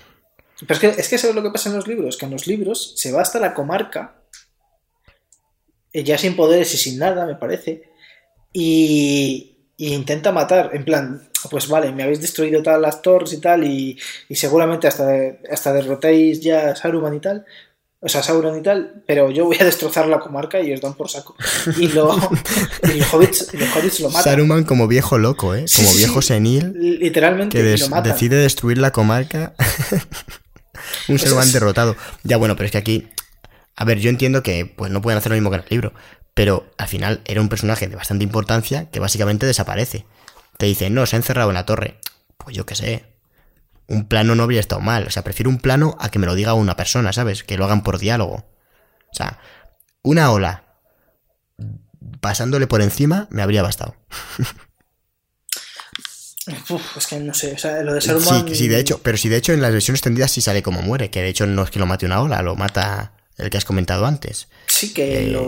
Pero 0.61 0.75
es 0.75 0.81
que, 0.81 1.01
es 1.01 1.09
que 1.09 1.19
¿sabes 1.19 1.37
lo 1.37 1.43
que 1.43 1.51
pasa 1.51 1.69
en 1.69 1.77
los 1.77 1.87
libros? 1.87 2.17
Que 2.17 2.27
en 2.27 2.33
los 2.33 2.47
libros 2.47 2.95
se 2.97 3.13
va 3.13 3.23
hasta 3.23 3.39
la 3.39 3.55
comarca, 3.55 4.23
eh, 5.93 6.03
ya 6.03 6.19
sin 6.19 6.37
poderes 6.37 6.73
y 6.75 6.77
sin 6.77 6.99
nada, 6.99 7.27
me 7.27 7.37
parece, 7.37 7.91
y, 8.53 9.57
intenta 9.77 10.33
matar, 10.33 10.71
en 10.73 10.85
plan, 10.85 11.31
pues 11.51 11.69
vale, 11.69 11.93
me 11.93 12.03
habéis 12.03 12.21
destruido 12.21 12.63
todas 12.63 12.81
las 12.81 13.03
torres 13.03 13.33
y 13.33 13.41
tal, 13.41 13.63
y, 13.63 13.99
y 14.29 14.35
seguramente 14.35 14.89
hasta, 14.89 15.09
hasta 15.51 15.73
derrotéis 15.73 16.41
ya 16.41 16.71
a 16.71 16.77
Saruman 16.77 17.15
y 17.15 17.21
tal, 17.21 17.47
o 18.01 18.09
sea, 18.09 18.23
Sauron 18.23 18.57
y 18.59 18.63
tal, 18.63 19.03
pero 19.07 19.31
yo 19.31 19.45
voy 19.47 19.57
a 19.61 19.65
destrozar 19.65 20.07
la 20.07 20.21
comarca 20.21 20.61
y 20.61 20.73
os 20.73 20.81
dan 20.81 20.95
por 20.95 21.11
saco. 21.11 21.35
Y, 21.77 21.89
lo, 21.89 22.17
y 22.95 22.99
los, 22.99 23.13
hobbits, 23.13 24.01
lo 24.01 24.09
matan. 24.09 24.23
Saruman 24.23 24.65
como 24.65 24.87
viejo 24.87 25.19
loco, 25.19 25.55
¿eh? 25.55 25.65
Como 25.75 25.93
viejo 25.95 26.23
senil. 26.23 26.75
Literalmente. 26.75 27.57
Que 27.61 27.77
lo 27.77 28.03
decide 28.03 28.37
destruir 28.37 28.79
la 28.79 28.93
comarca. 28.93 29.55
Un 31.09 31.19
Saruman 31.19 31.51
derrotado. 31.51 31.97
Ya 32.23 32.37
bueno, 32.37 32.55
pero 32.55 32.67
es 32.67 32.73
que 32.73 32.79
aquí... 32.79 33.09
A 33.75 33.85
ver, 33.85 33.99
yo 33.99 34.11
entiendo 34.11 34.43
que 34.43 34.67
pues 34.67 34.91
no 34.91 35.03
pueden 35.03 35.19
hacer 35.19 35.31
lo 35.31 35.37
mismo 35.37 35.51
que 35.51 35.57
en 35.57 35.63
el 35.63 35.69
libro, 35.71 35.93
pero 36.35 36.69
al 36.79 36.89
final 36.89 37.21
era 37.25 37.41
un 37.41 37.49
personaje 37.49 37.89
de 37.89 37.97
bastante 37.97 38.25
importancia 38.25 38.91
que 38.91 39.01
básicamente 39.01 39.47
desaparece. 39.47 40.05
Te 40.57 40.67
dicen, 40.67 40.95
no, 40.95 41.07
se 41.07 41.17
ha 41.17 41.19
encerrado 41.19 41.51
en 41.51 41.55
la 41.55 41.67
torre. 41.67 41.99
Pues 42.37 42.57
yo 42.57 42.67
qué 42.67 42.75
sé, 42.75 43.05
un 43.89 44.07
plano 44.07 44.35
no 44.35 44.45
habría 44.45 44.61
estado 44.61 44.81
mal. 44.81 45.07
O 45.07 45.11
sea, 45.11 45.25
prefiero 45.25 45.51
un 45.51 45.59
plano 45.59 45.97
a 45.99 46.11
que 46.11 46.19
me 46.19 46.27
lo 46.27 46.35
diga 46.35 46.55
una 46.55 46.77
persona, 46.77 47.13
¿sabes? 47.13 47.43
Que 47.43 47.57
lo 47.57 47.65
hagan 47.65 47.83
por 47.83 47.99
diálogo. 47.99 48.47
O 49.11 49.15
sea, 49.15 49.41
una 50.03 50.31
ola 50.31 50.65
pasándole 52.21 52.67
por 52.67 52.83
encima 52.83 53.27
me 53.31 53.43
habría 53.43 53.63
bastado. 53.63 53.97
es 56.97 57.07
que 57.07 57.21
no 57.21 57.35
sé, 57.35 57.53
o 57.53 57.59
sea, 57.59 57.83
lo 57.83 57.95
de 57.95 58.01
ser 58.01 58.17
humano... 58.17 58.45
Sí, 58.49 58.55
sí, 58.55 58.69
de 58.69 58.79
hecho, 58.79 59.01
pero 59.03 59.17
si 59.17 59.29
de 59.29 59.37
hecho 59.37 59.53
en 59.53 59.63
las 59.63 59.73
versiones 59.73 60.01
extendidas 60.01 60.31
sí 60.31 60.41
sale 60.41 60.63
como 60.63 60.83
muere, 60.83 61.11
que 61.11 61.23
de 61.23 61.29
hecho 61.29 61.47
no 61.47 61.63
es 61.63 61.71
que 61.71 61.79
lo 61.79 61.87
mate 61.87 62.07
una 62.07 62.23
ola, 62.23 62.43
lo 62.43 62.57
mata 62.57 63.13
el 63.37 63.51
que 63.51 63.57
has 63.57 63.65
comentado 63.65 64.07
antes. 64.07 64.49
Sí, 64.67 64.93
que 64.93 65.31
eh, 65.31 65.39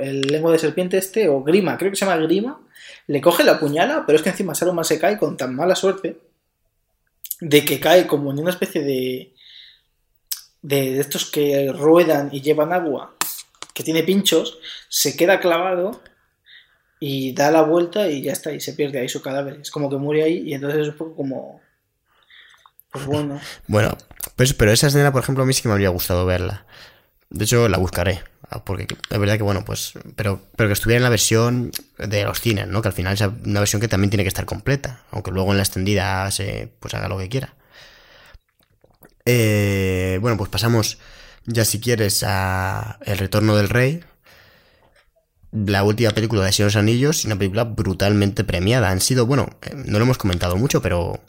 el 0.00 0.20
lengua 0.22 0.52
de 0.52 0.58
serpiente 0.58 0.98
este, 0.98 1.28
o 1.28 1.42
Grima, 1.42 1.76
creo 1.76 1.90
que 1.90 1.96
se 1.96 2.04
llama 2.04 2.22
Grima, 2.22 2.60
le 3.06 3.20
coge 3.20 3.44
la 3.44 3.58
puñala, 3.58 4.04
pero 4.06 4.16
es 4.16 4.22
que 4.22 4.30
encima 4.30 4.54
Saruman 4.54 4.84
se 4.84 4.98
cae 4.98 5.18
con 5.18 5.36
tan 5.36 5.54
mala 5.54 5.74
suerte 5.74 6.31
de 7.42 7.64
que 7.64 7.80
cae 7.80 8.06
como 8.06 8.30
en 8.30 8.38
una 8.38 8.50
especie 8.50 8.82
de, 8.82 9.34
de, 10.62 11.00
estos 11.00 11.28
que 11.28 11.72
ruedan 11.72 12.28
y 12.30 12.40
llevan 12.40 12.72
agua, 12.72 13.16
que 13.74 13.82
tiene 13.82 14.04
pinchos, 14.04 14.60
se 14.88 15.16
queda 15.16 15.40
clavado 15.40 16.00
y 17.00 17.34
da 17.34 17.50
la 17.50 17.62
vuelta 17.62 18.08
y 18.08 18.22
ya 18.22 18.30
está, 18.30 18.52
y 18.52 18.60
se 18.60 18.74
pierde 18.74 19.00
ahí 19.00 19.08
su 19.08 19.22
cadáver. 19.22 19.58
Es 19.60 19.72
como 19.72 19.90
que 19.90 19.96
muere 19.96 20.22
ahí 20.22 20.42
y 20.46 20.54
entonces 20.54 20.82
es 20.82 20.88
un 20.90 20.96
poco 20.96 21.16
como... 21.16 21.60
Pues 22.92 23.06
bueno. 23.06 23.40
Bueno, 23.66 23.98
pues, 24.36 24.54
pero 24.54 24.70
esa 24.70 24.86
escena, 24.86 25.10
por 25.10 25.22
ejemplo, 25.22 25.42
a 25.42 25.46
mí 25.46 25.52
sí 25.52 25.62
que 25.62 25.68
me 25.68 25.72
habría 25.72 25.88
gustado 25.88 26.24
verla. 26.24 26.64
De 27.32 27.44
hecho, 27.44 27.68
la 27.68 27.78
buscaré. 27.78 28.22
Ah, 28.50 28.62
porque 28.62 28.86
es 29.10 29.18
verdad 29.18 29.36
que, 29.36 29.42
bueno, 29.42 29.64
pues. 29.64 29.94
Pero, 30.16 30.42
pero 30.56 30.68
que 30.68 30.74
estuviera 30.74 30.98
en 30.98 31.02
la 31.02 31.08
versión 31.08 31.72
de 31.98 32.24
los 32.24 32.40
cines, 32.40 32.68
¿no? 32.68 32.82
Que 32.82 32.88
al 32.88 32.94
final 32.94 33.14
es 33.14 33.22
una 33.22 33.60
versión 33.60 33.80
que 33.80 33.88
también 33.88 34.10
tiene 34.10 34.24
que 34.24 34.28
estar 34.28 34.44
completa. 34.44 35.02
Aunque 35.10 35.30
luego 35.30 35.50
en 35.50 35.56
la 35.56 35.62
extendida 35.62 36.30
se 36.30 36.70
pues 36.78 36.94
haga 36.94 37.08
lo 37.08 37.18
que 37.18 37.28
quiera. 37.28 37.54
Eh, 39.24 40.18
bueno, 40.20 40.36
pues 40.36 40.50
pasamos 40.50 40.98
ya 41.46 41.64
si 41.64 41.80
quieres 41.80 42.22
a 42.26 42.98
El 43.04 43.18
Retorno 43.18 43.56
del 43.56 43.70
Rey. 43.70 44.04
La 45.52 45.84
última 45.84 46.10
película 46.12 46.44
de 46.44 46.52
Señor 46.52 46.70
de 46.70 46.76
los 46.76 46.82
Anillos 46.82 47.24
una 47.24 47.36
película 47.36 47.64
brutalmente 47.64 48.44
premiada. 48.44 48.90
Han 48.90 49.00
sido, 49.00 49.26
bueno, 49.26 49.48
eh, 49.62 49.72
no 49.74 49.98
lo 49.98 50.04
hemos 50.04 50.18
comentado 50.18 50.56
mucho, 50.56 50.82
pero 50.82 51.20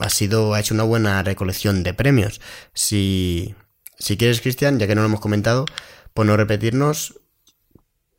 ha 0.00 0.08
sido, 0.08 0.54
ha 0.54 0.60
hecho 0.60 0.74
una 0.74 0.84
buena 0.84 1.22
recolección 1.22 1.82
de 1.82 1.94
premios. 1.94 2.40
Si, 2.74 3.54
si 4.02 4.16
quieres, 4.16 4.40
Cristian, 4.40 4.80
ya 4.80 4.88
que 4.88 4.96
no 4.96 5.02
lo 5.02 5.06
hemos 5.06 5.20
comentado, 5.20 5.64
por 6.12 6.26
no 6.26 6.36
repetirnos, 6.36 7.20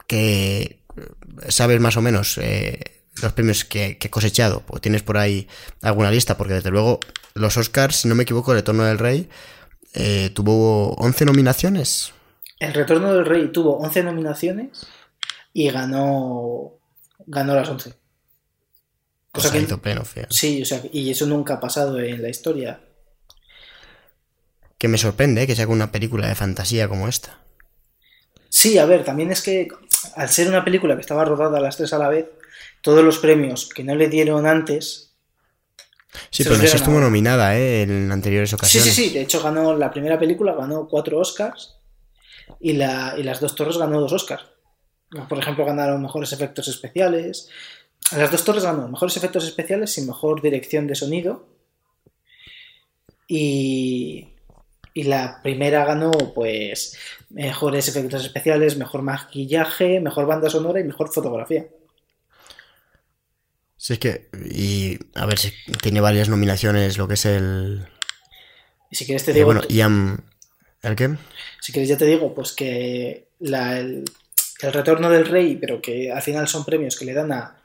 que 0.07 0.79
sabes 1.49 1.81
más 1.81 1.97
o 1.97 2.01
menos 2.01 2.37
eh, 2.37 3.03
los 3.21 3.33
premios 3.33 3.65
que, 3.65 3.97
he 4.01 4.09
cosechado, 4.09 4.61
pues 4.65 4.81
tienes 4.81 5.03
por 5.03 5.17
ahí 5.17 5.49
alguna 5.81 6.09
lista, 6.09 6.37
porque 6.37 6.53
desde 6.53 6.71
luego 6.71 7.01
los 7.33 7.57
Oscars, 7.57 7.97
si 7.97 8.07
no 8.07 8.15
me 8.15 8.23
equivoco, 8.23 8.53
el 8.53 8.59
Retorno 8.59 8.85
del 8.85 8.97
Rey 8.97 9.27
eh, 9.93 10.29
tuvo 10.33 10.93
11 10.93 11.25
nominaciones. 11.25 12.13
El 12.59 12.73
Retorno 12.73 13.13
del 13.13 13.25
Rey 13.25 13.51
tuvo 13.51 13.77
11 13.79 14.03
nominaciones 14.03 14.87
y 15.51 15.69
ganó, 15.69 16.75
ganó 17.25 17.55
las 17.55 17.67
11. 17.67 17.93
Cosa 19.33 19.51
que 19.51 19.59
hizo 19.59 19.81
pleno, 19.81 20.03
Sí, 20.29 20.61
o 20.61 20.65
sea, 20.65 20.81
y 20.93 21.09
eso 21.09 21.25
nunca 21.25 21.55
ha 21.55 21.59
pasado 21.59 21.99
en 21.99 22.21
la 22.21 22.29
historia. 22.29 22.79
Que 24.83 24.89
me 24.89 24.97
sorprende 24.97 25.41
eh, 25.41 25.47
que 25.47 25.55
sea 25.55 25.65
una 25.65 25.93
película 25.93 26.27
de 26.27 26.35
fantasía 26.35 26.89
como 26.89 27.07
esta. 27.07 27.39
Sí, 28.49 28.77
a 28.77 28.85
ver, 28.85 29.05
también 29.05 29.31
es 29.31 29.41
que 29.41 29.69
al 30.17 30.27
ser 30.27 30.49
una 30.49 30.65
película 30.65 30.95
que 30.95 30.99
estaba 30.99 31.23
rodada 31.23 31.59
a 31.59 31.61
las 31.61 31.77
tres 31.77 31.93
a 31.93 31.97
la 31.97 32.09
vez, 32.09 32.25
todos 32.81 33.01
los 33.01 33.17
premios 33.19 33.69
que 33.73 33.85
no 33.85 33.95
le 33.95 34.09
dieron 34.09 34.45
antes. 34.45 35.13
Sí, 36.31 36.43
pero 36.43 36.55
esa 36.55 36.75
estuvo 36.75 36.99
nominada 36.99 37.57
¿eh? 37.57 37.83
en 37.83 38.11
anteriores 38.11 38.51
ocasiones. 38.51 38.93
Sí, 38.93 39.03
sí, 39.03 39.07
sí. 39.07 39.13
De 39.13 39.21
hecho, 39.21 39.41
ganó 39.41 39.73
la 39.73 39.89
primera 39.89 40.19
película, 40.19 40.53
ganó 40.53 40.85
cuatro 40.89 41.17
Oscars 41.17 41.77
y, 42.59 42.73
la, 42.73 43.15
y 43.17 43.23
las 43.23 43.39
dos 43.39 43.55
torres 43.55 43.77
ganó 43.77 44.01
dos 44.01 44.11
Oscars. 44.11 44.43
Por 45.29 45.39
ejemplo, 45.39 45.63
ganaron 45.63 46.01
mejores 46.01 46.33
efectos 46.33 46.67
especiales, 46.67 47.47
las 48.11 48.29
dos 48.29 48.43
torres 48.43 48.65
ganó 48.65 48.89
mejores 48.89 49.15
efectos 49.15 49.45
especiales 49.45 49.97
y 49.97 50.01
mejor 50.01 50.41
dirección 50.41 50.87
de 50.87 50.95
sonido. 50.95 51.47
Y, 53.29 54.32
y 54.93 55.03
la 55.03 55.41
primera 55.41 55.85
ganó, 55.85 56.11
pues, 56.11 56.97
mejores 57.29 57.87
efectos 57.87 58.23
especiales, 58.25 58.77
mejor 58.77 59.01
maquillaje, 59.01 59.99
mejor 59.99 60.27
banda 60.27 60.49
sonora 60.49 60.79
y 60.79 60.83
mejor 60.83 61.11
fotografía. 61.11 61.65
Sí, 63.75 63.93
es 63.93 63.99
que. 63.99 64.29
Y 64.49 64.99
a 65.15 65.25
ver, 65.25 65.39
si 65.39 65.51
tiene 65.81 65.99
varias 65.99 66.29
nominaciones, 66.29 66.97
lo 66.97 67.07
que 67.07 67.15
es 67.15 67.25
el. 67.25 67.85
Y 68.89 68.95
si 68.95 69.05
quieres 69.05 69.25
te 69.25 69.33
digo. 69.33 69.47
bueno, 69.47 69.61
Ian. 69.67 70.23
¿El 70.81 70.95
qué? 70.95 71.15
Si 71.61 71.71
quieres 71.71 71.89
ya 71.89 71.97
te 71.97 72.05
digo, 72.05 72.35
pues 72.35 72.51
que 72.51 73.29
la, 73.39 73.79
el, 73.79 74.03
el 74.61 74.73
retorno 74.73 75.09
del 75.09 75.25
rey, 75.25 75.55
pero 75.55 75.81
que 75.81 76.11
al 76.11 76.21
final 76.21 76.47
son 76.47 76.65
premios 76.65 76.97
que 76.97 77.05
le 77.05 77.13
dan 77.13 77.31
a, 77.31 77.62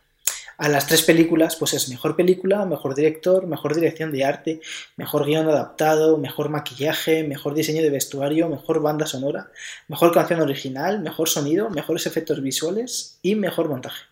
a 0.59 0.69
las 0.69 0.89
tres 0.89 1.03
películas, 1.03 1.55
pues 1.55 1.73
es 1.73 1.89
mejor 1.89 2.17
película, 2.17 2.67
mejor 2.67 2.97
director, 2.97 3.47
mejor 3.47 3.77
dirección 3.77 4.11
de 4.11 4.25
arte, 4.25 4.61
mejor 4.97 5.25
guion 5.25 5.49
adaptado, 5.49 6.19
mejor 6.19 6.49
maquillaje, 6.49 7.23
mejor 7.23 7.55
diseño 7.55 7.81
de 7.81 7.91
vestuario, 7.91 8.49
mejor 8.49 8.83
banda 8.83 9.07
sonora, 9.07 9.53
mejor 9.87 10.13
canción 10.13 10.41
original, 10.41 11.01
mejor 11.01 11.29
sonido, 11.29 11.71
mejores 11.71 12.07
efectos 12.07 12.43
visuales 12.43 13.21
y 13.23 13.37
mejor 13.37 13.69
montaje. 13.69 14.03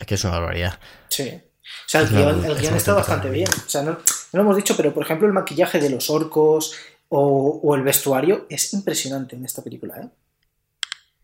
Es 0.00 0.06
que 0.08 0.16
es 0.16 0.24
una 0.24 0.40
barbaridad. 0.40 0.80
Sí. 1.08 1.30
O 1.30 1.88
sea, 1.88 2.00
el 2.00 2.08
guion, 2.08 2.44
el 2.44 2.56
guion 2.56 2.74
está 2.74 2.94
bastante 2.94 3.30
bien. 3.30 3.48
O 3.48 3.68
sea, 3.68 3.82
no, 3.82 3.98
lo 4.32 4.40
hemos 4.40 4.56
dicho, 4.56 4.76
pero 4.76 4.92
por 4.92 5.04
ejemplo 5.04 5.28
el 5.28 5.32
maquillaje 5.32 5.78
de 5.78 5.90
los 5.90 6.10
orcos 6.10 6.74
o, 7.08 7.60
o 7.62 7.74
el 7.76 7.82
vestuario 7.82 8.46
es 8.50 8.74
impresionante 8.74 9.36
en 9.36 9.44
esta 9.44 9.62
película, 9.62 9.94
¿eh? 10.00 10.08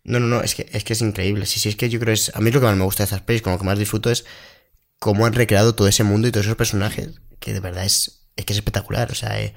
No, 0.05 0.19
no, 0.19 0.27
no, 0.27 0.43
es 0.43 0.55
que 0.55 0.69
es, 0.73 0.85
que 0.85 0.95
es 0.95 1.03
increíble. 1.03 1.47
Sí, 1.47 1.61
sí, 1.61 1.69
es 1.69 1.77
que 1.77 1.89
yo 1.89 1.99
creo 2.01 2.15
que 2.15 2.21
es. 2.21 2.35
A 2.35 2.41
mí 2.41 2.51
lo 2.51 2.61
que 2.61 2.67
más 2.67 2.77
me 2.77 2.85
gusta 2.85 3.03
de 3.03 3.05
estas 3.05 3.23
pelis, 3.23 3.43
como 3.43 3.57
lo 3.57 3.61
que 3.61 3.67
más 3.67 3.79
disfruto 3.79 4.11
es 4.11 4.25
cómo 4.99 5.27
han 5.27 5.33
recreado 5.35 5.75
todo 5.75 5.89
ese 5.89 6.05
mundo 6.05 6.29
y 6.29 6.33
todos 6.33 6.47
esos 6.47 6.57
personajes, 6.57 7.21
que 7.39 7.53
de 7.53 7.61
verdad 7.61 7.85
es, 7.85 8.27
es 8.37 8.45
que 8.45 8.53
es 8.53 8.59
espectacular. 8.59 9.11
O 9.11 9.15
sea, 9.15 9.41
eh, 9.41 9.55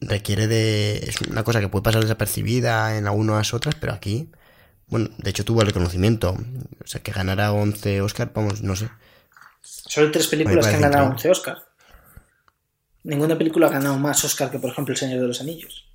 requiere 0.00 0.46
de. 0.46 0.98
Es 0.98 1.20
una 1.22 1.44
cosa 1.44 1.60
que 1.60 1.68
puede 1.68 1.82
pasar 1.82 2.02
desapercibida 2.02 2.96
en 2.96 3.06
algunas 3.06 3.54
otras, 3.54 3.74
pero 3.74 3.92
aquí. 3.92 4.30
Bueno, 4.86 5.10
de 5.18 5.30
hecho 5.30 5.44
tuvo 5.44 5.60
el 5.60 5.66
reconocimiento. 5.66 6.30
O 6.82 6.86
sea, 6.86 7.02
que 7.02 7.12
ganara 7.12 7.52
11 7.52 8.00
Oscar, 8.00 8.32
vamos, 8.34 8.62
no 8.62 8.74
sé. 8.74 8.88
Solo 9.60 10.06
hay 10.06 10.12
tres 10.12 10.28
películas 10.28 10.66
que 10.66 10.74
han 10.74 10.82
ganado 10.82 11.10
11 11.10 11.30
Oscar. 11.30 11.58
Ninguna 13.04 13.36
película 13.36 13.68
ha 13.68 13.70
ganado 13.70 13.98
más 13.98 14.24
Oscar 14.24 14.50
que, 14.50 14.58
por 14.58 14.70
ejemplo, 14.70 14.92
El 14.92 14.98
Señor 14.98 15.20
de 15.20 15.28
los 15.28 15.40
Anillos. 15.40 15.87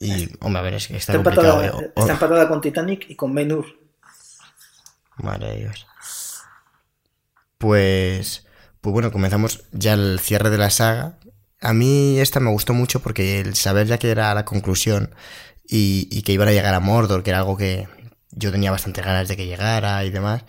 Y, 0.00 0.30
hombre, 0.40 0.60
a 0.60 0.62
ver, 0.62 0.74
es 0.74 0.88
que 0.88 0.96
está, 0.96 1.12
está 1.12 1.22
complicado. 1.22 1.62
Empatada, 1.62 1.86
eh. 1.86 1.92
está 1.94 2.12
empatada 2.14 2.48
con 2.48 2.60
Titanic 2.62 3.04
y 3.10 3.14
con 3.14 3.34
Ben 3.34 3.52
Hur. 3.52 3.66
Madre 5.18 5.50
de 5.50 5.58
Dios. 5.58 5.86
Pues, 7.58 8.46
pues 8.80 8.92
bueno, 8.92 9.12
comenzamos 9.12 9.64
ya 9.72 9.92
el 9.92 10.18
cierre 10.18 10.48
de 10.48 10.56
la 10.56 10.70
saga. 10.70 11.18
A 11.60 11.74
mí 11.74 12.18
esta 12.18 12.40
me 12.40 12.50
gustó 12.50 12.72
mucho 12.72 13.00
porque 13.00 13.40
el 13.40 13.54
saber 13.54 13.86
ya 13.86 13.98
que 13.98 14.10
era 14.10 14.32
la 14.32 14.46
conclusión 14.46 15.14
y, 15.68 16.08
y 16.10 16.22
que 16.22 16.32
iban 16.32 16.48
a 16.48 16.52
llegar 16.52 16.74
a 16.74 16.80
Mordor, 16.80 17.22
que 17.22 17.30
era 17.30 17.40
algo 17.40 17.58
que 17.58 17.86
yo 18.30 18.50
tenía 18.50 18.70
bastante 18.70 19.02
ganas 19.02 19.28
de 19.28 19.36
que 19.36 19.46
llegara 19.46 20.02
y 20.04 20.10
demás. 20.10 20.44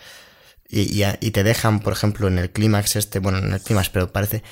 Y, 0.69 1.03
y, 1.03 1.05
y 1.19 1.31
te 1.31 1.43
dejan, 1.43 1.81
por 1.81 1.91
ejemplo, 1.91 2.29
en 2.29 2.39
el 2.39 2.51
clímax 2.51 2.95
este, 2.95 3.19
bueno, 3.19 3.39
en 3.39 3.51
el 3.51 3.61
clímax, 3.61 3.89
pero 3.89 4.13
parece... 4.13 4.43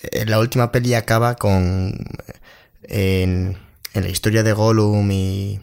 En 0.00 0.28
la 0.28 0.40
última 0.40 0.72
peli 0.72 0.94
acaba 0.94 1.36
con... 1.36 1.94
En, 2.82 3.56
en 3.94 4.04
la 4.04 4.08
historia 4.08 4.42
de 4.42 4.52
Gollum 4.52 5.10
y, 5.10 5.60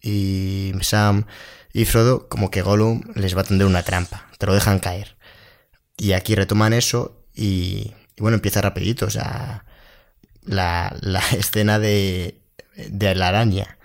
y 0.00 0.72
Sam 0.82 1.26
y 1.72 1.84
Frodo, 1.84 2.28
como 2.28 2.50
que 2.50 2.62
Gollum 2.62 3.02
les 3.14 3.36
va 3.36 3.42
a 3.42 3.44
tender 3.44 3.66
una 3.66 3.82
trampa, 3.82 4.28
te 4.38 4.46
lo 4.46 4.54
dejan 4.54 4.78
caer. 4.78 5.16
Y 5.96 6.12
aquí 6.12 6.34
retoman 6.34 6.72
eso 6.72 7.24
y, 7.34 7.92
y 8.16 8.20
bueno, 8.20 8.36
empieza 8.36 8.62
rapidito, 8.62 9.06
o 9.06 9.10
sea, 9.10 9.64
la, 10.42 10.94
la 11.00 11.20
escena 11.38 11.78
de, 11.78 12.40
de 12.76 13.14
la 13.14 13.28
araña. 13.28 13.78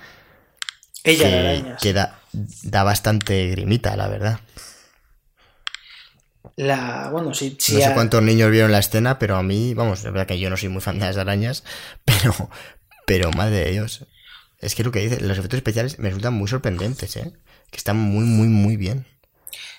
Ella, 1.03 1.23
que, 1.23 1.31
la 1.31 1.39
araña. 1.39 1.77
Que 1.77 1.93
da, 1.93 2.19
da, 2.63 2.83
bastante 2.83 3.47
grimita, 3.49 3.95
la 3.95 4.07
verdad. 4.07 4.39
La, 6.55 7.09
bueno, 7.11 7.33
sí, 7.33 7.55
sí 7.59 7.75
no 7.75 7.79
sé 7.79 7.85
a... 7.85 7.93
cuántos 7.93 8.21
niños 8.21 8.51
vieron 8.51 8.71
la 8.71 8.79
escena, 8.79 9.17
pero 9.17 9.37
a 9.37 9.43
mí, 9.43 9.73
vamos, 9.73 9.99
es 9.99 10.05
verdad 10.05 10.27
que 10.27 10.39
yo 10.39 10.49
no 10.49 10.57
soy 10.57 10.69
muy 10.69 10.81
fan 10.81 10.99
de 10.99 11.05
las 11.05 11.17
arañas, 11.17 11.63
pero, 12.05 12.49
pero 13.09 13.31
madre 13.31 13.65
de 13.65 13.71
Dios. 13.71 14.05
Es 14.59 14.75
que 14.75 14.83
lo 14.83 14.91
que 14.91 14.99
dice, 14.99 15.19
los 15.19 15.35
efectos 15.35 15.57
especiales 15.57 15.97
me 15.97 16.09
resultan 16.09 16.35
muy 16.35 16.47
sorprendentes, 16.47 17.15
¿eh? 17.17 17.33
Que 17.71 17.77
están 17.77 17.97
muy, 17.97 18.23
muy, 18.23 18.47
muy 18.47 18.77
bien. 18.77 19.03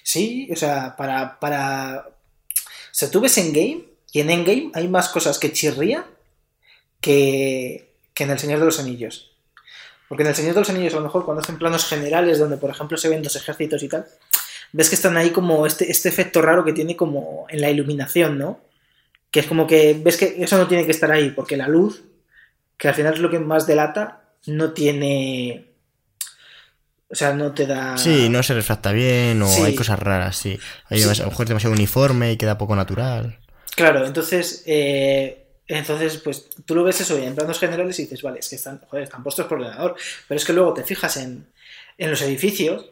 Sí, 0.03 0.49
o 0.53 0.57
sea, 0.57 0.97
para. 0.97 1.39
para... 1.39 2.07
O 2.09 2.91
sea, 2.91 3.09
tú 3.09 3.21
ves 3.21 3.39
en 3.39 3.53
game 3.53 3.85
y 4.11 4.19
en 4.19 4.31
Endgame 4.31 4.73
hay 4.75 4.89
más 4.89 5.11
cosas 5.11 5.39
que 5.39 5.53
chirría 5.53 6.05
que, 7.01 7.95
que 8.15 8.25
en 8.25 8.31
El 8.31 8.39
Señor 8.41 8.59
de 8.59 8.65
los 8.65 8.81
Anillos. 8.81 9.31
Porque 10.09 10.25
en 10.25 10.31
El 10.31 10.35
Señor 10.35 10.55
de 10.55 10.63
los 10.63 10.71
Anillos, 10.71 10.95
a 10.95 10.97
lo 10.97 11.05
mejor, 11.05 11.25
cuando 11.25 11.41
hacen 11.41 11.57
planos 11.57 11.87
generales 11.87 12.41
donde, 12.41 12.57
por 12.57 12.71
ejemplo, 12.71 12.97
se 12.97 13.09
ven 13.09 13.23
dos 13.23 13.37
ejércitos 13.37 13.81
y 13.85 13.89
tal, 13.89 14.07
ves 14.73 14.89
que 14.89 14.97
están 14.97 15.17
ahí 15.17 15.31
como 15.31 15.67
este, 15.67 15.89
este 15.89 16.09
efecto 16.09 16.43
raro 16.43 16.65
que 16.65 16.73
tiene 16.73 16.97
como 16.97 17.47
en 17.49 17.61
la 17.61 17.71
iluminación, 17.71 18.39
¿no? 18.39 18.61
Que 19.31 19.39
es 19.39 19.47
como 19.47 19.69
que 19.69 19.97
ves 20.03 20.17
que 20.17 20.35
eso 20.39 20.59
no 20.59 20.67
tiene 20.67 20.85
que 20.85 20.91
estar 20.91 21.13
ahí, 21.13 21.31
porque 21.31 21.57
la 21.57 21.69
luz 21.69 22.10
que 22.81 22.89
al 22.89 22.95
final 22.95 23.15
es 23.15 23.21
lo 23.21 23.31
que 23.31 23.39
más 23.39 23.67
delata, 23.67 24.23
no 24.47 24.73
tiene. 24.73 25.67
O 27.09 27.15
sea, 27.15 27.35
no 27.35 27.53
te 27.53 27.67
da. 27.67 27.99
Sí, 27.99 28.29
no 28.29 28.43
se 28.43 28.55
refracta 28.55 28.93
bien, 28.93 29.43
o 29.43 29.49
Sí. 29.49 29.63
hay 29.63 29.75
cosas 29.75 29.99
raras, 29.99 30.37
sí. 30.37 30.59
Hay 30.89 31.01
Sí. 31.01 31.09
a 31.09 31.25
lo 31.25 31.31
mejor 31.31 31.45
es 31.45 31.49
demasiado 31.49 31.75
uniforme 31.75 32.33
y 32.33 32.37
queda 32.37 32.57
poco 32.57 32.75
natural. 32.77 33.39
Claro, 33.77 34.07
entonces. 34.07 34.63
eh, 34.67 35.37
entonces, 35.67 36.17
pues 36.19 36.49
tú 36.65 36.75
lo 36.75 36.83
ves 36.83 37.01
eso 37.01 37.17
en 37.19 37.35
planos 37.37 37.61
generales 37.61 37.99
y 37.99 38.03
dices, 38.03 38.23
vale, 38.23 38.41
es 38.41 38.49
que 38.49 38.57
están, 38.57 38.81
joder, 38.89 39.05
están 39.05 39.23
puestos 39.23 39.47
por 39.47 39.59
ordenador. 39.61 39.95
Pero 40.27 40.39
es 40.39 40.45
que 40.45 40.53
luego 40.53 40.75
te 40.75 40.83
fijas 40.83 41.17
en, 41.17 41.47
en 41.99 42.11
los 42.11 42.23
edificios, 42.23 42.87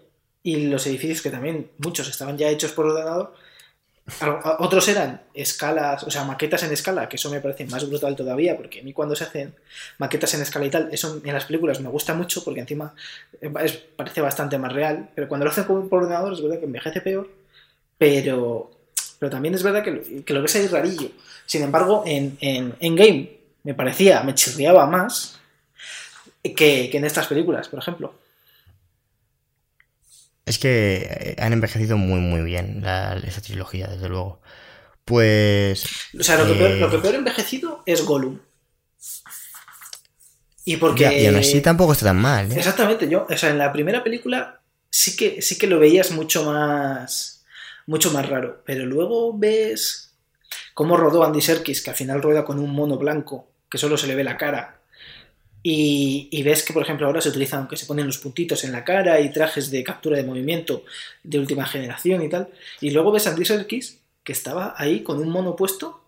y 0.45 0.67
los 0.69 0.87
edificios 0.87 1.21
que 1.23 1.31
también 1.31 1.71
muchos 1.79 2.09
estaban 2.09 2.39
ya 2.39 2.49
hechos 2.49 2.71
por 2.73 2.87
ordenador. 2.87 3.35
Otros 4.59 4.89
eran 4.89 5.21
escalas, 5.35 6.03
o 6.03 6.11
sea, 6.11 6.25
maquetas 6.25 6.63
en 6.63 6.73
escala, 6.73 7.09
que 7.09 7.17
eso 7.17 7.31
me 7.31 7.41
parece 7.41 7.67
más 7.67 7.87
brutal 7.87 8.17
todavía, 8.17 8.57
porque 8.57 8.81
a 8.81 8.83
mí 8.83 8.93
cuando 8.93 9.15
se 9.15 9.25
hacen 9.25 9.55
maquetas 9.99 10.33
en 10.35 10.43
escala 10.43 10.65
y 10.65 10.71
tal, 10.71 10.89
eso 10.91 11.21
en 11.23 11.33
las 11.35 11.45
películas 11.45 11.81
me 11.81 11.91
gusta 11.91 12.15
mucho, 12.15 12.43
porque 12.43 12.61
encima 12.61 12.95
parece 13.97 14.21
bastante 14.21 14.57
más 14.57 14.73
real, 14.73 15.11
pero 15.15 15.29
cuando 15.29 15.45
lo 15.45 15.51
hacen 15.51 15.65
por 15.65 15.87
ordenador 15.91 16.33
es 16.33 16.43
verdad 16.43 16.59
que 16.59 16.65
envejece 16.65 17.01
peor, 17.03 17.29
pero, 17.99 18.71
pero 19.19 19.31
también 19.31 19.55
es 19.55 19.63
verdad 19.63 19.85
que 19.85 19.91
lo, 19.91 20.25
que 20.25 20.35
lo 20.35 20.43
ves 20.43 20.57
ahí 20.57 20.67
rarillo. 20.69 21.11
Sin 21.45 21.63
embargo, 21.63 22.03
en, 22.07 22.39
en, 22.41 22.75
en 22.81 22.97
game 22.97 23.31
me 23.65 23.75
parecía, 23.75 24.23
me 24.23 24.35
chirriaba 24.35 24.87
más 24.87 25.39
que, 26.43 26.89
que 26.91 26.97
en 26.97 27.05
estas 27.05 27.27
películas, 27.27 27.69
por 27.69 27.81
ejemplo. 27.81 28.15
Es 30.49 30.59
que 30.59 31.07
eh, 31.09 31.37
han 31.39 31.53
envejecido 31.53 31.97
muy, 31.97 32.21
muy 32.21 32.43
bien 32.43 32.81
la, 32.83 33.15
esa 33.19 33.41
trilogía, 33.41 33.87
desde 33.87 34.09
luego. 34.09 34.41
Pues. 35.05 35.85
O 36.19 36.23
sea, 36.23 36.37
lo 36.39 36.47
que, 36.47 36.53
eh, 36.53 36.57
peor, 36.57 36.71
lo 36.79 36.91
que 36.91 36.99
peor 36.99 37.15
envejecido 37.15 37.83
es 37.87 38.05
Gollum. 38.05 38.39
Y 40.65 40.77
porque. 40.77 41.05
ya, 41.05 41.13
y 41.13 41.27
aún 41.27 41.37
así 41.37 41.61
tampoco 41.61 41.93
está 41.93 42.07
tan 42.07 42.19
mal, 42.19 42.53
¿eh? 42.53 42.57
Exactamente, 42.57 43.09
yo, 43.09 43.27
o 43.29 43.37
sea, 43.37 43.51
en 43.51 43.59
la 43.59 43.73
primera 43.73 44.05
película 44.05 44.61
sí 44.91 45.17
que, 45.17 45.41
sí 45.41 45.57
que 45.57 45.67
lo 45.67 45.79
veías 45.79 46.11
mucho 46.11 46.45
más, 46.45 47.45
mucho 47.87 48.11
más 48.11 48.29
raro, 48.29 48.63
pero 48.67 48.85
luego 48.85 49.37
ves 49.37 50.15
cómo 50.75 50.97
rodó 50.97 51.25
Andy 51.25 51.41
Serkis, 51.41 51.83
que 51.83 51.91
al 51.91 51.97
final 51.97 52.23
rueda 52.23 52.45
con 52.45 52.59
un 52.59 52.71
mono 52.71 52.99
blanco, 52.99 53.51
que 53.71 53.79
solo 53.79 53.97
se 53.97 54.07
le 54.07 54.15
ve 54.15 54.25
la 54.25 54.37
cara, 54.37 54.78
y, 55.63 56.29
y 56.31 56.43
ves 56.43 56.63
que, 56.63 56.73
por 56.73 56.83
ejemplo, 56.83 57.07
ahora 57.07 57.21
se 57.21 57.29
utilizan, 57.31 57.67
que 57.69 57.77
se 57.77 57.87
ponen 57.87 58.07
los 58.07 58.19
puntitos 58.19 58.65
en 58.65 58.73
la 58.73 58.85
cara 58.85 59.21
y 59.21 59.33
trajes 59.33 59.71
de 59.71 59.83
captura 59.85 60.17
de 60.17 60.23
movimiento 60.25 60.85
de 61.23 61.39
última 61.39 61.67
generación 61.67 62.23
y 62.23 62.29
tal, 62.29 62.49
y 62.81 62.91
luego 62.91 63.13
ves 63.13 63.27
a 63.27 63.31
Andy 63.31 63.45
Serkis, 63.45 63.99
que 64.25 64.33
estaba 64.33 64.75
ahí 64.77 65.03
con 65.03 65.19
un 65.19 65.31
mono 65.31 65.57
puesto, 65.57 66.05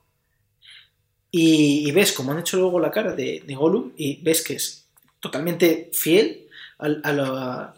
y, 1.31 1.89
y 1.89 1.93
ves 1.93 2.13
cómo 2.13 2.33
han 2.33 2.41
hecho 2.41 2.57
luego 2.59 2.81
la 2.81 2.91
cara 2.91 3.15
de, 3.15 3.43
de 3.47 3.55
Gollum, 3.55 3.93
y 3.97 4.21
ves 4.23 4.43
que 4.43 4.55
es 4.55 4.87
totalmente 5.21 5.91
fiel 5.93 6.49
al, 6.79 7.01
a 7.05 7.75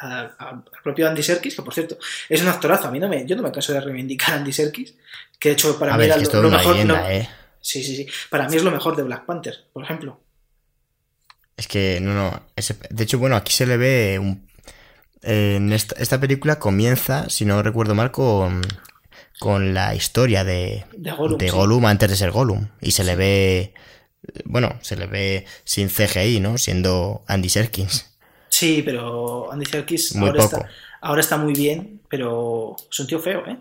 al 0.00 0.62
propio 0.84 1.08
Andy 1.08 1.24
Serkis, 1.24 1.56
que 1.56 1.62
por 1.62 1.74
cierto 1.74 1.98
es 2.28 2.40
un 2.40 2.46
actorazo. 2.46 2.86
A 2.86 2.90
mí 2.92 3.00
no 3.00 3.08
me, 3.08 3.26
yo 3.26 3.34
no 3.34 3.42
me 3.42 3.50
canso 3.50 3.72
de 3.72 3.80
reivindicar 3.80 4.34
a 4.34 4.36
Andy 4.36 4.52
Serkis, 4.52 4.94
que 5.40 5.48
de 5.48 5.52
hecho 5.54 5.76
para 5.76 5.94
A 5.94 5.96
mí 5.96 6.02
ver, 6.02 6.12
era 6.12 6.22
es 6.22 6.28
que 6.28 6.36
lo, 6.36 6.48
mejor. 6.48 6.72
leyenda, 6.74 7.00
lo- 7.02 7.08
¿eh? 7.10 7.28
Sí, 7.60 7.82
sí, 7.82 7.96
sí. 7.96 8.06
Para 8.30 8.48
mí 8.48 8.54
es 8.56 8.62
lo 8.62 8.70
mejor 8.70 8.94
de 8.94 9.02
Black 9.02 9.26
Panther, 9.26 9.56
por 9.72 9.82
ejemplo. 9.82 10.20
Es 11.58 11.68
que, 11.68 12.00
no, 12.00 12.14
no. 12.14 12.42
ese- 12.56 12.78
de 12.88 13.04
hecho, 13.04 13.18
bueno, 13.18 13.36
aquí 13.36 13.52
se 13.52 13.66
le 13.66 13.76
ve 13.76 14.18
un. 14.18 14.48
En 15.22 15.72
esta, 15.72 15.96
esta 16.00 16.20
película 16.20 16.58
comienza, 16.60 17.28
si 17.28 17.44
no 17.44 17.62
recuerdo 17.62 17.94
mal, 17.94 18.12
con, 18.12 18.62
con 19.40 19.74
la 19.74 19.94
historia 19.94 20.44
de, 20.44 20.86
De 20.96 21.10
Gollum, 21.12 21.38
de 21.38 21.50
sí. 21.50 21.54
Gollum 21.54 21.84
antes 21.86 22.08
de 22.10 22.16
ser 22.16 22.30
Gollum. 22.30 22.68
Y 22.80 22.92
se 22.92 23.04
le 23.04 23.16
ve. 23.16 23.74
Bueno, 24.44 24.78
se 24.82 24.96
le 24.96 25.06
ve 25.06 25.46
sin 25.64 25.88
CGI, 25.90 26.40
¿no? 26.40 26.58
Siendo 26.58 27.24
Andy 27.28 27.48
Serkins. 27.48 28.16
Sí, 28.48 28.82
pero 28.84 29.52
Andy 29.52 29.66
Serkis 29.66 30.14
Muy 30.16 30.28
ahora 30.28 30.42
poco. 30.42 30.56
está, 30.58 30.70
ahora 31.02 31.20
está 31.20 31.36
muy 31.36 31.52
bien, 31.54 32.00
pero 32.08 32.76
es 32.90 32.98
un 33.00 33.06
tío 33.06 33.18
feo, 33.20 33.46
¿eh? 33.46 33.58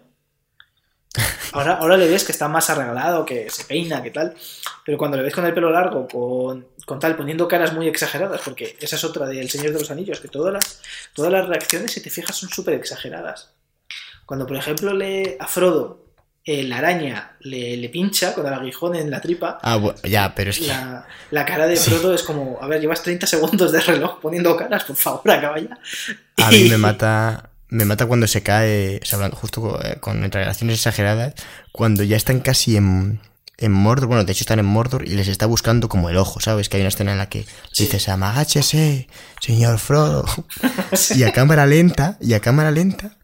Ahora, 1.53 1.75
ahora 1.75 1.97
le 1.97 2.07
ves 2.07 2.23
que 2.23 2.31
está 2.31 2.47
más 2.47 2.69
arreglado, 2.69 3.25
que 3.25 3.49
se 3.49 3.63
peina, 3.63 4.03
que 4.03 4.11
tal. 4.11 4.35
Pero 4.85 4.97
cuando 4.97 5.17
le 5.17 5.23
ves 5.23 5.33
con 5.33 5.45
el 5.45 5.53
pelo 5.53 5.71
largo, 5.71 6.07
con, 6.07 6.67
con 6.87 7.01
tal, 7.01 7.17
poniendo 7.17 7.49
caras 7.49 7.73
muy 7.73 7.85
exageradas, 7.89 8.39
porque 8.45 8.77
esa 8.79 8.95
es 8.95 9.03
otra 9.03 9.27
del 9.27 9.49
Señor 9.49 9.73
de 9.73 9.79
los 9.79 9.91
Anillos, 9.91 10.21
que 10.21 10.29
todas 10.29 10.53
las, 10.53 10.81
todas 11.13 11.33
las 11.33 11.45
reacciones, 11.45 11.91
si 11.91 12.01
te 12.01 12.09
fijas, 12.09 12.33
son 12.33 12.47
súper 12.47 12.75
exageradas. 12.75 13.49
Cuando, 14.25 14.47
por 14.47 14.55
ejemplo, 14.55 14.93
le, 14.93 15.35
a 15.37 15.47
Frodo 15.47 16.05
eh, 16.45 16.63
la 16.63 16.77
araña 16.77 17.35
le, 17.41 17.75
le, 17.75 17.89
pincha 17.89 18.33
con 18.33 18.47
el 18.47 18.53
aguijón 18.53 18.95
en 18.95 19.11
la 19.11 19.19
tripa. 19.19 19.59
Ah, 19.63 19.75
bueno, 19.75 19.99
ya, 20.03 20.33
pero 20.33 20.51
es 20.51 20.59
que... 20.59 20.67
La, 20.67 21.05
la 21.31 21.45
cara 21.45 21.67
de 21.67 21.75
Frodo 21.75 22.13
es 22.13 22.23
como, 22.23 22.57
a 22.61 22.67
ver, 22.67 22.79
llevas 22.79 23.03
30 23.03 23.27
segundos 23.27 23.73
de 23.73 23.81
reloj 23.81 24.21
poniendo 24.21 24.55
caras, 24.55 24.85
por 24.85 24.95
favor, 24.95 25.29
acaba 25.29 25.59
ya. 25.59 25.77
A 26.37 26.51
mí 26.51 26.69
me 26.69 26.77
mata, 26.77 27.49
me 27.67 27.83
mata 27.83 28.05
cuando 28.05 28.27
se 28.27 28.43
cae, 28.43 29.01
o 29.03 29.05
sea, 29.05 29.17
hablando 29.17 29.35
justo 29.35 29.77
eh, 29.83 29.97
con, 29.99 30.13
con 30.13 30.23
exageraciones 30.23 30.77
exageradas, 30.77 31.33
cuando 31.73 32.03
ya 32.03 32.15
están 32.15 32.39
casi 32.39 32.77
en, 32.77 33.19
en 33.57 33.71
Mordor, 33.71 34.07
bueno, 34.07 34.23
de 34.23 34.31
hecho 34.31 34.43
están 34.43 34.59
en 34.59 34.65
Mordor 34.65 35.07
y 35.07 35.15
les 35.15 35.27
está 35.27 35.47
buscando 35.47 35.89
como 35.89 36.09
el 36.09 36.17
ojo, 36.17 36.39
¿sabes? 36.39 36.69
Que 36.69 36.77
hay 36.77 36.81
una 36.81 36.89
escena 36.89 37.11
en 37.11 37.17
la 37.17 37.27
que 37.29 37.45
sí. 37.71 37.85
dices, 37.85 38.07
amagáchese, 38.07 39.07
señor 39.41 39.79
Frodo. 39.79 40.25
Y 41.15 41.23
a 41.23 41.33
cámara 41.33 41.65
lenta, 41.65 42.17
y 42.21 42.33
a 42.33 42.39
cámara 42.39 42.69
lenta, 42.71 43.17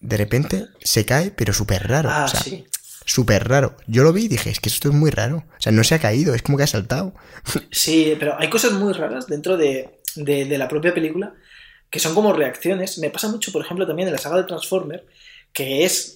de 0.00 0.16
repente 0.16 0.66
se 0.82 1.04
cae, 1.04 1.30
pero 1.30 1.52
súper 1.52 1.88
raro. 1.88 2.10
Ah, 2.10 2.24
o 2.24 2.28
sea, 2.28 2.40
sí. 2.40 2.66
súper 3.04 3.48
raro. 3.48 3.76
Yo 3.86 4.02
lo 4.02 4.12
vi 4.12 4.24
y 4.24 4.28
dije, 4.28 4.50
es 4.50 4.58
que 4.60 4.68
esto 4.68 4.88
es 4.88 4.94
muy 4.94 5.10
raro. 5.10 5.44
O 5.58 5.62
sea, 5.62 5.70
no 5.72 5.84
se 5.84 5.94
ha 5.94 6.00
caído, 6.00 6.34
es 6.34 6.42
como 6.42 6.58
que 6.58 6.64
ha 6.64 6.68
saltado. 6.68 7.14
Sí, 7.70 8.16
pero 8.18 8.38
hay 8.38 8.50
cosas 8.50 8.72
muy 8.72 8.92
raras 8.92 9.26
dentro 9.26 9.56
de, 9.56 10.00
de, 10.16 10.44
de 10.44 10.58
la 10.58 10.68
propia 10.68 10.92
película 10.92 11.34
que 11.90 12.00
son 12.00 12.14
como 12.14 12.32
reacciones. 12.32 12.98
Me 12.98 13.10
pasa 13.10 13.28
mucho, 13.28 13.52
por 13.52 13.64
ejemplo, 13.64 13.86
también 13.86 14.08
en 14.08 14.12
la 14.14 14.18
saga 14.18 14.38
de 14.38 14.44
Transformer, 14.44 15.06
que 15.52 15.84
es 15.84 16.15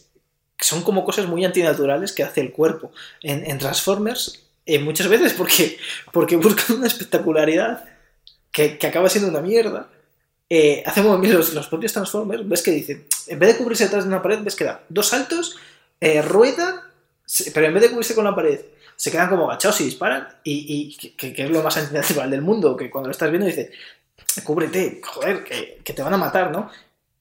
son 0.60 0.82
como 0.82 1.04
cosas 1.04 1.26
muy 1.26 1.44
antinaturales 1.44 2.12
que 2.12 2.22
hace 2.22 2.40
el 2.40 2.52
cuerpo. 2.52 2.92
En, 3.22 3.48
en 3.50 3.58
Transformers, 3.58 4.40
eh, 4.66 4.78
muchas 4.78 5.08
veces 5.08 5.32
porque, 5.32 5.78
porque 6.12 6.36
buscan 6.36 6.76
una 6.76 6.86
espectacularidad 6.86 7.84
que, 8.52 8.78
que 8.78 8.86
acaba 8.86 9.08
siendo 9.08 9.30
una 9.30 9.40
mierda. 9.40 9.88
Eh, 10.48 10.82
hace 10.84 11.02
los 11.02 11.68
propios 11.68 11.92
Transformers, 11.92 12.48
ves 12.48 12.62
que 12.62 12.72
dicen, 12.72 13.06
en 13.28 13.38
vez 13.38 13.52
de 13.52 13.58
cubrirse 13.58 13.84
detrás 13.84 14.04
de 14.04 14.08
una 14.08 14.22
pared, 14.22 14.40
ves 14.42 14.56
que 14.56 14.64
da 14.64 14.82
dos 14.88 15.08
saltos, 15.08 15.56
eh, 16.00 16.22
ruedan, 16.22 16.80
pero 17.54 17.66
en 17.66 17.74
vez 17.74 17.84
de 17.84 17.90
cubrirse 17.90 18.16
con 18.16 18.24
la 18.24 18.34
pared, 18.34 18.60
se 18.96 19.10
quedan 19.10 19.28
como 19.28 19.48
agachados 19.48 19.80
y 19.80 19.84
disparan, 19.84 20.28
y, 20.42 20.96
y 20.98 21.14
que, 21.16 21.32
que, 21.32 21.44
es 21.44 21.50
lo 21.50 21.62
más 21.62 21.76
antinatural 21.76 22.30
del 22.30 22.42
mundo, 22.42 22.76
que 22.76 22.90
cuando 22.90 23.08
lo 23.08 23.12
estás 23.12 23.30
viendo 23.30 23.46
dices, 23.46 23.70
cúbrete, 24.42 25.00
joder, 25.04 25.44
que, 25.44 25.80
que 25.84 25.92
te 25.92 26.02
van 26.02 26.14
a 26.14 26.18
matar, 26.18 26.50
¿no? 26.50 26.68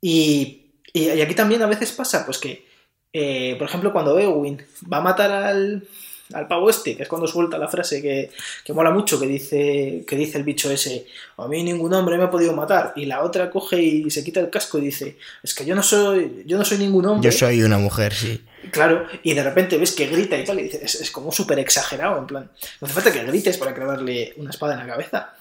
Y, 0.02 0.72
y 0.92 1.22
aquí 1.22 1.36
también 1.36 1.62
a 1.62 1.68
veces 1.68 1.92
pasa, 1.92 2.26
pues 2.26 2.40
que 2.40 2.69
eh, 3.14 3.56
por 3.58 3.68
ejemplo, 3.68 3.92
cuando 3.92 4.20
Eowyn 4.20 4.62
va 4.92 4.98
a 4.98 5.02
matar 5.02 5.32
al, 5.32 5.88
al 6.34 6.48
pavo 6.48 6.70
este, 6.70 6.96
que 6.96 7.04
es 7.04 7.10
cuando 7.10 7.28
suelta 7.28 7.58
la 7.58 7.68
frase 7.68 8.02
que, 8.02 8.30
que, 8.64 8.74
mola 8.74 8.92
mucho, 8.92 9.20
que 9.20 9.26
dice, 9.26 10.04
que 10.08 10.16
dice 10.16 10.38
el 10.38 10.44
bicho 10.44 10.70
ese, 10.70 11.08
a 11.38 11.48
mí 11.48 11.64
ningún 11.64 11.94
hombre 11.94 12.18
me 12.18 12.26
ha 12.26 12.30
podido 12.30 12.54
matar, 12.54 12.94
y 12.96 13.06
la 13.06 13.24
otra 13.24 13.50
coge 13.50 13.82
y 13.82 14.10
se 14.12 14.24
quita 14.24 14.40
el 14.40 14.50
casco 14.50 14.78
y 14.78 14.82
dice, 14.82 15.18
es 15.42 15.56
que 15.56 15.66
yo 15.66 15.76
no 15.76 15.82
soy, 15.82 16.44
yo 16.46 16.58
no 16.58 16.66
soy 16.66 16.78
ningún 16.78 17.06
hombre. 17.06 17.30
Yo 17.32 17.38
soy 17.38 17.64
una 17.64 17.80
mujer, 17.80 18.14
sí. 18.14 18.46
Claro, 18.72 19.08
y 19.24 19.34
de 19.34 19.44
repente 19.44 19.78
ves 19.78 19.94
que 19.94 20.08
grita 20.08 20.38
y 20.38 20.46
tal, 20.46 20.60
y 20.60 20.64
dice, 20.64 20.80
es, 20.84 20.96
es 21.02 21.10
como 21.10 21.32
súper 21.32 21.58
exagerado, 21.60 22.20
en 22.20 22.28
plan, 22.28 22.52
no 22.80 22.86
hace 22.86 22.94
falta 22.94 23.12
que 23.12 23.24
grites 23.24 23.58
para 23.58 23.74
clavarle 23.74 24.34
una 24.38 24.52
espada 24.52 24.74
en 24.74 24.80
la 24.80 24.88
cabeza. 24.88 25.34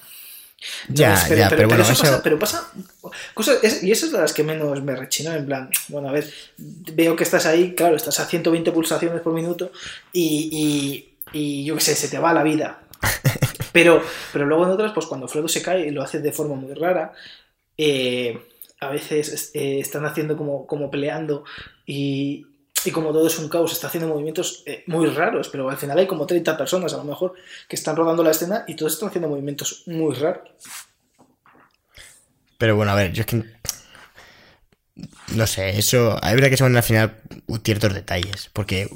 Ya, 0.88 1.22
pero, 1.28 1.38
ya, 1.38 1.48
pero, 1.48 1.56
pero, 1.56 1.68
bueno, 1.68 1.84
eso 1.84 1.92
eso... 1.92 2.02
pasa, 2.02 2.22
pero 2.22 2.38
pasa 2.38 2.72
cosas, 3.32 3.62
es, 3.62 3.82
y 3.82 3.92
eso 3.92 4.06
es 4.06 4.12
de 4.12 4.18
las 4.18 4.32
que 4.32 4.42
menos 4.42 4.82
me 4.82 4.96
rechinó, 4.96 5.32
en 5.32 5.46
plan, 5.46 5.70
bueno, 5.88 6.08
a 6.08 6.12
ver, 6.12 6.28
veo 6.56 7.14
que 7.14 7.22
estás 7.22 7.46
ahí, 7.46 7.74
claro, 7.74 7.94
estás 7.94 8.18
a 8.18 8.26
120 8.26 8.72
pulsaciones 8.72 9.20
por 9.20 9.32
minuto 9.32 9.70
y, 10.12 11.14
y, 11.32 11.38
y 11.38 11.64
yo 11.64 11.76
qué 11.76 11.80
sé, 11.80 11.94
se 11.94 12.08
te 12.08 12.18
va 12.18 12.32
la 12.32 12.42
vida. 12.42 12.80
Pero, 13.70 14.02
pero 14.32 14.46
luego 14.46 14.64
en 14.64 14.70
otras, 14.70 14.92
pues 14.92 15.06
cuando 15.06 15.28
Frodo 15.28 15.46
se 15.46 15.62
cae 15.62 15.86
y 15.86 15.90
lo 15.90 16.02
hace 16.02 16.20
de 16.20 16.32
forma 16.32 16.56
muy 16.56 16.72
rara, 16.72 17.12
eh, 17.76 18.36
a 18.80 18.88
veces 18.88 19.50
eh, 19.54 19.78
están 19.78 20.04
haciendo 20.04 20.36
como, 20.36 20.66
como 20.66 20.90
peleando 20.90 21.44
y, 21.86 22.46
y 22.84 22.90
como 22.90 23.12
todo 23.12 23.26
es 23.26 23.38
un 23.38 23.48
caos, 23.48 23.72
está 23.72 23.88
haciendo 23.88 24.08
movimientos 24.08 24.62
eh, 24.66 24.84
muy 24.86 25.06
raros, 25.08 25.48
pero 25.48 25.68
al 25.68 25.76
final 25.76 25.98
hay 25.98 26.06
como 26.06 26.26
30 26.26 26.56
personas 26.56 26.92
a 26.94 26.98
lo 26.98 27.04
mejor 27.04 27.34
que 27.68 27.76
están 27.76 27.96
rodando 27.96 28.22
la 28.22 28.30
escena 28.30 28.64
y 28.66 28.76
todos 28.76 28.94
están 28.94 29.08
haciendo 29.08 29.28
movimientos 29.28 29.82
muy 29.86 30.14
raros. 30.14 30.48
Pero 32.58 32.76
bueno, 32.76 32.92
a 32.92 32.94
ver, 32.94 33.12
yo 33.12 33.22
es 33.22 33.26
que... 33.26 33.44
No 35.34 35.46
sé, 35.46 35.78
eso... 35.78 36.18
Verdad 36.22 36.50
que 36.50 36.56
son 36.56 36.76
al 36.76 36.82
final 36.82 37.20
ciertos 37.62 37.94
detalles, 37.94 38.50
porque 38.52 38.88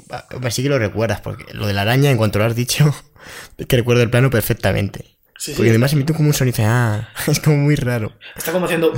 sí 0.49 0.63
que 0.63 0.69
lo 0.69 0.79
recuerdas, 0.79 1.21
porque 1.21 1.45
lo 1.53 1.65
de 1.65 1.73
la 1.73 1.83
araña, 1.83 2.11
en 2.11 2.17
cuanto 2.17 2.39
lo 2.39 2.45
has 2.45 2.55
dicho, 2.55 2.93
que 3.67 3.77
recuerdo 3.77 4.03
el 4.03 4.09
plano 4.09 4.29
perfectamente. 4.29 5.17
Sí, 5.37 5.51
porque 5.51 5.69
sí, 5.69 5.69
además 5.71 5.93
emite 5.93 6.13
como 6.13 6.27
un 6.27 6.33
sonido, 6.33 6.57
ah, 6.61 7.09
es 7.27 7.39
como 7.39 7.57
muy 7.57 7.75
raro. 7.75 8.13
Está 8.35 8.51
como 8.51 8.65
haciendo... 8.65 8.93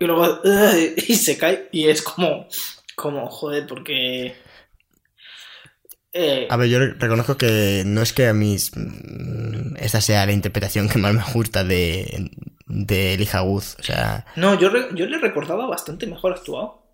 Y 0.00 0.04
luego... 0.04 0.40
Y 0.96 1.14
se 1.14 1.38
cae 1.38 1.68
y 1.72 1.88
es 1.88 2.02
como 2.02 2.46
como, 3.02 3.28
joder, 3.28 3.66
porque... 3.66 4.34
Eh... 6.12 6.46
A 6.48 6.56
ver, 6.56 6.68
yo 6.68 6.78
reconozco 6.78 7.36
que 7.36 7.82
no 7.84 8.00
es 8.00 8.12
que 8.12 8.28
a 8.28 8.32
mí 8.34 8.56
esta 9.76 10.00
sea 10.00 10.24
la 10.24 10.32
interpretación 10.32 10.88
que 10.88 10.98
más 10.98 11.12
me 11.12 11.22
gusta 11.34 11.64
de, 11.64 12.30
de 12.66 13.14
Elijah 13.14 13.42
Wood, 13.42 13.64
o 13.78 13.82
sea... 13.82 14.24
No, 14.36 14.58
yo, 14.58 14.70
re, 14.70 14.86
yo 14.94 15.06
le 15.06 15.18
recordaba 15.18 15.66
bastante 15.66 16.06
mejor 16.06 16.32
actuado. 16.32 16.86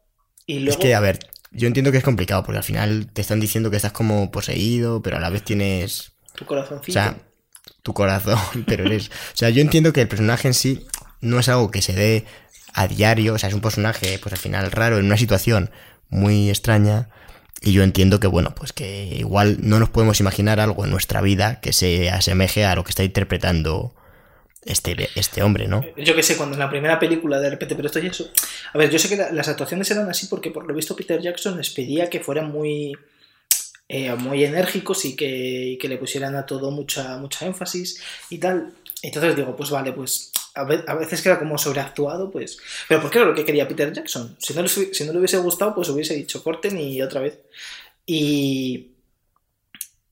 Y 0.46 0.60
luego... 0.60 0.70
Es 0.70 0.76
que, 0.78 0.94
a 0.94 1.00
ver, 1.00 1.18
yo 1.50 1.66
entiendo 1.66 1.92
que 1.92 1.98
es 1.98 2.04
complicado, 2.04 2.42
porque 2.42 2.58
al 2.58 2.64
final 2.64 3.12
te 3.12 3.20
están 3.20 3.38
diciendo 3.38 3.70
que 3.70 3.76
estás 3.76 3.92
como 3.92 4.30
poseído, 4.30 5.02
pero 5.02 5.18
a 5.18 5.20
la 5.20 5.30
vez 5.30 5.42
tienes... 5.42 6.12
Tu 6.34 6.46
corazoncito. 6.46 6.90
O 6.90 6.92
sea, 6.92 7.18
tu 7.82 7.92
corazón, 7.92 8.38
pero 8.66 8.86
eres... 8.86 9.08
O 9.08 9.36
sea, 9.36 9.50
yo 9.50 9.60
entiendo 9.60 9.92
que 9.92 10.00
el 10.00 10.08
personaje 10.08 10.48
en 10.48 10.54
sí 10.54 10.86
no 11.20 11.38
es 11.38 11.48
algo 11.48 11.70
que 11.70 11.82
se 11.82 11.92
dé 11.92 12.24
a 12.72 12.86
diario, 12.86 13.34
o 13.34 13.38
sea, 13.38 13.48
es 13.48 13.54
un 13.54 13.60
personaje, 13.60 14.18
pues 14.22 14.32
al 14.32 14.38
final 14.38 14.70
raro, 14.70 14.98
en 14.98 15.06
una 15.06 15.16
situación 15.16 15.70
muy 16.10 16.48
extraña. 16.48 17.08
Y 17.60 17.72
yo 17.72 17.82
entiendo 17.82 18.20
que, 18.20 18.28
bueno, 18.28 18.54
pues 18.54 18.72
que 18.72 19.16
igual 19.16 19.58
no 19.62 19.80
nos 19.80 19.90
podemos 19.90 20.20
imaginar 20.20 20.60
algo 20.60 20.84
en 20.84 20.90
nuestra 20.90 21.20
vida 21.20 21.60
que 21.60 21.72
se 21.72 22.10
asemeje 22.10 22.64
a 22.64 22.76
lo 22.76 22.84
que 22.84 22.90
está 22.90 23.02
interpretando 23.02 23.94
este, 24.64 25.08
este 25.14 25.42
hombre, 25.42 25.66
¿no? 25.66 25.82
Yo 25.96 26.14
que 26.14 26.22
sé, 26.22 26.36
cuando 26.36 26.54
en 26.54 26.60
la 26.60 26.70
primera 26.70 26.98
película 27.00 27.40
de 27.40 27.50
repente, 27.50 27.74
pero 27.74 27.86
esto 27.86 27.98
ya 27.98 28.10
eso. 28.10 28.30
A 28.72 28.78
ver, 28.78 28.90
yo 28.90 28.98
sé 28.98 29.08
que 29.08 29.16
la, 29.16 29.32
las 29.32 29.48
actuaciones 29.48 29.90
eran 29.90 30.08
así 30.08 30.26
porque 30.26 30.50
por 30.50 30.66
lo 30.66 30.74
visto 30.74 30.94
Peter 30.94 31.20
Jackson 31.20 31.56
les 31.56 31.70
pedía 31.70 32.08
que 32.08 32.20
fueran 32.20 32.50
muy. 32.50 32.96
Eh, 33.90 34.14
muy 34.16 34.44
enérgicos 34.44 35.06
y 35.06 35.16
que, 35.16 35.70
y 35.70 35.78
que, 35.78 35.88
le 35.88 35.96
pusieran 35.96 36.36
a 36.36 36.44
todo 36.44 36.70
mucha, 36.70 37.16
mucha 37.16 37.46
énfasis 37.46 38.02
y 38.28 38.36
tal. 38.36 38.74
Entonces 39.00 39.34
digo, 39.34 39.56
pues 39.56 39.70
vale, 39.70 39.92
pues 39.92 40.30
a 40.60 40.94
veces 40.94 41.22
queda 41.22 41.38
como 41.38 41.58
sobreactuado, 41.58 42.30
pues. 42.30 42.58
Pero 42.88 43.00
porque 43.00 43.18
era 43.18 43.26
lo 43.26 43.34
que 43.34 43.44
quería 43.44 43.68
Peter 43.68 43.92
Jackson. 43.92 44.36
Si 44.38 44.54
no, 44.54 44.62
le, 44.62 44.68
si 44.68 45.04
no 45.04 45.12
le 45.12 45.18
hubiese 45.18 45.38
gustado, 45.38 45.74
pues 45.74 45.88
hubiese 45.88 46.14
dicho 46.14 46.42
corten 46.42 46.78
y 46.78 47.00
otra 47.02 47.20
vez. 47.20 47.38
Y. 48.06 48.92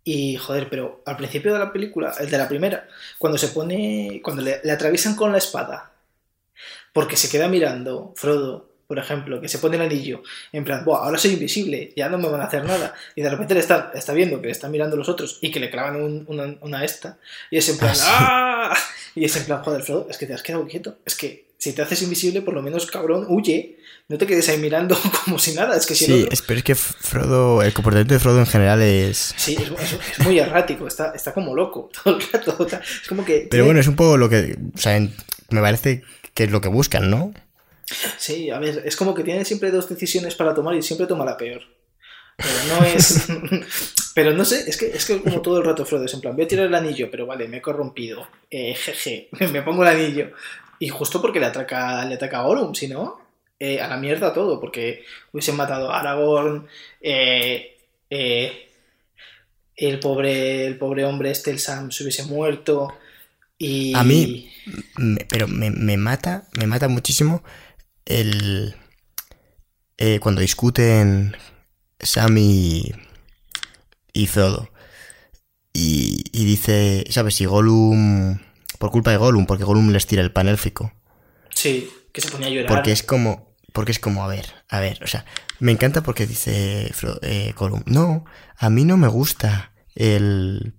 Y 0.05 0.37
joder, 0.37 0.69
pero 0.71 1.03
al 1.05 1.17
principio 1.17 1.53
de 1.53 1.59
la 1.59 1.73
película, 1.73 2.15
el 2.21 2.31
de 2.31 2.39
la 2.39 2.49
primera, 2.49 2.89
cuando 3.19 3.39
se 3.39 3.49
pone. 3.49 4.21
Cuando 4.23 4.43
le, 4.43 4.61
le 4.63 4.73
atraviesan 4.73 5.17
con 5.17 5.33
la 5.33 5.39
espada, 5.39 5.93
porque 6.93 7.17
se 7.17 7.29
queda 7.29 7.49
mirando 7.49 8.15
Frodo, 8.17 8.77
por 8.87 8.99
ejemplo, 8.99 9.41
que 9.41 9.49
se 9.49 9.59
pone 9.59 9.77
el 9.77 9.83
anillo, 9.83 10.23
en 10.53 10.65
plan, 10.65 10.85
Buah, 10.85 11.05
ahora 11.05 11.19
soy 11.19 11.33
invisible, 11.33 11.93
ya 11.97 12.09
no 12.09 12.19
me 12.19 12.29
van 12.29 12.41
a 12.41 12.45
hacer 12.45 12.65
nada. 12.65 12.95
Y 13.17 13.23
de 13.23 13.31
repente 13.31 13.55
le 13.55 13.61
está, 13.61 13.91
está 13.95 14.13
viendo 14.13 14.41
que 14.41 14.47
le 14.47 14.53
están 14.53 14.71
mirando 14.71 14.97
los 14.97 15.09
otros 15.09 15.39
y 15.41 15.51
que 15.51 15.59
le 15.59 15.71
clavan 15.71 15.97
un, 15.97 16.25
una, 16.29 16.57
una, 16.61 16.85
esta. 16.85 17.19
Y 17.51 17.59
es 17.59 17.69
en 17.69 17.79
plan, 17.79 17.97
¡ah! 18.01 18.77
Y 19.17 19.25
es 19.25 19.35
en 19.37 19.45
plan, 19.45 19.63
joder, 19.65 19.83
Frodo, 19.83 20.07
es 20.11 20.19
que 20.19 20.27
te 20.27 20.35
has 20.35 20.43
quedado 20.43 20.67
quieto. 20.69 20.99
Es 21.05 21.17
que 21.17 21.47
si 21.59 21.73
te 21.73 21.83
haces 21.83 22.03
invisible, 22.03 22.43
por 22.43 22.55
lo 22.55 22.63
menos, 22.63 22.87
cabrón, 22.87 23.25
huye. 23.29 23.79
No 24.09 24.19
te 24.19 24.27
quedes 24.27 24.49
ahí 24.49 24.59
mirando 24.59 24.97
como 25.25 25.39
si 25.39 25.53
nada. 25.55 25.77
Es 25.77 25.87
que 25.87 25.95
si 25.97 26.05
sí, 26.05 26.23
otro... 26.25 26.39
pero 26.47 26.59
es 26.59 26.65
que 26.65 26.75
Frodo, 26.77 27.63
el 27.63 27.73
comportamiento 27.73 28.15
de 28.15 28.21
Frodo 28.21 28.39
en 28.39 28.47
general 28.47 28.81
es. 28.83 29.35
Sí, 29.37 29.57
es, 29.59 29.71
es, 29.71 29.99
es 30.19 30.25
muy 30.25 30.39
errático, 30.39 30.87
está, 30.87 31.13
está 31.13 31.33
como 31.33 31.57
loco 31.57 31.91
todo 32.05 32.17
el 32.17 32.23
rato. 32.31 32.69
Es 32.71 33.09
como 33.09 33.25
que. 33.25 33.49
Pero 33.51 33.65
bueno, 33.65 33.81
es 33.81 33.89
un 33.89 33.97
poco 33.97 34.17
lo 34.17 34.29
que. 34.29 34.57
O 34.75 34.79
sea, 34.79 35.01
me 35.01 35.61
parece 35.61 36.03
que 36.35 36.45
es 36.45 36.51
lo 36.51 36.61
que 36.61 36.69
buscan, 36.69 37.11
¿no? 37.11 37.33
Sí, 38.19 38.51
a 38.51 38.59
ver, 38.59 38.83
es 38.85 38.95
como 38.97 39.15
que 39.15 39.25
tiene 39.25 39.45
siempre 39.45 39.71
dos 39.71 39.89
decisiones 39.89 40.35
para 40.35 40.55
tomar 40.55 40.75
y 40.75 40.83
siempre 40.83 41.07
toma 41.07 41.25
la 41.25 41.37
peor. 41.37 41.63
Pero 42.37 42.59
no 42.69 42.85
es. 42.85 43.29
pero 44.15 44.33
no 44.33 44.45
sé, 44.45 44.69
es 44.69 44.77
que, 44.77 44.87
es 44.87 45.05
que 45.05 45.21
como 45.21 45.41
todo 45.43 45.59
el 45.59 45.65
rato 45.65 45.85
Frodo 45.85 46.05
es 46.05 46.15
en 46.15 46.21
plan, 46.21 46.37
voy 46.37 46.45
a 46.45 46.49
tirar 46.49 46.67
el 46.67 46.75
anillo, 46.75 47.11
pero 47.11 47.27
vale, 47.27 47.49
me 47.49 47.59
he 47.59 47.63
corrompido. 47.63 48.29
Eh, 48.51 48.75
jeje, 48.75 49.29
me 49.53 49.63
pongo 49.63 49.83
el 49.83 49.89
anillo. 49.89 50.33
Y 50.79 50.89
justo 50.89 51.21
porque 51.23 51.41
le 51.41 51.47
ataca, 51.47 52.05
le 52.05 52.17
ataca 52.17 52.39
a 52.39 52.47
Orum, 52.47 52.75
si 52.75 52.89
no, 52.89 53.21
eh, 53.59 53.81
a 53.81 53.89
la 53.89 53.97
mierda 53.97 54.35
todo, 54.35 54.61
porque 54.61 55.05
hubiesen 55.33 55.57
matado 55.57 55.91
a 55.91 56.01
Aragorn, 56.01 56.67
eh, 57.01 57.79
eh, 58.11 58.69
el, 59.75 59.99
pobre, 59.99 60.67
el 60.67 60.77
pobre 60.77 61.07
hombre 61.07 61.31
este, 61.31 61.51
el 61.51 61.59
Sam, 61.59 61.91
se 61.91 62.03
hubiese 62.03 62.25
muerto. 62.25 62.93
Y... 63.57 63.95
A 63.95 64.05
mí, 64.05 64.53
pero 65.31 65.49
me, 65.49 65.71
me 65.71 65.97
mata, 65.97 66.49
me 66.59 66.67
mata 66.67 66.89
muchísimo 66.89 67.43
el, 68.05 68.75
cuando 70.21 70.43
discuten 70.43 71.35
Sam 72.01 72.37
y, 72.39 72.93
Frodo. 74.27 74.71
Y, 75.73 76.25
y 76.33 76.45
dice, 76.45 77.05
¿sabes? 77.11 77.35
Si 77.35 77.45
Gollum, 77.45 78.39
por 78.79 78.91
culpa 78.91 79.11
de 79.11 79.19
Gollum, 79.19 79.47
porque 79.47 79.65
Gollum 79.65 79.91
les 79.91 80.07
tira 80.07 80.23
el 80.23 80.33
pan 80.33 80.49
élfico. 80.49 80.93
Sí, 81.51 81.91
que 82.13 82.21
se 82.21 82.31
ponía 82.31 82.49
a 82.49 82.51
llorar. 82.51 82.69
Porque 82.69 82.93
es 82.93 83.03
como, 83.03 83.55
porque 83.73 83.93
es 83.93 83.99
como, 83.99 84.25
a 84.25 84.29
ver, 84.29 84.55
a 84.69 84.81
ver, 84.81 85.03
o 85.03 85.07
sea, 85.07 85.27
me 85.59 85.73
encanta 85.73 86.03
porque 86.03 86.27
dice 86.27 86.91
eh, 87.23 87.55
Gollum, 87.57 87.83
no, 87.87 88.25
a 88.57 88.71
mí 88.71 88.85
no 88.85 88.97
me 88.97 89.09
gusta 89.09 89.73
el, 89.95 90.75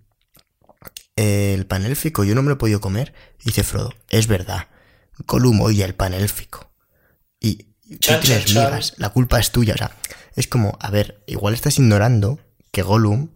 el 1.15 1.65
pan 1.67 1.85
élfico, 1.85 2.23
yo 2.23 2.33
no 2.33 2.41
me 2.41 2.49
lo 2.49 2.55
he 2.55 2.57
podido 2.57 2.81
comer. 2.81 3.13
Dice 3.43 3.63
Frodo, 3.63 3.93
es 4.09 4.27
verdad, 4.27 4.67
Gollum 5.25 5.61
odia 5.61 5.85
el 5.85 5.93
pan 5.93 6.13
élfico. 6.13 6.71
Y 7.39 7.67
y 7.89 7.97
tú 7.97 8.13
tienes 8.21 8.49
migas, 8.49 8.93
la 8.97 9.09
culpa 9.09 9.39
es 9.39 9.51
tuya, 9.51 9.73
o 9.73 9.77
sea, 9.77 9.91
es 10.37 10.47
como, 10.47 10.77
a 10.79 10.89
ver, 10.89 11.21
igual 11.27 11.53
estás 11.53 11.77
ignorando 11.79 12.39
que 12.71 12.81
Gollum 12.83 13.29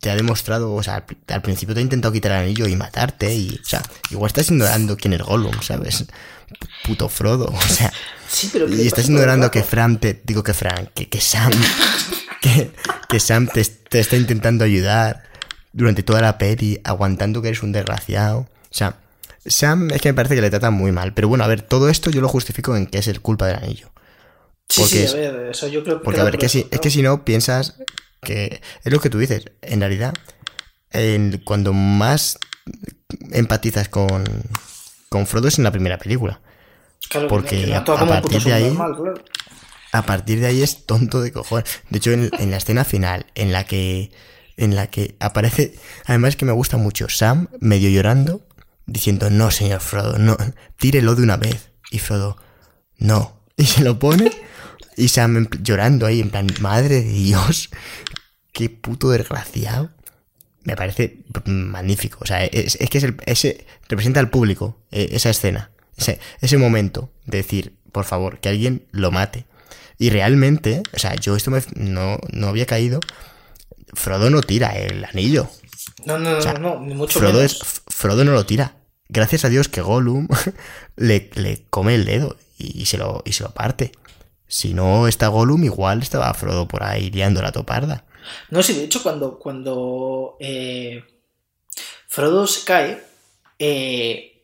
te 0.00 0.10
ha 0.10 0.16
demostrado, 0.16 0.72
o 0.74 0.82
sea, 0.82 0.94
al, 0.96 1.04
pri- 1.06 1.18
al 1.28 1.42
principio 1.42 1.74
te 1.74 1.80
ha 1.80 1.82
intentado 1.82 2.12
quitar 2.12 2.32
el 2.32 2.38
anillo 2.38 2.66
y 2.66 2.76
matarte, 2.76 3.34
y, 3.34 3.58
o 3.62 3.66
sea, 3.68 3.82
igual 4.10 4.28
estás 4.28 4.50
ignorando 4.50 4.96
quién 4.96 5.12
es 5.14 5.22
Gollum, 5.22 5.60
¿sabes? 5.62 6.04
Puto 6.84 7.08
Frodo, 7.08 7.46
o 7.46 7.60
sea, 7.68 7.92
Sí, 8.28 8.50
pero 8.52 8.66
¿qué 8.66 8.74
le 8.76 8.84
y 8.84 8.86
estás 8.86 9.08
ignorando 9.08 9.50
que 9.50 9.62
Fran 9.62 9.98
te, 9.98 10.20
digo 10.24 10.42
que 10.42 10.52
Fran, 10.54 10.90
que, 10.94 11.08
que 11.08 11.20
Sam, 11.20 11.50
que, 12.40 12.72
que 13.08 13.20
Sam 13.20 13.48
te, 13.48 13.64
te 13.64 14.00
está 14.00 14.16
intentando 14.16 14.64
ayudar 14.64 15.24
durante 15.72 16.02
toda 16.02 16.20
la 16.20 16.38
peli, 16.38 16.80
aguantando 16.84 17.42
que 17.42 17.48
eres 17.48 17.62
un 17.62 17.72
desgraciado, 17.72 18.40
o 18.40 18.48
sea, 18.70 18.98
Sam 19.44 19.90
es 19.92 20.00
que 20.02 20.08
me 20.10 20.14
parece 20.14 20.34
que 20.34 20.40
le 20.40 20.50
trata 20.50 20.70
muy 20.70 20.92
mal, 20.92 21.14
pero 21.14 21.28
bueno, 21.28 21.44
a 21.44 21.48
ver, 21.48 21.62
todo 21.62 21.88
esto 21.88 22.10
yo 22.10 22.20
lo 22.20 22.28
justifico 22.28 22.76
en 22.76 22.86
que 22.86 22.98
es 22.98 23.08
el 23.08 23.20
culpa 23.20 23.46
del 23.46 23.56
anillo. 23.56 23.90
Sí, 24.68 24.80
porque 24.82 24.96
sí, 24.96 25.02
es- 25.04 25.14
a 25.14 25.16
ver, 25.16 25.46
eso 25.50 25.68
yo 25.68 25.82
creo 25.84 25.98
que. 25.98 26.04
Porque, 26.04 26.16
queda 26.16 26.22
a 26.22 26.24
ver, 26.24 26.34
por 26.34 26.40
que 26.40 26.48
si, 26.48 26.58
es 26.58 26.64
descontado. 26.64 26.82
que 26.82 26.90
si 26.90 27.02
no 27.02 27.24
piensas 27.24 27.76
que 28.22 28.60
es 28.84 28.92
lo 28.92 29.00
que 29.00 29.10
tú 29.10 29.18
dices. 29.18 29.44
En 29.62 29.80
realidad, 29.80 30.14
en- 30.90 31.40
cuando 31.44 31.72
más 31.72 32.38
empatizas 33.32 33.88
con, 33.88 34.24
con 35.08 35.26
Frodo 35.26 35.48
es 35.48 35.58
en 35.58 35.64
la 35.64 35.72
primera 35.72 35.98
película. 35.98 36.40
Claro, 37.08 37.28
porque 37.28 37.66
que 37.66 37.74
a- 37.74 37.78
a 37.78 37.84
partir 38.06 38.42
de 38.42 38.52
ahí- 38.52 38.74
claro. 38.74 39.14
A 39.92 40.02
partir 40.04 40.40
de 40.40 40.46
ahí 40.46 40.62
es 40.62 40.84
tonto 40.84 41.22
de 41.22 41.32
cojones. 41.32 41.64
De 41.88 41.98
hecho, 41.98 42.10
en, 42.10 42.28
en 42.38 42.50
la 42.50 42.56
escena 42.58 42.84
final, 42.84 43.26
en 43.34 43.52
la 43.52 43.64
que 43.64 44.10
en 44.58 44.74
la 44.74 44.86
que 44.88 45.16
aparece, 45.20 45.74
además 46.06 46.34
que 46.36 46.46
me 46.46 46.52
gusta 46.52 46.76
mucho, 46.78 47.08
Sam 47.10 47.48
medio 47.60 47.90
llorando, 47.90 48.46
diciendo, 48.86 49.28
no, 49.30 49.50
señor 49.50 49.80
Frodo, 49.80 50.18
no, 50.18 50.36
tírelo 50.78 51.14
de 51.14 51.22
una 51.22 51.36
vez. 51.36 51.70
Y 51.90 51.98
Frodo, 51.98 52.36
no. 52.98 53.36
Y 53.58 53.64
se 53.64 53.82
lo 53.82 53.98
pone, 53.98 54.30
y 54.96 55.08
Sam 55.08 55.48
llorando 55.62 56.06
ahí, 56.06 56.20
en 56.20 56.30
plan, 56.30 56.46
madre 56.60 57.02
de 57.02 57.12
Dios, 57.12 57.70
qué 58.52 58.70
puto 58.70 59.10
desgraciado. 59.10 59.90
Me 60.64 60.74
parece 60.76 61.18
magnífico. 61.44 62.18
O 62.22 62.26
sea, 62.26 62.44
es, 62.44 62.76
es 62.80 62.90
que 62.90 62.98
es 62.98 63.04
el- 63.04 63.16
ese 63.26 63.66
representa 63.88 64.18
al 64.20 64.30
público, 64.30 64.80
eh, 64.90 65.08
esa 65.12 65.30
escena, 65.30 65.70
ese, 65.96 66.18
ese 66.40 66.58
momento 66.58 67.12
de 67.24 67.38
decir, 67.38 67.76
por 67.92 68.04
favor, 68.04 68.40
que 68.40 68.48
alguien 68.48 68.86
lo 68.90 69.10
mate. 69.12 69.46
Y 69.98 70.10
realmente, 70.10 70.82
o 70.92 70.98
sea, 70.98 71.14
yo 71.14 71.36
esto 71.36 71.50
me- 71.50 71.62
no, 71.76 72.18
no 72.32 72.48
había 72.48 72.66
caído. 72.66 73.00
Frodo 73.94 74.28
no 74.30 74.40
tira 74.42 74.76
el 74.76 75.04
anillo. 75.04 75.48
No, 76.04 76.18
no, 76.18 76.32
no, 76.32 76.40
sea, 76.42 76.54
no, 76.54 76.80
ni 76.80 76.94
mucho 76.94 77.18
Frodo, 77.18 77.34
menos. 77.38 77.52
es, 77.62 77.82
Frodo 77.88 78.24
no 78.24 78.32
lo 78.32 78.44
tira. 78.44 78.76
Gracias 79.08 79.44
a 79.44 79.48
Dios 79.48 79.68
que 79.68 79.80
Gollum 79.80 80.26
le, 80.96 81.30
le 81.34 81.64
come 81.70 81.94
el 81.94 82.04
dedo 82.04 82.36
y, 82.58 82.82
y 82.82 82.86
se 82.86 82.98
lo, 82.98 83.22
y 83.24 83.32
se 83.32 83.44
lo 83.44 83.52
parte. 83.54 83.92
Si 84.48 84.74
no 84.74 85.08
está 85.08 85.28
Gollum, 85.28 85.64
igual 85.64 86.02
estaba 86.02 86.32
Frodo 86.34 86.68
por 86.68 86.82
ahí 86.82 87.10
liando 87.10 87.42
la 87.42 87.52
toparda. 87.52 88.04
No, 88.50 88.62
sí, 88.62 88.74
de 88.74 88.84
hecho, 88.84 89.02
cuando, 89.02 89.38
cuando 89.38 90.36
eh, 90.40 91.02
Frodo 92.08 92.46
se 92.46 92.64
cae, 92.64 93.02
eh, 93.58 94.42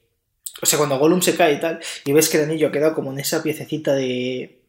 o 0.61 0.66
sea, 0.66 0.79
cuando 0.79 0.99
Gollum 0.99 1.20
se 1.23 1.37
cae 1.37 1.55
y 1.55 1.61
tal, 1.61 1.81
y 2.05 2.12
ves 2.12 2.29
que 2.29 2.39
el 2.39 2.45
anillo 2.45 2.69
ha 2.69 2.73
quedado 2.73 2.95
como 2.95 3.12
en 3.12 3.19
esa 3.20 3.43
piececita 3.43 3.95
de, 3.95 4.61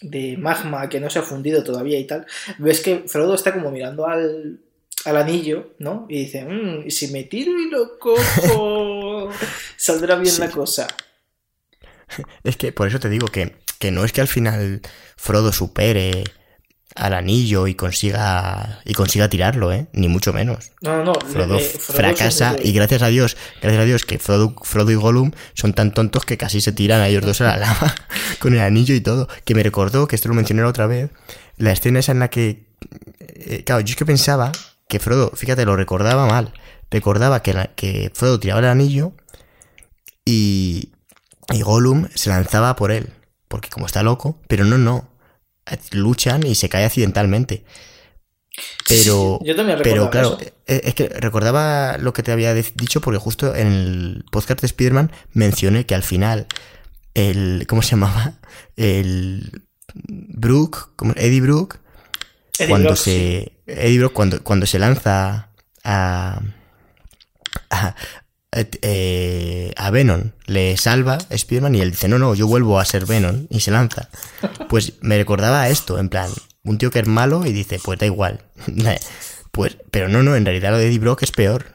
de 0.00 0.36
magma 0.36 0.88
que 0.88 1.00
no 1.00 1.10
se 1.10 1.18
ha 1.18 1.22
fundido 1.22 1.62
todavía 1.64 1.98
y 1.98 2.04
tal, 2.06 2.26
ves 2.58 2.80
que 2.80 3.04
Frodo 3.06 3.34
está 3.34 3.52
como 3.52 3.70
mirando 3.70 4.06
al, 4.06 4.60
al 5.04 5.16
anillo, 5.16 5.70
¿no? 5.78 6.06
Y 6.08 6.24
dice, 6.24 6.44
"Mm, 6.44 6.86
y 6.86 6.90
si 6.90 7.08
me 7.08 7.24
tiro 7.24 7.52
y 7.60 7.70
lo 7.70 7.98
cojo, 7.98 9.30
saldrá 9.76 10.16
bien 10.16 10.38
la 10.38 10.50
cosa. 10.50 10.86
Es 12.42 12.56
que 12.56 12.72
por 12.72 12.88
eso 12.88 12.98
te 12.98 13.08
digo 13.08 13.28
que, 13.28 13.56
que 13.80 13.90
no 13.90 14.04
es 14.04 14.12
que 14.12 14.20
al 14.20 14.28
final 14.28 14.80
Frodo 15.16 15.52
supere 15.52 16.22
al 16.96 17.14
anillo 17.14 17.66
y 17.68 17.74
consiga 17.74 18.80
y 18.84 18.94
consiga 18.94 19.28
tirarlo, 19.28 19.72
¿eh? 19.72 19.86
Ni 19.92 20.08
mucho 20.08 20.32
menos. 20.32 20.72
No, 20.82 21.02
no. 21.04 21.14
Frodo 21.14 21.56
eh, 21.58 21.60
Frodo 21.60 21.96
fracasa 21.96 22.56
y 22.62 22.72
gracias 22.72 23.02
a 23.02 23.06
Dios, 23.08 23.36
gracias 23.62 23.82
a 23.82 23.84
Dios 23.86 24.04
que 24.04 24.18
Frodo, 24.18 24.54
Frodo 24.62 24.90
y 24.90 24.96
Gollum 24.96 25.30
son 25.54 25.72
tan 25.72 25.92
tontos 25.94 26.24
que 26.24 26.36
casi 26.36 26.60
se 26.60 26.72
tiran 26.72 27.00
a 27.00 27.08
ellos 27.08 27.24
dos 27.24 27.40
a 27.40 27.44
la 27.44 27.56
lava 27.56 27.94
con 28.38 28.52
el 28.54 28.60
anillo 28.60 28.94
y 28.94 29.00
todo. 29.00 29.28
Que 29.44 29.54
me 29.54 29.62
recordó, 29.62 30.06
que 30.08 30.16
esto 30.16 30.28
lo 30.28 30.34
mencioné 30.34 30.62
la 30.62 30.68
otra 30.68 30.86
vez, 30.86 31.10
la 31.56 31.72
escena 31.72 32.00
esa 32.00 32.12
en 32.12 32.18
la 32.18 32.28
que... 32.28 32.66
eh, 33.20 33.62
claro, 33.64 33.80
yo 33.82 33.92
es 33.92 33.96
que 33.96 34.04
pensaba 34.06 34.52
que 34.88 34.98
Frodo, 34.98 35.30
fíjate, 35.34 35.64
lo 35.64 35.76
recordaba 35.76 36.26
mal. 36.26 36.52
Recordaba 36.90 37.40
que, 37.42 37.54
la- 37.54 37.68
que 37.76 38.10
Frodo 38.12 38.40
tiraba 38.40 38.58
el 38.60 38.66
anillo 38.66 39.12
y, 40.24 40.90
y 41.52 41.62
Gollum 41.62 42.08
se 42.14 42.30
lanzaba 42.30 42.74
por 42.76 42.90
él. 42.90 43.10
Porque 43.50 43.68
como 43.68 43.86
está 43.86 44.04
loco, 44.04 44.38
pero 44.46 44.64
no, 44.64 44.78
no. 44.78 45.10
Luchan 45.90 46.46
y 46.46 46.54
se 46.54 46.68
cae 46.68 46.84
accidentalmente. 46.84 47.64
Pero, 48.88 49.40
Yo 49.42 49.56
también 49.56 49.78
pero 49.82 50.08
claro, 50.08 50.38
eso. 50.40 50.50
eh, 50.68 50.80
es 50.84 50.94
que 50.94 51.08
recordaba 51.08 51.98
lo 51.98 52.12
que 52.12 52.22
te 52.22 52.30
había 52.30 52.54
dicho 52.54 53.00
porque 53.00 53.18
justo 53.18 53.54
en 53.56 53.66
el 53.66 54.24
podcast 54.30 54.60
de 54.60 54.66
Spider-Man 54.66 55.10
mencioné 55.32 55.84
que 55.84 55.94
al 55.96 56.02
final 56.04 56.46
el 57.14 57.66
¿cómo 57.68 57.82
se 57.82 57.90
llamaba? 57.90 58.34
El 58.76 59.62
Brook, 60.04 60.92
Eddie 61.16 61.40
Brook, 61.40 61.78
Eddie 62.58 62.68
cuando 62.68 62.88
Brock, 62.90 62.98
sí. 62.98 63.10
se 63.10 63.52
Eddie 63.66 63.98
Brock 63.98 64.12
cuando, 64.12 64.42
cuando 64.44 64.66
se 64.66 64.78
lanza 64.78 65.50
a 65.84 66.40
a, 67.70 67.94
eh, 68.52 69.72
a 69.76 69.90
Venom 69.90 70.32
le 70.46 70.76
salva 70.76 71.18
Spider-Man 71.28 71.74
y 71.76 71.80
él 71.80 71.90
dice, 71.92 72.08
no, 72.08 72.18
no, 72.18 72.34
yo 72.34 72.46
vuelvo 72.46 72.80
a 72.80 72.84
ser 72.84 73.06
Venom 73.06 73.46
y 73.50 73.60
se 73.60 73.70
lanza. 73.70 74.08
Pues 74.68 74.94
me 75.00 75.16
recordaba 75.16 75.68
esto, 75.68 75.98
en 75.98 76.08
plan, 76.08 76.30
un 76.64 76.78
tío 76.78 76.90
que 76.90 77.00
es 77.00 77.06
malo 77.06 77.46
y 77.46 77.52
dice, 77.52 77.78
pues 77.82 77.98
da 77.98 78.06
igual. 78.06 78.40
pues, 79.52 79.76
pero 79.90 80.08
no, 80.08 80.22
no, 80.22 80.36
en 80.36 80.44
realidad 80.44 80.70
lo 80.72 80.78
de 80.78 80.88
Eddie 80.88 80.98
Brock 80.98 81.22
es 81.22 81.32
peor. 81.32 81.66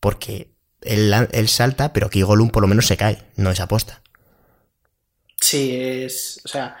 Porque 0.00 0.52
él, 0.82 1.12
él 1.32 1.48
salta, 1.48 1.92
pero 1.92 2.06
aquí 2.06 2.22
por 2.22 2.62
lo 2.62 2.68
menos 2.68 2.86
se 2.86 2.96
cae, 2.96 3.22
no 3.36 3.50
es 3.50 3.60
aposta. 3.60 4.02
Sí, 5.40 5.76
es. 5.80 6.40
O 6.44 6.48
sea. 6.48 6.76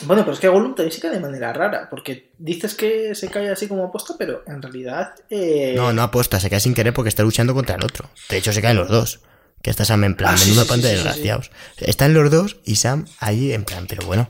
Bueno, 0.00 0.22
pero 0.22 0.32
es 0.34 0.40
que 0.40 0.48
Gollum 0.48 0.74
también 0.74 0.92
se 0.92 1.00
cae 1.00 1.10
de 1.12 1.20
manera 1.20 1.52
rara, 1.52 1.88
porque 1.88 2.32
dices 2.38 2.74
que 2.74 3.14
se 3.14 3.28
cae 3.28 3.50
así 3.50 3.68
como 3.68 3.84
aposta, 3.84 4.14
pero 4.18 4.42
en 4.46 4.60
realidad. 4.60 5.14
eh, 5.30 5.74
No, 5.76 5.92
no 5.92 6.02
aposta, 6.02 6.40
se 6.40 6.50
cae 6.50 6.60
sin 6.60 6.74
querer 6.74 6.92
porque 6.92 7.08
está 7.10 7.22
luchando 7.22 7.54
contra 7.54 7.76
el 7.76 7.84
otro. 7.84 8.10
De 8.28 8.36
hecho, 8.38 8.52
se 8.52 8.62
caen 8.62 8.76
los 8.76 8.88
dos. 8.88 9.20
Que 9.62 9.70
está 9.70 9.84
Sam 9.84 10.02
en 10.02 10.16
plan, 10.16 10.34
Ah, 10.34 10.38
sí, 10.38 10.46
menuda 10.48 10.64
sí, 10.64 10.68
pan 10.70 10.80
de 10.80 10.88
sí, 10.88 10.94
sí, 10.94 10.98
sí. 10.98 11.04
desgraciados. 11.04 11.50
Están 11.78 12.14
los 12.14 12.30
dos 12.32 12.56
y 12.64 12.76
Sam 12.76 13.06
ahí 13.20 13.52
en 13.52 13.62
plan, 13.64 13.86
pero 13.86 14.04
bueno. 14.04 14.28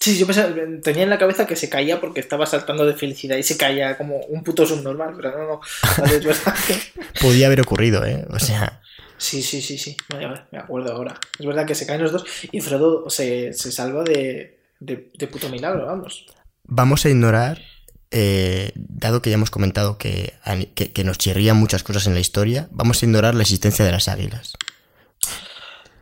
Sí, 0.00 0.18
yo 0.18 0.26
pensaba- 0.26 0.52
tenía 0.82 1.04
en 1.04 1.10
la 1.10 1.18
cabeza 1.18 1.46
que 1.46 1.54
se 1.54 1.68
caía 1.70 2.00
porque 2.00 2.18
estaba 2.20 2.44
saltando 2.44 2.84
de 2.84 2.94
felicidad 2.94 3.36
y 3.36 3.42
se 3.44 3.56
caía 3.56 3.96
como 3.96 4.16
un 4.18 4.42
puto 4.42 4.66
subnormal, 4.66 5.14
pero 5.16 5.30
no, 5.38 5.46
no. 5.46 5.60
Podía 7.20 7.46
haber 7.46 7.60
ocurrido, 7.60 8.04
¿eh? 8.04 8.26
O 8.30 8.38
sea, 8.38 8.80
Sí, 9.18 9.42
sí, 9.42 9.62
sí, 9.62 9.78
sí. 9.78 9.96
Vale, 10.08 10.26
vale, 10.26 10.42
me 10.50 10.58
acuerdo 10.58 10.92
ahora. 10.92 11.18
Es 11.38 11.46
verdad 11.46 11.66
que 11.66 11.74
se 11.74 11.86
caen 11.86 12.02
los 12.02 12.12
dos 12.12 12.24
y 12.50 12.60
Frodo 12.60 13.08
se, 13.10 13.52
se 13.52 13.70
salva 13.72 14.02
de, 14.04 14.58
de, 14.80 15.10
de 15.16 15.26
puto 15.28 15.48
milagro, 15.48 15.86
vamos. 15.86 16.26
vamos 16.64 17.04
a 17.04 17.08
ignorar, 17.10 17.62
eh, 18.10 18.72
dado 18.74 19.22
que 19.22 19.30
ya 19.30 19.34
hemos 19.34 19.50
comentado 19.50 19.98
que, 19.98 20.34
que, 20.74 20.92
que 20.92 21.04
nos 21.04 21.18
chirrían 21.18 21.56
muchas 21.56 21.82
cosas 21.82 22.06
en 22.06 22.14
la 22.14 22.20
historia, 22.20 22.68
vamos 22.70 23.02
a 23.02 23.06
ignorar 23.06 23.34
la 23.34 23.42
existencia 23.42 23.84
de 23.84 23.92
las 23.92 24.08
águilas. 24.08 24.52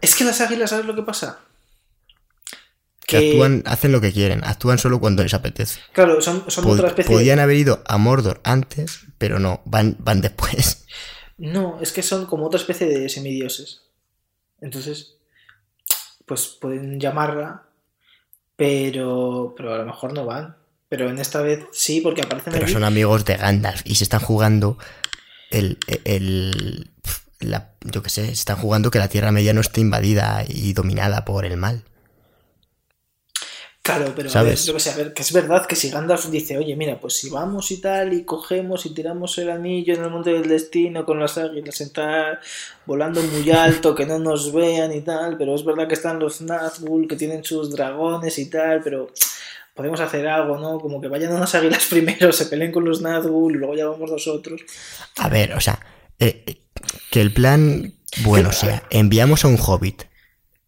Es 0.01 0.17
que 0.17 0.25
las 0.25 0.41
águilas, 0.41 0.71
¿sabes 0.71 0.87
lo 0.87 0.95
que 0.97 1.03
pasa? 1.03 1.39
Que 3.07 3.19
actúan, 3.19 3.63
hacen 3.67 3.93
lo 3.93 4.01
que 4.01 4.13
quieren, 4.13 4.43
actúan 4.45 4.79
solo 4.79 5.01
cuando 5.01 5.23
les 5.23 5.35
apetece. 5.35 5.81
Claro, 5.93 6.21
son, 6.21 6.45
son 6.49 6.65
Pod- 6.65 6.75
otra 6.75 6.89
especie 6.89 7.15
podían 7.15 7.41
haber 7.41 7.57
ido 7.57 7.83
a 7.87 7.99
Mordor 7.99 8.41
antes, 8.45 9.01
pero 9.19 9.39
no, 9.39 9.61
van, 9.65 9.97
van 10.01 10.21
después. 10.21 10.87
No, 11.43 11.81
es 11.81 11.93
que 11.93 12.03
son 12.03 12.27
como 12.27 12.47
otra 12.47 12.61
especie 12.61 12.87
de 12.87 13.09
semidioses. 13.09 13.83
Entonces, 14.61 15.17
pues 16.27 16.47
pueden 16.61 17.01
llamarla, 17.01 17.65
pero, 18.57 19.55
pero 19.57 19.75
a 19.75 19.79
lo 19.79 19.87
mejor 19.87 20.13
no 20.13 20.25
van. 20.25 20.57
Pero 20.89 21.09
en 21.09 21.19
esta 21.19 21.41
vez 21.43 21.65
sí, 21.73 22.01
porque 22.01 22.21
aparecen 22.23 22.53
Pero 22.53 22.67
allí. 22.67 22.73
son 22.73 22.85
amigos 22.85 23.25
de 23.25 23.37
Gandalf 23.37 23.81
y 23.85 23.95
se 23.95 24.05
están 24.05 24.21
jugando 24.21 24.77
el, 25.51 25.79
el- 26.05 26.91
la, 27.41 27.73
yo 27.81 28.03
qué 28.03 28.11
sé, 28.11 28.31
están 28.31 28.57
jugando 28.59 28.91
que 28.91 28.99
la 29.01 29.09
Tierra 29.09 29.33
Media 29.33 29.53
no 29.53 29.61
esté 29.63 29.81
invadida 29.81 30.45
y 30.47 30.75
dominada 30.75 31.25
por 31.25 31.45
el 31.45 31.57
mal. 31.57 31.83
Claro, 33.83 34.13
pero 34.15 34.31
a 34.33 34.43
ver, 34.45 34.57
yo 34.57 34.75
que 34.75 34.79
sé, 34.79 34.91
a 34.91 34.97
ver, 34.97 35.13
que 35.13 35.23
es 35.23 35.33
verdad 35.33 35.67
que 35.67 35.75
si 35.75 35.91
Gandalf 35.91 36.29
dice, 36.29 36.57
oye, 36.57 36.77
mira, 36.77 37.01
pues 37.01 37.15
si 37.15 37.29
vamos 37.29 37.69
y 37.73 37.81
tal, 37.81 38.13
y 38.13 38.25
cogemos 38.25 38.87
y 38.87 38.95
tiramos 38.95 39.37
el 39.39 39.51
anillo 39.51 39.95
en 39.95 40.05
el 40.05 40.11
monte 40.11 40.31
del 40.31 40.49
destino 40.49 41.05
con 41.05 41.19
las 41.19 41.37
águilas 41.37 41.81
en 41.81 41.93
tal, 41.93 42.39
volando 42.87 43.21
muy 43.25 43.51
alto, 43.51 43.93
que 43.93 44.07
no 44.07 44.21
nos 44.21 44.53
vean 44.53 44.93
y 44.93 45.01
tal, 45.01 45.37
pero 45.37 45.57
es 45.57 45.65
verdad 45.65 45.89
que 45.89 45.95
están 45.95 46.21
los 46.21 46.43
Nazgûl, 46.43 47.09
que 47.09 47.17
tienen 47.17 47.43
sus 47.43 47.73
dragones 47.73 48.39
y 48.39 48.49
tal, 48.49 48.83
pero 48.85 49.11
podemos 49.75 49.99
hacer 49.99 50.29
algo, 50.29 50.59
¿no? 50.59 50.79
Como 50.79 51.01
que 51.01 51.09
vayan 51.09 51.33
unas 51.33 51.53
águilas 51.57 51.85
primero, 51.91 52.33
se 52.33 52.47
peleen 52.47 52.71
con 52.71 52.85
los 52.85 53.03
Nazgûl 53.03 53.57
y 53.57 53.59
luego 53.59 53.75
ya 53.75 53.87
vamos 53.87 54.13
nosotros. 54.13 54.61
A 55.17 55.29
ver, 55.29 55.55
o 55.55 55.61
sea, 55.61 55.85
eh, 56.21 56.63
que 57.11 57.21
el 57.21 57.35
plan, 57.35 57.95
bueno, 58.23 58.53
sea, 58.53 58.85
enviamos 58.91 59.45
a 59.45 59.49
un 59.49 59.59
hobbit 59.59 60.05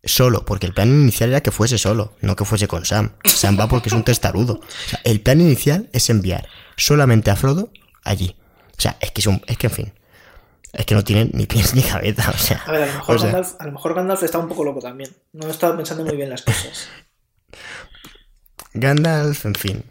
solo, 0.07 0.45
porque 0.45 0.67
el 0.67 0.75
plan 0.75 0.89
inicial 0.89 1.31
era 1.31 1.43
que 1.43 1.51
fuese 1.51 1.79
solo, 1.79 2.15
no 2.21 2.37
que 2.37 2.45
fuese 2.45 2.69
con 2.69 2.85
Sam. 2.85 3.13
Sam 3.25 3.59
va 3.59 3.69
porque 3.69 3.89
es 3.89 3.95
un 3.95 4.05
testarudo. 4.05 4.55
O 4.55 4.89
sea, 4.89 5.01
el 5.05 5.21
plan 5.21 5.41
inicial 5.41 5.89
es 5.93 6.11
enviar 6.11 6.49
solamente 6.77 7.31
a 7.31 7.37
Frodo 7.37 7.71
allí. 8.03 8.37
O 8.77 8.81
sea, 8.81 8.97
es 9.01 9.11
que 9.13 9.21
es 9.21 9.27
un, 9.27 9.43
es 9.47 9.57
que 9.59 9.69
en 9.69 9.73
fin. 9.73 9.93
Es 10.73 10.87
que 10.87 10.95
no 10.95 11.05
tienen 11.05 11.31
ni 11.35 11.47
pies 11.47 11.75
ni 11.75 11.83
cabeza, 11.83 12.31
o 12.35 12.39
sea. 12.39 12.63
A 12.67 12.73
ver, 12.73 12.83
a 12.83 12.87
lo 12.87 12.95
mejor, 12.95 13.23
Gandalf, 13.23 13.55
a 13.59 13.67
lo 13.67 13.73
mejor 13.73 13.95
Gandalf 13.95 14.23
está 14.25 14.39
un 14.39 14.49
poco 14.49 14.65
loco 14.65 14.81
también. 14.81 15.11
No 15.33 15.49
estaba 15.49 15.77
pensando 15.77 16.05
muy 16.05 16.17
bien 16.17 16.31
las 16.31 16.43
cosas. 16.43 16.89
Gandalf, 18.73 19.47
en 19.47 19.55
fin. 19.55 19.85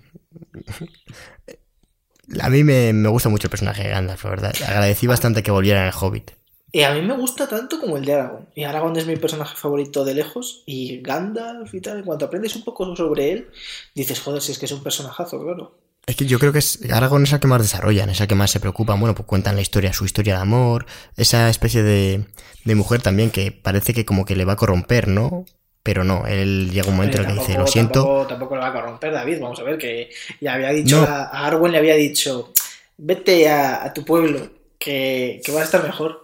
A 2.41 2.49
mí 2.49 2.63
me, 2.63 2.91
me 2.91 3.09
gusta 3.09 3.29
mucho 3.29 3.47
el 3.47 3.51
personaje 3.51 3.83
de 3.83 3.89
Gandalf, 3.89 4.23
la 4.25 4.29
verdad. 4.29 4.55
Agradecí 4.67 5.07
bastante 5.07 5.41
que 5.41 5.51
volviera 5.51 5.81
en 5.81 5.87
el 5.87 5.93
Hobbit. 5.93 6.31
Y 6.75 6.81
a 6.81 6.91
mí 6.91 7.03
me 7.03 7.15
gusta 7.15 7.47
tanto 7.47 7.79
como 7.79 7.97
el 7.97 8.05
de 8.05 8.15
Aragorn. 8.15 8.47
Y 8.55 8.63
Aragorn 8.63 8.97
es 8.97 9.05
mi 9.05 9.15
personaje 9.15 9.55
favorito 9.55 10.03
de 10.03 10.15
lejos. 10.15 10.63
Y 10.65 11.01
Gandalf 11.01 11.71
y 11.71 11.79
tal, 11.81 11.99
en 11.99 12.03
cuanto 12.03 12.25
aprendes 12.25 12.55
un 12.55 12.63
poco 12.63 12.95
sobre 12.95 13.31
él, 13.31 13.49
dices, 13.93 14.19
joder, 14.19 14.41
si 14.41 14.53
es 14.53 14.57
que 14.57 14.65
es 14.65 14.71
un 14.71 14.81
personajazo, 14.81 15.39
claro. 15.39 15.77
Es 16.07 16.15
que 16.15 16.25
yo 16.25 16.39
creo 16.39 16.51
que 16.51 16.57
es, 16.57 16.79
Aragorn 16.91 17.25
es 17.25 17.33
el 17.33 17.39
que 17.39 17.45
más 17.45 17.61
desarrollan, 17.61 18.09
es 18.09 18.19
el 18.21 18.27
que 18.27 18.33
más 18.33 18.49
se 18.49 18.59
preocupa. 18.59 18.95
Bueno, 18.95 19.13
pues 19.13 19.27
cuentan 19.27 19.55
la 19.55 19.61
historia, 19.61 19.93
su 19.93 20.03
historia 20.03 20.33
de 20.33 20.41
amor, 20.41 20.87
esa 21.15 21.47
especie 21.47 21.83
de, 21.83 22.25
de 22.65 22.75
mujer 22.75 23.03
también 23.03 23.29
que 23.29 23.51
parece 23.51 23.93
que 23.93 24.03
como 24.03 24.25
que 24.25 24.35
le 24.35 24.43
va 24.43 24.53
a 24.53 24.57
corromper, 24.57 25.07
¿no? 25.07 25.45
Pero 25.83 26.03
no, 26.03 26.25
él 26.25 26.71
llega 26.71 26.89
un 26.89 26.95
momento 26.95 27.17
en 27.17 27.25
el 27.25 27.27
que 27.27 27.39
dice, 27.39 27.55
lo 27.55 27.67
siento. 27.67 27.99
Tampoco, 27.99 28.27
tampoco, 28.27 28.55
le 28.55 28.61
va 28.61 28.69
a 28.69 28.73
corromper, 28.73 29.13
David. 29.13 29.39
Vamos 29.39 29.59
a 29.59 29.63
ver, 29.63 29.77
que 29.77 30.09
ya 30.41 30.55
había 30.55 30.69
dicho, 30.71 31.03
a, 31.03 31.45
Arwen 31.45 31.71
le 31.71 31.77
había 31.77 31.93
dicho, 31.93 32.51
vete 32.97 33.47
a, 33.47 33.83
a 33.83 33.93
tu 33.93 34.03
pueblo, 34.03 34.49
que, 34.79 35.39
que 35.45 35.51
va 35.51 35.61
a 35.61 35.65
estar 35.65 35.83
mejor. 35.83 36.22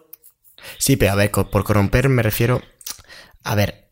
Sí, 0.78 0.96
pero 0.96 1.12
a 1.12 1.16
ver, 1.16 1.32
por 1.32 1.64
corromper 1.64 2.10
me 2.10 2.24
refiero. 2.24 2.62
A 3.44 3.56
ver, 3.56 3.90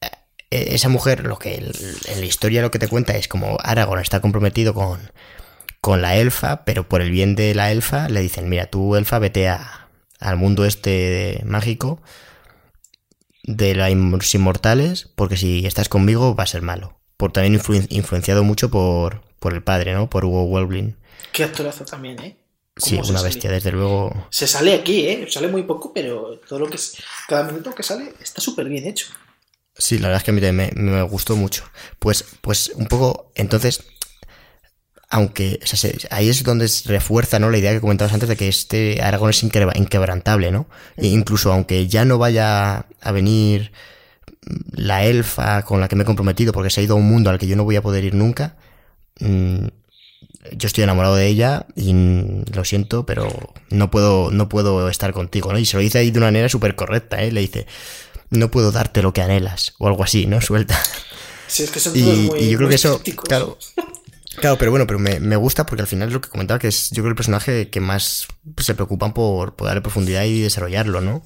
e-, 0.51 0.75
esa 0.75 0.89
mujer, 0.89 1.25
lo 1.25 1.37
que 1.37 1.55
en 1.55 2.19
la 2.19 2.25
historia 2.25 2.61
lo 2.61 2.71
que 2.71 2.79
te 2.79 2.87
cuenta 2.87 3.15
es 3.15 3.27
como 3.27 3.57
Aragorn 3.63 4.01
está 4.01 4.21
comprometido 4.21 4.73
con, 4.73 5.11
con 5.81 6.01
la 6.01 6.15
elfa, 6.15 6.63
pero 6.65 6.87
por 6.87 7.01
el 7.01 7.11
bien 7.11 7.35
de 7.35 7.53
la 7.55 7.71
elfa 7.71 8.09
le 8.09 8.21
dicen, 8.21 8.49
mira, 8.49 8.67
tú 8.67 8.95
elfa 8.95 9.19
vete 9.19 9.49
a, 9.49 9.89
al 10.19 10.37
mundo 10.37 10.65
este 10.65 11.41
mágico 11.45 12.01
de 13.43 13.75
los 13.75 14.35
inmortales, 14.35 15.09
porque 15.15 15.37
si 15.37 15.65
estás 15.65 15.89
conmigo 15.89 16.35
va 16.35 16.43
a 16.43 16.47
ser 16.47 16.61
malo. 16.61 16.99
Por 17.15 17.31
también 17.31 17.59
influenciado 17.89 18.43
mucho 18.43 18.69
por, 18.69 19.23
por 19.39 19.53
el 19.53 19.63
padre, 19.63 19.93
¿no? 19.93 20.09
Por 20.09 20.25
Hugo 20.25 20.43
Weblin. 20.43 20.97
Qué 21.31 21.43
actorazo 21.43 21.85
también, 21.85 22.19
¿eh? 22.21 22.37
Sí, 22.77 22.99
una 23.09 23.21
bestia, 23.21 23.51
desde 23.51 23.71
luego. 23.71 24.27
Se 24.29 24.47
sale 24.47 24.73
aquí, 24.73 25.07
¿eh? 25.07 25.27
Sale 25.29 25.47
muy 25.47 25.63
poco, 25.63 25.91
pero 25.93 26.39
todo 26.47 26.59
lo 26.59 26.67
que 26.67 26.75
es, 26.75 26.95
cada 27.27 27.43
minuto 27.43 27.73
que 27.73 27.83
sale 27.83 28.13
está 28.21 28.41
súper 28.41 28.67
bien 28.69 28.85
hecho. 28.85 29.07
Sí, 29.77 29.99
la 29.99 30.07
verdad 30.07 30.21
es 30.21 30.23
que 30.23 30.31
mí 30.31 30.41
me, 30.41 30.71
me, 30.73 31.01
gustó 31.03 31.35
mucho. 31.35 31.63
Pues, 31.99 32.25
pues 32.41 32.71
un 32.75 32.87
poco, 32.87 33.31
entonces, 33.35 33.83
aunque 35.09 35.59
ahí 36.09 36.29
es 36.29 36.43
donde 36.43 36.67
se 36.67 36.89
refuerza 36.89 37.39
¿no? 37.39 37.49
la 37.49 37.57
idea 37.57 37.71
que 37.71 37.81
comentabas 37.81 38.13
antes 38.13 38.29
de 38.29 38.35
que 38.35 38.47
este 38.47 39.01
Aragón 39.01 39.29
es 39.29 39.43
inquebrantable, 39.43 40.51
¿no? 40.51 40.67
E 40.97 41.07
incluso 41.07 41.51
aunque 41.53 41.87
ya 41.87 42.05
no 42.05 42.17
vaya 42.17 42.85
a 43.01 43.11
venir 43.11 43.71
la 44.71 45.03
elfa 45.05 45.63
con 45.63 45.79
la 45.79 45.87
que 45.87 45.95
me 45.95 46.03
he 46.03 46.05
comprometido 46.05 46.53
porque 46.53 46.69
se 46.69 46.81
ha 46.81 46.83
ido 46.83 46.95
a 46.95 46.97
un 46.97 47.07
mundo 47.07 47.29
al 47.29 47.37
que 47.37 47.47
yo 47.47 47.55
no 47.55 47.63
voy 47.63 47.75
a 47.75 47.81
poder 47.81 48.03
ir 48.03 48.15
nunca, 48.15 48.57
mm, 49.19 49.67
yo 50.55 50.67
estoy 50.67 50.83
enamorado 50.83 51.15
de 51.15 51.27
ella 51.27 51.65
y 51.75 51.93
lo 52.53 52.63
siento, 52.65 53.05
pero 53.05 53.27
no 53.69 53.91
puedo, 53.91 54.31
no 54.31 54.49
puedo 54.49 54.89
estar 54.89 55.13
contigo, 55.13 55.51
¿no? 55.51 55.59
Y 55.59 55.65
se 55.65 55.77
lo 55.77 55.81
dice 55.81 55.99
ahí 55.99 56.11
de 56.11 56.19
una 56.19 56.27
manera 56.27 56.49
súper 56.49 56.75
correcta, 56.75 57.21
¿eh? 57.23 57.31
Le 57.31 57.41
dice, 57.41 57.67
no 58.29 58.51
puedo 58.51 58.71
darte 58.71 59.01
lo 59.01 59.13
que 59.13 59.21
anhelas, 59.21 59.73
o 59.79 59.87
algo 59.87 60.03
así, 60.03 60.25
¿no? 60.25 60.41
Suelta. 60.41 60.79
Sí, 61.47 61.63
es 61.63 61.71
que 61.71 61.79
son 61.79 61.93
todos 61.93 62.05
y, 62.05 62.29
muy, 62.29 62.39
y 62.39 62.49
yo 62.49 62.57
creo 62.57 62.69
que 62.69 62.75
eso, 62.75 63.01
claro, 63.23 63.57
claro, 64.35 64.57
pero 64.57 64.69
bueno, 64.69 64.85
pero 64.85 64.99
me, 64.99 65.21
me, 65.21 65.37
gusta 65.37 65.65
porque 65.65 65.81
al 65.81 65.87
final 65.87 66.09
es 66.09 66.13
lo 66.13 66.19
que 66.19 66.27
comentaba, 66.27 66.59
que 66.59 66.67
es 66.67 66.89
yo 66.89 67.03
creo 67.03 67.09
el 67.11 67.15
personaje 67.15 67.69
que 67.69 67.79
más 67.79 68.27
se 68.57 68.75
preocupan 68.75 69.13
por, 69.13 69.55
por 69.55 69.67
darle 69.67 69.81
profundidad 69.81 70.25
y 70.25 70.41
desarrollarlo, 70.41 70.99
¿no? 70.99 71.23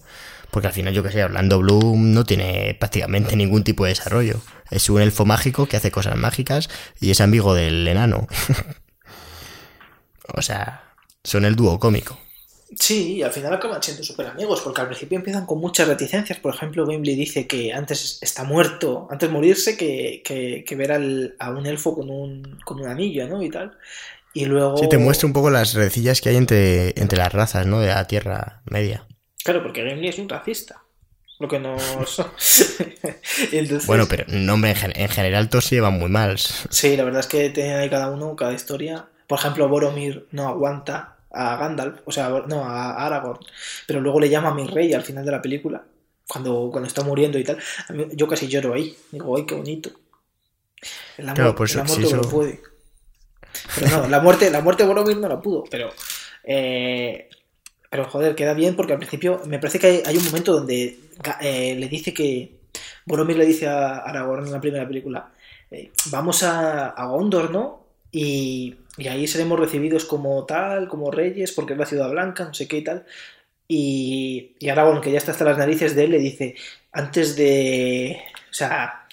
Porque 0.52 0.68
al 0.68 0.74
final, 0.74 0.94
yo 0.94 1.02
que 1.02 1.12
sé, 1.12 1.24
Orlando 1.24 1.60
Bloom 1.60 2.14
no 2.14 2.26
tiene 2.26 2.76
prácticamente 2.78 3.36
ningún 3.38 3.64
tipo 3.64 3.86
de 3.86 3.92
desarrollo. 3.92 4.42
Es 4.70 4.90
un 4.90 5.02
elfo 5.02 5.26
mágico 5.26 5.66
que 5.66 5.78
hace 5.78 5.92
cosas 5.92 6.18
mágicas 6.18 6.70
y 7.00 7.10
es 7.10 7.22
amigo 7.22 7.56
del 7.56 7.88
enano. 7.88 8.28
O 10.36 10.42
sea, 10.42 10.94
son 11.24 11.46
el 11.46 11.56
dúo 11.56 11.80
cómico. 11.80 12.18
Sí, 12.80 13.16
y 13.16 13.24
al 13.24 13.32
final 13.32 13.54
acaban 13.54 13.84
siendo 13.84 14.04
súper 14.04 14.28
amigos, 14.28 14.62
porque 14.62 14.80
al 14.80 14.88
principio 14.88 15.18
empiezan 15.18 15.46
con 15.46 15.60
muchas 15.60 15.88
reticencias. 15.88 16.40
Por 16.40 16.56
ejemplo, 16.56 16.88
Gimli 16.88 17.16
dice 17.16 17.46
que 17.46 17.74
antes 17.74 18.20
está 18.22 18.46
muerto, 18.46 19.08
antes 19.12 19.28
de 19.28 19.34
morirse, 19.34 19.76
que, 19.76 20.22
que, 20.24 20.76
ver 20.76 21.36
a 21.40 21.50
un 21.50 21.66
elfo 21.66 21.94
con 21.94 22.10
un, 22.10 22.60
con 22.64 22.80
un 22.80 22.88
anillo, 22.88 23.28
¿no? 23.28 23.44
Y 23.44 23.50
tal. 23.50 23.78
Y 24.34 24.46
luego. 24.46 24.78
Sí, 24.78 24.88
te 24.88 24.98
muestra 24.98 25.28
un 25.28 25.34
poco 25.34 25.50
las 25.50 25.74
recillas 25.74 26.22
que 26.22 26.30
hay 26.30 26.38
entre, 26.38 27.00
entre 27.00 27.18
las 27.18 27.34
razas, 27.34 27.68
¿no? 27.68 27.82
De 27.82 27.88
la 27.88 28.08
Tierra 28.08 28.62
Media. 28.66 29.06
Claro, 29.44 29.64
porque 29.64 29.84
Gimli 29.84 30.08
es 30.08 30.20
un 30.20 30.30
racista. 30.30 30.82
Lo 31.42 31.48
que 31.48 31.60
no 31.60 31.76
Bueno, 33.88 34.08
pero 34.08 34.26
no, 34.28 34.54
hombre, 34.54 34.76
en, 34.80 35.10
general 35.10 35.50
todos 35.50 35.66
se 35.66 35.76
llevan 35.76 36.00
muy 36.00 36.10
mal. 36.10 36.38
Sí, 36.38 36.96
la 36.96 37.04
verdad 37.04 37.22
es 37.22 37.28
que 37.28 37.50
tienen 37.50 37.78
ahí 37.78 37.90
cada 37.90 38.12
uno, 38.12 38.36
cada 38.36 38.54
historia. 38.54 39.08
Por 39.32 39.40
ejemplo, 39.40 39.70
Boromir 39.70 40.28
no 40.32 40.50
aguanta 40.50 41.16
a 41.32 41.56
Gandalf, 41.56 42.02
o 42.04 42.12
sea, 42.12 42.28
no, 42.48 42.66
a 42.66 43.06
Aragorn, 43.06 43.40
pero 43.88 44.02
luego 44.02 44.20
le 44.20 44.28
llama 44.28 44.50
a 44.50 44.54
mi 44.54 44.68
rey 44.68 44.92
al 44.92 45.04
final 45.04 45.24
de 45.24 45.32
la 45.32 45.42
película, 45.42 45.86
cuando, 46.28 46.68
cuando 46.70 46.90
está 46.90 47.02
muriendo 47.02 47.40
y 47.40 47.46
tal. 47.46 47.58
yo 48.12 48.28
casi 48.28 48.50
lloro 48.50 48.74
ahí, 48.74 48.94
digo, 49.10 49.38
¡ay, 49.38 49.46
qué 49.46 49.56
bonito! 49.56 49.90
El 51.16 51.30
amor, 51.30 51.56
pues, 51.56 51.74
lo 51.76 52.22
puede. 52.24 52.60
Pero 53.74 54.02
no, 54.02 54.10
la 54.10 54.20
muerte, 54.20 54.52
la 54.52 54.60
muerte 54.60 54.84
de 54.84 54.90
Boromir 54.90 55.16
no 55.16 55.30
la 55.30 55.40
pudo, 55.40 55.64
pero. 55.72 55.94
Eh, 56.44 57.30
pero 57.90 58.10
joder, 58.10 58.36
queda 58.36 58.54
bien 58.54 58.76
porque 58.76 58.92
al 58.92 59.00
principio 59.00 59.44
me 59.46 59.60
parece 59.60 59.80
que 59.80 60.04
hay, 60.06 60.18
un 60.18 60.26
momento 60.26 60.52
donde 60.52 61.00
eh, 61.40 61.76
le 61.80 61.88
dice 61.88 62.14
que. 62.14 62.60
Boromir 63.06 63.38
le 63.38 63.46
dice 63.46 63.70
a 63.70 64.00
Aragorn 64.00 64.48
en 64.48 64.52
la 64.52 64.60
primera 64.60 64.86
película: 64.86 65.32
eh, 65.72 65.90
Vamos 66.08 66.44
a, 66.44 66.90
a 66.90 67.06
Gondor, 67.06 67.50
¿no? 67.50 67.81
Y, 68.12 68.76
ahí 69.10 69.28
seremos 69.28 69.60
recibidos 69.60 70.06
como 70.06 70.46
tal, 70.46 70.88
como 70.88 71.12
reyes, 71.12 71.52
porque 71.54 71.74
es 71.74 71.80
la 71.80 71.86
ciudad 71.86 72.10
blanca, 72.10 72.46
no 72.46 72.54
sé 72.54 72.68
qué 72.68 72.78
y 72.78 72.84
tal. 72.84 73.06
Y, 73.68 74.56
y 74.60 74.70
Aragorn, 74.70 75.02
que 75.02 75.12
ya 75.12 75.18
está 75.18 75.32
hasta 75.32 75.46
las 75.46 75.58
narices 75.58 75.96
de 75.96 76.04
él, 76.04 76.12
le 76.12 76.20
dice, 76.20 76.56
antes 76.92 77.36
de... 77.36 78.22
O 78.50 78.54
sea, 78.54 79.08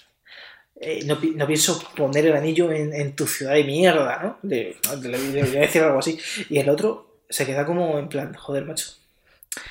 eh, 0.80 1.04
no, 1.04 1.46
pienso 1.46 1.80
poner 1.96 2.26
el 2.26 2.36
anillo 2.36 2.70
en, 2.72 3.14
tu 3.14 3.26
ciudad 3.26 3.54
de 3.54 3.64
mierda, 3.64 4.20
¿no? 4.22 4.38
Le, 4.48 4.76
voy 4.82 5.40
a 5.40 5.60
decir 5.60 5.82
algo 5.82 6.00
así. 6.00 6.18
Y 6.48 6.58
el 6.58 6.68
otro 6.68 7.22
se 7.28 7.46
queda 7.46 7.64
como 7.64 7.98
en 7.98 8.08
plan, 8.08 8.34
joder, 8.34 8.64
macho. 8.64 8.90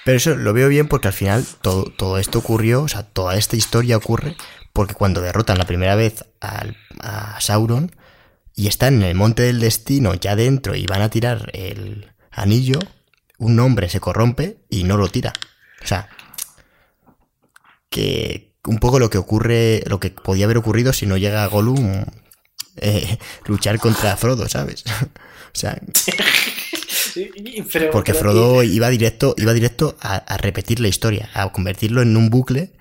Pero 0.04 0.18
eso 0.18 0.36
lo 0.36 0.54
veo 0.54 0.68
bien 0.68 0.88
porque 0.88 1.08
al 1.08 1.14
final 1.14 1.46
todo, 1.62 1.86
todo 1.86 2.18
esto 2.18 2.40
ocurrió, 2.40 2.84
o 2.84 2.88
sea, 2.88 3.04
toda 3.04 3.38
esta 3.38 3.56
historia 3.56 3.98
ocurre 3.98 4.36
porque 4.74 4.96
cuando 4.96 5.22
derrotan 5.22 5.58
la 5.58 5.66
primera 5.66 5.96
vez 5.96 6.26
a 6.42 7.38
Sauron, 7.40 7.92
y 8.58 8.68
están 8.68 8.96
en 8.96 9.04
el 9.04 9.16
monte 9.16 9.44
del 9.44 9.60
destino 9.60 10.16
ya 10.16 10.36
dentro 10.36 10.76
y 10.76 10.88
van 10.88 11.04
a 11.04 11.10
tirar 11.10 11.52
el 11.54 12.12
anillo, 12.32 12.80
un 13.38 13.60
hombre 13.60 13.88
se 13.88 14.00
corrompe 14.00 14.58
y 14.68 14.84
no 14.84 14.98
lo 14.98 15.10
tira. 15.10 15.32
O 15.84 15.88
sea, 15.88 16.10
que 17.92 18.56
un 18.66 18.80
poco 18.80 18.98
lo 18.98 19.12
que 19.12 19.20
ocurre, 19.20 19.84
lo 19.86 20.00
que 20.00 20.10
podía 20.10 20.46
haber 20.46 20.58
ocurrido 20.58 20.92
si 20.92 21.06
no 21.06 21.18
llega 21.18 21.44
a 21.44 21.48
Gollum 21.48 22.04
eh, 22.78 23.20
luchar 23.46 23.78
contra 23.78 24.18
Frodo, 24.18 24.50
¿sabes? 24.50 24.84
o 25.02 25.06
sea, 25.54 25.80
porque 27.92 28.16
Frodo 28.16 28.64
iba 28.64 28.90
directo, 28.90 29.36
iba 29.38 29.54
directo 29.54 29.96
a, 30.02 30.16
a, 30.16 30.38
repetir 30.38 30.80
la 30.80 30.88
historia, 30.88 31.30
a 31.36 31.52
convertirlo 31.52 32.02
en 32.02 32.18
un 32.18 32.32
bucle 32.32 32.72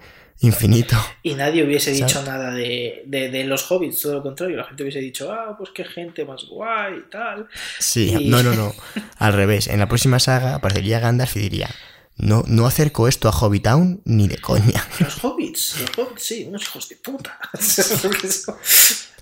infinito. 0.41 0.97
Y 1.23 1.35
nadie 1.35 1.65
hubiese 1.65 1.91
dicho 1.93 2.23
nada 2.23 2.53
de, 2.53 3.45
los 3.47 3.71
hobbits, 3.71 4.03
todo 4.03 4.15
lo 4.15 4.23
contrario. 4.23 4.57
La 4.57 4.65
gente 4.65 4.83
hubiese 4.83 5.01
dicho, 5.01 5.33
ah, 5.33 5.55
pues 5.57 5.71
qué 5.75 5.85
gente 5.85 6.25
más 6.25 6.45
guay 6.45 6.99
y 7.07 7.11
tal. 7.11 7.49
Sí, 7.79 8.29
no, 8.29 8.43
no, 8.43 8.55
no. 8.55 8.75
Al 9.19 9.33
revés. 9.33 9.69
En 9.69 9.79
la 9.79 9.89
próxima 9.89 10.19
saga 10.19 10.55
aparecería 10.57 11.01
Gandalf 11.01 11.37
y 11.37 11.41
diría, 11.41 11.71
no, 12.17 12.45
no 12.47 12.67
acerco 12.67 13.09
esto 13.09 13.29
a 13.29 13.33
Hobbitown 13.33 14.01
ni 14.05 14.29
de 14.29 14.39
coña. 14.39 14.87
Los 15.01 15.23
hobbits, 15.23 15.81
los 15.81 15.99
hobbits, 15.99 16.23
sí, 16.23 16.45
unos 16.49 16.63
hijos 16.63 16.89
de 16.89 16.97
puta. 16.97 17.39
o 17.53 17.59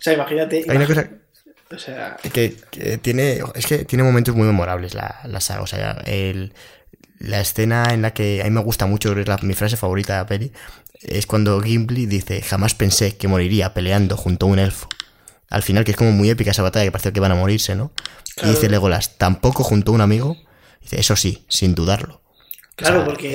sea, 0.01 0.12
imagínate. 0.12 0.65
Hay 0.69 0.77
una 0.77 0.86
cosa 0.86 1.11
O 1.70 1.78
sea, 1.78 2.16
que, 2.32 2.57
que 2.70 2.99
tiene, 2.99 3.41
es 3.55 3.66
que 3.66 3.85
tiene 3.85 4.05
momentos 4.05 4.35
muy 4.35 4.47
memorables 4.47 4.95
la, 4.95 5.20
la 5.24 5.41
saga. 5.41 5.62
O 5.62 5.66
sea, 5.66 6.03
el, 6.07 6.53
la 7.19 7.41
escena 7.41 7.93
en 7.93 8.03
la 8.03 8.12
que 8.12 8.43
a 8.43 8.45
mí 8.45 8.51
me 8.51 8.61
gusta 8.61 8.86
mucho, 8.86 9.19
es 9.19 9.27
la- 9.27 9.39
mi 9.43 9.55
frase 9.55 9.77
favorita 9.77 10.12
de 10.12 10.19
la 10.20 10.27
peli, 10.27 10.53
es 11.01 11.27
cuando 11.27 11.61
Gimli 11.61 12.07
dice, 12.07 12.41
jamás 12.43 12.75
pensé 12.75 13.16
que 13.16 13.29
moriría 13.29 13.75
peleando 13.75 14.16
junto 14.16 14.47
a 14.47 14.49
un 14.49 14.59
elfo. 14.59 14.89
Al 15.51 15.62
final, 15.62 15.85
que 15.85 15.93
es 15.93 15.97
como 15.97 16.12
muy 16.12 16.31
épica 16.31 16.51
esa 16.51 16.62
batalla, 16.62 16.87
que 16.87 16.93
parece 16.93 17.12
que 17.12 17.21
van 17.21 17.33
a 17.33 17.37
morirse, 17.37 17.75
¿no? 17.75 17.93
Claro. 18.35 18.51
Y 18.51 18.55
dice 18.55 18.69
Legolas, 18.69 19.19
tampoco 19.19 19.62
junto 19.62 19.93
a 19.93 19.95
un 19.95 20.01
amigo. 20.01 20.37
Dice, 20.81 20.99
eso 20.99 21.16
sí, 21.16 21.45
sin 21.49 21.75
dudarlo. 21.75 22.23
claro, 22.77 23.01
O 23.01 23.03
sea, 23.03 23.11
porque. 23.11 23.35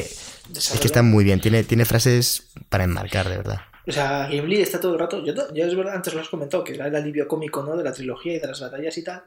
Es 0.56 0.80
que 0.80 0.88
está 0.88 1.04
muy 1.04 1.24
bien, 1.24 1.40
tiene, 1.40 1.64
tiene 1.64 1.86
frases 1.86 2.50
para 2.70 2.84
enmarcar, 2.84 3.30
de 3.30 3.38
verdad. 3.38 3.62
O 3.88 3.92
sea, 3.92 4.28
Gimli 4.30 4.62
está 4.62 4.80
todo 4.80 4.94
el 4.94 5.00
rato. 5.00 5.24
Yo, 5.24 5.34
yo 5.54 5.66
es 5.66 5.76
verdad, 5.76 5.96
antes 5.96 6.14
lo 6.14 6.22
has 6.22 6.30
comentado, 6.30 6.64
que 6.64 6.74
era 6.74 6.88
el 6.88 6.96
alivio 6.96 7.28
cómico 7.28 7.64
¿no? 7.64 7.76
de 7.76 7.84
la 7.84 7.92
trilogía 7.92 8.36
y 8.36 8.40
de 8.40 8.48
las 8.48 8.60
batallas 8.60 8.98
y 8.98 9.04
tal. 9.04 9.24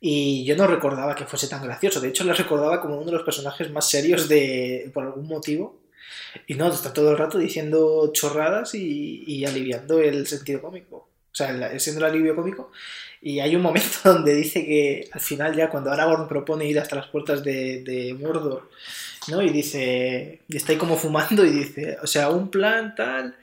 Y 0.00 0.44
yo 0.44 0.56
no 0.56 0.66
recordaba 0.66 1.14
que 1.14 1.24
fuese 1.24 1.48
tan 1.48 1.62
gracioso. 1.62 2.00
De 2.00 2.08
hecho, 2.08 2.24
lo 2.24 2.32
recordaba 2.32 2.80
como 2.80 2.96
uno 2.96 3.06
de 3.06 3.12
los 3.12 3.22
personajes 3.22 3.70
más 3.70 3.88
serios 3.88 4.28
de. 4.28 4.90
por 4.92 5.04
algún 5.04 5.26
motivo. 5.26 5.83
Y 6.46 6.54
no, 6.54 6.72
está 6.72 6.92
todo 6.92 7.10
el 7.10 7.18
rato 7.18 7.38
diciendo 7.38 8.10
chorradas 8.12 8.74
y, 8.74 9.24
y 9.26 9.44
aliviando 9.44 10.00
el 10.00 10.26
sentido 10.26 10.60
cómico. 10.62 11.08
O 11.34 11.36
sea, 11.36 11.78
siendo 11.80 12.04
el 12.04 12.12
alivio 12.12 12.36
cómico. 12.36 12.70
Y 13.20 13.40
hay 13.40 13.56
un 13.56 13.62
momento 13.62 13.88
donde 14.04 14.34
dice 14.34 14.64
que 14.64 15.08
al 15.10 15.20
final, 15.20 15.56
ya 15.56 15.70
cuando 15.70 15.90
Aragorn 15.90 16.28
propone 16.28 16.66
ir 16.66 16.78
hasta 16.78 16.96
las 16.96 17.08
puertas 17.08 17.42
de, 17.42 17.82
de 17.82 18.14
Mordor, 18.14 18.70
¿no? 19.28 19.42
Y 19.42 19.50
dice. 19.50 20.40
Y 20.48 20.56
está 20.56 20.72
ahí 20.72 20.78
como 20.78 20.96
fumando 20.96 21.44
y 21.44 21.50
dice, 21.50 21.96
o 22.02 22.06
sea, 22.06 22.30
un 22.30 22.50
plan 22.50 22.94
tal 22.94 23.36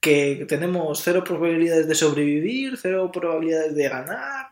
que 0.00 0.46
tenemos 0.48 1.00
cero 1.02 1.22
probabilidades 1.24 1.88
de 1.88 1.94
sobrevivir, 1.94 2.76
cero 2.80 3.10
probabilidades 3.12 3.74
de 3.74 3.88
ganar. 3.88 4.50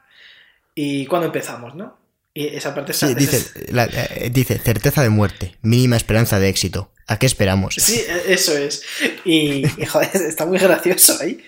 ¿Y 0.74 1.06
cuándo 1.06 1.26
empezamos, 1.26 1.74
no? 1.74 1.96
Y 2.36 2.48
esa 2.48 2.74
parte 2.74 2.90
está. 2.92 3.06
Sí, 3.06 3.14
dice, 3.14 3.44
la- 3.72 3.84
eh, 3.86 4.28
dice, 4.32 4.58
certeza 4.58 5.02
de 5.02 5.08
muerte, 5.08 5.56
mínima 5.62 5.96
esperanza 5.96 6.40
de 6.40 6.48
éxito. 6.48 6.90
¿A 7.06 7.18
qué 7.18 7.26
esperamos? 7.26 7.74
Sí, 7.78 8.02
eso 8.26 8.56
es. 8.58 8.82
Y, 9.24 9.64
y, 9.80 9.86
joder, 9.86 10.10
está 10.14 10.44
muy 10.46 10.58
gracioso 10.58 11.16
ahí. 11.20 11.44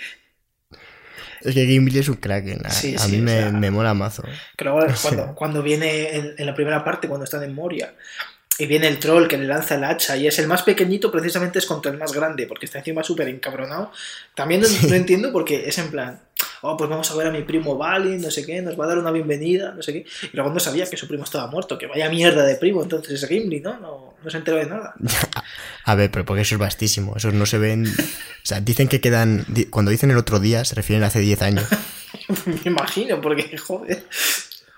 Es 1.42 1.54
que 1.54 1.66
Gimli 1.66 1.98
es 1.98 2.08
un 2.08 2.16
crack. 2.16 2.46
¿eh? 2.46 2.58
A, 2.64 2.70
Sí, 2.70 2.94
a 2.94 2.98
sí, 3.00 3.12
mí 3.12 3.18
me, 3.18 3.32
sea- 3.38 3.50
me 3.52 3.70
mola 3.70 3.94
mazo. 3.94 4.22
Pero 4.56 4.72
ahora, 4.72 4.94
cuando, 5.02 5.34
cuando 5.34 5.62
viene 5.62 6.14
en, 6.16 6.34
en 6.38 6.46
la 6.46 6.54
primera 6.54 6.84
parte, 6.84 7.08
cuando 7.08 7.24
están 7.24 7.42
en 7.42 7.54
Moria, 7.54 7.94
y 8.58 8.66
viene 8.66 8.88
el 8.88 8.98
troll 8.98 9.28
que 9.28 9.36
le 9.36 9.46
lanza 9.46 9.74
el 9.74 9.84
hacha, 9.84 10.16
y 10.16 10.26
es 10.26 10.38
el 10.38 10.46
más 10.46 10.62
pequeñito, 10.62 11.10
precisamente 11.10 11.58
es 11.58 11.66
contra 11.66 11.92
el 11.92 11.98
más 11.98 12.12
grande, 12.12 12.46
porque 12.46 12.66
está 12.66 12.78
encima 12.78 13.02
súper 13.02 13.28
encabronado. 13.28 13.92
También 14.34 14.62
no, 14.62 14.68
no 14.88 14.94
entiendo 14.94 15.32
porque 15.32 15.68
es 15.68 15.78
en 15.78 15.90
plan, 15.90 16.20
oh, 16.62 16.76
pues 16.76 16.88
vamos 16.88 17.10
a 17.10 17.16
ver 17.16 17.26
a 17.26 17.30
mi 17.30 17.42
primo 17.42 17.76
Balin, 17.76 18.20
no 18.20 18.30
sé 18.30 18.44
qué, 18.44 18.60
nos 18.62 18.78
va 18.78 18.84
a 18.84 18.88
dar 18.88 18.98
una 18.98 19.10
bienvenida, 19.10 19.72
no 19.72 19.82
sé 19.82 19.92
qué. 19.92 20.06
Y 20.32 20.36
luego 20.36 20.52
no 20.52 20.60
sabía 20.60 20.88
que 20.88 20.96
su 20.96 21.06
primo 21.06 21.24
estaba 21.24 21.46
muerto, 21.48 21.78
que 21.78 21.86
vaya 21.86 22.08
mierda 22.08 22.44
de 22.44 22.56
primo, 22.56 22.82
entonces 22.82 23.22
es 23.22 23.28
Gimli, 23.28 23.60
¿no? 23.60 23.78
No, 23.78 24.14
no 24.22 24.30
se 24.30 24.38
enteró 24.38 24.56
de 24.56 24.66
nada. 24.66 24.94
A 25.84 25.94
ver, 25.94 26.10
pero 26.10 26.24
porque 26.24 26.42
eso 26.42 26.56
es 26.56 26.58
vastísimo. 26.58 27.14
Esos 27.16 27.32
no 27.32 27.46
se 27.46 27.58
ven. 27.58 27.86
O 27.86 27.92
sea, 28.42 28.60
dicen 28.60 28.88
que 28.88 29.00
quedan. 29.00 29.46
Cuando 29.70 29.92
dicen 29.92 30.10
el 30.10 30.16
otro 30.16 30.40
día, 30.40 30.64
se 30.64 30.74
refieren 30.74 31.04
a 31.04 31.06
hace 31.06 31.20
10 31.20 31.42
años. 31.42 31.64
Me 32.46 32.60
imagino, 32.64 33.20
porque, 33.20 33.56
joder. 33.56 34.04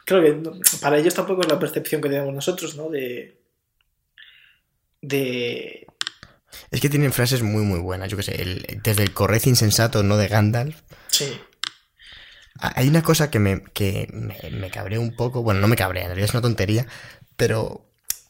Creo 0.05 0.23
que 0.23 0.51
para 0.81 0.99
ellos 0.99 1.15
tampoco 1.15 1.43
es 1.43 1.49
la 1.49 1.59
percepción 1.59 2.03
que 2.03 2.11
tenemos 2.11 2.35
nosotros, 2.35 2.77
¿no? 2.77 2.91
De. 2.91 3.39
De. 5.01 5.87
Es 6.71 6.81
que 6.81 6.89
tienen 6.89 7.13
frases 7.13 7.43
muy, 7.43 7.63
muy 7.63 7.79
buenas. 7.81 8.09
Yo 8.11 8.17
qué 8.17 8.23
sé, 8.23 8.43
el- 8.43 8.81
desde 8.83 9.03
el 9.03 9.13
correz 9.13 9.47
insensato, 9.47 10.03
no 10.03 10.17
de 10.17 10.29
Gandalf. 10.29 10.81
Sí. 11.09 11.39
Hay 12.61 12.89
una 12.89 13.03
cosa 13.03 13.31
que 13.31 13.39
me, 13.39 13.63
que 13.73 14.09
me, 14.13 14.37
me 14.51 14.71
cabrea 14.71 14.99
un 14.99 15.15
poco. 15.15 15.43
Bueno, 15.43 15.61
no 15.61 15.69
me 15.69 15.77
cabrea, 15.77 16.03
en 16.03 16.09
realidad 16.09 16.29
es 16.29 16.35
una 16.35 16.43
tontería. 16.43 16.87
Pero. 17.37 17.85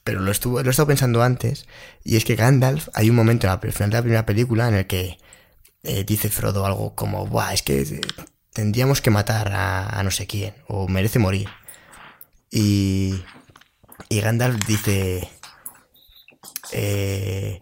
Pero 0.04 0.20
lo, 0.20 0.30
estuvo, 0.30 0.62
lo 0.62 0.68
he 0.68 0.70
estado 0.70 0.86
pensando 0.86 1.22
antes. 1.22 1.66
Y 2.02 2.16
es 2.16 2.24
que 2.24 2.34
Gandalf, 2.34 2.88
hay 2.94 3.10
un 3.10 3.16
momento 3.16 3.50
al 3.50 3.60
final 3.72 3.90
de 3.90 3.96
la 3.98 4.02
primera 4.02 4.26
película 4.26 4.66
en 4.68 4.74
el 4.74 4.86
que 4.86 5.18
eh, 5.82 6.04
dice 6.04 6.30
Frodo 6.30 6.64
algo 6.66 6.94
como: 6.94 7.26
Buah, 7.26 7.52
es 7.52 7.62
que 7.62 7.82
eh, 7.82 8.00
tendríamos 8.54 9.02
que 9.02 9.10
matar 9.10 9.52
a, 9.52 9.86
a 9.88 10.02
no 10.02 10.10
sé 10.10 10.26
quién. 10.26 10.54
O 10.66 10.88
merece 10.88 11.18
morir. 11.18 11.48
Y. 12.50 13.22
Y 14.08 14.20
Gandalf 14.20 14.64
dice. 14.66 15.28
Eh, 16.72 17.60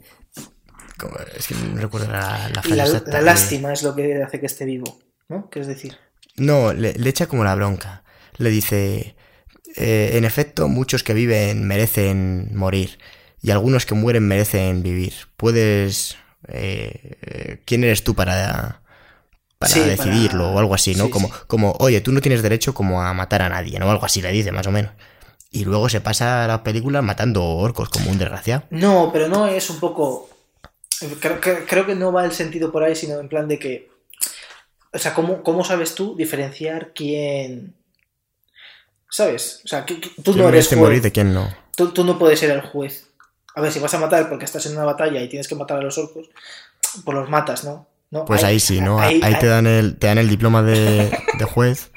es 1.36 1.46
que 1.46 1.54
no 1.54 1.80
recuerdo 1.80 2.10
la, 2.10 2.48
la 2.48 2.62
frase 2.62 2.74
La, 2.76 2.84
exacta. 2.84 3.10
la 3.12 3.20
de- 3.20 3.22
lástima 3.22 3.72
es 3.72 3.82
lo 3.82 3.94
que 3.94 4.22
hace 4.22 4.40
que 4.40 4.46
esté 4.46 4.64
vivo, 4.64 4.98
¿no? 5.28 5.48
¿Qué 5.50 5.60
es 5.60 5.66
decir? 5.66 5.96
No, 6.36 6.72
le, 6.72 6.92
le 6.94 7.10
echa 7.10 7.26
como 7.26 7.44
la 7.44 7.54
bronca. 7.54 8.02
Le 8.38 8.50
dice, 8.50 9.16
eh, 9.76 10.12
en 10.14 10.24
efecto, 10.24 10.68
muchos 10.68 11.02
que 11.02 11.14
viven 11.14 11.66
merecen 11.66 12.50
morir 12.56 12.98
y 13.42 13.50
algunos 13.50 13.86
que 13.86 13.94
mueren 13.94 14.26
merecen 14.28 14.82
vivir. 14.82 15.14
Puedes... 15.36 16.16
eh, 16.48 17.18
eh, 17.22 17.62
¿Quién 17.66 17.84
eres 17.84 18.04
tú 18.04 18.14
para, 18.14 18.82
para 19.58 19.74
Sí, 19.74 19.80
decidirlo 19.86 20.44
para- 20.44 20.56
o 20.56 20.58
algo 20.60 20.74
así, 20.74 20.94
¿no? 20.96 21.04
sí, 21.04 21.10
como, 21.10 21.28
sí. 21.28 21.34
como, 21.48 21.72
oye, 21.80 22.00
tú 22.02 22.12
no 22.12 22.20
tienes 22.22 22.42
derecho 22.42 22.74
como 22.74 23.02
a 23.02 23.14
matar 23.14 23.42
a 23.42 23.48
nadie, 23.50 23.78
¿no? 23.80 23.90
Algo 23.90 24.06
así 24.06 24.22
le 24.22 24.32
dice, 24.32 24.52
más 24.52 24.66
o 24.66 24.72
menos. 24.72 24.92
Y 25.56 25.64
luego 25.64 25.88
se 25.88 26.00
pasa 26.00 26.46
la 26.46 26.62
película 26.62 27.00
matando 27.02 27.44
orcos 27.44 27.88
como 27.88 28.10
un 28.10 28.18
desgraciado. 28.18 28.64
No, 28.70 29.10
pero 29.12 29.28
no 29.28 29.46
es 29.46 29.70
un 29.70 29.80
poco. 29.80 30.28
Creo, 31.20 31.40
que- 31.40 31.64
creo 31.66 31.86
que 31.86 31.94
no 31.94 32.12
va 32.12 32.24
el 32.24 32.32
sentido 32.32 32.70
por 32.72 32.82
ahí, 32.82 32.94
sino 32.96 33.18
en 33.20 33.28
plan 33.28 33.48
de 33.48 33.58
que. 33.58 33.90
O 34.92 34.98
sea, 34.98 35.14
¿cómo, 35.14 35.42
cómo 35.42 35.64
sabes 35.64 35.94
tú 35.94 36.14
diferenciar 36.16 36.92
quién. 36.94 37.74
¿Sabes? 39.10 39.60
O 39.64 39.68
sea, 39.68 39.84
que- 39.84 40.00
que 40.00 40.10
tú 40.22 40.32
¿Quién 40.32 40.38
no 40.38 40.48
eres 40.48 40.68
juez. 40.68 40.80
morir 40.80 41.02
de 41.02 41.12
quién 41.12 41.32
no? 41.32 41.48
Tú, 41.76 41.92
tú 41.92 42.04
no 42.04 42.18
puedes 42.18 42.38
ser 42.40 42.50
el 42.50 42.60
juez. 42.60 43.06
A 43.54 43.60
ver, 43.60 43.72
si 43.72 43.78
vas 43.78 43.94
a 43.94 43.98
matar 43.98 44.28
porque 44.28 44.44
estás 44.44 44.66
en 44.66 44.72
una 44.72 44.84
batalla 44.84 45.22
y 45.22 45.28
tienes 45.28 45.48
que 45.48 45.54
matar 45.54 45.78
a 45.78 45.82
los 45.82 45.96
orcos, 45.96 46.28
pues 47.04 47.14
los 47.14 47.28
matas, 47.30 47.64
¿no? 47.64 47.86
¿No? 48.10 48.24
Pues 48.24 48.44
ahí 48.44 48.60
sí, 48.60 48.80
¿no? 48.80 48.98
Ahí, 49.00 49.20
ahí- 49.22 49.38
te 49.38 49.46
dan 49.46 49.66
el, 49.66 49.96
te 49.98 50.06
dan 50.06 50.18
el 50.18 50.28
diploma 50.28 50.62
de, 50.62 51.10
de 51.38 51.44
juez. 51.44 51.90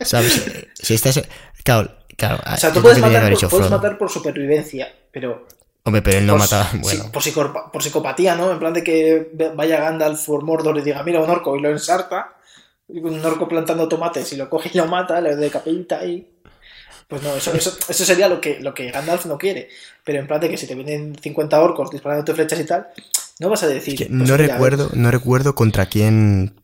¿Sabes? 0.00 0.42
Si 0.80 0.94
estás. 0.94 1.20
Claro, 1.68 1.90
claro. 2.16 2.38
O 2.46 2.56
sea, 2.56 2.70
es 2.70 2.74
tú 2.74 2.80
puedes 2.80 2.98
matar, 2.98 3.30
por, 3.30 3.50
puedes 3.50 3.70
matar 3.70 3.98
por 3.98 4.10
supervivencia, 4.10 4.90
pero 5.12 5.46
Hombre, 5.84 6.00
pero 6.00 6.16
él 6.16 6.26
no 6.26 6.32
por, 6.32 6.40
mataba. 6.40 6.70
sí, 6.82 7.02
por, 7.12 7.82
psicopatía, 7.82 8.34
¿no? 8.34 8.50
En 8.50 8.58
plan 8.58 8.72
de 8.72 8.82
que 8.82 9.32
vaya 9.54 9.78
Gandalf 9.78 10.24
por 10.24 10.44
Mordor 10.44 10.78
y 10.78 10.82
diga, 10.82 11.02
mira 11.02 11.20
un 11.20 11.28
orco 11.28 11.56
y 11.56 11.60
lo 11.60 11.68
ensarta, 11.68 12.36
un 12.88 13.22
orco 13.22 13.46
plantando 13.46 13.86
tomates 13.86 14.32
y 14.32 14.36
lo 14.36 14.48
coge 14.48 14.70
y 14.72 14.78
lo 14.78 14.86
mata, 14.86 15.20
le 15.20 15.36
decapita 15.36 16.04
y... 16.06 16.26
Pues 17.06 17.22
no, 17.22 17.34
eso, 17.34 17.52
eso, 17.52 17.76
eso 17.86 18.04
sería 18.04 18.28
lo 18.28 18.40
que, 18.40 18.60
lo 18.60 18.72
que 18.72 18.90
Gandalf 18.90 19.26
no 19.26 19.36
quiere. 19.36 19.68
Pero 20.04 20.20
en 20.20 20.26
plan 20.26 20.40
de 20.40 20.48
que 20.48 20.56
si 20.56 20.66
te 20.66 20.74
vienen 20.74 21.16
50 21.20 21.60
orcos 21.60 21.90
disparándote 21.90 22.34
flechas 22.34 22.60
y 22.60 22.64
tal, 22.64 22.88
no 23.40 23.50
vas 23.50 23.62
a 23.62 23.66
decir... 23.66 23.94
que 23.94 24.06
pues 24.06 24.16
no 24.16 24.24
mira, 24.24 24.36
recuerdo, 24.36 24.90
no 24.94 25.10
recuerdo 25.10 25.54
contra 25.54 25.84
quién 25.84 26.62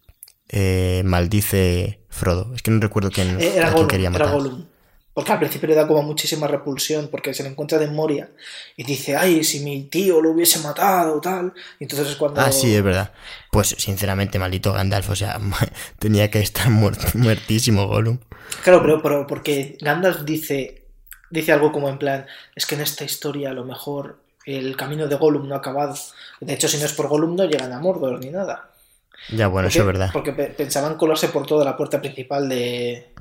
eh, 0.49 1.03
maldice 1.05 2.01
Frodo. 2.09 2.55
Es 2.55 2.63
que 2.63 2.71
no 2.71 2.81
recuerdo 2.81 3.11
quién, 3.11 3.41
eh, 3.41 3.53
a 3.53 3.69
Era 3.69 3.75
quién 3.87 4.15
era. 4.15 4.31
Gollum. 4.31 4.74
Porque 5.15 5.31
al 5.31 5.39
principio 5.39 5.69
le 5.69 5.77
da 5.77 5.87
como 5.87 6.03
muchísima 6.03 6.49
repulsión 6.49 7.07
porque 7.09 7.33
se 7.35 7.45
le 7.45 7.49
encuentra 7.51 7.79
de 7.79 7.87
Moria 7.87 8.31
y 8.77 8.83
dice, 8.83 9.15
ay, 9.15 9.45
si 9.45 9.61
mi 9.61 9.85
tío 9.85 10.21
lo 10.21 10.33
hubiese 10.33 10.59
matado, 10.59 11.21
tal. 11.21 11.53
Y 11.79 11.85
entonces 11.85 12.09
es 12.09 12.17
cuando... 12.17 12.41
Ah, 12.41 12.51
sí, 12.51 12.75
es 12.75 12.83
verdad. 12.83 13.13
Pues 13.53 13.69
sinceramente, 13.79 14.41
maldito 14.41 14.73
Gandalf, 14.73 15.09
o 15.11 15.15
sea, 15.17 15.39
tenía 16.01 16.31
que 16.33 16.41
estar 16.41 16.67
muert- 16.67 17.15
muertísimo 17.15 17.87
Gollum. 17.87 18.19
Claro, 18.65 18.83
pero, 18.83 19.01
pero 19.03 19.27
porque 19.29 19.79
Gandalf 19.81 20.23
dice, 20.25 20.83
dice 21.31 21.53
algo 21.53 21.71
como 21.71 21.89
en 21.89 21.99
plan, 21.99 22.27
es 22.57 22.67
que 22.67 22.75
en 22.75 22.81
esta 22.81 23.05
historia 23.05 23.51
a 23.51 23.55
lo 23.55 23.65
mejor 23.65 24.19
el 24.47 24.77
camino 24.77 25.07
de 25.07 25.15
Gollum 25.15 25.47
no 25.49 25.55
ha 25.55 25.59
acabado. 25.59 25.95
De 26.41 26.53
hecho, 26.55 26.67
si 26.67 26.77
no 26.79 26.87
es 26.87 26.93
por 26.93 27.07
Gollum 27.07 27.37
no 27.37 27.45
llegan 27.45 27.73
a 27.73 27.79
Mordor 27.79 28.19
ni 28.19 28.31
nada. 28.31 28.69
Ya, 29.31 29.47
bueno, 29.47 29.67
Porque- 29.69 29.79
eso 29.79 29.81
es 29.83 29.87
verdad. 29.87 30.11
Porque 30.13 30.33
pe- 30.33 30.49
pensaban 30.51 30.97
colarse 30.97 31.29
por 31.29 31.47
toda 31.47 31.65
la 31.65 31.77
puerta 31.77 32.01
principal 32.01 32.49
de, 32.49 33.14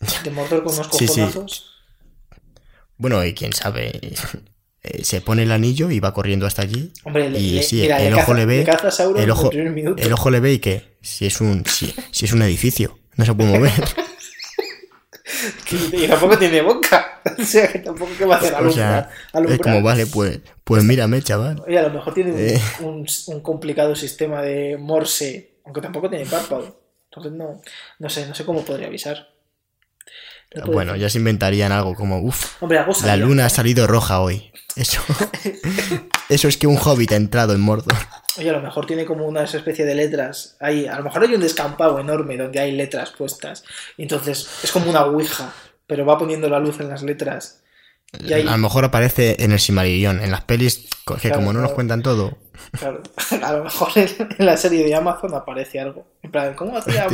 de 0.24 0.30
Mordor 0.30 0.62
con 0.64 0.74
unos 0.74 0.88
Sí, 0.92 1.06
sí. 1.06 1.20
cojonazos. 1.20 1.66
Bueno, 2.96 3.24
y 3.24 3.34
quién 3.34 3.52
sabe. 3.52 3.98
eh, 4.82 5.04
Se 5.04 5.20
pone 5.20 5.42
el 5.44 5.52
anillo 5.52 5.90
y 5.90 6.00
va 6.00 6.12
corriendo 6.14 6.46
hasta 6.46 6.62
allí. 6.62 6.92
Hombre, 7.04 7.26
Y 7.28 7.50
le- 7.52 7.62
sí, 7.62 7.76
mira, 7.82 8.02
el 8.02 8.12
ojo 8.14 8.22
caza- 8.32 8.34
le 8.34 8.46
ve, 8.46 8.60
el 9.22 9.30
ojo-. 9.30 9.50
El 9.52 10.12
ojo 10.12 10.30
le 10.30 10.40
ve 10.40 10.52
y 10.54 10.58
que 10.58 10.96
si 11.02 11.26
es 11.26 11.40
un 11.40 11.64
si, 11.66 11.94
si 12.10 12.24
es 12.26 12.32
un 12.32 12.42
edificio, 12.42 12.98
no 13.16 13.24
se 13.24 13.34
puede 13.34 13.56
mover. 13.58 13.72
Y 15.92 16.08
tampoco 16.08 16.36
tiene 16.38 16.60
boca. 16.60 17.20
O 17.38 17.44
sea, 17.44 17.68
que 17.70 17.78
tampoco 17.78 18.10
que 18.18 18.24
va 18.24 18.34
a 18.34 18.38
hacer 18.38 18.52
o 18.54 18.56
alumbrar. 18.58 19.10
sea, 19.32 19.42
es 19.54 19.58
como 19.60 19.82
vale, 19.82 20.06
pues 20.06 20.40
pues 20.64 20.82
mírame, 20.82 21.22
chaval. 21.22 21.62
Oye, 21.66 21.78
a 21.78 21.82
lo 21.82 21.90
mejor 21.90 22.12
tiene 22.14 22.32
un, 22.32 22.38
Eh. 22.40 22.60
un- 22.80 23.06
un 23.28 23.40
complicado 23.40 23.94
sistema 23.94 24.42
de 24.42 24.76
Morse, 24.76 25.60
aunque 25.64 25.80
tampoco 25.80 26.10
tiene 26.10 26.26
párpado. 26.26 26.80
Entonces 27.04 27.32
no, 27.32 27.60
no 28.00 28.10
sé, 28.10 28.26
no 28.26 28.34
sé 28.34 28.44
cómo 28.44 28.64
podría 28.64 28.88
avisar. 28.88 29.28
Bueno, 30.66 30.92
decir. 30.92 31.02
ya 31.02 31.10
se 31.10 31.18
inventarían 31.18 31.72
algo 31.72 31.94
como, 31.94 32.20
uff, 32.20 32.60
la 33.04 33.16
luna 33.16 33.46
ha 33.46 33.50
salido 33.50 33.86
roja 33.86 34.20
hoy. 34.20 34.50
Eso, 34.76 35.00
eso 36.28 36.48
es 36.48 36.56
que 36.56 36.66
un 36.66 36.76
hobbit 36.76 37.12
ha 37.12 37.16
entrado 37.16 37.54
en 37.54 37.60
Mordor. 37.60 37.96
Oye, 38.38 38.50
a 38.50 38.52
lo 38.52 38.60
mejor 38.60 38.86
tiene 38.86 39.04
como 39.04 39.26
una 39.26 39.44
especie 39.44 39.84
de 39.84 39.94
letras. 39.94 40.56
Ahí, 40.60 40.86
a 40.86 40.96
lo 40.96 41.04
mejor 41.04 41.22
hay 41.22 41.34
un 41.34 41.40
descampado 41.40 41.98
enorme 41.98 42.36
donde 42.36 42.60
hay 42.60 42.72
letras 42.72 43.10
puestas. 43.10 43.64
Entonces 43.98 44.48
es 44.62 44.72
como 44.72 44.90
una 44.90 45.04
ouija, 45.04 45.52
pero 45.86 46.06
va 46.06 46.18
poniendo 46.18 46.48
la 46.48 46.60
luz 46.60 46.80
en 46.80 46.88
las 46.88 47.02
letras. 47.02 47.62
Y 48.18 48.32
ahí, 48.32 48.46
A 48.46 48.52
lo 48.52 48.58
mejor 48.58 48.84
aparece 48.84 49.36
en 49.40 49.52
el 49.52 49.60
Silmarillion, 49.60 50.20
en 50.20 50.30
las 50.32 50.42
pelis, 50.42 50.88
que 51.06 51.14
Claro, 51.14 51.36
como 51.36 51.52
no 51.52 51.60
nos 51.60 51.72
cuentan 51.72 52.02
todo, 52.02 52.38
claro, 52.72 53.02
a 53.42 53.52
lo 53.52 53.64
mejor 53.64 53.88
en, 53.94 54.08
en 54.38 54.46
la 54.46 54.56
serie 54.56 54.84
de 54.84 54.94
Amazon 54.94 55.34
aparece 55.34 55.78
algo. 55.78 56.06
En 56.22 56.30
plan, 56.30 56.54
¿cómo 56.54 56.76
hacía? 56.76 57.06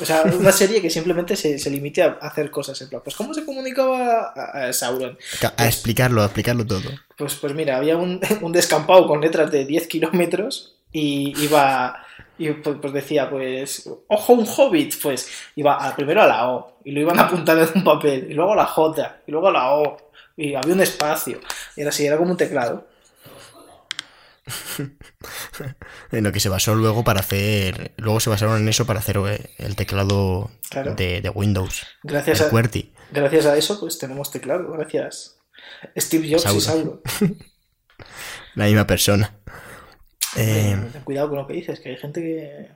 O 0.00 0.04
sea, 0.04 0.22
una 0.22 0.52
serie 0.52 0.80
que 0.80 0.90
simplemente 0.90 1.34
se, 1.34 1.58
se 1.58 1.70
limite 1.70 2.02
a 2.02 2.18
hacer 2.20 2.50
cosas. 2.50 2.80
En 2.82 2.88
plan, 2.88 3.00
pues 3.02 3.16
¿cómo 3.16 3.34
se 3.34 3.44
comunicaba 3.44 4.32
a, 4.34 4.66
a 4.68 4.72
Sauron? 4.72 5.18
A 5.56 5.66
explicarlo, 5.66 6.22
a 6.22 6.26
explicarlo 6.26 6.66
todo. 6.66 6.90
Pues, 7.16 7.34
pues 7.34 7.54
mira, 7.54 7.76
había 7.78 7.96
un, 7.96 8.20
un 8.42 8.52
descampado 8.52 9.06
con 9.06 9.20
letras 9.20 9.50
de 9.50 9.64
10 9.64 9.86
kilómetros 9.88 10.76
y 10.92 11.34
iba. 11.42 12.04
Y 12.40 12.50
pues, 12.52 12.76
pues 12.80 12.92
decía, 12.92 13.28
pues, 13.28 13.90
ojo, 14.06 14.32
un 14.34 14.46
hobbit, 14.46 14.94
pues 15.02 15.28
iba 15.56 15.74
a- 15.74 15.96
primero 15.96 16.22
a 16.22 16.26
la 16.28 16.48
O 16.50 16.78
y 16.84 16.92
lo 16.92 17.00
iban 17.00 17.18
apuntando 17.20 17.64
en 17.64 17.70
un 17.74 17.84
papel, 17.84 18.28
y 18.30 18.34
luego 18.34 18.52
a 18.52 18.56
la 18.56 18.66
J, 18.66 19.16
y 19.26 19.32
luego 19.32 19.48
a 19.48 19.52
la 19.52 19.72
O, 19.74 19.96
y 20.36 20.54
había 20.54 20.72
un 20.74 20.80
espacio, 20.80 21.40
y 21.76 21.80
era 21.80 21.90
así, 21.90 22.06
era 22.06 22.16
como 22.16 22.30
un 22.30 22.36
teclado. 22.36 22.86
En 26.12 26.24
lo 26.24 26.32
que 26.32 26.40
se 26.40 26.48
basó 26.48 26.74
luego 26.74 27.04
para 27.04 27.20
hacer. 27.20 27.92
Luego 27.96 28.20
se 28.20 28.30
basaron 28.30 28.60
en 28.60 28.68
eso 28.68 28.86
para 28.86 29.00
hacer 29.00 29.18
eh, 29.26 29.50
el 29.58 29.76
teclado 29.76 30.50
Claro. 30.70 30.94
de, 30.94 31.20
de 31.20 31.30
Windows. 31.30 31.86
Gracias 32.02 32.40
a, 32.40 32.50
QWERTY. 32.50 32.92
gracias 33.10 33.46
a 33.46 33.56
eso, 33.56 33.78
pues 33.80 33.98
tenemos 33.98 34.30
teclado, 34.30 34.70
gracias. 34.72 35.38
Steve 35.96 36.28
Jobs 36.30 36.54
y. 36.54 36.60
Sauron. 36.60 37.00
La 38.54 38.66
misma 38.66 38.86
persona. 38.86 39.34
Eh, 40.36 40.76
ten 40.92 41.02
cuidado 41.02 41.28
con 41.30 41.38
lo 41.38 41.46
que 41.46 41.54
dices, 41.54 41.80
que 41.80 41.90
hay 41.90 41.96
gente 41.96 42.20
que. 42.20 42.68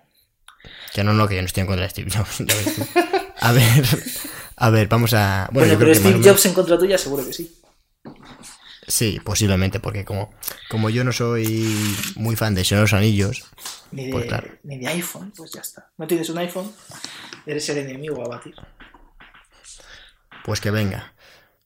que 0.92 1.04
no, 1.04 1.12
no, 1.12 1.28
que 1.28 1.36
yo 1.36 1.42
no 1.42 1.46
estoy 1.46 1.62
en 1.62 1.66
contra 1.66 1.84
de 1.84 1.90
Steve 1.90 2.10
Jobs. 2.10 2.42
A 3.40 3.52
ver, 3.52 3.84
a 4.56 4.70
ver, 4.70 4.88
vamos 4.88 5.12
a. 5.14 5.48
Bueno, 5.52 5.68
Bueno, 5.76 5.78
pero 5.78 5.94
Steve 5.94 6.20
Jobs 6.28 6.46
en 6.46 6.54
contra 6.54 6.78
tuya, 6.78 6.96
seguro 6.98 7.24
que 7.26 7.32
sí. 7.32 7.60
Sí, 8.92 9.18
posiblemente, 9.24 9.80
porque 9.80 10.04
como, 10.04 10.34
como 10.68 10.90
yo 10.90 11.02
no 11.02 11.12
soy 11.12 11.66
muy 12.14 12.36
fan 12.36 12.54
de 12.54 12.62
Señor 12.62 12.80
de 12.80 12.82
los 12.82 12.92
Anillos, 12.92 13.42
Ni 13.90 14.04
de, 14.04 14.12
Pues 14.12 14.26
claro. 14.26 14.48
ni 14.64 14.76
de 14.80 14.86
iPhone, 14.88 15.32
pues 15.34 15.50
ya 15.50 15.62
está. 15.62 15.90
No 15.96 16.06
tienes 16.06 16.28
un 16.28 16.36
iPhone, 16.36 16.70
eres 17.46 17.66
el 17.70 17.78
enemigo 17.78 18.22
a 18.22 18.28
batir. 18.28 18.54
pues 20.44 20.60
que 20.60 20.70
venga. 20.70 21.14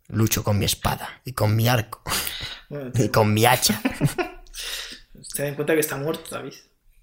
Lucho 0.07 0.44
con 0.44 0.57
mi 0.57 0.66
espada 0.66 1.20
y 1.24 1.32
con 1.32 1.57
mi 1.57 1.66
arco 1.66 2.01
Bueno, 2.69 2.93
y 2.94 3.09
con 3.09 3.35
mi 3.35 3.44
hacha. 3.44 3.82
ten 5.35 5.47
en 5.47 5.55
cuenta 5.57 5.74
que 5.74 5.81
está 5.81 5.97
muerto, 5.97 6.31
David. 6.31 6.55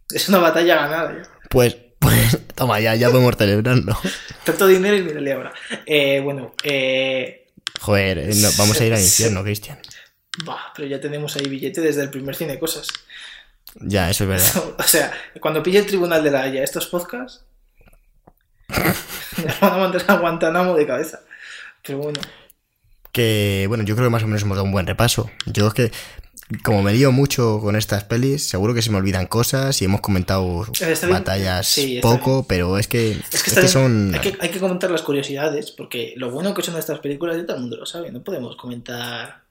Es 0.10 0.30
una 0.30 0.38
batalla 0.38 0.76
ganada 0.76 1.22
ya. 1.22 1.30
Pues, 1.50 1.76
pues, 2.00 2.40
toma, 2.56 2.80
ya, 2.80 2.96
ya 2.96 3.10
podemos 3.10 3.36
celebrarlo. 3.36 3.98
Tanto 4.46 4.68
dinero 4.68 4.96
y 4.96 5.02
mírale 5.04 5.34
ahora. 5.34 5.54
Eh, 5.86 6.22
bueno, 6.22 6.54
eh, 6.64 7.52
Joder, 7.82 8.20
eh, 8.20 8.32
no, 8.36 8.48
vamos 8.58 8.80
a 8.80 8.86
ir 8.86 8.94
al 8.94 9.02
infierno, 9.02 9.44
Cristian. 9.44 9.80
Bah, 10.46 10.72
pero 10.76 10.88
ya 10.88 11.00
tenemos 11.00 11.36
ahí 11.36 11.48
billete 11.48 11.82
desde 11.82 12.02
el 12.02 12.10
primer 12.10 12.36
cine 12.36 12.60
cosas. 12.60 12.88
Ya, 13.76 14.10
eso 14.10 14.24
es 14.24 14.30
verdad. 14.30 14.76
O 14.78 14.84
sea, 14.84 15.12
cuando 15.40 15.64
pille 15.64 15.80
el 15.80 15.86
tribunal 15.86 16.24
de 16.24 16.32
la 16.32 16.42
Haya 16.42 16.64
estos 16.64 16.88
podcasts, 16.88 17.44
me 19.38 19.54
van 19.62 19.74
a 19.74 19.78
mandar 19.78 20.04
a 20.08 20.16
Guantánamo 20.16 20.76
de 20.76 20.88
cabeza. 20.88 21.22
Pero 21.86 22.00
bueno, 22.00 22.20
Que, 23.12 23.66
bueno, 23.68 23.84
yo 23.84 23.96
creo 23.96 24.08
que 24.08 24.12
más 24.12 24.24
o 24.24 24.28
menos 24.28 24.42
hemos 24.44 24.56
dado 24.56 24.66
un 24.66 24.72
buen 24.72 24.88
repaso. 24.88 25.30
Yo 25.46 25.68
es 25.68 25.74
que, 25.74 25.92
como 26.64 26.82
me 26.82 26.94
lío 26.94 27.12
mucho 27.12 27.60
con 27.62 27.76
estas 27.76 28.04
pelis, 28.06 28.48
seguro 28.48 28.74
que 28.74 28.82
se 28.82 28.90
me 28.90 28.98
olvidan 28.98 29.28
cosas 29.28 29.82
y 29.82 29.86
hemos 29.86 30.02
comentado 30.02 30.66
bien. 30.80 31.10
batallas 31.10 31.68
Sí, 31.68 32.00
poco, 32.02 32.46
pero 32.48 32.78
es 32.78 32.88
que, 32.88 33.12
es 33.12 33.44
que, 33.44 33.60
es 33.60 33.72
son... 33.72 34.14
hay, 34.16 34.22
que, 34.22 34.38
hay 34.40 34.50
que 34.50 34.60
comentar 34.60 34.90
las 34.90 35.02
curiosidades, 35.02 35.72
porque 35.72 36.14
lo 36.16 36.32
bueno 36.32 36.54
que 36.54 36.62
son 36.62 36.78
estas 36.78 37.00
películas 37.00 37.38
ya 37.38 37.46
todo 37.46 37.58
el 37.58 37.62
mundo 37.64 37.78
lo 37.78 37.86
sabe. 37.86 38.12
No 38.12 38.24
podemos 38.24 38.56
comentar. 38.56 39.43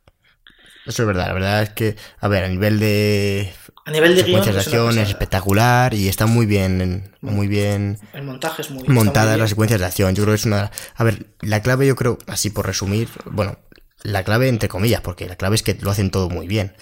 Eso 0.85 1.03
es 1.03 1.07
verdad, 1.07 1.29
la 1.29 1.33
verdad 1.33 1.63
es 1.63 1.71
que, 1.71 1.97
a 2.19 2.29
ver, 2.29 2.45
a 2.45 2.49
nivel 2.49 2.81
de 2.81 3.53
A 3.85 3.91
nivel 3.93 4.17
de 4.17 4.23
guion, 4.23 4.43
secuencias 4.43 4.55
de 4.55 4.61
es 4.61 4.67
acción 4.67 4.99
es 4.99 5.09
espectacular 5.09 5.95
y 5.95 6.09
está 6.09 6.27
muy 6.27 6.45
bien, 6.45 7.15
muy 7.21 7.47
bien 7.47 7.99
el 8.13 8.25
montaje 8.25 8.63
es 8.63 8.71
muy 8.71 8.79
está 8.79 8.93
muy 8.93 9.05
montadas 9.05 9.31
bien. 9.31 9.41
las 9.41 9.51
secuencias 9.51 9.81
de 9.81 9.87
acción. 9.87 10.15
Yo 10.15 10.25
creo 10.25 10.35
que 10.35 10.41
es 10.41 10.45
una... 10.45 10.71
A 10.97 11.05
ver, 11.05 11.27
la 11.41 11.63
clave 11.63 11.87
yo 11.87 11.95
creo, 11.95 12.19
así 12.27 12.51
por 12.51 12.67
resumir, 12.67 13.09
bueno, 13.27 13.59
la 14.03 14.25
clave 14.25 14.49
entre 14.49 14.69
comillas, 14.69 15.01
porque 15.01 15.29
la 15.29 15.37
clave 15.37 15.55
es 15.55 15.63
que 15.63 15.79
lo 15.81 15.91
hacen 15.91 16.11
todo 16.11 16.29
muy 16.29 16.49
bien. 16.49 16.75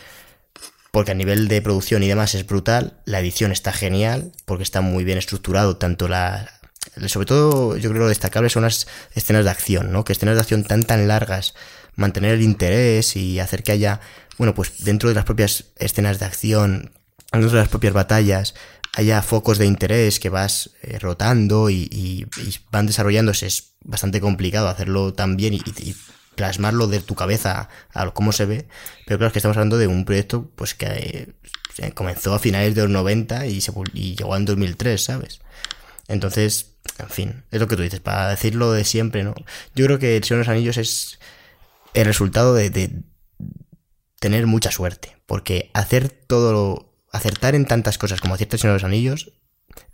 Porque 0.90 1.12
a 1.12 1.14
nivel 1.14 1.46
de 1.48 1.62
producción 1.62 2.02
y 2.02 2.08
demás 2.08 2.34
es 2.34 2.46
brutal, 2.46 3.00
la 3.04 3.20
edición 3.20 3.52
está 3.52 3.72
genial, 3.72 4.32
porque 4.46 4.62
está 4.62 4.80
muy 4.80 5.04
bien 5.04 5.18
estructurado, 5.18 5.76
tanto 5.76 6.08
la... 6.08 6.50
Sobre 7.06 7.26
todo, 7.26 7.76
yo 7.76 7.90
creo 7.90 7.92
que 7.92 7.98
lo 8.00 8.08
destacable 8.08 8.48
son 8.48 8.62
las 8.62 8.88
escenas 9.14 9.44
de 9.44 9.50
acción, 9.50 9.92
¿no? 9.92 10.04
Que 10.04 10.12
escenas 10.12 10.34
de 10.34 10.40
acción 10.40 10.64
tan 10.64 10.82
tan 10.82 11.06
largas, 11.06 11.54
mantener 11.96 12.34
el 12.34 12.42
interés 12.42 13.16
y 13.16 13.38
hacer 13.40 13.62
que 13.62 13.72
haya, 13.72 14.00
bueno, 14.38 14.54
pues 14.54 14.84
dentro 14.84 15.08
de 15.08 15.14
las 15.14 15.24
propias 15.24 15.66
escenas 15.76 16.18
de 16.18 16.26
acción, 16.26 16.92
dentro 17.32 17.50
de 17.50 17.58
las 17.58 17.68
propias 17.68 17.92
batallas, 17.92 18.54
haya 18.94 19.22
focos 19.22 19.58
de 19.58 19.66
interés 19.66 20.18
que 20.18 20.28
vas 20.28 20.70
eh, 20.82 20.98
rotando 20.98 21.70
y, 21.70 22.26
van 22.70 22.86
desarrollándose. 22.86 23.46
Es 23.46 23.74
bastante 23.84 24.20
complicado 24.20 24.68
hacerlo 24.68 25.14
tan 25.14 25.36
bien 25.36 25.54
y, 25.54 25.62
plasmarlo 26.36 26.86
de 26.86 27.00
tu 27.00 27.14
cabeza 27.14 27.68
a 27.92 28.10
cómo 28.12 28.32
se 28.32 28.46
ve. 28.46 28.66
Pero 29.04 29.18
claro, 29.18 29.26
es 29.26 29.32
que 29.34 29.38
estamos 29.40 29.58
hablando 29.58 29.76
de 29.76 29.86
un 29.86 30.06
proyecto 30.06 30.50
pues 30.56 30.74
que 30.74 31.34
eh, 31.78 31.92
comenzó 31.92 32.34
a 32.34 32.38
finales 32.38 32.74
de 32.74 32.82
los 32.82 32.90
90 32.90 33.46
y, 33.46 33.60
se, 33.60 33.72
y 33.92 34.16
llegó 34.16 34.36
en 34.36 34.46
2003, 34.46 35.02
¿sabes? 35.02 35.40
Entonces, 36.08 36.72
en 36.98 37.10
fin, 37.10 37.44
es 37.50 37.60
lo 37.60 37.68
que 37.68 37.76
tú 37.76 37.82
dices, 37.82 38.00
para 38.00 38.30
decirlo 38.30 38.72
de 38.72 38.84
siempre, 38.84 39.22
¿no? 39.22 39.34
Yo 39.74 39.86
creo 39.86 39.98
que 39.98 40.16
El 40.16 40.24
Señor 40.24 40.38
de 40.38 40.46
los 40.46 40.56
Anillos 40.56 40.76
es 40.78 41.18
el 41.94 42.04
resultado 42.04 42.54
de, 42.54 42.70
de 42.70 43.02
tener 44.18 44.46
mucha 44.46 44.70
suerte, 44.70 45.16
porque 45.26 45.70
hacer 45.74 46.08
todo 46.08 46.52
lo, 46.52 46.94
acertar 47.12 47.54
en 47.54 47.66
tantas 47.66 47.98
cosas 47.98 48.20
como 48.20 48.34
acierta 48.34 48.56
El 48.56 48.60
Señor 48.60 48.74
de 48.74 48.82
los 48.82 48.84
Anillos 48.84 49.32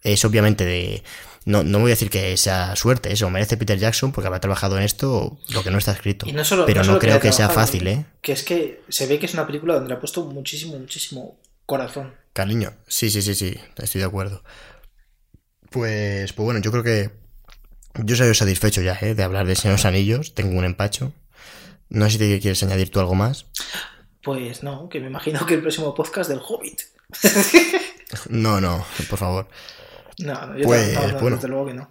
es 0.02 0.24
obviamente 0.24 0.64
de... 0.64 1.02
No, 1.44 1.62
no 1.62 1.78
voy 1.78 1.90
a 1.90 1.94
decir 1.94 2.10
que 2.10 2.36
sea 2.36 2.74
suerte, 2.74 3.12
eso 3.12 3.31
merece 3.31 3.56
Peter 3.56 3.78
Jackson 3.78 4.10
porque 4.10 4.27
habrá 4.27 4.40
trabajado 4.40 4.77
en 4.78 4.82
esto 4.82 5.39
lo 5.51 5.62
que 5.62 5.70
no 5.70 5.78
está 5.78 5.93
escrito. 5.93 6.27
Y 6.28 6.32
no 6.32 6.44
solo- 6.44 6.66
pero 6.66 6.81
no 6.81 6.82
no, 6.82 6.86
solo 6.86 6.98
que 6.98 7.06
creo 7.06 7.20
que 7.20 7.31
sea 7.32 7.48
fácil, 7.48 7.86
¿eh? 7.86 8.05
Que 8.20 8.32
es 8.32 8.43
que 8.43 8.82
se 8.89 9.06
ve 9.06 9.20
que 9.20 9.27
es 9.27 9.35
una 9.35 9.47
película 9.47 9.74
donde 9.74 9.89
le 9.90 9.94
ha 9.94 10.01
puesto 10.01 10.24
muchísimo, 10.27 10.77
muchísimo 10.77 11.39
corazón. 11.64 12.14
Cariño, 12.32 12.73
sí, 12.89 13.10
sí, 13.10 13.23
sí, 13.23 13.36
sí, 13.36 13.56
estoy 13.77 14.01
de 14.01 14.06
acuerdo. 14.09 14.43
Pues, 15.70 16.32
pues 16.32 16.44
bueno, 16.44 16.60
yo 16.60 16.70
creo 16.73 16.82
que 16.82 17.10
yo 17.94 18.16
soy 18.16 18.35
satisfecho 18.35 18.82
ya, 18.82 18.98
¿eh? 19.01 19.14
De 19.14 19.23
hablar 19.23 19.47
de 19.47 19.55
Señor 19.55 19.74
de 19.77 19.82
los 19.82 19.85
Anillos, 19.85 20.35
tengo 20.35 20.59
un 20.59 20.64
empacho. 20.64 21.12
No 21.88 22.04
sé 22.06 22.12
si 22.12 22.18
te 22.18 22.40
quieres 22.40 22.62
añadir 22.62 22.90
tú 22.90 23.00
algo 23.00 23.14
más. 23.14 23.46
Pues 24.22 24.62
no, 24.62 24.88
que 24.88 25.00
me 25.00 25.06
imagino 25.06 25.44
que 25.46 25.54
el 25.54 25.60
próximo 25.62 25.94
podcast 25.94 26.28
del 26.30 26.40
Hobbit. 26.46 26.80
No, 28.28 28.60
no, 28.60 28.84
por 29.10 29.18
favor. 29.18 29.48
No, 30.18 30.46
no, 30.46 30.56
yo 30.56 30.64
Pues, 30.64 30.94
no, 30.94 31.00
no, 31.00 31.12
no, 31.12 31.20
bueno. 31.20 31.36
desde 31.36 31.48
luego 31.48 31.66
que 31.66 31.74
no. 31.74 31.90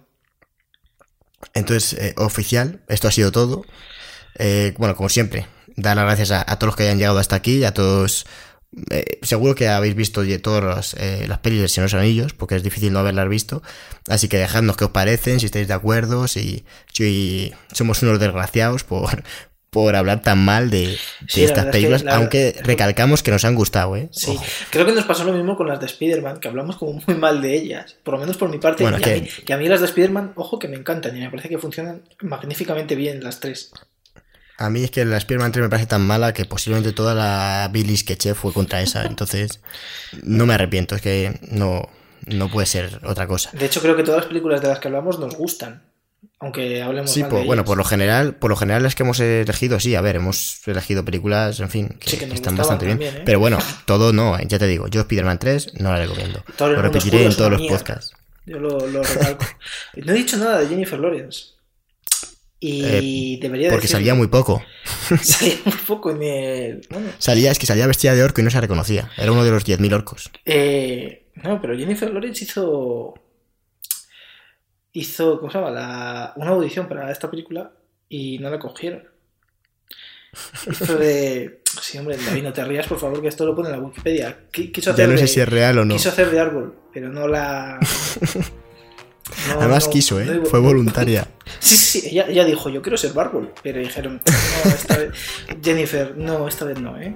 Entonces, 1.54 1.92
eh, 2.00 2.14
oficial, 2.16 2.82
esto 2.88 3.08
ha 3.08 3.12
sido 3.12 3.32
todo. 3.32 3.64
Eh, 4.38 4.74
bueno, 4.78 4.96
como 4.96 5.08
siempre, 5.10 5.46
dar 5.76 5.96
las 5.96 6.06
gracias 6.06 6.30
a, 6.30 6.40
a 6.40 6.58
todos 6.58 6.68
los 6.68 6.76
que 6.76 6.84
hayan 6.84 6.98
llegado 6.98 7.18
hasta 7.18 7.36
aquí, 7.36 7.64
a 7.64 7.74
todos... 7.74 8.26
eh, 8.90 9.18
seguro 9.22 9.54
que 9.54 9.68
habéis 9.68 9.94
visto 9.94 10.22
todas 10.42 10.64
las, 10.64 11.28
las 11.28 11.38
pelis 11.38 11.70
Señor 11.70 11.90
de 11.90 11.96
los 11.96 12.02
Anillos, 12.02 12.32
porque 12.32 12.56
es 12.56 12.62
difícil 12.62 12.92
no 12.92 12.98
haberlas 13.00 13.28
visto. 13.28 13.62
Así 14.08 14.28
que 14.28 14.38
dejadnos 14.38 14.76
qué 14.76 14.84
os 14.86 14.90
parecen, 14.90 15.38
si 15.38 15.46
estáis 15.46 15.68
de 15.68 15.74
acuerdo, 15.74 16.28
si, 16.28 16.64
si 16.92 17.52
somos 17.72 18.02
unos 18.02 18.18
desgraciados 18.18 18.84
por, 18.84 19.22
por 19.70 19.94
hablar 19.96 20.22
tan 20.22 20.38
mal 20.44 20.70
de, 20.70 20.86
de 20.88 20.98
Sí, 21.28 21.40
la 21.40 21.46
estas 21.46 21.58
es 21.58 21.64
que 21.66 21.70
películas, 21.72 22.02
la- 22.04 22.16
aunque 22.16 22.56
recalcamos 22.62 23.22
que 23.22 23.30
nos 23.30 23.44
han 23.44 23.54
gustado, 23.54 23.96
¿eh? 23.96 24.08
Sí, 24.12 24.30
Ojo. 24.30 24.44
creo 24.70 24.86
que 24.86 24.92
nos 24.92 25.04
pasó 25.04 25.24
lo 25.24 25.32
mismo 25.32 25.56
con 25.56 25.68
las 25.68 25.80
de 25.80 25.86
Spider-Man, 25.86 26.38
que 26.40 26.48
hablamos 26.48 26.76
como 26.76 27.00
muy 27.06 27.16
mal 27.16 27.42
de 27.42 27.54
ellas. 27.54 27.96
Por 28.02 28.14
lo 28.14 28.20
menos 28.20 28.36
por 28.36 28.48
mi 28.48 28.58
parte. 28.58 28.82
Bueno, 28.84 28.98
y, 28.98 29.02
es 29.02 29.06
a 29.06 29.14
que- 29.14 29.20
mí, 29.20 29.28
y 29.46 29.52
a 29.52 29.56
mí 29.58 29.68
las 29.68 29.80
de 29.80 29.86
Spider-Man, 29.86 30.32
ojo 30.36 30.58
que 30.58 30.68
me 30.68 30.76
encantan 30.76 31.16
y 31.16 31.20
me 31.20 31.28
parece 31.30 31.48
que 31.48 31.58
funcionan 31.58 32.02
magníficamente 32.22 32.94
bien 32.94 33.22
las 33.22 33.40
tres. 33.40 33.70
A 34.58 34.70
mí 34.70 34.82
es 34.84 34.90
que 34.90 35.04
la 35.04 35.18
Spider-Man 35.18 35.52
3 35.52 35.64
me 35.64 35.68
parece 35.68 35.86
tan 35.88 36.06
mala 36.06 36.32
que 36.32 36.46
posiblemente 36.46 36.92
toda 36.94 37.14
la 37.14 37.68
bilis 37.70 38.04
que 38.04 38.14
eché 38.14 38.34
fue 38.34 38.54
contra 38.54 38.80
esa. 38.80 39.02
Entonces, 39.06 39.60
no 40.22 40.46
me 40.46 40.54
arrepiento, 40.54 40.94
es 40.94 41.02
que 41.02 41.38
no, 41.50 41.86
no 42.24 42.48
puede 42.50 42.66
ser 42.66 43.00
otra 43.04 43.26
cosa. 43.26 43.50
De 43.52 43.66
hecho, 43.66 43.82
creo 43.82 43.96
que 43.96 44.02
todas 44.02 44.20
las 44.20 44.28
películas 44.28 44.62
de 44.62 44.68
las 44.68 44.78
que 44.78 44.88
hablamos 44.88 45.18
nos 45.18 45.34
gustan. 45.36 45.82
Aunque 46.38 46.82
hablemos 46.82 47.10
Sí, 47.10 47.20
mal 47.22 47.30
por- 47.30 47.40
de 47.40 47.46
bueno, 47.46 47.60
ellas. 47.62 47.68
por 47.70 47.78
lo 47.78 47.84
general, 47.84 48.34
por 48.34 48.50
lo 48.50 48.56
general 48.56 48.82
las 48.82 48.94
que 48.94 49.02
hemos 49.04 49.18
elegido, 49.20 49.80
sí, 49.80 49.94
a 49.94 50.02
ver, 50.02 50.16
hemos 50.16 50.60
elegido 50.68 51.02
películas, 51.04 51.60
en 51.60 51.70
fin, 51.70 51.88
que, 51.98 52.10
Sí, 52.10 52.18
están 52.32 52.56
bastante 52.56 52.84
bien. 52.86 53.00
¿eh? 53.02 53.22
Pero 53.24 53.38
bueno, 53.40 53.58
todo 53.86 54.12
no, 54.12 54.38
eh, 54.38 54.44
ya 54.46 54.58
te 54.58 54.66
digo, 54.66 54.86
yo 54.88 55.00
Spider-Man 55.00 55.38
3 55.38 55.80
no 55.80 55.92
la 55.92 55.98
recomiendo. 55.98 56.42
Todo 56.58 56.70
lo 56.72 56.82
repetiré 56.82 57.24
en 57.24 57.34
todos 57.34 57.50
los 57.52 57.62
podcasts. 57.62 58.12
Yo 58.44 58.58
lo, 58.58 58.78
lo 58.86 59.02
recalco. 59.02 59.46
no 59.96 60.12
he 60.12 60.14
dicho 60.14 60.36
nada 60.36 60.60
de 60.60 60.68
Jennifer 60.68 60.98
Lawrence. 61.00 61.56
Y 62.60 63.38
debería 63.40 63.70
Porque 63.70 63.86
salía 63.86 64.14
muy 64.14 64.28
poco. 64.28 64.62
Salía 65.22 65.56
muy 65.64 65.74
poco 65.86 66.10
en 66.10 66.22
el. 66.22 66.86
bueno, 66.90 67.08
Salía, 67.18 67.50
es 67.52 67.58
que 67.58 67.66
salía 67.66 67.86
vestida 67.86 68.14
de 68.14 68.22
orco 68.24 68.40
y 68.40 68.44
no 68.44 68.50
se 68.50 68.60
reconocía. 68.60 69.10
Era 69.18 69.30
uno 69.32 69.44
de 69.44 69.50
los 69.50 69.64
10.000 69.66 69.92
orcos. 69.92 70.30
eh, 70.46 71.26
no, 71.36 71.60
pero 71.60 71.76
Jennifer 71.76 72.10
Lawrence 72.10 72.44
hizo. 72.44 73.14
Hizo, 74.98 75.38
¿cómo 75.38 75.50
se 75.52 75.58
llama? 75.58 75.70
La, 75.70 76.32
una 76.36 76.50
audición 76.52 76.88
para 76.88 77.10
esta 77.12 77.30
película 77.30 77.70
y 78.08 78.38
no 78.38 78.48
la 78.50 78.58
cogieron. 78.58 79.04
Hizo 80.70 80.96
de. 80.96 81.60
Sí, 81.82 81.98
hombre, 81.98 82.16
David, 82.16 82.42
no 82.42 82.52
te 82.54 82.64
rías, 82.64 82.86
por 82.86 82.98
favor, 82.98 83.20
que 83.20 83.28
esto 83.28 83.44
lo 83.44 83.54
pone 83.54 83.68
en 83.68 83.76
la 83.76 83.82
Wikipedia. 83.82 84.46
Qui- 84.50 84.72
Quiso 84.72 84.92
hacer 84.92 85.04
Ya 85.04 85.06
no 85.12 85.12
de- 85.20 85.26
sé 85.26 85.34
si 85.34 85.40
es 85.40 85.48
real 85.48 85.78
o 85.78 85.84
no. 85.84 85.94
Quiso 85.94 86.08
hacer 86.08 86.30
de 86.30 86.40
árbol, 86.40 86.74
pero 86.94 87.10
no 87.10 87.28
la. 87.28 87.78
no- 89.48 89.60
Además 89.60 89.84
no- 89.86 89.92
quiso, 89.92 90.18
¿eh? 90.18 90.24
no- 90.24 90.46
Fue 90.46 90.60
voluntaria. 90.60 91.28
Sí, 91.60 91.76
sí, 91.76 92.00
sí, 92.00 92.08
ella, 92.10 92.26
ella 92.28 92.44
dijo, 92.46 92.70
yo 92.70 92.80
quiero 92.80 92.96
ser 92.96 93.12
Bárbol, 93.12 93.52
pero 93.62 93.78
dijeron, 93.80 94.22
no, 94.64 94.70
esta 94.70 94.96
vez, 94.96 95.10
Jennifer, 95.62 96.16
no, 96.16 96.48
esta 96.48 96.64
vez 96.64 96.80
no, 96.80 96.98
¿eh? 97.00 97.14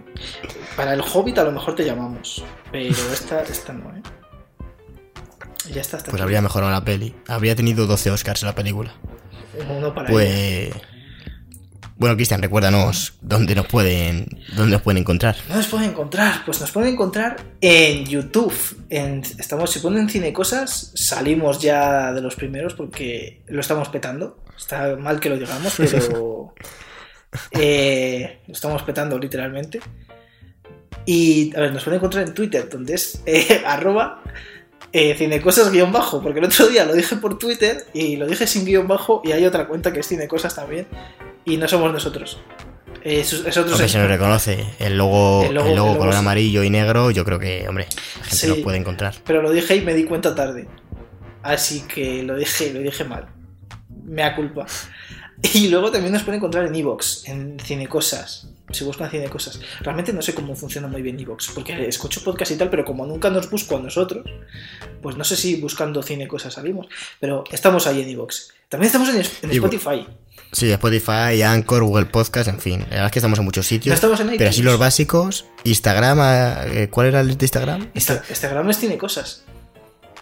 Para 0.76 0.92
el 0.94 1.00
Hobbit 1.00 1.38
a 1.38 1.44
lo 1.44 1.52
mejor 1.52 1.74
te 1.74 1.84
llamamos, 1.84 2.44
pero 2.70 2.84
esta, 3.12 3.42
esta 3.42 3.72
no, 3.72 3.96
¿eh? 3.96 4.02
Ya 5.68 5.80
está, 5.80 5.98
hasta 5.98 6.10
Pues 6.10 6.22
habría 6.22 6.40
mejorado 6.40 6.72
la 6.72 6.84
peli. 6.84 7.14
Habría 7.28 7.54
tenido 7.54 7.86
12 7.86 8.10
Oscars 8.10 8.42
la 8.42 8.54
película. 8.54 8.94
Uno 9.68 9.94
para. 9.94 10.08
Pues... 10.08 10.70
Bueno, 12.00 12.16
Cristian, 12.16 12.40
recuérdanos 12.40 13.18
dónde 13.20 13.54
nos 13.54 13.66
pueden, 13.66 14.26
dónde 14.56 14.72
nos 14.72 14.80
pueden 14.80 15.02
encontrar. 15.02 15.36
¿No 15.50 15.56
nos 15.56 15.66
pueden 15.66 15.90
encontrar? 15.90 16.46
Pues 16.46 16.58
nos 16.58 16.70
pueden 16.70 16.94
encontrar 16.94 17.36
en 17.60 18.06
YouTube. 18.06 18.54
En, 18.88 19.22
estamos, 19.38 19.70
si 19.70 19.80
ponen 19.80 20.08
cine 20.08 20.32
cosas, 20.32 20.92
salimos 20.94 21.60
ya 21.60 22.10
de 22.14 22.22
los 22.22 22.36
primeros 22.36 22.72
porque 22.72 23.42
lo 23.48 23.60
estamos 23.60 23.90
petando. 23.90 24.38
Está 24.56 24.96
mal 24.96 25.20
que 25.20 25.28
lo 25.28 25.36
digamos, 25.36 25.74
pero 25.76 26.54
eh, 27.50 28.40
lo 28.46 28.54
estamos 28.54 28.82
petando 28.82 29.18
literalmente. 29.18 29.80
Y 31.04 31.54
a 31.54 31.60
ver, 31.60 31.74
nos 31.74 31.84
pueden 31.84 31.98
encontrar 31.98 32.26
en 32.26 32.32
Twitter, 32.32 32.66
donde 32.70 32.94
es 32.94 33.22
eh, 33.26 33.62
arroba 33.66 34.22
eh, 34.92 35.14
cinecosas 35.16 35.70
guion 35.70 35.92
bajo, 35.92 36.22
porque 36.22 36.38
el 36.40 36.46
otro 36.46 36.66
día 36.68 36.84
lo 36.84 36.94
dije 36.94 37.16
por 37.16 37.38
Twitter 37.38 37.86
y 37.94 38.16
lo 38.16 38.26
dije 38.26 38.46
sin 38.46 38.64
guion 38.64 38.88
bajo 38.88 39.22
y 39.24 39.32
hay 39.32 39.44
otra 39.46 39.66
cuenta 39.68 39.92
que 39.92 40.00
es 40.00 40.08
cinecosas 40.08 40.54
también 40.54 40.86
y 41.44 41.56
no 41.56 41.68
somos 41.68 41.92
nosotros. 41.92 42.40
Eh, 43.02 43.20
es, 43.20 43.32
es 43.32 43.56
otro 43.56 43.72
Hombre, 43.72 43.88
se 43.88 43.98
nos 43.98 44.08
reconoce 44.08 44.66
el 44.78 44.98
logo, 44.98 45.42
El 45.42 45.56
el 45.56 45.74
logo- 45.76 45.92
el 45.92 45.98
color 45.98 46.14
amarillo 46.14 46.62
y 46.64 46.70
negro. 46.70 47.10
Yo 47.10 47.24
creo 47.24 47.38
que, 47.38 47.66
hombre, 47.68 47.86
la 48.18 48.24
gente 48.24 48.36
Sí. 48.36 48.48
nos 48.48 48.58
puede 48.58 48.76
encontrar. 48.78 49.14
Pero 49.24 49.40
lo 49.42 49.50
dije 49.52 49.76
y 49.76 49.80
me 49.80 49.94
di 49.94 50.04
cuenta 50.04 50.34
tarde. 50.34 50.66
Así 51.42 51.82
que 51.82 52.22
lo 52.22 52.36
dije, 52.36 52.72
lo 52.74 52.80
dije 52.80 53.04
mal. 53.04 53.26
Me 54.04 54.20
da 54.22 54.34
culpa. 54.36 54.66
Y 55.54 55.68
luego 55.68 55.90
también 55.90 56.12
nos 56.12 56.22
pueden 56.22 56.38
encontrar 56.38 56.66
en 56.66 56.74
Evox, 56.74 57.26
en 57.26 57.58
Cinecosas. 57.58 58.46
Si 58.72 58.84
buscan 58.84 59.10
Cinecosas. 59.10 59.58
Realmente 59.80 60.12
no 60.12 60.22
sé 60.22 60.32
cómo 60.34 60.54
funciona 60.54 60.86
muy 60.86 61.02
bien 61.02 61.18
Evox, 61.18 61.48
porque 61.54 61.88
escucho 61.88 62.22
podcast 62.22 62.52
y 62.52 62.56
tal, 62.56 62.70
pero 62.70 62.84
como 62.84 63.04
nunca 63.06 63.30
nos 63.30 63.50
busco 63.50 63.76
a 63.76 63.80
nosotros, 63.80 64.24
pues 65.02 65.16
no 65.16 65.24
sé 65.24 65.36
si 65.36 65.56
buscando 65.56 66.02
Cinecosas 66.02 66.54
salimos. 66.54 66.86
Pero 67.18 67.44
estamos 67.50 67.86
ahí 67.86 68.02
en 68.02 68.10
Evox. 68.10 68.52
También 68.68 68.86
estamos 68.86 69.08
en, 69.08 69.16
en 69.16 69.50
Spotify. 69.50 70.06
Sí, 70.52 70.70
Spotify, 70.70 71.42
Anchor, 71.44 71.82
Google 71.84 72.06
Podcast, 72.06 72.48
en 72.48 72.60
fin. 72.60 72.80
La 72.82 72.86
verdad 72.88 73.06
es 73.06 73.12
que 73.12 73.18
estamos 73.20 73.38
en 73.38 73.44
muchos 73.44 73.64
No 73.64 73.68
sitios. 73.68 73.94
estamos 73.94 74.20
en 74.20 74.28
Pero 74.36 74.50
así 74.50 74.60
iTunes. 74.60 74.64
los 74.72 74.78
básicos. 74.78 75.46
Instagram, 75.64 76.18
eh, 76.72 76.88
¿cuál 76.90 77.06
era 77.08 77.20
el 77.20 77.36
de 77.36 77.44
Instagram? 77.44 77.90
Insta- 77.94 78.22
Instagram 78.28 78.70
es 78.70 78.78
Cinecosas. 78.78 79.44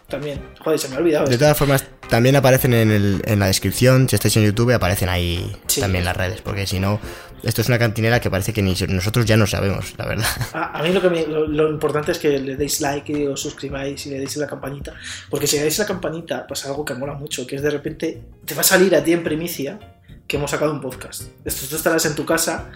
También. 0.09 0.41
Joder, 0.61 0.79
se 0.79 0.89
me 0.89 0.97
ha 0.97 0.99
olvidado. 0.99 1.27
De 1.27 1.33
esto. 1.33 1.45
todas 1.45 1.59
formas, 1.59 1.85
también 2.09 2.35
aparecen 2.37 2.73
en, 2.75 2.91
el- 2.91 3.23
en 3.27 3.39
la 3.39 3.47
descripción. 3.47 4.09
Si 4.09 4.17
estáis 4.17 4.37
en 4.39 4.45
YouTube, 4.45 4.73
aparecen 4.73 5.09
ahí 5.09 5.55
Sí. 5.67 5.81
también 5.81 6.05
las 6.05 6.17
redes. 6.17 6.41
Porque 6.41 6.67
si 6.67 6.81
no, 6.81 6.99
esto 7.43 7.61
es 7.61 7.69
una 7.69 7.79
cantinera 7.79 8.19
que 8.19 8.31
parece 8.31 8.53
que 8.55 8.63
ni 8.63 8.75
nosotros 8.89 9.27
ya 9.27 9.37
no 9.37 9.47
sabemos, 9.47 9.93
la 9.99 10.07
verdad. 10.07 10.27
A, 10.55 10.79
a 10.79 10.83
mí 10.83 10.93
lo, 10.93 11.03
que 11.03 11.11
me- 11.11 11.27
lo, 11.27 11.47
lo 11.47 11.71
importante 11.71 12.13
es 12.13 12.19
que 12.19 12.39
le 12.39 12.57
deis 12.57 12.81
like 12.81 13.13
y 13.13 13.27
os 13.27 13.41
suscribáis 13.41 14.07
y 14.07 14.11
le 14.11 14.19
deis 14.21 14.35
la 14.39 14.47
campanita. 14.47 14.95
Porque 15.29 15.47
si 15.47 15.57
le 15.57 15.63
dais 15.63 15.79
la 15.79 15.87
campanita, 15.87 16.47
pasa 16.47 16.69
algo 16.69 16.85
que 16.87 16.95
mola 16.95 17.13
mucho, 17.13 17.47
que 17.47 17.57
es 17.57 17.63
de 17.63 17.71
repente 17.71 18.23
te 18.47 18.55
va 18.55 18.63
a 18.63 18.65
salir 18.65 18.95
a 18.97 19.05
ti 19.05 19.13
en 19.13 19.23
primicia 19.23 19.79
que 20.27 20.37
hemos 20.39 20.51
sacado 20.51 20.73
un 20.73 20.81
podcast. 20.81 21.25
Esto 21.45 21.67
tú 21.69 21.77
estarás 21.77 22.05
en 22.07 22.15
tu 22.15 22.25
casa 22.25 22.71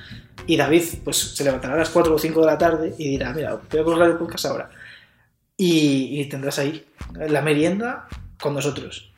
y 0.47 0.57
David 0.57 0.85
pues 1.05 1.17
se 1.19 1.45
levantará 1.45 1.75
a 1.75 1.79
las 1.79 1.89
4 1.91 2.15
o 2.15 2.19
5 2.19 2.41
de 2.41 2.47
la 2.47 2.59
tarde 2.59 2.95
y 2.99 3.09
dirá, 3.11 3.33
mira, 3.33 3.59
voy 3.71 3.81
a 3.81 3.85
colgar 3.85 4.09
el 4.11 4.17
podcast 4.17 4.45
ahora. 4.47 4.71
Y, 5.65 6.21
y 6.21 6.25
tendrás 6.25 6.59
ahí 6.59 6.85
la 7.15 7.41
merienda 7.41 8.09
con 8.41 8.53
nosotros. 8.53 9.13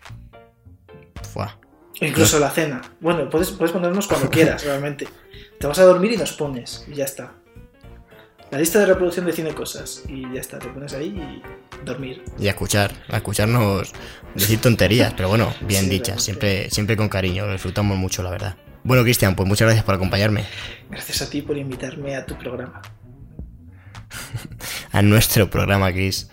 Fua. 1.33 1.59
O 1.99 2.05
incluso 2.05 2.39
la 2.39 2.51
cena. 2.51 2.83
Bueno, 3.01 3.31
puedes, 3.31 3.51
puedes 3.53 3.73
ponernos 3.73 4.07
cuando 4.07 4.29
quieras, 4.29 4.63
realmente. 4.67 5.09
Te 5.59 5.67
vas 5.67 5.79
a 5.79 5.85
dormir 5.85 6.13
y 6.13 6.17
nos 6.19 6.33
pones, 6.33 6.85
y 6.87 6.97
ya 6.97 7.05
está. 7.05 7.33
La 8.51 8.59
lista 8.59 8.79
de 8.79 8.85
reproducción 8.85 9.25
de 9.25 9.33
cine 9.33 9.55
cosas, 9.55 10.03
y 10.07 10.23
ya 10.35 10.41
está, 10.43 10.59
te 10.59 10.69
pones 10.69 10.93
ahí 10.93 11.17
y 11.17 11.43
dormir. 11.83 12.23
Y 12.39 12.49
a 12.49 12.51
escuchar, 12.51 12.93
a 13.09 13.17
escucharnos 13.17 13.93
decir 14.35 14.61
tonterías, 14.61 15.15
pero 15.15 15.31
bueno, 15.31 15.55
bien 15.67 15.85
Sí, 15.85 15.91
dichas, 15.91 16.23
siempre, 16.23 16.69
siempre 16.69 16.95
con 16.95 17.09
cariño, 17.09 17.47
lo 17.47 17.53
disfrutamos 17.53 17.97
mucho, 17.97 18.23
la 18.23 18.29
verdad. 18.29 18.57
Bueno, 18.83 19.03
Cristian, 19.03 19.35
pues 19.35 19.49
muchas 19.49 19.65
gracias 19.65 19.83
por 19.83 19.95
acompañarme 19.95 20.45
Gracias 20.91 21.23
a 21.23 21.31
ti 21.31 21.41
por 21.41 21.57
invitarme 21.57 22.17
a 22.17 22.27
tu 22.27 22.37
programa. 22.37 22.83
a 24.93 25.03
nuestro 25.03 25.51
programa, 25.51 25.93
Chris. 25.93 26.29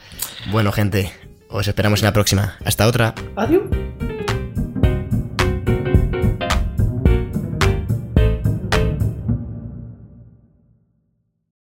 Bueno, 0.51 0.71
gente, 0.71 1.11
os 1.49 1.67
esperamos 1.67 2.01
en 2.01 2.05
la 2.05 2.13
próxima. 2.13 2.55
Hasta 2.65 2.87
otra. 2.87 3.13
Adiós. 3.35 3.63